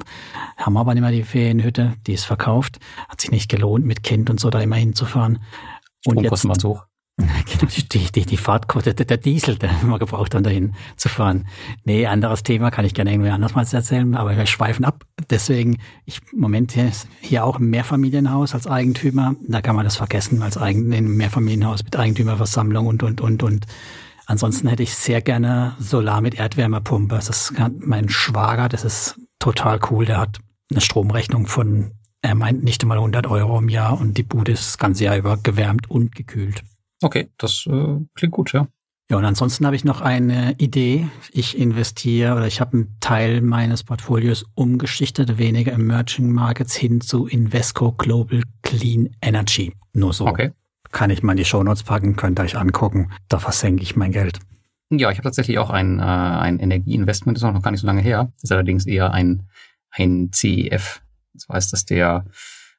Haben 0.56 0.76
aber 0.76 0.94
nicht 0.94 1.02
mehr 1.02 1.10
die 1.10 1.24
Ferienhütte. 1.24 1.94
Die 2.06 2.12
ist 2.12 2.26
verkauft. 2.26 2.78
Hat 3.08 3.20
sich 3.20 3.32
nicht 3.32 3.50
gelohnt, 3.50 3.84
mit 3.84 4.04
Kind 4.04 4.30
und 4.30 4.38
so 4.38 4.50
da 4.50 4.60
immer 4.60 4.76
hinzufahren. 4.76 5.40
Und 6.06 6.20
jetzt, 6.20 6.46
waren 6.46 6.60
so 6.60 6.68
hoch. 6.68 6.84
Genau, 7.16 7.70
die, 7.92 8.10
die, 8.10 8.26
die 8.26 8.36
Fahrtquote, 8.36 8.92
der, 8.92 9.16
Diesel, 9.16 9.56
der 9.56 9.70
man 9.84 10.00
gebraucht, 10.00 10.34
um 10.34 10.42
dahin 10.42 10.74
zu 10.96 11.08
fahren. 11.08 11.46
Nee, 11.84 12.06
anderes 12.06 12.42
Thema, 12.42 12.72
kann 12.72 12.84
ich 12.84 12.94
gerne 12.94 13.12
irgendwie 13.12 13.30
anders 13.30 13.54
mal 13.54 13.64
erzählen, 13.70 14.16
aber 14.16 14.36
wir 14.36 14.46
schweifen 14.46 14.84
ab. 14.84 15.04
Deswegen, 15.30 15.78
ich 16.06 16.20
im 16.32 16.40
Moment 16.40 16.72
hier, 16.72 16.90
hier 17.20 17.44
auch 17.44 17.60
im 17.60 17.70
Mehrfamilienhaus 17.70 18.54
als 18.54 18.66
Eigentümer, 18.66 19.36
da 19.46 19.60
kann 19.62 19.76
man 19.76 19.84
das 19.84 19.96
vergessen, 19.96 20.42
als 20.42 20.58
Eigen, 20.58 20.90
im 20.92 21.16
Mehrfamilienhaus 21.16 21.84
mit 21.84 21.96
Eigentümerversammlung 21.96 22.88
und, 22.88 23.04
und, 23.04 23.20
und, 23.20 23.44
und. 23.44 23.66
Ansonsten 24.26 24.66
hätte 24.66 24.82
ich 24.82 24.94
sehr 24.94 25.20
gerne 25.20 25.76
Solar 25.78 26.20
mit 26.20 26.34
Erdwärmepumpe. 26.34 27.14
Das 27.14 27.54
kann 27.54 27.76
mein 27.84 28.08
Schwager, 28.08 28.68
das 28.68 28.84
ist 28.84 29.20
total 29.38 29.78
cool, 29.90 30.04
der 30.04 30.18
hat 30.18 30.40
eine 30.70 30.80
Stromrechnung 30.80 31.46
von, 31.46 31.92
er 32.22 32.34
meint 32.34 32.64
nicht 32.64 32.82
einmal 32.82 32.96
100 32.96 33.28
Euro 33.28 33.58
im 33.58 33.68
Jahr 33.68 34.00
und 34.00 34.18
die 34.18 34.22
Bude 34.24 34.50
ist 34.50 34.66
das 34.66 34.78
ganze 34.78 35.04
Jahr 35.04 35.16
über 35.16 35.36
gewärmt 35.36 35.88
und 35.88 36.16
gekühlt. 36.16 36.64
Okay, 37.04 37.28
das 37.36 37.66
äh, 37.66 38.00
klingt 38.14 38.32
gut, 38.32 38.54
ja. 38.54 38.66
Ja, 39.10 39.18
und 39.18 39.26
ansonsten 39.26 39.66
habe 39.66 39.76
ich 39.76 39.84
noch 39.84 40.00
eine 40.00 40.54
Idee. 40.56 41.06
Ich 41.32 41.58
investiere 41.58 42.34
oder 42.34 42.46
ich 42.46 42.62
habe 42.62 42.72
einen 42.72 42.96
Teil 43.00 43.42
meines 43.42 43.84
Portfolios 43.84 44.46
umgeschichtet, 44.54 45.36
weniger 45.36 45.72
Emerging 45.72 46.32
Markets 46.32 46.74
hin 46.74 47.02
zu 47.02 47.26
Invesco 47.26 47.92
Global 47.92 48.42
Clean 48.62 49.14
Energy. 49.20 49.74
Nur 49.92 50.14
so. 50.14 50.26
Okay. 50.26 50.52
Kann 50.92 51.10
ich 51.10 51.22
mal 51.22 51.34
in 51.34 51.36
die 51.36 51.44
Shownotes 51.44 51.82
packen, 51.82 52.16
könnt 52.16 52.40
ihr 52.40 52.44
euch 52.44 52.56
angucken. 52.56 53.10
Da 53.28 53.38
versenke 53.38 53.82
ich 53.82 53.96
mein 53.96 54.12
Geld. 54.12 54.38
Ja, 54.90 55.10
ich 55.10 55.18
habe 55.18 55.24
tatsächlich 55.24 55.58
auch 55.58 55.68
ein, 55.68 55.98
äh, 55.98 56.02
ein 56.02 56.58
Energieinvestment, 56.58 57.36
ist 57.36 57.44
auch 57.44 57.52
noch 57.52 57.62
gar 57.62 57.70
nicht 57.70 57.80
so 57.80 57.86
lange 57.86 58.00
her. 58.00 58.32
Ist 58.40 58.50
allerdings 58.50 58.86
eher 58.86 59.12
ein, 59.12 59.46
ein 59.90 60.30
CEF. 60.32 61.02
Das 61.34 61.48
heißt, 61.50 61.72
dass 61.74 61.84
der 61.84 62.24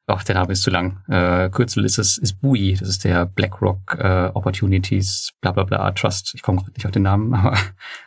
ach, 0.07 0.23
der 0.23 0.35
Name 0.35 0.51
ist 0.51 0.61
zu 0.61 0.69
lang. 0.69 1.03
Äh, 1.07 1.49
Kürzel 1.49 1.83
ist 1.85 1.97
es, 1.97 2.17
ist 2.17 2.39
BUI, 2.41 2.75
das 2.79 2.89
ist 2.89 3.03
der 3.03 3.25
BlackRock 3.25 3.97
äh, 3.99 4.29
Opportunities, 4.33 5.31
bla 5.41 5.51
bla 5.51 5.63
bla, 5.63 5.91
Trust. 5.91 6.33
Ich 6.35 6.41
komme 6.41 6.59
gerade 6.59 6.71
nicht 6.73 6.85
auf 6.85 6.91
den 6.91 7.03
Namen, 7.03 7.33
aber 7.33 7.57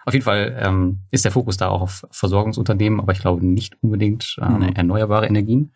auf 0.04 0.14
jeden 0.14 0.24
Fall 0.24 0.56
ähm, 0.60 1.00
ist 1.10 1.24
der 1.24 1.32
Fokus 1.32 1.56
da 1.56 1.68
auch 1.68 1.82
auf 1.82 2.06
Versorgungsunternehmen, 2.10 3.00
aber 3.00 3.12
ich 3.12 3.20
glaube 3.20 3.44
nicht 3.44 3.76
unbedingt 3.82 4.36
an 4.40 4.60
mhm. 4.60 4.74
erneuerbare 4.74 5.26
Energien. 5.26 5.72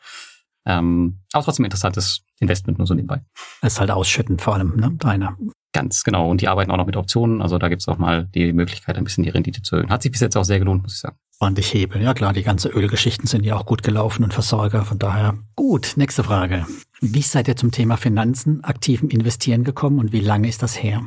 Ähm, 0.65 1.19
aber 1.33 1.45
trotzdem 1.45 1.65
interessantes 1.65 2.25
Investment 2.39 2.79
nur 2.79 2.87
so 2.87 2.95
nebenbei. 2.95 3.21
Ist 3.63 3.81
halt 3.81 3.91
ausschütten 3.91 4.39
vor 4.39 4.55
allem, 4.55 4.77
ne? 4.77 4.93
Deiner. 4.99 5.37
Ganz 5.73 6.05
genau. 6.05 6.31
Und 6.31 6.41
die 6.41 6.49
arbeiten 6.49 6.71
auch 6.71 6.77
noch 6.77 6.87
mit 6.87 6.97
Optionen. 6.97 7.41
Also 7.43 7.59
da 7.59 7.69
gibt 7.69 7.83
es 7.83 7.89
auch 7.89 7.99
mal 7.99 8.27
die 8.27 8.53
Möglichkeit, 8.53 8.97
ein 8.97 9.05
bisschen 9.05 9.25
die 9.25 9.31
Rendite 9.31 9.63
zu 9.63 9.77
erhöhen. 9.77 9.91
Hat 9.91 10.03
sich 10.03 10.13
bis 10.13 10.21
jetzt 10.21 10.37
auch 10.37 10.45
sehr 10.45 10.59
gelohnt, 10.59 10.83
muss 10.83 10.95
ich 10.95 11.01
sagen 11.01 11.17
ordentlich 11.43 11.75
hebeln. 11.75 12.03
Ja 12.03 12.15
klar, 12.15 12.33
die 12.33 12.45
ganze 12.45 12.69
Ölgeschichten 12.69 13.27
sind 13.27 13.45
ja 13.45 13.57
auch 13.57 13.67
gut 13.67 13.83
gelaufen 13.83 14.25
und 14.25 14.33
Versorger, 14.33 14.85
von 14.85 14.99
daher. 14.99 15.35
Gut, 15.57 15.95
nächste 15.97 16.25
Frage. 16.25 16.67
Wie 17.01 17.23
seid 17.23 17.49
ihr 17.49 17.57
zum 17.57 17.73
Thema 17.73 17.97
Finanzen, 17.97 18.63
aktiven 18.65 19.11
Investieren 19.11 19.65
gekommen 19.65 19.99
und 19.99 20.13
wie 20.13 20.21
lange 20.21 20.49
ist 20.49 20.63
das 20.63 20.81
her? 20.81 21.03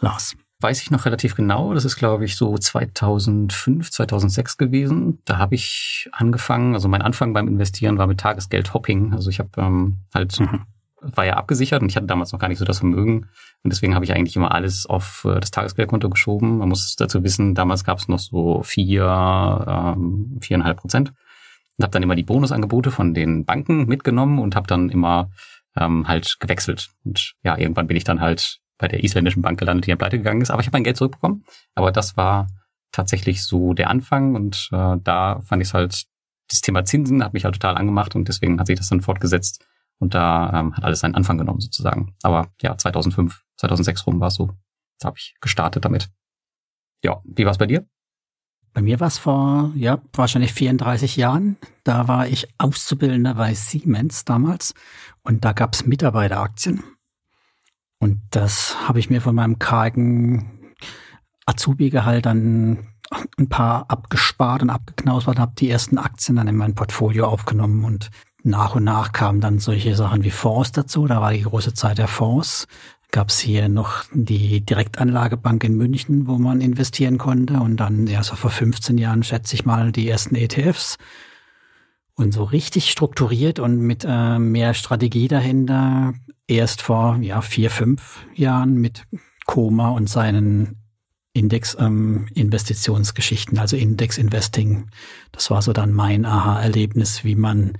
Lars. 0.00 0.34
Weiß 0.60 0.80
ich 0.80 0.90
noch 0.90 1.04
relativ 1.04 1.34
genau. 1.34 1.74
Das 1.74 1.84
ist, 1.84 1.96
glaube 1.96 2.24
ich, 2.24 2.36
so 2.36 2.56
2005, 2.56 3.90
2006 3.90 4.56
gewesen. 4.56 5.18
Da 5.26 5.36
habe 5.36 5.54
ich 5.54 6.08
angefangen, 6.12 6.72
also 6.72 6.88
mein 6.88 7.02
Anfang 7.02 7.34
beim 7.34 7.46
Investieren 7.46 7.98
war 7.98 8.06
mit 8.06 8.20
Tagesgeld-Hopping. 8.20 9.12
Also 9.12 9.28
ich 9.28 9.38
habe 9.38 9.50
ähm, 9.58 9.98
halt 10.14 10.40
mhm 10.40 10.64
war 11.14 11.26
ja 11.26 11.34
abgesichert 11.34 11.82
und 11.82 11.88
ich 11.88 11.96
hatte 11.96 12.06
damals 12.06 12.32
noch 12.32 12.38
gar 12.38 12.48
nicht 12.48 12.58
so 12.58 12.64
das 12.64 12.78
Vermögen. 12.78 13.28
Und 13.62 13.72
deswegen 13.72 13.94
habe 13.94 14.04
ich 14.04 14.12
eigentlich 14.12 14.36
immer 14.36 14.52
alles 14.52 14.86
auf 14.86 15.26
äh, 15.28 15.40
das 15.40 15.50
Tagesgeldkonto 15.50 16.08
geschoben. 16.08 16.58
Man 16.58 16.68
muss 16.68 16.96
dazu 16.96 17.22
wissen, 17.22 17.54
damals 17.54 17.84
gab 17.84 17.98
es 17.98 18.08
noch 18.08 18.18
so 18.18 18.62
vier, 18.62 19.04
ähm, 19.96 20.38
viereinhalb 20.40 20.78
Prozent. 20.78 21.12
Und 21.78 21.82
habe 21.82 21.92
dann 21.92 22.02
immer 22.02 22.14
die 22.14 22.22
Bonusangebote 22.22 22.90
von 22.90 23.12
den 23.12 23.44
Banken 23.44 23.86
mitgenommen 23.86 24.38
und 24.38 24.56
habe 24.56 24.66
dann 24.66 24.88
immer 24.88 25.30
ähm, 25.76 26.08
halt 26.08 26.36
gewechselt. 26.40 26.88
Und 27.04 27.34
ja, 27.42 27.58
irgendwann 27.58 27.86
bin 27.86 27.96
ich 27.96 28.04
dann 28.04 28.20
halt 28.20 28.58
bei 28.78 28.88
der 28.88 29.04
isländischen 29.04 29.42
Bank 29.42 29.58
gelandet, 29.58 29.86
die 29.86 29.90
ja 29.90 29.96
pleite 29.96 30.18
gegangen 30.18 30.40
ist. 30.40 30.50
Aber 30.50 30.60
ich 30.60 30.66
habe 30.66 30.76
mein 30.76 30.84
Geld 30.84 30.96
zurückbekommen. 30.96 31.44
Aber 31.74 31.92
das 31.92 32.16
war 32.16 32.46
tatsächlich 32.92 33.44
so 33.44 33.74
der 33.74 33.90
Anfang 33.90 34.34
und 34.34 34.68
äh, 34.72 34.96
da 35.02 35.40
fand 35.40 35.60
ich 35.60 35.68
es 35.68 35.74
halt, 35.74 36.04
das 36.48 36.60
Thema 36.60 36.84
Zinsen 36.84 37.22
hat 37.22 37.34
mich 37.34 37.44
halt 37.44 37.54
total 37.54 37.76
angemacht 37.76 38.14
und 38.14 38.28
deswegen 38.28 38.58
hat 38.58 38.68
sich 38.68 38.78
das 38.78 38.88
dann 38.88 39.02
fortgesetzt 39.02 39.66
und 39.98 40.14
da 40.14 40.52
ähm, 40.52 40.76
hat 40.76 40.84
alles 40.84 41.00
seinen 41.00 41.14
Anfang 41.14 41.38
genommen 41.38 41.60
sozusagen. 41.60 42.14
Aber 42.22 42.48
ja, 42.60 42.76
2005, 42.76 43.42
2006 43.56 44.06
rum 44.06 44.20
war 44.20 44.28
es 44.28 44.34
so. 44.34 44.50
Da 44.98 45.08
habe 45.08 45.18
ich 45.18 45.36
gestartet 45.40 45.84
damit. 45.84 46.10
Ja, 47.02 47.20
wie 47.24 47.44
war 47.44 47.52
es 47.52 47.58
bei 47.58 47.66
dir? 47.66 47.86
Bei 48.72 48.82
mir 48.82 49.00
war 49.00 49.08
es 49.08 49.16
vor, 49.16 49.72
ja, 49.74 50.02
wahrscheinlich 50.12 50.52
34 50.52 51.16
Jahren. 51.16 51.56
Da 51.82 52.08
war 52.08 52.26
ich 52.26 52.46
Auszubildender 52.58 53.34
bei 53.34 53.54
Siemens 53.54 54.26
damals 54.26 54.74
und 55.22 55.44
da 55.46 55.52
gab 55.52 55.72
es 55.72 55.86
Mitarbeiteraktien. 55.86 56.82
Und 57.98 58.20
das 58.30 58.76
habe 58.86 58.98
ich 58.98 59.08
mir 59.08 59.22
von 59.22 59.34
meinem 59.34 59.58
kargen 59.58 60.74
Azubi-Gehalt 61.46 62.26
dann 62.26 62.88
ein 63.38 63.48
paar 63.48 63.90
abgespart 63.90 64.62
und 64.62 64.70
abgeknausert, 64.70 65.38
habe 65.38 65.54
die 65.56 65.70
ersten 65.70 65.96
Aktien 65.96 66.36
dann 66.36 66.48
in 66.48 66.56
mein 66.56 66.74
Portfolio 66.74 67.26
aufgenommen 67.26 67.84
und 67.84 68.10
nach 68.46 68.74
und 68.74 68.84
nach 68.84 69.12
kamen 69.12 69.40
dann 69.40 69.58
solche 69.58 69.94
Sachen 69.94 70.24
wie 70.24 70.30
Fonds 70.30 70.72
dazu. 70.72 71.06
Da 71.06 71.20
war 71.20 71.32
die 71.32 71.42
große 71.42 71.74
Zeit 71.74 71.98
der 71.98 72.08
Fonds. 72.08 72.66
Gab 73.10 73.28
es 73.28 73.38
hier 73.38 73.68
noch 73.68 74.04
die 74.12 74.60
Direktanlagebank 74.60 75.62
in 75.64 75.76
München, 75.76 76.26
wo 76.26 76.38
man 76.38 76.60
investieren 76.60 77.18
konnte. 77.18 77.54
Und 77.54 77.76
dann, 77.76 78.06
ja, 78.06 78.22
so 78.22 78.36
vor 78.36 78.50
15 78.50 78.98
Jahren, 78.98 79.22
schätze 79.22 79.54
ich 79.54 79.64
mal, 79.64 79.92
die 79.92 80.08
ersten 80.08 80.34
ETFs. 80.34 80.96
Und 82.14 82.32
so 82.32 82.44
richtig 82.44 82.90
strukturiert 82.90 83.58
und 83.58 83.78
mit 83.78 84.06
äh, 84.08 84.38
mehr 84.38 84.74
Strategie 84.74 85.28
dahinter 85.28 86.14
erst 86.46 86.82
vor 86.82 87.18
ja, 87.20 87.42
vier, 87.42 87.70
fünf 87.70 88.26
Jahren 88.34 88.76
mit 88.76 89.04
Koma 89.46 89.90
und 89.90 90.08
seinen 90.08 90.82
Index-Investitionsgeschichten, 91.34 93.56
ähm, 93.56 93.60
also 93.60 93.76
Index-Investing. 93.76 94.86
Das 95.32 95.50
war 95.50 95.60
so 95.62 95.72
dann 95.72 95.92
mein 95.92 96.24
Aha-Erlebnis, 96.24 97.24
wie 97.24 97.34
man 97.34 97.76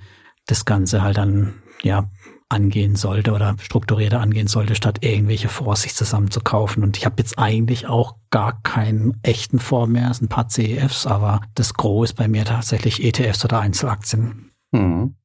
das 0.47 0.65
Ganze 0.65 1.01
halt 1.01 1.17
dann, 1.17 1.53
ja, 1.83 2.09
angehen 2.49 2.95
sollte 2.95 3.33
oder 3.33 3.55
strukturierter 3.59 4.21
angehen 4.21 4.47
sollte, 4.47 4.75
statt 4.75 4.99
irgendwelche 5.01 5.49
Fonds 5.49 5.81
sich 5.81 5.95
zusammen 5.95 6.31
zu 6.31 6.39
kaufen. 6.39 6.83
Und 6.83 6.97
ich 6.97 7.05
habe 7.05 7.15
jetzt 7.17 7.37
eigentlich 7.37 7.87
auch 7.87 8.15
gar 8.29 8.61
keinen 8.61 9.19
echten 9.21 9.59
Fonds 9.59 9.91
mehr, 9.91 10.09
es 10.09 10.17
sind 10.17 10.27
ein 10.27 10.29
paar 10.29 10.47
CEFs, 10.47 11.05
aber 11.05 11.41
das 11.55 11.73
Gros 11.73 12.11
ist 12.11 12.15
bei 12.15 12.27
mir 12.27 12.45
tatsächlich 12.45 13.03
ETFs 13.03 13.43
oder 13.43 13.59
Einzelaktien. 13.59 14.51
Hm. 14.73 15.15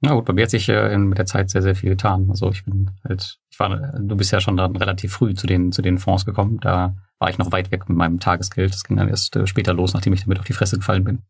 Na 0.00 0.14
gut, 0.14 0.24
bei 0.26 0.34
mir 0.34 0.42
hat 0.42 0.50
sich 0.50 0.68
äh, 0.68 0.98
mit 0.98 1.16
der 1.16 1.26
Zeit 1.26 1.48
sehr, 1.48 1.62
sehr 1.62 1.74
viel 1.74 1.90
getan. 1.90 2.26
Also 2.28 2.50
ich 2.50 2.64
bin 2.64 2.90
halt, 3.08 3.38
ich 3.50 3.58
war, 3.58 3.74
du 3.98 4.16
bist 4.16 4.32
ja 4.32 4.40
schon 4.40 4.56
dann 4.56 4.76
relativ 4.76 5.12
früh 5.14 5.34
zu 5.34 5.46
den, 5.46 5.72
zu 5.72 5.80
den 5.80 5.98
Fonds 5.98 6.26
gekommen. 6.26 6.58
Da 6.60 6.96
war 7.18 7.30
ich 7.30 7.38
noch 7.38 7.52
weit 7.52 7.70
weg 7.70 7.88
mit 7.88 7.96
meinem 7.96 8.20
Tagesgeld. 8.20 8.74
Das 8.74 8.84
ging 8.84 8.98
dann 8.98 9.08
erst 9.08 9.34
äh, 9.36 9.46
später 9.46 9.72
los, 9.72 9.94
nachdem 9.94 10.12
ich 10.12 10.22
damit 10.24 10.40
auf 10.40 10.44
die 10.44 10.52
Fresse 10.52 10.76
gefallen 10.76 11.04
bin. 11.04 11.22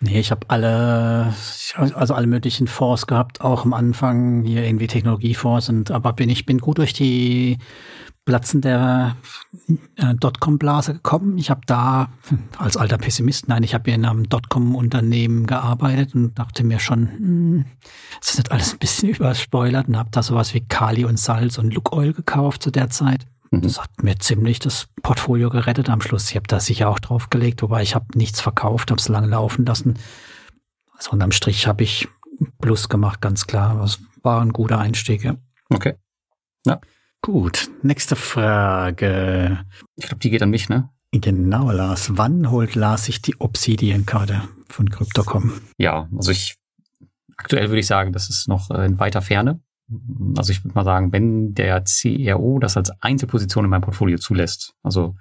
Nee, 0.00 0.20
ich 0.20 0.30
habe 0.30 0.48
alle, 0.48 1.34
also 1.74 2.14
alle 2.14 2.26
möglichen 2.26 2.66
Fonds 2.66 3.06
gehabt, 3.06 3.40
auch 3.40 3.64
am 3.64 3.72
Anfang 3.72 4.42
hier 4.42 4.64
irgendwie 4.64 4.86
Technologiefonds 4.86 5.68
und 5.68 5.90
aber 5.90 6.12
bin 6.12 6.28
ich 6.28 6.44
bin 6.44 6.58
gut 6.58 6.78
durch 6.78 6.92
die 6.92 7.58
Platzen 8.24 8.62
der 8.62 9.16
äh, 9.96 10.14
Dotcom-Blase 10.14 10.94
gekommen. 10.94 11.36
Ich 11.36 11.50
habe 11.50 11.60
da 11.66 12.08
als 12.56 12.76
alter 12.76 12.96
Pessimist, 12.96 13.48
nein, 13.48 13.62
ich 13.62 13.74
habe 13.74 13.90
in 13.90 14.04
einem 14.04 14.28
Dotcom-Unternehmen 14.28 15.46
gearbeitet 15.46 16.14
und 16.14 16.38
dachte 16.38 16.64
mir 16.64 16.78
schon, 16.78 17.08
hm, 17.08 17.64
das 18.20 18.30
ist 18.30 18.38
nicht 18.38 18.52
alles 18.52 18.72
ein 18.72 18.78
bisschen 18.78 19.08
überspoilert 19.14 19.88
und 19.88 19.98
habe 19.98 20.10
da 20.10 20.22
sowas 20.22 20.54
wie 20.54 20.60
Kali 20.66 21.04
und 21.04 21.18
Salz 21.18 21.58
und 21.58 21.74
Look 21.74 21.92
Oil 21.92 22.14
gekauft 22.14 22.62
zu 22.62 22.70
der 22.70 22.88
Zeit. 22.88 23.26
Mhm. 23.56 23.62
Das 23.62 23.80
hat 23.80 24.02
mir 24.02 24.18
ziemlich 24.18 24.58
das 24.58 24.88
Portfolio 25.02 25.50
gerettet 25.50 25.88
am 25.88 26.00
Schluss. 26.00 26.30
Ich 26.30 26.36
habe 26.36 26.46
da 26.46 26.60
sicher 26.60 26.88
auch 26.88 26.98
drauf 26.98 27.30
gelegt, 27.30 27.62
wobei 27.62 27.82
ich 27.82 27.94
habe 27.94 28.06
nichts 28.14 28.40
verkauft, 28.40 28.90
habe 28.90 29.00
es 29.00 29.08
lange 29.08 29.28
laufen 29.28 29.64
lassen. 29.66 29.98
Also 30.96 31.10
unterm 31.12 31.32
Strich 31.32 31.66
habe 31.66 31.82
ich 31.82 32.08
Plus 32.60 32.88
gemacht, 32.88 33.20
ganz 33.20 33.46
klar. 33.46 33.78
Das 33.78 34.00
war 34.22 34.40
ein 34.40 34.52
guter 34.52 34.78
Einstieg. 34.78 35.24
Ja. 35.24 35.36
Okay. 35.70 35.94
Ja. 36.66 36.80
Gut, 37.22 37.70
nächste 37.82 38.16
Frage. 38.16 39.64
Ich 39.96 40.06
glaube, 40.06 40.20
die 40.20 40.30
geht 40.30 40.42
an 40.42 40.50
mich, 40.50 40.68
ne? 40.68 40.90
Genau, 41.12 41.70
Lars. 41.70 42.16
Wann 42.16 42.50
holt 42.50 42.74
Lars 42.74 43.04
sich 43.04 43.22
die 43.22 43.36
Obsidian-Karte 43.38 44.42
von 44.68 44.90
Crypto.com? 44.90 45.52
Ja, 45.78 46.08
also 46.16 46.32
ich 46.32 46.56
aktuell 47.36 47.68
würde 47.68 47.80
ich 47.80 47.86
sagen, 47.86 48.12
das 48.12 48.28
ist 48.28 48.48
noch 48.48 48.70
in 48.70 48.98
weiter 48.98 49.22
Ferne. 49.22 49.60
Also 50.36 50.50
ich 50.50 50.64
würde 50.64 50.74
mal 50.74 50.84
sagen, 50.84 51.12
wenn 51.12 51.54
der 51.54 51.82
CRO 51.82 52.58
das 52.58 52.76
als 52.76 52.90
Einzelposition 53.02 53.64
in 53.64 53.70
meinem 53.70 53.82
Portfolio 53.82 54.18
zulässt, 54.18 54.74
also 54.82 55.14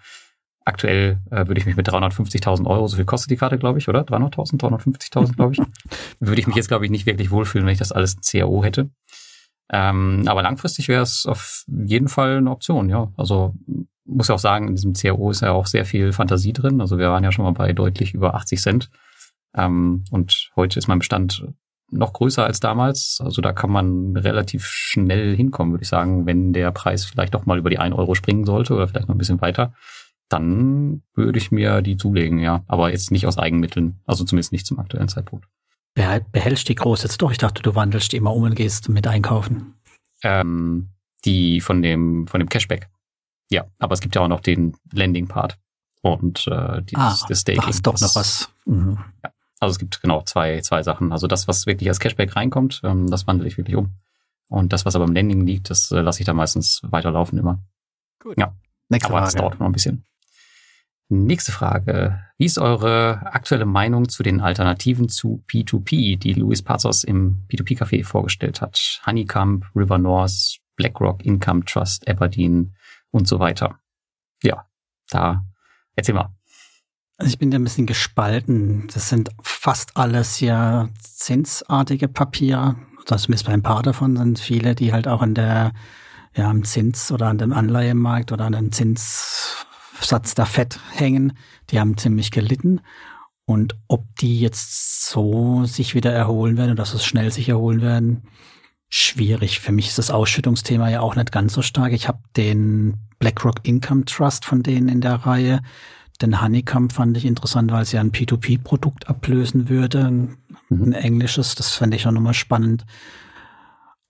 aktuell 0.66 1.22
äh, 1.32 1.47
würde 1.47 1.59
ich 1.59 1.66
mich 1.66 1.76
mit 1.76 1.89
350.000 1.89 2.66
Euro, 2.66 2.88
so 2.88 2.95
viel 2.95 3.05
kostet 3.05 3.32
die 3.32 3.36
Karte, 3.36 3.57
glaube 3.57 3.80
ich, 3.80 3.89
oder? 3.89 4.01
300.000, 4.01 4.59
350.000, 4.59 5.36
glaube 5.36 5.53
ich, 5.53 5.61
würde 6.20 6.39
ich 6.39 6.47
mich 6.47 6.55
jetzt, 6.55 6.70
glaube 6.70 6.86
ich, 6.86 6.91
nicht 6.91 7.05
wirklich 7.05 7.32
wohlfühlen, 7.32 7.66
wenn 7.66 7.74
ich 7.74 7.80
das 7.80 7.91
alles 7.91 8.18
CRO 8.22 8.64
hätte. 8.64 8.89
Ähm, 9.72 10.24
aber 10.28 10.41
langfristig 10.41 10.88
wäre 10.88 11.03
es 11.03 11.26
auf 11.26 11.66
jeden 11.68 12.07
Fall 12.07 12.38
eine 12.38 12.51
Option, 12.51 12.89
ja. 12.89 13.11
Also 13.18 13.55
muss 14.05 14.28
ja 14.28 14.36
auch 14.36 14.39
sagen, 14.39 14.68
in 14.68 14.76
diesem 14.76 14.93
CRO 14.93 15.32
ist 15.32 15.41
ja 15.41 15.51
auch 15.51 15.66
sehr 15.66 15.86
viel 15.86 16.11
Fantasie 16.11 16.53
drin. 16.53 16.82
Also 16.82 16.97
wir 16.97 17.09
waren 17.09 17.24
ja 17.24 17.32
schon 17.32 17.45
mal 17.45 17.51
bei 17.51 17.74
deutlich 17.74 18.14
über 18.14 18.36
80 18.36 18.61
Cent. 18.61 18.89
Ähm, 19.55 20.03
und 20.11 20.51
heute 20.55 20.80
ist 20.80 20.88
mein 20.88 20.99
Bestand 20.99 21.47
noch 21.93 22.13
größer 22.13 22.43
als 22.43 22.59
damals. 22.59 23.19
Also 23.23 23.41
da 23.41 23.53
kann 23.53 23.71
man 23.71 24.17
relativ 24.17 24.65
schnell 24.65 25.35
hinkommen, 25.35 25.73
würde 25.73 25.83
ich 25.83 25.89
sagen, 25.89 26.25
wenn 26.25 26.53
der 26.53 26.71
Preis 26.71 27.05
vielleicht 27.05 27.33
doch 27.33 27.45
mal 27.45 27.57
über 27.57 27.69
die 27.69 27.79
1 27.79 27.95
Euro 27.95 28.15
springen 28.15 28.45
sollte 28.45 28.73
oder 28.73 28.87
vielleicht 28.87 29.07
noch 29.07 29.15
ein 29.15 29.19
bisschen 29.19 29.41
weiter. 29.41 29.73
Dann 30.29 31.03
würde 31.13 31.37
ich 31.37 31.51
mir 31.51 31.81
die 31.81 31.97
zulegen, 31.97 32.39
ja. 32.39 32.63
Aber 32.67 32.91
jetzt 32.91 33.11
nicht 33.11 33.27
aus 33.27 33.37
Eigenmitteln. 33.37 33.99
Also 34.05 34.23
zumindest 34.23 34.51
nicht 34.51 34.65
zum 34.65 34.79
aktuellen 34.79 35.09
Zeitpunkt. 35.09 35.47
Behältst 35.93 36.69
die 36.69 36.75
groß 36.75 37.03
jetzt 37.03 37.21
doch? 37.21 37.31
Ich 37.31 37.37
dachte, 37.37 37.61
du 37.61 37.75
wandelst 37.75 38.13
immer 38.13 38.33
um 38.33 38.43
und 38.43 38.55
gehst 38.55 38.89
mit 38.89 39.05
einkaufen. 39.05 39.75
Ähm, 40.23 40.89
die 41.25 41.61
von 41.61 41.81
dem, 41.81 42.27
von 42.27 42.39
dem 42.39 42.49
Cashback. 42.49 42.89
Ja, 43.51 43.65
aber 43.77 43.93
es 43.93 43.99
gibt 43.99 44.15
ja 44.15 44.21
auch 44.21 44.27
noch 44.27 44.39
den 44.39 44.75
Landing-Part 44.91 45.57
und 46.01 46.47
äh, 46.47 46.81
dieses, 46.81 46.97
ah, 46.97 47.25
das 47.27 47.41
Staking. 47.41 47.61
Da 47.61 47.69
ist 47.69 47.85
doch 47.85 47.99
noch 47.99 48.15
was. 48.15 48.49
Mhm. 48.65 48.97
Ja. 49.23 49.32
Also 49.64 49.74
es 49.74 49.80
gibt 49.80 50.01
genau 50.01 50.22
zwei, 50.22 50.61
zwei 50.61 50.84
Sachen. 50.84 51.11
Also 51.11 51.28
das, 51.28 51.47
was 51.47 51.66
wirklich 51.66 51.89
als 51.89 51.99
Cashback 51.99 52.36
reinkommt, 52.36 52.82
ähm, 52.84 53.09
das 53.09 53.28
wandle 53.28 53.47
ich 53.47 53.57
wirklich 53.57 53.76
um. 53.76 53.95
Und 54.49 54.74
das, 54.74 54.86
was 54.86 54.95
aber 54.95 55.05
im 55.05 55.14
Landing 55.14 55.45
liegt, 55.45 55.70
das 55.70 55.91
äh, 55.91 56.01
lasse 56.01 56.20
ich 56.20 56.26
da 56.26 56.34
meistens 56.34 56.82
weiterlaufen 56.84 57.39
immer. 57.39 57.64
Gut. 58.20 58.38
Ja. 58.38 58.53
Nächste 58.89 59.09
aber 59.09 59.20
Frage. 59.20 59.32
das 59.32 59.36
dauert 59.36 59.59
noch 59.59 59.66
ein 59.66 59.72
bisschen. 59.72 60.05
Nächste 61.09 61.51
Frage. 61.51 62.20
Wie 62.38 62.45
ist 62.45 62.59
eure 62.59 63.22
aktuelle 63.34 63.66
Meinung 63.66 64.09
zu 64.09 64.24
den 64.24 64.41
Alternativen 64.41 65.09
zu 65.09 65.43
P2P, 65.47 66.18
die 66.18 66.34
Luis 66.34 66.61
Pazos 66.61 67.03
im 67.03 67.45
P2P-Café 67.49 68.03
vorgestellt 68.03 68.61
hat? 68.61 69.01
Honeycomb, 69.05 69.66
River 69.76 69.97
North, 69.97 70.59
BlackRock, 70.76 71.26
Income 71.26 71.66
Trust, 71.66 72.07
Aberdeen 72.07 72.76
und 73.11 73.28
so 73.28 73.39
weiter. 73.39 73.80
Ja, 74.41 74.66
da 75.09 75.45
erzähl 75.95 76.16
mal. 76.16 76.34
Also 77.24 77.36
ich 77.36 77.39
bin 77.39 77.51
da 77.51 77.57
ein 77.57 77.63
bisschen 77.63 77.86
gespalten. 77.86 78.89
Das 78.93 79.07
sind 79.07 79.30
fast 79.41 79.95
alles 79.95 80.41
ja 80.41 80.89
zinsartige 80.99 82.09
Papiere. 82.09 82.76
Das 83.05 83.21
zumindest 83.21 83.45
bei 83.45 83.53
ein 83.53 83.63
paar 83.63 83.82
davon 83.82 84.17
sind 84.17 84.39
viele, 84.39 84.76
die 84.76 84.91
halt 84.91 85.07
auch 85.07 85.21
an 85.21 85.34
der, 85.34 85.71
ja, 86.36 86.49
am 86.49 86.65
Zins 86.65 87.13
oder 87.13 87.28
an 87.28 87.38
dem 87.38 87.53
Anleihemarkt 87.53 88.34
oder 88.34 88.43
an 88.43 88.51
dem 88.51 88.74
Zinssatz 88.74 90.36
der 90.36 90.45
FED 90.45 90.82
hängen. 90.91 91.38
Die 91.69 91.80
haben 91.80 91.95
ziemlich 91.95 92.30
gelitten. 92.30 92.82
Und 93.45 93.78
ob 93.88 94.03
die 94.17 94.41
jetzt 94.41 95.09
so 95.09 95.63
sich 95.63 95.95
wieder 95.95 96.11
erholen 96.11 96.57
werden 96.57 96.71
oder 96.71 96.84
es 96.84 97.05
schnell 97.05 97.32
sich 97.32 97.47
erholen 97.47 97.80
werden, 97.80 98.24
schwierig. 98.89 99.61
Für 99.61 99.71
mich 99.71 99.88
ist 99.88 99.97
das 99.97 100.11
Ausschüttungsthema 100.11 100.89
ja 100.89 100.99
auch 100.99 101.15
nicht 101.15 101.32
ganz 101.32 101.53
so 101.53 101.61
stark. 101.61 101.93
Ich 101.93 102.09
habe 102.09 102.19
den 102.36 102.97
BlackRock 103.19 103.61
Income 103.63 104.03
Trust 104.03 104.43
von 104.43 104.61
denen 104.61 104.89
in 104.89 104.99
der 104.99 105.26
Reihe. 105.26 105.61
Den 106.22 106.41
Honeycomb 106.41 106.93
fand 106.93 107.18
ich 107.18 107.26
interessant, 107.26 107.72
weil 107.72 107.82
es 107.82 107.91
ja 107.91 107.99
ein 107.99 108.11
P2P-Produkt 108.11 109.07
ablösen 109.09 109.70
würde. 109.70 110.05
Ein, 110.05 110.38
mhm. 110.70 110.93
englisches, 110.93 111.55
das 111.55 111.72
fände 111.72 111.97
ich 111.97 112.07
auch 112.07 112.11
nochmal 112.11 112.34
spannend. 112.34 112.86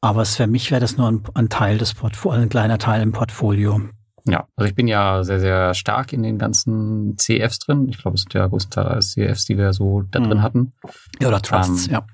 Aber 0.01 0.25
für 0.25 0.47
mich 0.47 0.69
wäre 0.69 0.81
das 0.81 0.97
nur 0.97 1.09
ein, 1.09 1.23
ein 1.33 1.49
Teil 1.49 1.77
des 1.77 1.93
Portfolios, 1.93 2.43
ein 2.43 2.49
kleiner 2.49 2.77
Teil 2.77 3.01
im 3.01 3.13
Portfolio. 3.13 3.81
Ja, 4.25 4.47
also 4.55 4.69
ich 4.69 4.75
bin 4.75 4.87
ja 4.87 5.23
sehr, 5.23 5.39
sehr 5.39 5.73
stark 5.73 6.13
in 6.13 6.23
den 6.23 6.37
ganzen 6.37 7.17
CFs 7.17 7.59
drin. 7.59 7.87
Ich 7.89 7.97
glaube, 7.97 8.15
es 8.15 8.21
sind 8.21 8.33
ja 8.33 8.47
größtenteils 8.47 9.11
CFs, 9.11 9.45
die 9.45 9.57
wir 9.57 9.73
so 9.73 10.01
da 10.03 10.19
drin 10.19 10.37
mhm. 10.37 10.41
hatten. 10.41 10.73
Ja, 11.19 11.29
oder 11.29 11.41
Trusts, 11.41 11.87
ähm, 11.87 11.93
ja. 11.93 12.05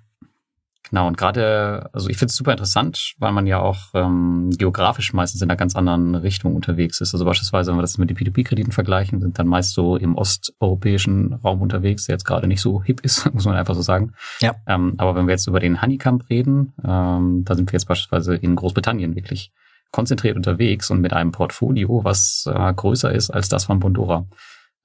Genau, 0.89 1.07
und 1.07 1.17
gerade, 1.17 1.89
also 1.93 2.09
ich 2.09 2.17
finde 2.17 2.31
es 2.31 2.35
super 2.35 2.51
interessant, 2.51 3.13
weil 3.19 3.31
man 3.31 3.45
ja 3.45 3.59
auch 3.59 3.89
ähm, 3.93 4.49
geografisch 4.57 5.13
meistens 5.13 5.41
in 5.41 5.49
einer 5.49 5.57
ganz 5.57 5.75
anderen 5.75 6.15
Richtung 6.15 6.55
unterwegs 6.55 6.99
ist. 6.99 7.13
Also 7.13 7.25
beispielsweise, 7.25 7.71
wenn 7.71 7.77
wir 7.77 7.83
das 7.83 7.97
mit 7.97 8.09
den 8.09 8.17
P2P-Krediten 8.17 8.71
vergleichen, 8.71 9.21
sind 9.21 9.37
dann 9.37 9.47
meist 9.47 9.73
so 9.73 9.97
im 9.97 10.15
osteuropäischen 10.15 11.33
Raum 11.33 11.61
unterwegs, 11.61 12.05
der 12.05 12.15
jetzt 12.15 12.25
gerade 12.25 12.47
nicht 12.47 12.61
so 12.61 12.81
hip 12.83 13.01
ist, 13.01 13.31
muss 13.33 13.45
man 13.45 13.55
einfach 13.55 13.75
so 13.75 13.81
sagen. 13.81 14.13
Ja. 14.41 14.55
Ähm, 14.65 14.95
aber 14.97 15.15
wenn 15.15 15.27
wir 15.27 15.33
jetzt 15.33 15.47
über 15.47 15.59
den 15.59 15.81
Honeycomb 15.81 16.29
reden, 16.29 16.73
ähm, 16.83 17.43
da 17.45 17.55
sind 17.55 17.71
wir 17.71 17.77
jetzt 17.77 17.85
beispielsweise 17.85 18.35
in 18.35 18.55
Großbritannien 18.55 19.15
wirklich 19.15 19.51
konzentriert 19.91 20.37
unterwegs 20.37 20.89
und 20.91 21.01
mit 21.01 21.13
einem 21.13 21.31
Portfolio, 21.31 22.03
was 22.03 22.45
äh, 22.47 22.73
größer 22.73 23.11
ist 23.11 23.29
als 23.29 23.49
das 23.49 23.65
von 23.65 23.79
Bondora. 23.79 24.27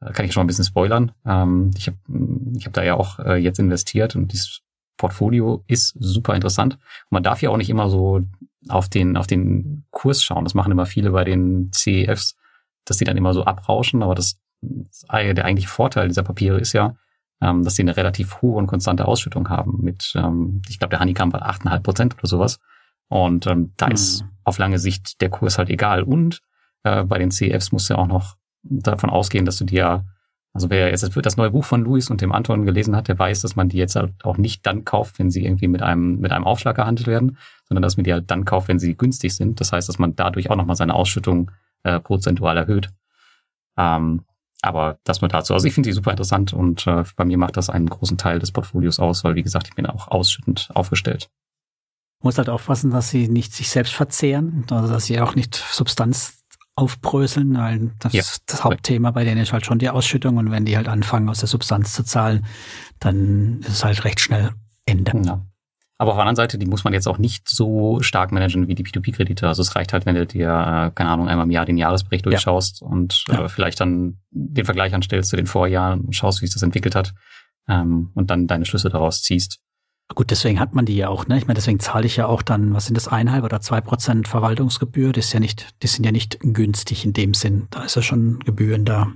Da 0.00 0.12
kann 0.12 0.26
ich 0.26 0.32
schon 0.32 0.40
mal 0.40 0.44
ein 0.44 0.48
bisschen 0.48 0.64
spoilern. 0.64 1.12
Ähm, 1.26 1.70
ich 1.76 1.86
habe 1.86 1.96
ich 2.56 2.66
hab 2.66 2.72
da 2.74 2.82
ja 2.82 2.94
auch 2.94 3.18
äh, 3.18 3.36
jetzt 3.36 3.58
investiert 3.58 4.16
und 4.16 4.32
dieses 4.32 4.63
Portfolio 4.96 5.64
ist 5.66 5.94
super 5.98 6.34
interessant. 6.34 6.74
Und 6.74 7.12
man 7.12 7.22
darf 7.22 7.42
ja 7.42 7.50
auch 7.50 7.56
nicht 7.56 7.70
immer 7.70 7.88
so 7.88 8.22
auf 8.68 8.88
den, 8.88 9.16
auf 9.16 9.26
den 9.26 9.84
Kurs 9.90 10.22
schauen. 10.22 10.44
Das 10.44 10.54
machen 10.54 10.72
immer 10.72 10.86
viele 10.86 11.10
bei 11.10 11.24
den 11.24 11.70
CEFs, 11.72 12.36
dass 12.84 12.96
die 12.96 13.04
dann 13.04 13.16
immer 13.16 13.34
so 13.34 13.44
abrauschen. 13.44 14.02
Aber 14.02 14.14
das, 14.14 14.38
der 14.62 15.44
eigentliche 15.44 15.68
Vorteil 15.68 16.08
dieser 16.08 16.22
Papiere 16.22 16.58
ist 16.58 16.72
ja, 16.72 16.96
ähm, 17.40 17.64
dass 17.64 17.74
sie 17.74 17.82
eine 17.82 17.96
relativ 17.96 18.40
hohe 18.40 18.56
und 18.56 18.66
konstante 18.66 19.06
Ausschüttung 19.06 19.48
haben 19.48 19.80
mit, 19.82 20.12
ähm, 20.14 20.62
ich 20.68 20.78
glaube, 20.78 20.90
der 20.90 21.00
Honeycomb 21.00 21.34
hat 21.34 21.42
8,5 21.42 21.80
Prozent 21.80 22.14
oder 22.14 22.26
sowas. 22.26 22.60
Und 23.08 23.46
ähm, 23.46 23.72
da 23.76 23.86
mhm. 23.86 23.92
ist 23.92 24.24
auf 24.44 24.58
lange 24.58 24.78
Sicht 24.78 25.20
der 25.20 25.30
Kurs 25.30 25.58
halt 25.58 25.70
egal. 25.70 26.02
Und 26.02 26.40
äh, 26.84 27.04
bei 27.04 27.18
den 27.18 27.30
CEFs 27.30 27.72
musst 27.72 27.90
du 27.90 27.94
ja 27.94 28.00
auch 28.00 28.06
noch 28.06 28.36
davon 28.62 29.10
ausgehen, 29.10 29.44
dass 29.44 29.58
du 29.58 29.64
dir 29.64 30.04
also 30.54 30.70
wer 30.70 30.88
jetzt 30.88 31.04
das 31.16 31.36
neue 31.36 31.50
Buch 31.50 31.64
von 31.64 31.82
Luis 31.82 32.10
und 32.10 32.20
dem 32.20 32.30
Anton 32.30 32.64
gelesen 32.64 32.94
hat, 32.94 33.08
der 33.08 33.18
weiß, 33.18 33.40
dass 33.40 33.56
man 33.56 33.68
die 33.68 33.76
jetzt 33.76 33.96
halt 33.96 34.12
auch 34.22 34.38
nicht 34.38 34.64
dann 34.64 34.84
kauft, 34.84 35.18
wenn 35.18 35.28
sie 35.28 35.44
irgendwie 35.44 35.66
mit 35.66 35.82
einem, 35.82 36.20
mit 36.20 36.30
einem 36.30 36.44
Aufschlag 36.44 36.76
gehandelt 36.76 37.08
werden, 37.08 37.38
sondern 37.68 37.82
dass 37.82 37.96
man 37.96 38.04
die 38.04 38.12
halt 38.12 38.30
dann 38.30 38.44
kauft, 38.44 38.68
wenn 38.68 38.78
sie 38.78 38.96
günstig 38.96 39.34
sind. 39.34 39.60
Das 39.60 39.72
heißt, 39.72 39.88
dass 39.88 39.98
man 39.98 40.14
dadurch 40.14 40.50
auch 40.50 40.56
nochmal 40.56 40.76
seine 40.76 40.94
Ausschüttung 40.94 41.50
äh, 41.82 41.98
prozentual 41.98 42.56
erhöht. 42.56 42.90
Ähm, 43.76 44.22
aber 44.62 44.98
das 45.02 45.20
nur 45.20 45.28
dazu. 45.28 45.54
Also 45.54 45.66
ich 45.66 45.74
finde 45.74 45.88
die 45.88 45.92
super 45.92 46.12
interessant 46.12 46.52
und 46.52 46.86
äh, 46.86 47.02
bei 47.16 47.24
mir 47.24 47.36
macht 47.36 47.56
das 47.56 47.68
einen 47.68 47.88
großen 47.88 48.16
Teil 48.16 48.38
des 48.38 48.52
Portfolios 48.52 49.00
aus, 49.00 49.24
weil 49.24 49.34
wie 49.34 49.42
gesagt, 49.42 49.66
ich 49.66 49.74
bin 49.74 49.86
auch 49.86 50.06
ausschüttend 50.06 50.70
aufgestellt. 50.72 51.30
Muss 52.22 52.38
halt 52.38 52.48
aufpassen, 52.48 52.92
dass 52.92 53.10
sie 53.10 53.28
nicht 53.28 53.52
sich 53.52 53.68
selbst 53.68 53.92
verzehren, 53.92 54.64
also 54.70 54.90
dass 54.90 55.06
sie 55.06 55.20
auch 55.20 55.34
nicht 55.34 55.56
Substanz 55.56 56.43
aufbröseln, 56.76 57.56
weil 57.56 57.92
das, 58.00 58.12
ja. 58.12 58.22
das 58.46 58.64
Hauptthema 58.64 59.10
bei 59.12 59.24
denen 59.24 59.40
ist 59.40 59.52
halt 59.52 59.64
schon 59.64 59.78
die 59.78 59.90
Ausschüttung 59.90 60.36
und 60.38 60.50
wenn 60.50 60.64
die 60.64 60.76
halt 60.76 60.88
anfangen, 60.88 61.28
aus 61.28 61.38
der 61.38 61.48
Substanz 61.48 61.92
zu 61.92 62.04
zahlen, 62.04 62.44
dann 62.98 63.60
ist 63.60 63.68
es 63.68 63.84
halt 63.84 64.04
recht 64.04 64.20
schnell 64.20 64.50
Ende. 64.86 65.12
Ja. 65.24 65.40
Aber 65.96 66.10
auf 66.10 66.16
der 66.16 66.22
anderen 66.22 66.36
Seite, 66.36 66.58
die 66.58 66.66
muss 66.66 66.82
man 66.82 66.92
jetzt 66.92 67.06
auch 67.06 67.18
nicht 67.18 67.48
so 67.48 68.00
stark 68.02 68.32
managen 68.32 68.66
wie 68.66 68.74
die 68.74 68.84
P2P-Kredite. 68.84 69.46
Also 69.46 69.62
es 69.62 69.76
reicht 69.76 69.92
halt, 69.92 70.06
wenn 70.06 70.16
du 70.16 70.26
dir, 70.26 70.92
keine 70.94 71.10
Ahnung, 71.10 71.28
einmal 71.28 71.46
im 71.46 71.52
Jahr 71.52 71.64
den 71.64 71.78
Jahresbericht 71.78 72.26
durchschaust 72.26 72.80
ja. 72.80 72.88
und. 72.88 73.24
Äh, 73.28 73.48
vielleicht 73.48 73.80
dann 73.80 74.18
den 74.30 74.64
Vergleich 74.64 74.92
anstellst 74.92 75.30
zu 75.30 75.36
den 75.36 75.46
Vorjahren 75.46 76.00
und 76.00 76.16
schaust, 76.16 76.42
wie 76.42 76.46
sich 76.46 76.54
das 76.54 76.62
entwickelt 76.62 76.96
hat 76.96 77.14
ähm, 77.68 78.10
und 78.14 78.30
dann 78.30 78.48
deine 78.48 78.64
Schlüsse 78.64 78.90
daraus 78.90 79.22
ziehst. 79.22 79.60
Gut, 80.14 80.30
deswegen 80.30 80.60
hat 80.60 80.74
man 80.74 80.84
die 80.84 80.96
ja 80.96 81.08
auch, 81.08 81.26
ne? 81.26 81.38
Ich 81.38 81.46
meine, 81.46 81.54
deswegen 81.56 81.80
zahle 81.80 82.06
ich 82.06 82.16
ja 82.16 82.26
auch 82.26 82.42
dann, 82.42 82.74
was 82.74 82.86
sind 82.86 82.96
das, 82.96 83.08
eineinhalb 83.08 83.44
oder 83.44 83.60
zwei 83.60 83.80
Prozent 83.80 84.28
Verwaltungsgebühr? 84.28 85.12
Das 85.12 85.26
ist 85.26 85.32
ja 85.32 85.40
nicht, 85.40 85.82
die 85.82 85.86
sind 85.86 86.04
ja 86.04 86.12
nicht 86.12 86.38
günstig 86.40 87.04
in 87.04 87.14
dem 87.14 87.34
Sinn. 87.34 87.66
Da 87.70 87.84
ist 87.84 87.96
ja 87.96 88.02
schon 88.02 88.38
Gebühren 88.40 88.84
da. 88.84 89.12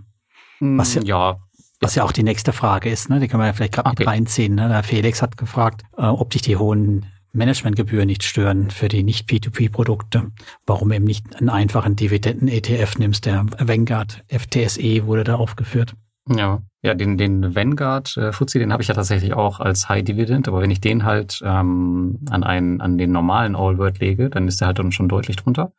Was 0.60 0.94
ja, 0.94 1.02
ja, 1.02 1.36
was 1.80 1.94
ja 1.94 2.04
auch 2.04 2.12
die 2.12 2.22
nächste 2.22 2.52
Frage 2.52 2.90
ist, 2.90 3.10
ne? 3.10 3.20
Die 3.20 3.28
können 3.28 3.42
wir 3.42 3.46
ja 3.46 3.52
vielleicht 3.52 3.74
gerade 3.74 3.90
okay. 3.90 4.02
mit 4.02 4.08
reinziehen. 4.08 4.54
Ne? 4.54 4.68
Der 4.68 4.82
Felix 4.82 5.22
hat 5.22 5.36
gefragt, 5.36 5.82
äh, 5.96 6.02
ob 6.02 6.30
dich 6.30 6.42
die 6.42 6.56
hohen 6.56 7.06
Managementgebühren 7.32 8.06
nicht 8.06 8.24
stören 8.24 8.70
für 8.70 8.88
die 8.88 9.02
nicht 9.02 9.28
P2P-Produkte. 9.28 10.32
Warum 10.66 10.90
eben 10.90 11.04
nicht 11.04 11.36
einen 11.36 11.50
einfachen 11.50 11.94
Dividenden-ETF 11.94 12.98
nimmst? 12.98 13.26
Der 13.26 13.46
Vanguard 13.58 14.24
FTSE 14.28 15.06
wurde 15.06 15.24
da 15.24 15.36
aufgeführt. 15.36 15.94
Ja, 16.30 16.62
ja, 16.82 16.94
den, 16.94 17.16
den 17.16 17.54
Vanguard 17.54 18.16
äh, 18.16 18.32
FTSE, 18.32 18.58
den 18.58 18.72
habe 18.72 18.82
ich 18.82 18.88
ja 18.88 18.94
tatsächlich 18.94 19.32
auch 19.32 19.60
als 19.60 19.88
High 19.88 20.04
Dividend, 20.04 20.46
aber 20.46 20.60
wenn 20.60 20.70
ich 20.70 20.80
den 20.80 21.04
halt 21.04 21.40
ähm, 21.44 22.20
an 22.30 22.44
einen, 22.44 22.80
an 22.80 22.98
den 22.98 23.12
normalen 23.12 23.56
All 23.56 23.78
World 23.78 23.98
lege, 23.98 24.28
dann 24.28 24.46
ist 24.46 24.60
der 24.60 24.68
halt 24.68 24.78
dann 24.78 24.92
schon 24.92 25.08
deutlich 25.08 25.36
drunter. 25.36 25.72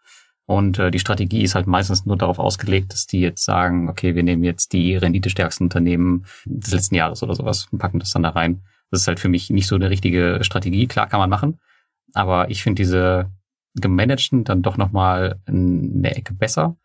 Und 0.45 0.79
äh, 0.79 0.89
die 0.89 0.99
Strategie 0.99 1.43
ist 1.43 1.53
halt 1.53 1.67
meistens 1.67 2.07
nur 2.07 2.17
darauf 2.17 2.39
ausgelegt, 2.39 2.91
dass 2.91 3.05
die 3.05 3.21
jetzt 3.21 3.45
sagen, 3.45 3.87
okay, 3.87 4.15
wir 4.15 4.23
nehmen 4.23 4.43
jetzt 4.43 4.73
die 4.73 4.95
renditestärksten 4.95 5.67
Unternehmen 5.67 6.25
des 6.45 6.73
letzten 6.73 6.95
Jahres 6.95 7.21
oder 7.21 7.35
sowas 7.35 7.67
und 7.71 7.77
packen 7.77 7.99
das 7.99 8.11
dann 8.11 8.23
da 8.23 8.29
rein. 8.29 8.63
Das 8.89 9.01
ist 9.01 9.07
halt 9.07 9.19
für 9.19 9.29
mich 9.29 9.51
nicht 9.51 9.67
so 9.67 9.75
eine 9.75 9.91
richtige 9.91 10.39
Strategie. 10.41 10.87
Klar 10.87 11.07
kann 11.07 11.19
man 11.19 11.29
machen, 11.29 11.59
aber 12.15 12.49
ich 12.49 12.63
finde 12.63 12.81
diese 12.81 13.29
gemanagten 13.75 14.43
dann 14.43 14.63
doch 14.63 14.77
nochmal 14.77 15.39
eine 15.45 16.15
Ecke 16.15 16.33
besser 16.33 16.75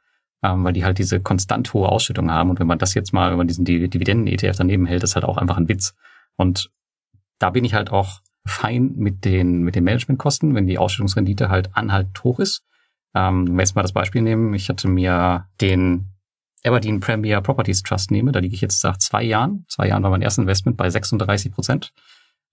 ähm, 0.45 0.63
weil 0.63 0.75
die 0.75 0.85
halt 0.85 0.99
diese 0.99 1.21
konstant 1.21 1.73
hohe 1.73 1.89
Ausschüttung 1.89 2.31
haben. 2.31 2.51
Und 2.51 2.61
wenn 2.61 2.67
man 2.67 2.79
das 2.79 2.93
jetzt 2.93 3.15
mal, 3.15 3.31
wenn 3.31 3.39
man 3.39 3.49
diesen 3.49 3.65
Dividenden-ETF 3.65 4.57
daneben 4.59 4.85
hält, 4.85 5.03
ist 5.03 5.15
halt 5.15 5.25
auch 5.25 5.39
einfach 5.39 5.57
ein 5.57 5.71
Witz. 5.71 5.95
Und 6.37 6.71
da 7.39 7.49
bin 7.49 7.65
ich 7.65 7.73
halt 7.73 7.91
auch 7.91 8.21
fein 8.47 8.93
mit 8.97 9.25
den, 9.25 9.63
mit 9.63 9.75
den 9.75 9.85
Managementkosten, 9.85 10.55
wenn 10.55 10.67
die 10.67 10.77
Ausschüttungsrendite 10.77 11.49
halt 11.49 11.75
anhaltend 11.75 12.23
hoch 12.23 12.41
ist. 12.41 12.63
Ähm, 13.15 13.49
wenn 13.49 13.55
wir 13.57 13.63
jetzt 13.63 13.75
mal 13.75 13.83
das 13.83 13.95
Beispiel 13.95 14.21
nehmen, 14.21 14.53
ich 14.53 14.69
hatte 14.69 14.87
mir 14.87 15.47
den 15.63 16.11
Aberdeen 16.63 17.01
Premier 17.01 17.41
Properties 17.41 17.83
Trust 17.83 18.11
nehme, 18.11 18.31
da 18.31 18.41
liege 18.41 18.55
ich 18.55 18.61
jetzt 18.61 18.85
nach 18.85 18.99
zwei 18.99 19.23
Jahren. 19.23 19.65
Zwei 19.69 19.89
Jahren 19.89 20.03
war 20.03 20.11
mein 20.11 20.23
erstes 20.23 20.43
Investment 20.43 20.77
bei 20.77 20.91
36 20.91 21.53
Prozent. 21.53 21.95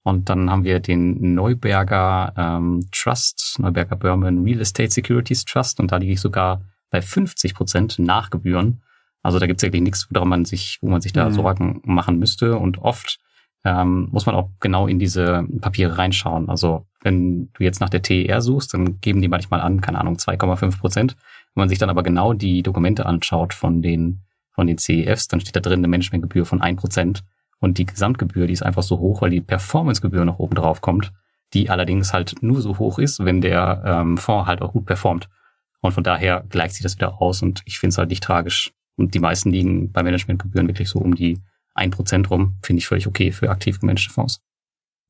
Und 0.03 0.29
dann 0.29 0.49
haben 0.49 0.63
wir 0.63 0.79
den 0.79 1.33
Neuberger 1.35 2.33
ähm, 2.37 2.87
Trust, 2.93 3.57
Neuberger 3.59 3.97
Berman 3.97 4.43
Real 4.43 4.61
Estate 4.61 4.91
Securities 4.91 5.43
Trust. 5.43 5.81
Und 5.81 5.91
da 5.91 5.97
liege 5.97 6.13
ich 6.13 6.21
sogar 6.21 6.61
bei 6.91 7.01
50 7.01 7.55
Prozent 7.55 7.97
nach 7.97 8.29
Gebühren. 8.29 8.83
Also 9.23 9.39
da 9.39 9.47
gibt 9.47 9.59
es 9.59 9.63
wirklich 9.63 9.81
nichts, 9.81 10.07
woran 10.11 10.27
man 10.27 10.45
sich, 10.45 10.77
wo 10.81 10.89
man 10.89 11.01
sich 11.01 11.13
da 11.13 11.29
mhm. 11.29 11.33
Sorgen 11.33 11.81
machen 11.83 12.19
müsste. 12.19 12.57
Und 12.57 12.79
oft 12.79 13.19
ähm, 13.63 14.09
muss 14.11 14.25
man 14.25 14.35
auch 14.35 14.49
genau 14.59 14.87
in 14.87 14.99
diese 14.99 15.45
Papiere 15.61 15.97
reinschauen. 15.97 16.49
Also 16.49 16.85
wenn 17.01 17.49
du 17.53 17.63
jetzt 17.63 17.79
nach 17.81 17.89
der 17.89 18.01
TER 18.01 18.41
suchst, 18.41 18.73
dann 18.73 18.99
geben 19.01 19.21
die 19.21 19.27
manchmal 19.27 19.61
an, 19.61 19.81
keine 19.81 19.99
Ahnung, 19.99 20.15
2,5 20.15 20.79
Prozent. 20.79 21.15
Wenn 21.53 21.61
man 21.61 21.69
sich 21.69 21.79
dann 21.79 21.89
aber 21.89 22.03
genau 22.03 22.33
die 22.33 22.61
Dokumente 22.61 23.05
anschaut 23.05 23.53
von 23.53 23.81
den, 23.81 24.21
von 24.51 24.67
den 24.67 24.77
CEFs, 24.77 25.27
dann 25.27 25.39
steht 25.39 25.55
da 25.55 25.59
drin 25.59 25.79
eine 25.79 25.87
Managementgebühr 25.87 26.45
von 26.45 26.61
1 26.61 26.79
Prozent. 26.79 27.23
Und 27.59 27.77
die 27.77 27.85
Gesamtgebühr, 27.85 28.47
die 28.47 28.53
ist 28.53 28.63
einfach 28.63 28.83
so 28.83 28.97
hoch, 28.99 29.21
weil 29.21 29.29
die 29.29 29.41
Performancegebühr 29.41 30.25
noch 30.25 30.39
oben 30.39 30.55
drauf 30.55 30.81
kommt, 30.81 31.13
die 31.53 31.69
allerdings 31.69 32.11
halt 32.11 32.41
nur 32.41 32.59
so 32.61 32.79
hoch 32.79 32.97
ist, 32.97 33.23
wenn 33.23 33.41
der 33.41 33.83
ähm, 33.85 34.17
Fonds 34.17 34.47
halt 34.47 34.61
auch 34.63 34.73
gut 34.73 34.87
performt. 34.87 35.29
Und 35.81 35.93
von 35.93 36.03
daher 36.03 36.45
gleicht 36.49 36.75
sich 36.75 36.83
das 36.83 36.95
wieder 36.95 37.21
aus 37.21 37.41
und 37.41 37.61
ich 37.65 37.79
finde 37.79 37.93
es 37.93 37.97
halt 37.97 38.09
nicht 38.09 38.23
tragisch. 38.23 38.71
Und 38.97 39.13
die 39.13 39.19
meisten 39.19 39.51
liegen 39.51 39.91
bei 39.91 40.03
Managementgebühren 40.03 40.67
wirklich 40.67 40.89
so 40.89 40.99
um 40.99 41.15
die 41.15 41.39
1% 41.75 42.27
rum, 42.27 42.57
finde 42.61 42.79
ich 42.79 42.87
völlig 42.87 43.07
okay 43.07 43.31
für 43.31 43.49
aktiv 43.49 43.79
gemanagte 43.79 44.09
Fonds. 44.09 44.41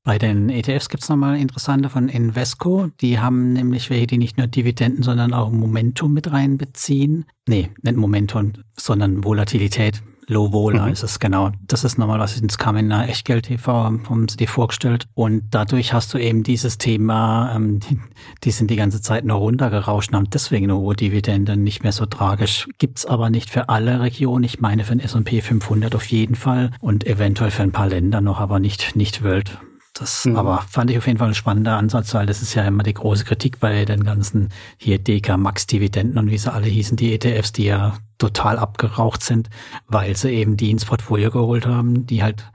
Bei 0.03 0.17
den 0.17 0.49
ETFs 0.49 0.89
gibt 0.89 1.03
es 1.03 1.09
nochmal 1.09 1.37
interessante 1.37 1.89
von 1.89 2.09
Invesco. 2.09 2.89
Die 3.01 3.19
haben 3.19 3.53
nämlich 3.53 3.91
welche, 3.91 4.07
die 4.07 4.17
nicht 4.17 4.37
nur 4.37 4.47
Dividenden, 4.47 5.03
sondern 5.03 5.33
auch 5.33 5.51
Momentum 5.51 6.13
mit 6.13 6.31
reinbeziehen. 6.31 7.25
Nee, 7.47 7.69
nicht 7.83 7.97
Momentum, 7.97 8.53
sondern 8.75 9.23
Volatilität. 9.23 10.01
Low 10.27 10.51
Vola 10.53 10.85
mhm. 10.85 10.93
ist 10.93 11.03
es, 11.03 11.19
genau. 11.19 11.51
Das 11.67 11.83
ist 11.83 11.97
nochmal 11.97 12.19
was, 12.19 12.39
ins 12.39 12.57
kam 12.57 12.77
in 12.77 12.89
der 12.89 13.09
Echtgeld 13.09 13.45
TV, 13.45 13.83
haben 13.83 14.27
sie 14.29 14.37
dir 14.37 14.47
vorgestellt. 14.47 15.07
Und 15.13 15.43
dadurch 15.51 15.93
hast 15.93 16.13
du 16.13 16.17
eben 16.17 16.43
dieses 16.43 16.77
Thema, 16.77 17.53
ähm, 17.55 17.79
die, 17.79 17.99
die, 18.43 18.51
sind 18.51 18.69
die 18.69 18.75
ganze 18.75 19.01
Zeit 19.01 19.25
nur 19.25 19.37
runtergerauscht 19.37 20.11
und 20.11 20.17
haben 20.17 20.29
deswegen 20.29 20.65
eine 20.65 20.77
hohe 20.77 20.95
Dividende, 20.95 21.57
nicht 21.57 21.83
mehr 21.83 21.91
so 21.91 22.05
tragisch. 22.05 22.67
Gibt's 22.77 23.05
aber 23.05 23.29
nicht 23.29 23.49
für 23.49 23.69
alle 23.69 24.01
Regionen. 24.01 24.43
Ich 24.43 24.59
meine 24.59 24.83
für 24.83 24.95
den 24.95 24.99
S&P 24.99 25.41
500 25.41 25.95
auf 25.95 26.05
jeden 26.05 26.35
Fall 26.35 26.71
und 26.79 27.05
eventuell 27.07 27.51
für 27.51 27.63
ein 27.63 27.71
paar 27.71 27.87
Länder 27.87 28.21
noch, 28.21 28.39
aber 28.39 28.59
nicht, 28.59 28.95
nicht 28.95 29.23
World. 29.23 29.57
Das 29.93 30.25
mhm. 30.25 30.37
aber 30.37 30.61
fand 30.69 30.89
ich 30.89 30.97
auf 30.97 31.07
jeden 31.07 31.19
Fall 31.19 31.29
ein 31.29 31.35
spannender 31.35 31.77
Ansatz, 31.77 32.13
weil 32.13 32.25
das 32.25 32.41
ist 32.41 32.53
ja 32.53 32.63
immer 32.63 32.83
die 32.83 32.93
große 32.93 33.25
Kritik 33.25 33.59
bei 33.59 33.83
den 33.85 34.03
ganzen 34.03 34.49
hier 34.77 34.99
DK 34.99 35.37
Max 35.37 35.67
Dividenden 35.67 36.17
und 36.17 36.31
wie 36.31 36.37
sie 36.37 36.51
alle 36.51 36.67
hießen, 36.67 36.95
die 36.95 37.13
ETFs, 37.13 37.51
die 37.51 37.65
ja 37.65 37.97
total 38.17 38.57
abgeraucht 38.57 39.23
sind, 39.23 39.49
weil 39.87 40.15
sie 40.15 40.31
eben 40.31 40.55
die 40.55 40.71
ins 40.71 40.85
Portfolio 40.85 41.29
geholt 41.29 41.65
haben, 41.65 42.05
die 42.05 42.23
halt 42.23 42.49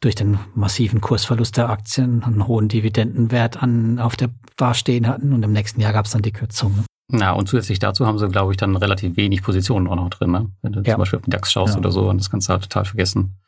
durch 0.00 0.14
den 0.14 0.38
massiven 0.54 1.00
Kursverlust 1.00 1.56
der 1.56 1.70
Aktien 1.70 2.22
einen 2.22 2.46
hohen 2.46 2.68
Dividendenwert 2.68 3.62
an, 3.62 3.98
auf 3.98 4.16
der 4.16 4.28
Bar 4.56 4.74
stehen 4.74 5.08
hatten 5.08 5.32
und 5.32 5.42
im 5.42 5.52
nächsten 5.52 5.80
Jahr 5.80 5.92
gab 5.92 6.04
es 6.04 6.12
dann 6.12 6.22
die 6.22 6.32
Kürzung. 6.32 6.76
Ne? 6.76 6.84
Na, 7.08 7.32
und 7.32 7.48
zusätzlich 7.48 7.78
dazu 7.78 8.06
haben 8.06 8.18
sie, 8.18 8.28
glaube 8.28 8.52
ich, 8.52 8.56
dann 8.56 8.76
relativ 8.76 9.16
wenig 9.16 9.42
Positionen 9.42 9.88
auch 9.88 9.96
noch 9.96 10.10
drin. 10.10 10.30
Ne? 10.30 10.50
Wenn 10.62 10.72
du 10.72 10.80
ja. 10.80 10.92
zum 10.92 10.98
Beispiel 10.98 11.18
auf 11.18 11.24
den 11.24 11.30
DAX 11.30 11.52
schaust 11.52 11.74
ja. 11.74 11.80
oder 11.80 11.90
so, 11.90 12.08
und 12.08 12.18
das 12.18 12.30
kannst 12.30 12.48
du 12.48 12.52
halt 12.52 12.62
total 12.62 12.84
vergessen. 12.84 13.38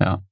Ja. 0.00 0.22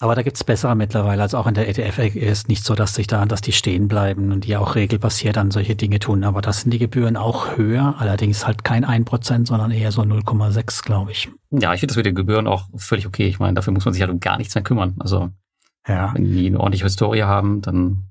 Aber 0.00 0.14
da 0.14 0.22
gibt's 0.22 0.44
bessere 0.44 0.76
mittlerweile. 0.76 1.22
Also 1.22 1.38
auch 1.38 1.48
in 1.48 1.54
der 1.54 1.68
ETF 1.68 2.14
ist 2.14 2.48
nicht 2.48 2.64
so, 2.64 2.76
dass 2.76 2.94
sich 2.94 3.08
da, 3.08 3.26
dass 3.26 3.40
die 3.40 3.52
stehen 3.52 3.88
bleiben 3.88 4.30
und 4.30 4.44
die 4.44 4.56
auch 4.56 4.76
regelbasiert 4.76 5.36
an 5.36 5.50
solche 5.50 5.74
Dinge 5.74 5.98
tun. 5.98 6.22
Aber 6.22 6.40
das 6.40 6.60
sind 6.60 6.70
die 6.70 6.78
Gebühren 6.78 7.16
auch 7.16 7.56
höher, 7.56 7.96
allerdings 7.98 8.46
halt 8.46 8.62
kein 8.62 8.86
1%, 8.86 9.46
sondern 9.48 9.72
eher 9.72 9.90
so 9.90 10.02
0,6, 10.02 10.84
glaube 10.84 11.10
ich. 11.10 11.28
Ja, 11.50 11.74
ich 11.74 11.80
finde 11.80 11.92
das 11.92 11.96
mit 11.96 12.06
den 12.06 12.14
Gebühren 12.14 12.46
auch 12.46 12.66
völlig 12.76 13.08
okay. 13.08 13.26
Ich 13.26 13.40
meine, 13.40 13.54
dafür 13.54 13.72
muss 13.72 13.84
man 13.84 13.92
sich 13.92 14.00
halt 14.00 14.12
um 14.12 14.20
gar 14.20 14.38
nichts 14.38 14.54
mehr 14.54 14.62
kümmern. 14.62 14.94
Also 15.00 15.30
ja. 15.88 16.14
wenn 16.14 16.24
die 16.24 16.46
eine 16.46 16.60
ordentliche 16.60 16.84
Historie 16.84 17.22
haben, 17.22 17.60
dann 17.60 18.04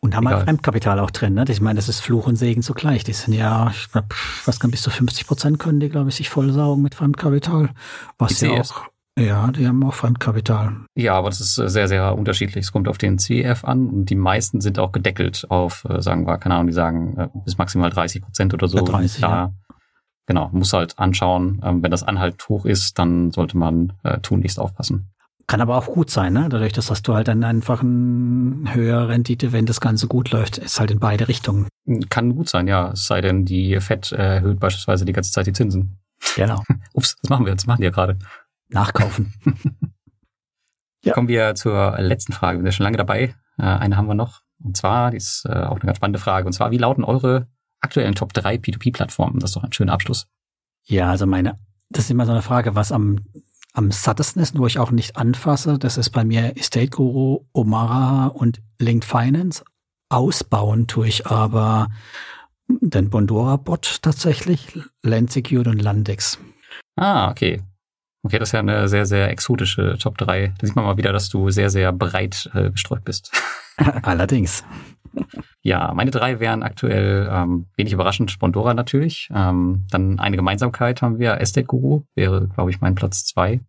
und 0.00 0.14
haben 0.14 0.28
halt 0.28 0.44
Fremdkapital 0.44 0.98
auch 0.98 1.10
drin, 1.10 1.32
ne? 1.32 1.46
Ich 1.48 1.62
meine, 1.62 1.78
das 1.78 1.88
ist 1.88 2.00
Fluch 2.00 2.26
und 2.26 2.36
Segen 2.36 2.62
zugleich. 2.62 3.04
Die 3.04 3.14
sind 3.14 3.32
ja, 3.32 3.70
ich 3.70 3.90
glaube, 3.90 4.08
was 4.44 4.60
kann 4.60 4.70
bis 4.70 4.82
zu 4.82 4.90
50 4.90 5.26
Prozent 5.26 5.58
können 5.58 5.80
die, 5.80 5.88
glaube 5.88 6.10
ich, 6.10 6.16
sich 6.16 6.28
vollsaugen 6.28 6.82
mit 6.82 6.94
Fremdkapital. 6.94 7.70
Was 8.18 8.38
ja 8.42 8.50
auch, 8.50 8.84
ja, 9.18 9.50
die 9.52 9.66
haben 9.66 9.84
auch 9.84 9.94
Fremdkapital. 9.94 10.86
Ja, 10.96 11.14
aber 11.14 11.28
das 11.28 11.40
ist 11.40 11.58
äh, 11.58 11.68
sehr, 11.68 11.86
sehr 11.86 12.16
unterschiedlich. 12.16 12.64
Es 12.64 12.72
kommt 12.72 12.88
auf 12.88 12.98
den 12.98 13.18
CF 13.18 13.64
an 13.64 13.88
und 13.88 14.10
die 14.10 14.16
meisten 14.16 14.60
sind 14.60 14.78
auch 14.78 14.90
gedeckelt 14.90 15.46
auf, 15.50 15.84
äh, 15.88 16.02
sagen 16.02 16.26
wir, 16.26 16.38
keine 16.38 16.56
Ahnung, 16.56 16.66
die 16.66 16.72
sagen 16.72 17.16
äh, 17.16 17.28
bis 17.44 17.56
maximal 17.56 17.90
30 17.90 18.22
Prozent 18.22 18.54
oder 18.54 18.66
so. 18.66 18.78
Ja, 18.78 18.82
30, 18.82 19.20
da, 19.20 19.28
ja. 19.28 19.52
Genau, 20.26 20.48
muss 20.52 20.72
halt 20.72 20.98
anschauen. 20.98 21.60
Ähm, 21.62 21.82
wenn 21.82 21.90
das 21.90 22.02
Anhalt 22.02 22.48
hoch 22.48 22.64
ist, 22.64 22.98
dann 22.98 23.30
sollte 23.30 23.56
man 23.56 23.92
äh, 24.02 24.18
tunlichst 24.18 24.58
aufpassen. 24.58 25.10
Kann 25.46 25.60
aber 25.60 25.76
auch 25.76 25.86
gut 25.86 26.10
sein, 26.10 26.32
ne? 26.32 26.48
Dadurch, 26.48 26.72
dass 26.72 27.02
du 27.02 27.14
halt 27.14 27.28
dann 27.28 27.44
einfach 27.44 27.82
eine 27.82 28.74
höhere 28.74 29.08
Rendite, 29.08 29.52
wenn 29.52 29.66
das 29.66 29.80
Ganze 29.80 30.08
gut 30.08 30.30
läuft, 30.30 30.56
ist 30.56 30.80
halt 30.80 30.90
in 30.90 30.98
beide 30.98 31.28
Richtungen. 31.28 31.68
Kann 32.08 32.34
gut 32.34 32.48
sein, 32.48 32.66
ja. 32.66 32.92
Es 32.92 33.06
sei 33.06 33.20
denn, 33.20 33.44
die 33.44 33.78
FED 33.78 34.12
erhöht 34.12 34.58
beispielsweise 34.58 35.04
die 35.04 35.12
ganze 35.12 35.32
Zeit 35.32 35.46
die 35.46 35.52
Zinsen. 35.52 35.98
Genau. 36.36 36.62
Ups, 36.94 37.16
was 37.22 37.28
machen 37.28 37.44
wir 37.44 37.52
jetzt? 37.52 37.66
machen 37.66 37.80
die 37.80 37.84
ja 37.84 37.90
gerade 37.90 38.16
nachkaufen. 38.68 39.32
ja. 41.04 41.14
Kommen 41.14 41.28
wir 41.28 41.54
zur 41.54 41.96
letzten 41.98 42.32
Frage. 42.32 42.58
Wir 42.58 42.62
sind 42.62 42.66
ja 42.66 42.72
schon 42.72 42.84
lange 42.84 42.96
dabei. 42.96 43.34
Äh, 43.58 43.62
eine 43.62 43.96
haben 43.96 44.08
wir 44.08 44.14
noch. 44.14 44.42
Und 44.62 44.76
zwar, 44.76 45.10
die 45.10 45.18
ist 45.18 45.44
äh, 45.46 45.52
auch 45.52 45.76
eine 45.76 45.86
ganz 45.86 45.96
spannende 45.96 46.18
Frage. 46.18 46.46
Und 46.46 46.52
zwar, 46.52 46.70
wie 46.70 46.78
lauten 46.78 47.04
eure 47.04 47.48
aktuellen 47.80 48.14
Top 48.14 48.32
3 48.32 48.56
P2P-Plattformen? 48.56 49.40
Das 49.40 49.50
ist 49.50 49.56
doch 49.56 49.64
ein 49.64 49.72
schöner 49.72 49.92
Abschluss. 49.92 50.26
Ja, 50.84 51.10
also 51.10 51.26
meine, 51.26 51.58
das 51.90 52.04
ist 52.04 52.10
immer 52.10 52.26
so 52.26 52.32
eine 52.32 52.42
Frage, 52.42 52.74
was 52.74 52.92
am, 52.92 53.20
am 53.72 53.90
sattesten 53.90 54.42
ist, 54.42 54.58
wo 54.58 54.66
ich 54.66 54.78
auch 54.78 54.90
nicht 54.90 55.16
anfasse. 55.16 55.78
Das 55.78 55.96
ist 55.98 56.10
bei 56.10 56.24
mir 56.24 56.56
Estate 56.56 56.90
Guru, 56.90 57.46
Omara 57.52 58.28
und 58.28 58.62
Linked 58.78 59.04
Finance. 59.04 59.64
Ausbauen 60.08 60.86
tue 60.86 61.08
ich 61.08 61.26
aber 61.26 61.88
den 62.68 63.10
Bondora-Bot 63.10 64.02
tatsächlich, 64.02 64.78
Land 65.02 65.32
Secured 65.32 65.66
und 65.66 65.82
Landex. 65.82 66.38
Ah, 66.96 67.30
okay. 67.30 67.62
Okay, 68.24 68.38
das 68.38 68.48
ist 68.48 68.52
ja 68.52 68.60
eine 68.60 68.88
sehr, 68.88 69.04
sehr 69.04 69.30
exotische 69.30 69.98
Top 69.98 70.16
3. 70.16 70.54
Da 70.58 70.66
sieht 70.66 70.74
man 70.74 70.86
mal 70.86 70.96
wieder, 70.96 71.12
dass 71.12 71.28
du 71.28 71.50
sehr, 71.50 71.68
sehr 71.68 71.92
breit 71.92 72.50
äh, 72.54 72.70
gestreut 72.70 73.04
bist. 73.04 73.30
Allerdings. 74.02 74.64
Ja, 75.62 75.92
meine 75.94 76.10
drei 76.10 76.40
wären 76.40 76.62
aktuell 76.62 77.28
ähm, 77.30 77.66
wenig 77.76 77.92
überraschend 77.92 78.30
Spondora 78.30 78.72
natürlich. 78.72 79.28
Ähm, 79.32 79.84
dann 79.90 80.18
eine 80.18 80.36
Gemeinsamkeit 80.36 81.02
haben 81.02 81.18
wir, 81.18 81.40
Estate 81.40 81.66
Guru 81.66 82.04
wäre, 82.14 82.48
glaube 82.48 82.70
ich, 82.70 82.80
mein 82.80 82.94
Platz 82.94 83.24
zwei. 83.24 83.60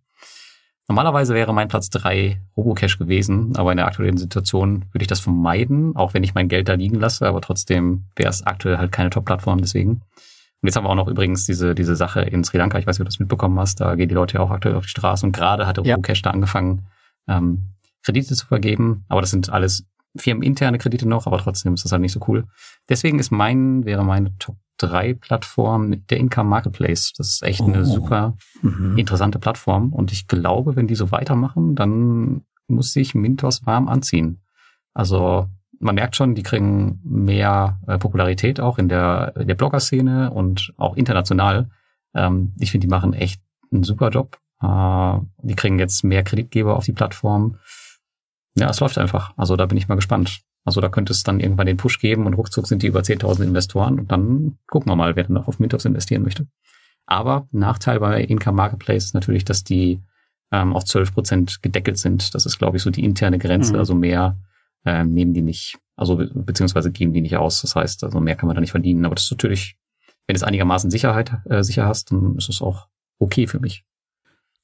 Normalerweise 0.88 1.34
wäre 1.34 1.54
mein 1.54 1.68
Platz 1.68 1.90
drei 1.90 2.42
Robocash 2.56 2.98
gewesen, 2.98 3.58
aber 3.58 3.72
in 3.72 3.78
der 3.78 3.88
aktuellen 3.88 4.18
Situation 4.18 4.86
würde 4.92 5.04
ich 5.04 5.08
das 5.08 5.20
vermeiden, 5.20 5.96
auch 5.96 6.14
wenn 6.14 6.24
ich 6.24 6.34
mein 6.34 6.48
Geld 6.48 6.70
da 6.70 6.76
liegen 6.76 7.00
lasse, 7.00 7.28
aber 7.28 7.42
trotzdem 7.42 8.06
wäre 8.16 8.30
es 8.30 8.44
aktuell 8.44 8.78
halt 8.78 8.92
keine 8.92 9.10
Top-Plattform 9.10 9.60
deswegen. 9.60 10.02
Und 10.66 10.70
jetzt 10.70 10.78
haben 10.78 10.86
wir 10.86 10.90
auch 10.90 10.96
noch 10.96 11.08
übrigens 11.08 11.46
diese, 11.46 11.76
diese 11.76 11.96
Sache 11.96 12.22
in 12.22 12.44
Sri 12.44 12.58
Lanka, 12.58 12.80
ich 12.80 12.88
weiß 12.88 12.98
nicht, 12.98 13.02
ob 13.02 13.06
du 13.06 13.12
das 13.12 13.20
mitbekommen 13.20 13.60
hast, 13.60 13.82
da 13.82 13.94
gehen 13.94 14.10
die 14.10 14.16
Leute 14.16 14.38
ja 14.38 14.40
auch 14.40 14.50
aktuell 14.50 14.74
auf 14.74 14.86
die 14.86 14.90
Straße 14.90 15.24
und 15.24 15.32
gerade 15.32 15.68
hat 15.68 15.78
der 15.78 15.86
ja. 15.86 15.96
Cash 15.96 16.24
da 16.24 16.32
angefangen, 16.32 16.88
ähm, 17.28 17.76
Kredite 18.04 18.34
zu 18.34 18.48
vergeben. 18.48 19.06
Aber 19.08 19.22
das 19.22 19.30
sind 19.30 19.52
alles 19.52 19.86
firmeninterne 20.18 20.80
Kredite 20.80 21.08
noch, 21.08 21.28
aber 21.28 21.38
trotzdem 21.38 21.76
ist 21.76 21.86
das 21.86 21.92
halt 21.92 22.02
nicht 22.02 22.14
so 22.14 22.20
cool. 22.28 22.46
Deswegen 22.90 23.20
ist 23.20 23.30
mein, 23.30 23.86
wäre 23.86 24.04
meine 24.04 24.36
Top 24.40 24.56
3 24.78 25.14
Plattform 25.14 26.04
der 26.08 26.18
Income 26.18 26.50
Marketplace. 26.50 27.14
Das 27.16 27.28
ist 27.28 27.44
echt 27.44 27.62
oh. 27.62 27.68
eine 27.68 27.86
super 27.86 28.36
mhm. 28.64 28.98
interessante 28.98 29.38
Plattform. 29.38 29.94
Und 29.94 30.12
ich 30.12 30.26
glaube, 30.28 30.76
wenn 30.76 30.88
die 30.88 30.96
so 30.96 31.12
weitermachen, 31.12 31.76
dann 31.76 32.42
muss 32.68 32.92
sich 32.92 33.14
Mintos 33.14 33.68
warm 33.68 33.88
anziehen. 33.88 34.42
Also 34.96 35.48
man 35.80 35.96
merkt 35.96 36.16
schon, 36.16 36.36
die 36.36 36.44
kriegen 36.44 37.00
mehr 37.04 37.80
äh, 37.88 37.98
Popularität 37.98 38.60
auch 38.60 38.78
in 38.78 38.90
der, 38.90 39.34
in 39.38 39.48
der 39.48 39.56
Blogger-Szene 39.56 40.32
und 40.32 40.74
auch 40.78 40.96
international. 40.96 41.70
Ähm, 42.14 42.54
ich 42.60 42.72
finde, 42.72 42.88
die 42.88 42.92
machen 42.92 43.14
echt 43.14 43.42
einen 43.72 43.84
super 43.84 44.10
Job. 44.10 44.40
Äh, 44.62 45.20
die 45.44 45.56
kriegen 45.56 45.80
jetzt 45.80 46.04
mehr 46.04 46.24
Kreditgeber 46.24 46.76
auf 46.76 46.86
die 46.86 46.94
Plattform. 46.94 47.58
Ja, 48.58 48.70
es 48.70 48.80
läuft 48.80 48.98
einfach. 48.98 49.34
Also 49.38 49.56
da 49.56 49.66
bin 49.66 49.78
ich 49.78 49.88
mal 49.88 49.96
gespannt. 49.96 50.42
Also 50.64 50.82
da 50.82 50.90
könnte 50.90 51.14
es 51.14 51.24
dann 51.24 51.40
irgendwann 51.40 51.68
den 51.68 51.78
Push 51.78 52.00
geben 52.00 52.26
und 52.26 52.34
ruckzuck 52.34 52.68
sind 52.68 52.82
die 52.82 52.88
über 52.88 53.02
10.000 53.02 53.44
Investoren 53.44 54.00
und 54.00 54.12
dann 54.12 54.58
gucken 54.68 54.90
wir 54.90 54.96
mal, 54.96 55.16
wer 55.16 55.24
dann 55.24 55.34
noch 55.34 55.48
auf 55.48 55.60
Mintos 55.60 55.86
investieren 55.86 56.24
möchte. 56.24 56.48
Aber 57.06 57.48
Nachteil 57.52 58.00
bei 58.00 58.24
Income 58.24 58.58
Marketplace 58.58 59.06
ist 59.06 59.14
natürlich, 59.14 59.46
dass 59.46 59.64
die 59.64 60.02
ähm, 60.52 60.74
auf 60.74 60.86
12 60.86 61.14
Prozent 61.14 61.62
gedeckelt 61.62 62.00
sind. 62.00 62.34
Das 62.34 62.48
ist, 62.48 62.58
glaube 62.58 62.78
ich, 62.78 62.84
so 62.84 62.90
die 62.90 63.04
interne 63.04 63.38
Grenze. 63.38 63.74
Mhm. 63.74 63.80
Also 63.80 63.94
mehr 63.94 64.38
äh, 64.86 65.04
nehmen 65.04 65.34
die 65.34 65.42
nicht, 65.42 65.78
also 65.96 66.22
beziehungsweise 66.34 66.92
geben 66.92 67.14
die 67.14 67.22
nicht 67.22 67.38
aus. 67.38 67.62
Das 67.62 67.76
heißt, 67.76 68.04
also 68.04 68.20
mehr 68.20 68.36
kann 68.36 68.48
man 68.48 68.56
da 68.56 68.62
nicht 68.62 68.72
verdienen. 68.72 69.06
Aber 69.06 69.16
das 69.16 69.26
ist 69.26 69.32
natürlich, 69.32 69.78
wenn 70.28 70.34
du 70.34 70.38
es 70.38 70.44
einigermaßen 70.44 70.90
Sicherheit 70.90 71.34
äh, 71.50 71.64
sicher 71.64 71.86
hast, 71.86 72.12
dann 72.12 72.36
ist 72.38 72.50
es 72.50 72.62
auch 72.62 72.88
okay 73.20 73.48
für 73.48 73.60
mich. 73.60 73.84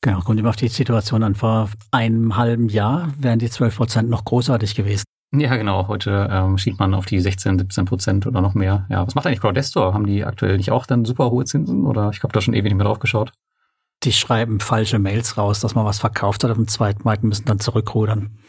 Genau, 0.01 0.19
kommt 0.21 0.39
immer 0.39 0.49
auf 0.49 0.55
die 0.55 0.67
Situation 0.67 1.21
an. 1.21 1.35
Vor 1.35 1.69
einem 1.91 2.35
halben 2.35 2.69
Jahr 2.69 3.13
wären 3.19 3.37
die 3.37 3.49
12 3.49 3.75
Prozent 3.75 4.09
noch 4.09 4.25
großartig 4.25 4.73
gewesen. 4.73 5.03
Ja, 5.33 5.55
genau. 5.55 5.87
Heute 5.87 6.27
ähm, 6.29 6.57
schiebt 6.57 6.79
man 6.79 6.93
auf 6.93 7.05
die 7.05 7.19
16, 7.19 7.59
17 7.59 7.85
Prozent 7.85 8.27
oder 8.27 8.41
noch 8.41 8.53
mehr. 8.53 8.85
Ja, 8.89 9.05
was 9.05 9.15
macht 9.15 9.27
eigentlich 9.27 9.39
Crowdestor? 9.39 9.93
Haben 9.93 10.05
die 10.05 10.25
aktuell 10.25 10.57
nicht 10.57 10.71
auch 10.71 10.85
dann 10.85 11.05
super 11.05 11.31
hohe 11.31 11.45
Zinsen? 11.45 11.85
Oder 11.85 12.09
ich 12.09 12.21
habe 12.23 12.33
da 12.33 12.41
schon 12.41 12.53
ewig 12.53 12.65
nicht 12.65 12.75
mehr 12.75 12.85
drauf 12.85 12.99
geschaut. 12.99 13.31
Die 14.03 14.11
schreiben 14.11 14.59
falsche 14.59 14.97
Mails 14.97 15.37
raus, 15.37 15.59
dass 15.59 15.75
man 15.75 15.85
was 15.85 15.99
verkauft 15.99 16.43
hat 16.43 16.51
auf 16.51 16.57
dem 16.57 16.67
zweiten 16.67 17.03
Markt 17.03 17.23
und 17.23 17.29
müssen 17.29 17.45
dann 17.45 17.59
zurückrudern. 17.59 18.39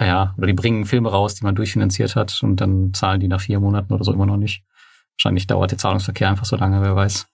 Ja, 0.00 0.34
oder 0.38 0.46
die 0.46 0.54
bringen 0.54 0.86
Filme 0.86 1.10
raus, 1.10 1.34
die 1.34 1.44
man 1.44 1.54
durchfinanziert 1.54 2.16
hat 2.16 2.42
und 2.42 2.56
dann 2.56 2.94
zahlen 2.94 3.20
die 3.20 3.28
nach 3.28 3.40
vier 3.40 3.60
Monaten 3.60 3.92
oder 3.92 4.02
so 4.02 4.12
immer 4.12 4.26
noch 4.26 4.38
nicht. 4.38 4.64
Wahrscheinlich 5.16 5.46
dauert 5.46 5.70
der 5.70 5.78
Zahlungsverkehr 5.78 6.30
einfach 6.30 6.46
so 6.46 6.56
lange, 6.56 6.80
wer 6.80 6.96
weiß. 6.96 7.26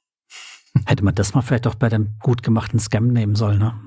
Hätte 0.85 1.05
man 1.05 1.15
das 1.15 1.35
mal 1.35 1.43
vielleicht 1.43 1.69
auch 1.69 1.77
bei 1.77 1.89
dem 1.89 2.17
gut 2.21 2.43
gemachten 2.43 2.81
Scam 2.81 3.09
nehmen 3.09 3.37
sollen, 3.37 3.61
ne? 3.61 3.81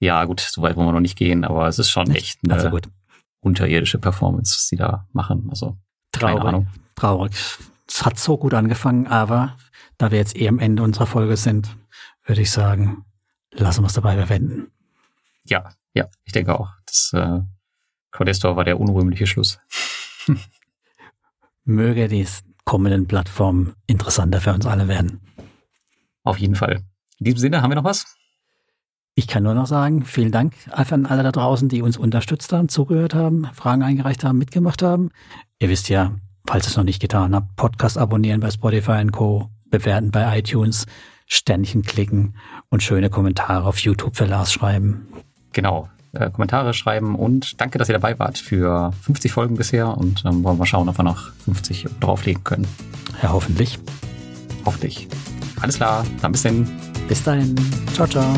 Ja, 0.00 0.24
gut, 0.24 0.40
so 0.40 0.62
weit 0.62 0.76
wollen 0.76 0.86
wir 0.86 0.92
noch 0.92 1.00
nicht 1.00 1.16
gehen, 1.16 1.44
aber 1.44 1.66
es 1.66 1.78
ist 1.78 1.90
schon 1.90 2.10
echt 2.10 2.38
eine 2.44 2.54
Also 2.54 2.78
unterirdische 3.40 3.98
Performance, 3.98 4.54
was 4.54 4.68
die 4.68 4.76
da 4.76 5.06
machen. 5.12 5.46
Also, 5.50 5.76
keine 6.12 6.34
Traurig. 6.34 6.48
Ahnung. 6.48 6.68
Traurig. 6.94 7.32
Es 7.88 8.04
hat 8.04 8.18
so 8.18 8.36
gut 8.36 8.54
angefangen, 8.54 9.06
aber 9.06 9.56
da 9.96 10.10
wir 10.10 10.18
jetzt 10.18 10.36
eh 10.36 10.48
am 10.48 10.58
Ende 10.58 10.82
unserer 10.82 11.06
Folge 11.06 11.36
sind, 11.36 11.76
würde 12.26 12.42
ich 12.42 12.50
sagen, 12.50 13.04
lassen 13.52 13.82
wir 13.82 13.86
es 13.86 13.94
dabei 13.94 14.16
bewenden. 14.16 14.70
Ja, 15.44 15.70
ja, 15.94 16.06
ich 16.24 16.32
denke 16.32 16.58
auch. 16.58 16.68
Das 16.86 17.12
äh, 17.14 17.40
Codestor 18.10 18.56
war 18.56 18.64
der 18.64 18.80
unrühmliche 18.80 19.26
Schluss. 19.26 19.58
Möge 21.64 22.08
die 22.08 22.26
kommenden 22.64 23.06
Plattformen 23.06 23.74
interessanter 23.86 24.40
für 24.40 24.52
uns 24.52 24.66
alle 24.66 24.88
werden. 24.88 25.20
Auf 26.22 26.38
jeden 26.38 26.54
Fall. 26.54 26.82
In 27.18 27.24
diesem 27.24 27.38
Sinne, 27.38 27.62
haben 27.62 27.70
wir 27.70 27.76
noch 27.76 27.84
was? 27.84 28.04
Ich 29.14 29.26
kann 29.26 29.42
nur 29.42 29.54
noch 29.54 29.66
sagen, 29.66 30.04
vielen 30.04 30.30
Dank 30.30 30.54
an 30.70 31.06
alle 31.06 31.24
da 31.24 31.32
draußen, 31.32 31.68
die 31.68 31.82
uns 31.82 31.96
unterstützt 31.96 32.52
haben, 32.52 32.68
zugehört 32.68 33.14
haben, 33.14 33.46
Fragen 33.52 33.82
eingereicht 33.82 34.22
haben, 34.22 34.38
mitgemacht 34.38 34.80
haben. 34.82 35.10
Ihr 35.58 35.68
wisst 35.68 35.88
ja, 35.88 36.14
falls 36.46 36.66
ihr 36.66 36.70
es 36.70 36.76
noch 36.76 36.84
nicht 36.84 37.00
getan 37.00 37.34
habt, 37.34 37.56
Podcast 37.56 37.98
abonnieren 37.98 38.40
bei 38.40 38.50
Spotify 38.50 39.00
und 39.00 39.10
Co., 39.10 39.50
bewerten 39.70 40.12
bei 40.12 40.38
iTunes, 40.38 40.86
Sternchen 41.26 41.82
klicken 41.82 42.36
und 42.70 42.82
schöne 42.82 43.10
Kommentare 43.10 43.66
auf 43.66 43.78
YouTube 43.78 44.16
für 44.16 44.24
Lars 44.24 44.52
schreiben. 44.52 45.08
Genau. 45.52 45.88
Äh, 46.12 46.30
Kommentare 46.30 46.72
schreiben 46.72 47.14
und 47.14 47.60
danke, 47.60 47.78
dass 47.78 47.88
ihr 47.88 47.92
dabei 47.92 48.18
wart 48.18 48.38
für 48.38 48.92
50 49.02 49.30
Folgen 49.32 49.56
bisher 49.56 49.96
und 49.98 50.24
ähm, 50.24 50.42
wollen 50.42 50.58
wir 50.58 50.66
schauen, 50.66 50.88
ob 50.88 50.98
wir 50.98 51.02
noch 51.02 51.32
50 51.44 51.86
drauflegen 52.00 52.44
können. 52.44 52.66
Ja, 53.22 53.32
hoffentlich. 53.32 53.78
Hoffentlich. 54.64 55.08
Alles 55.60 55.76
klar, 55.76 56.04
dann 56.22 56.32
bis 56.32 56.42
denn. 56.42 56.66
Bis 57.08 57.22
dahin. 57.22 57.54
Ciao, 57.94 58.06
ciao. 58.06 58.34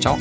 Ciao. 0.00 0.18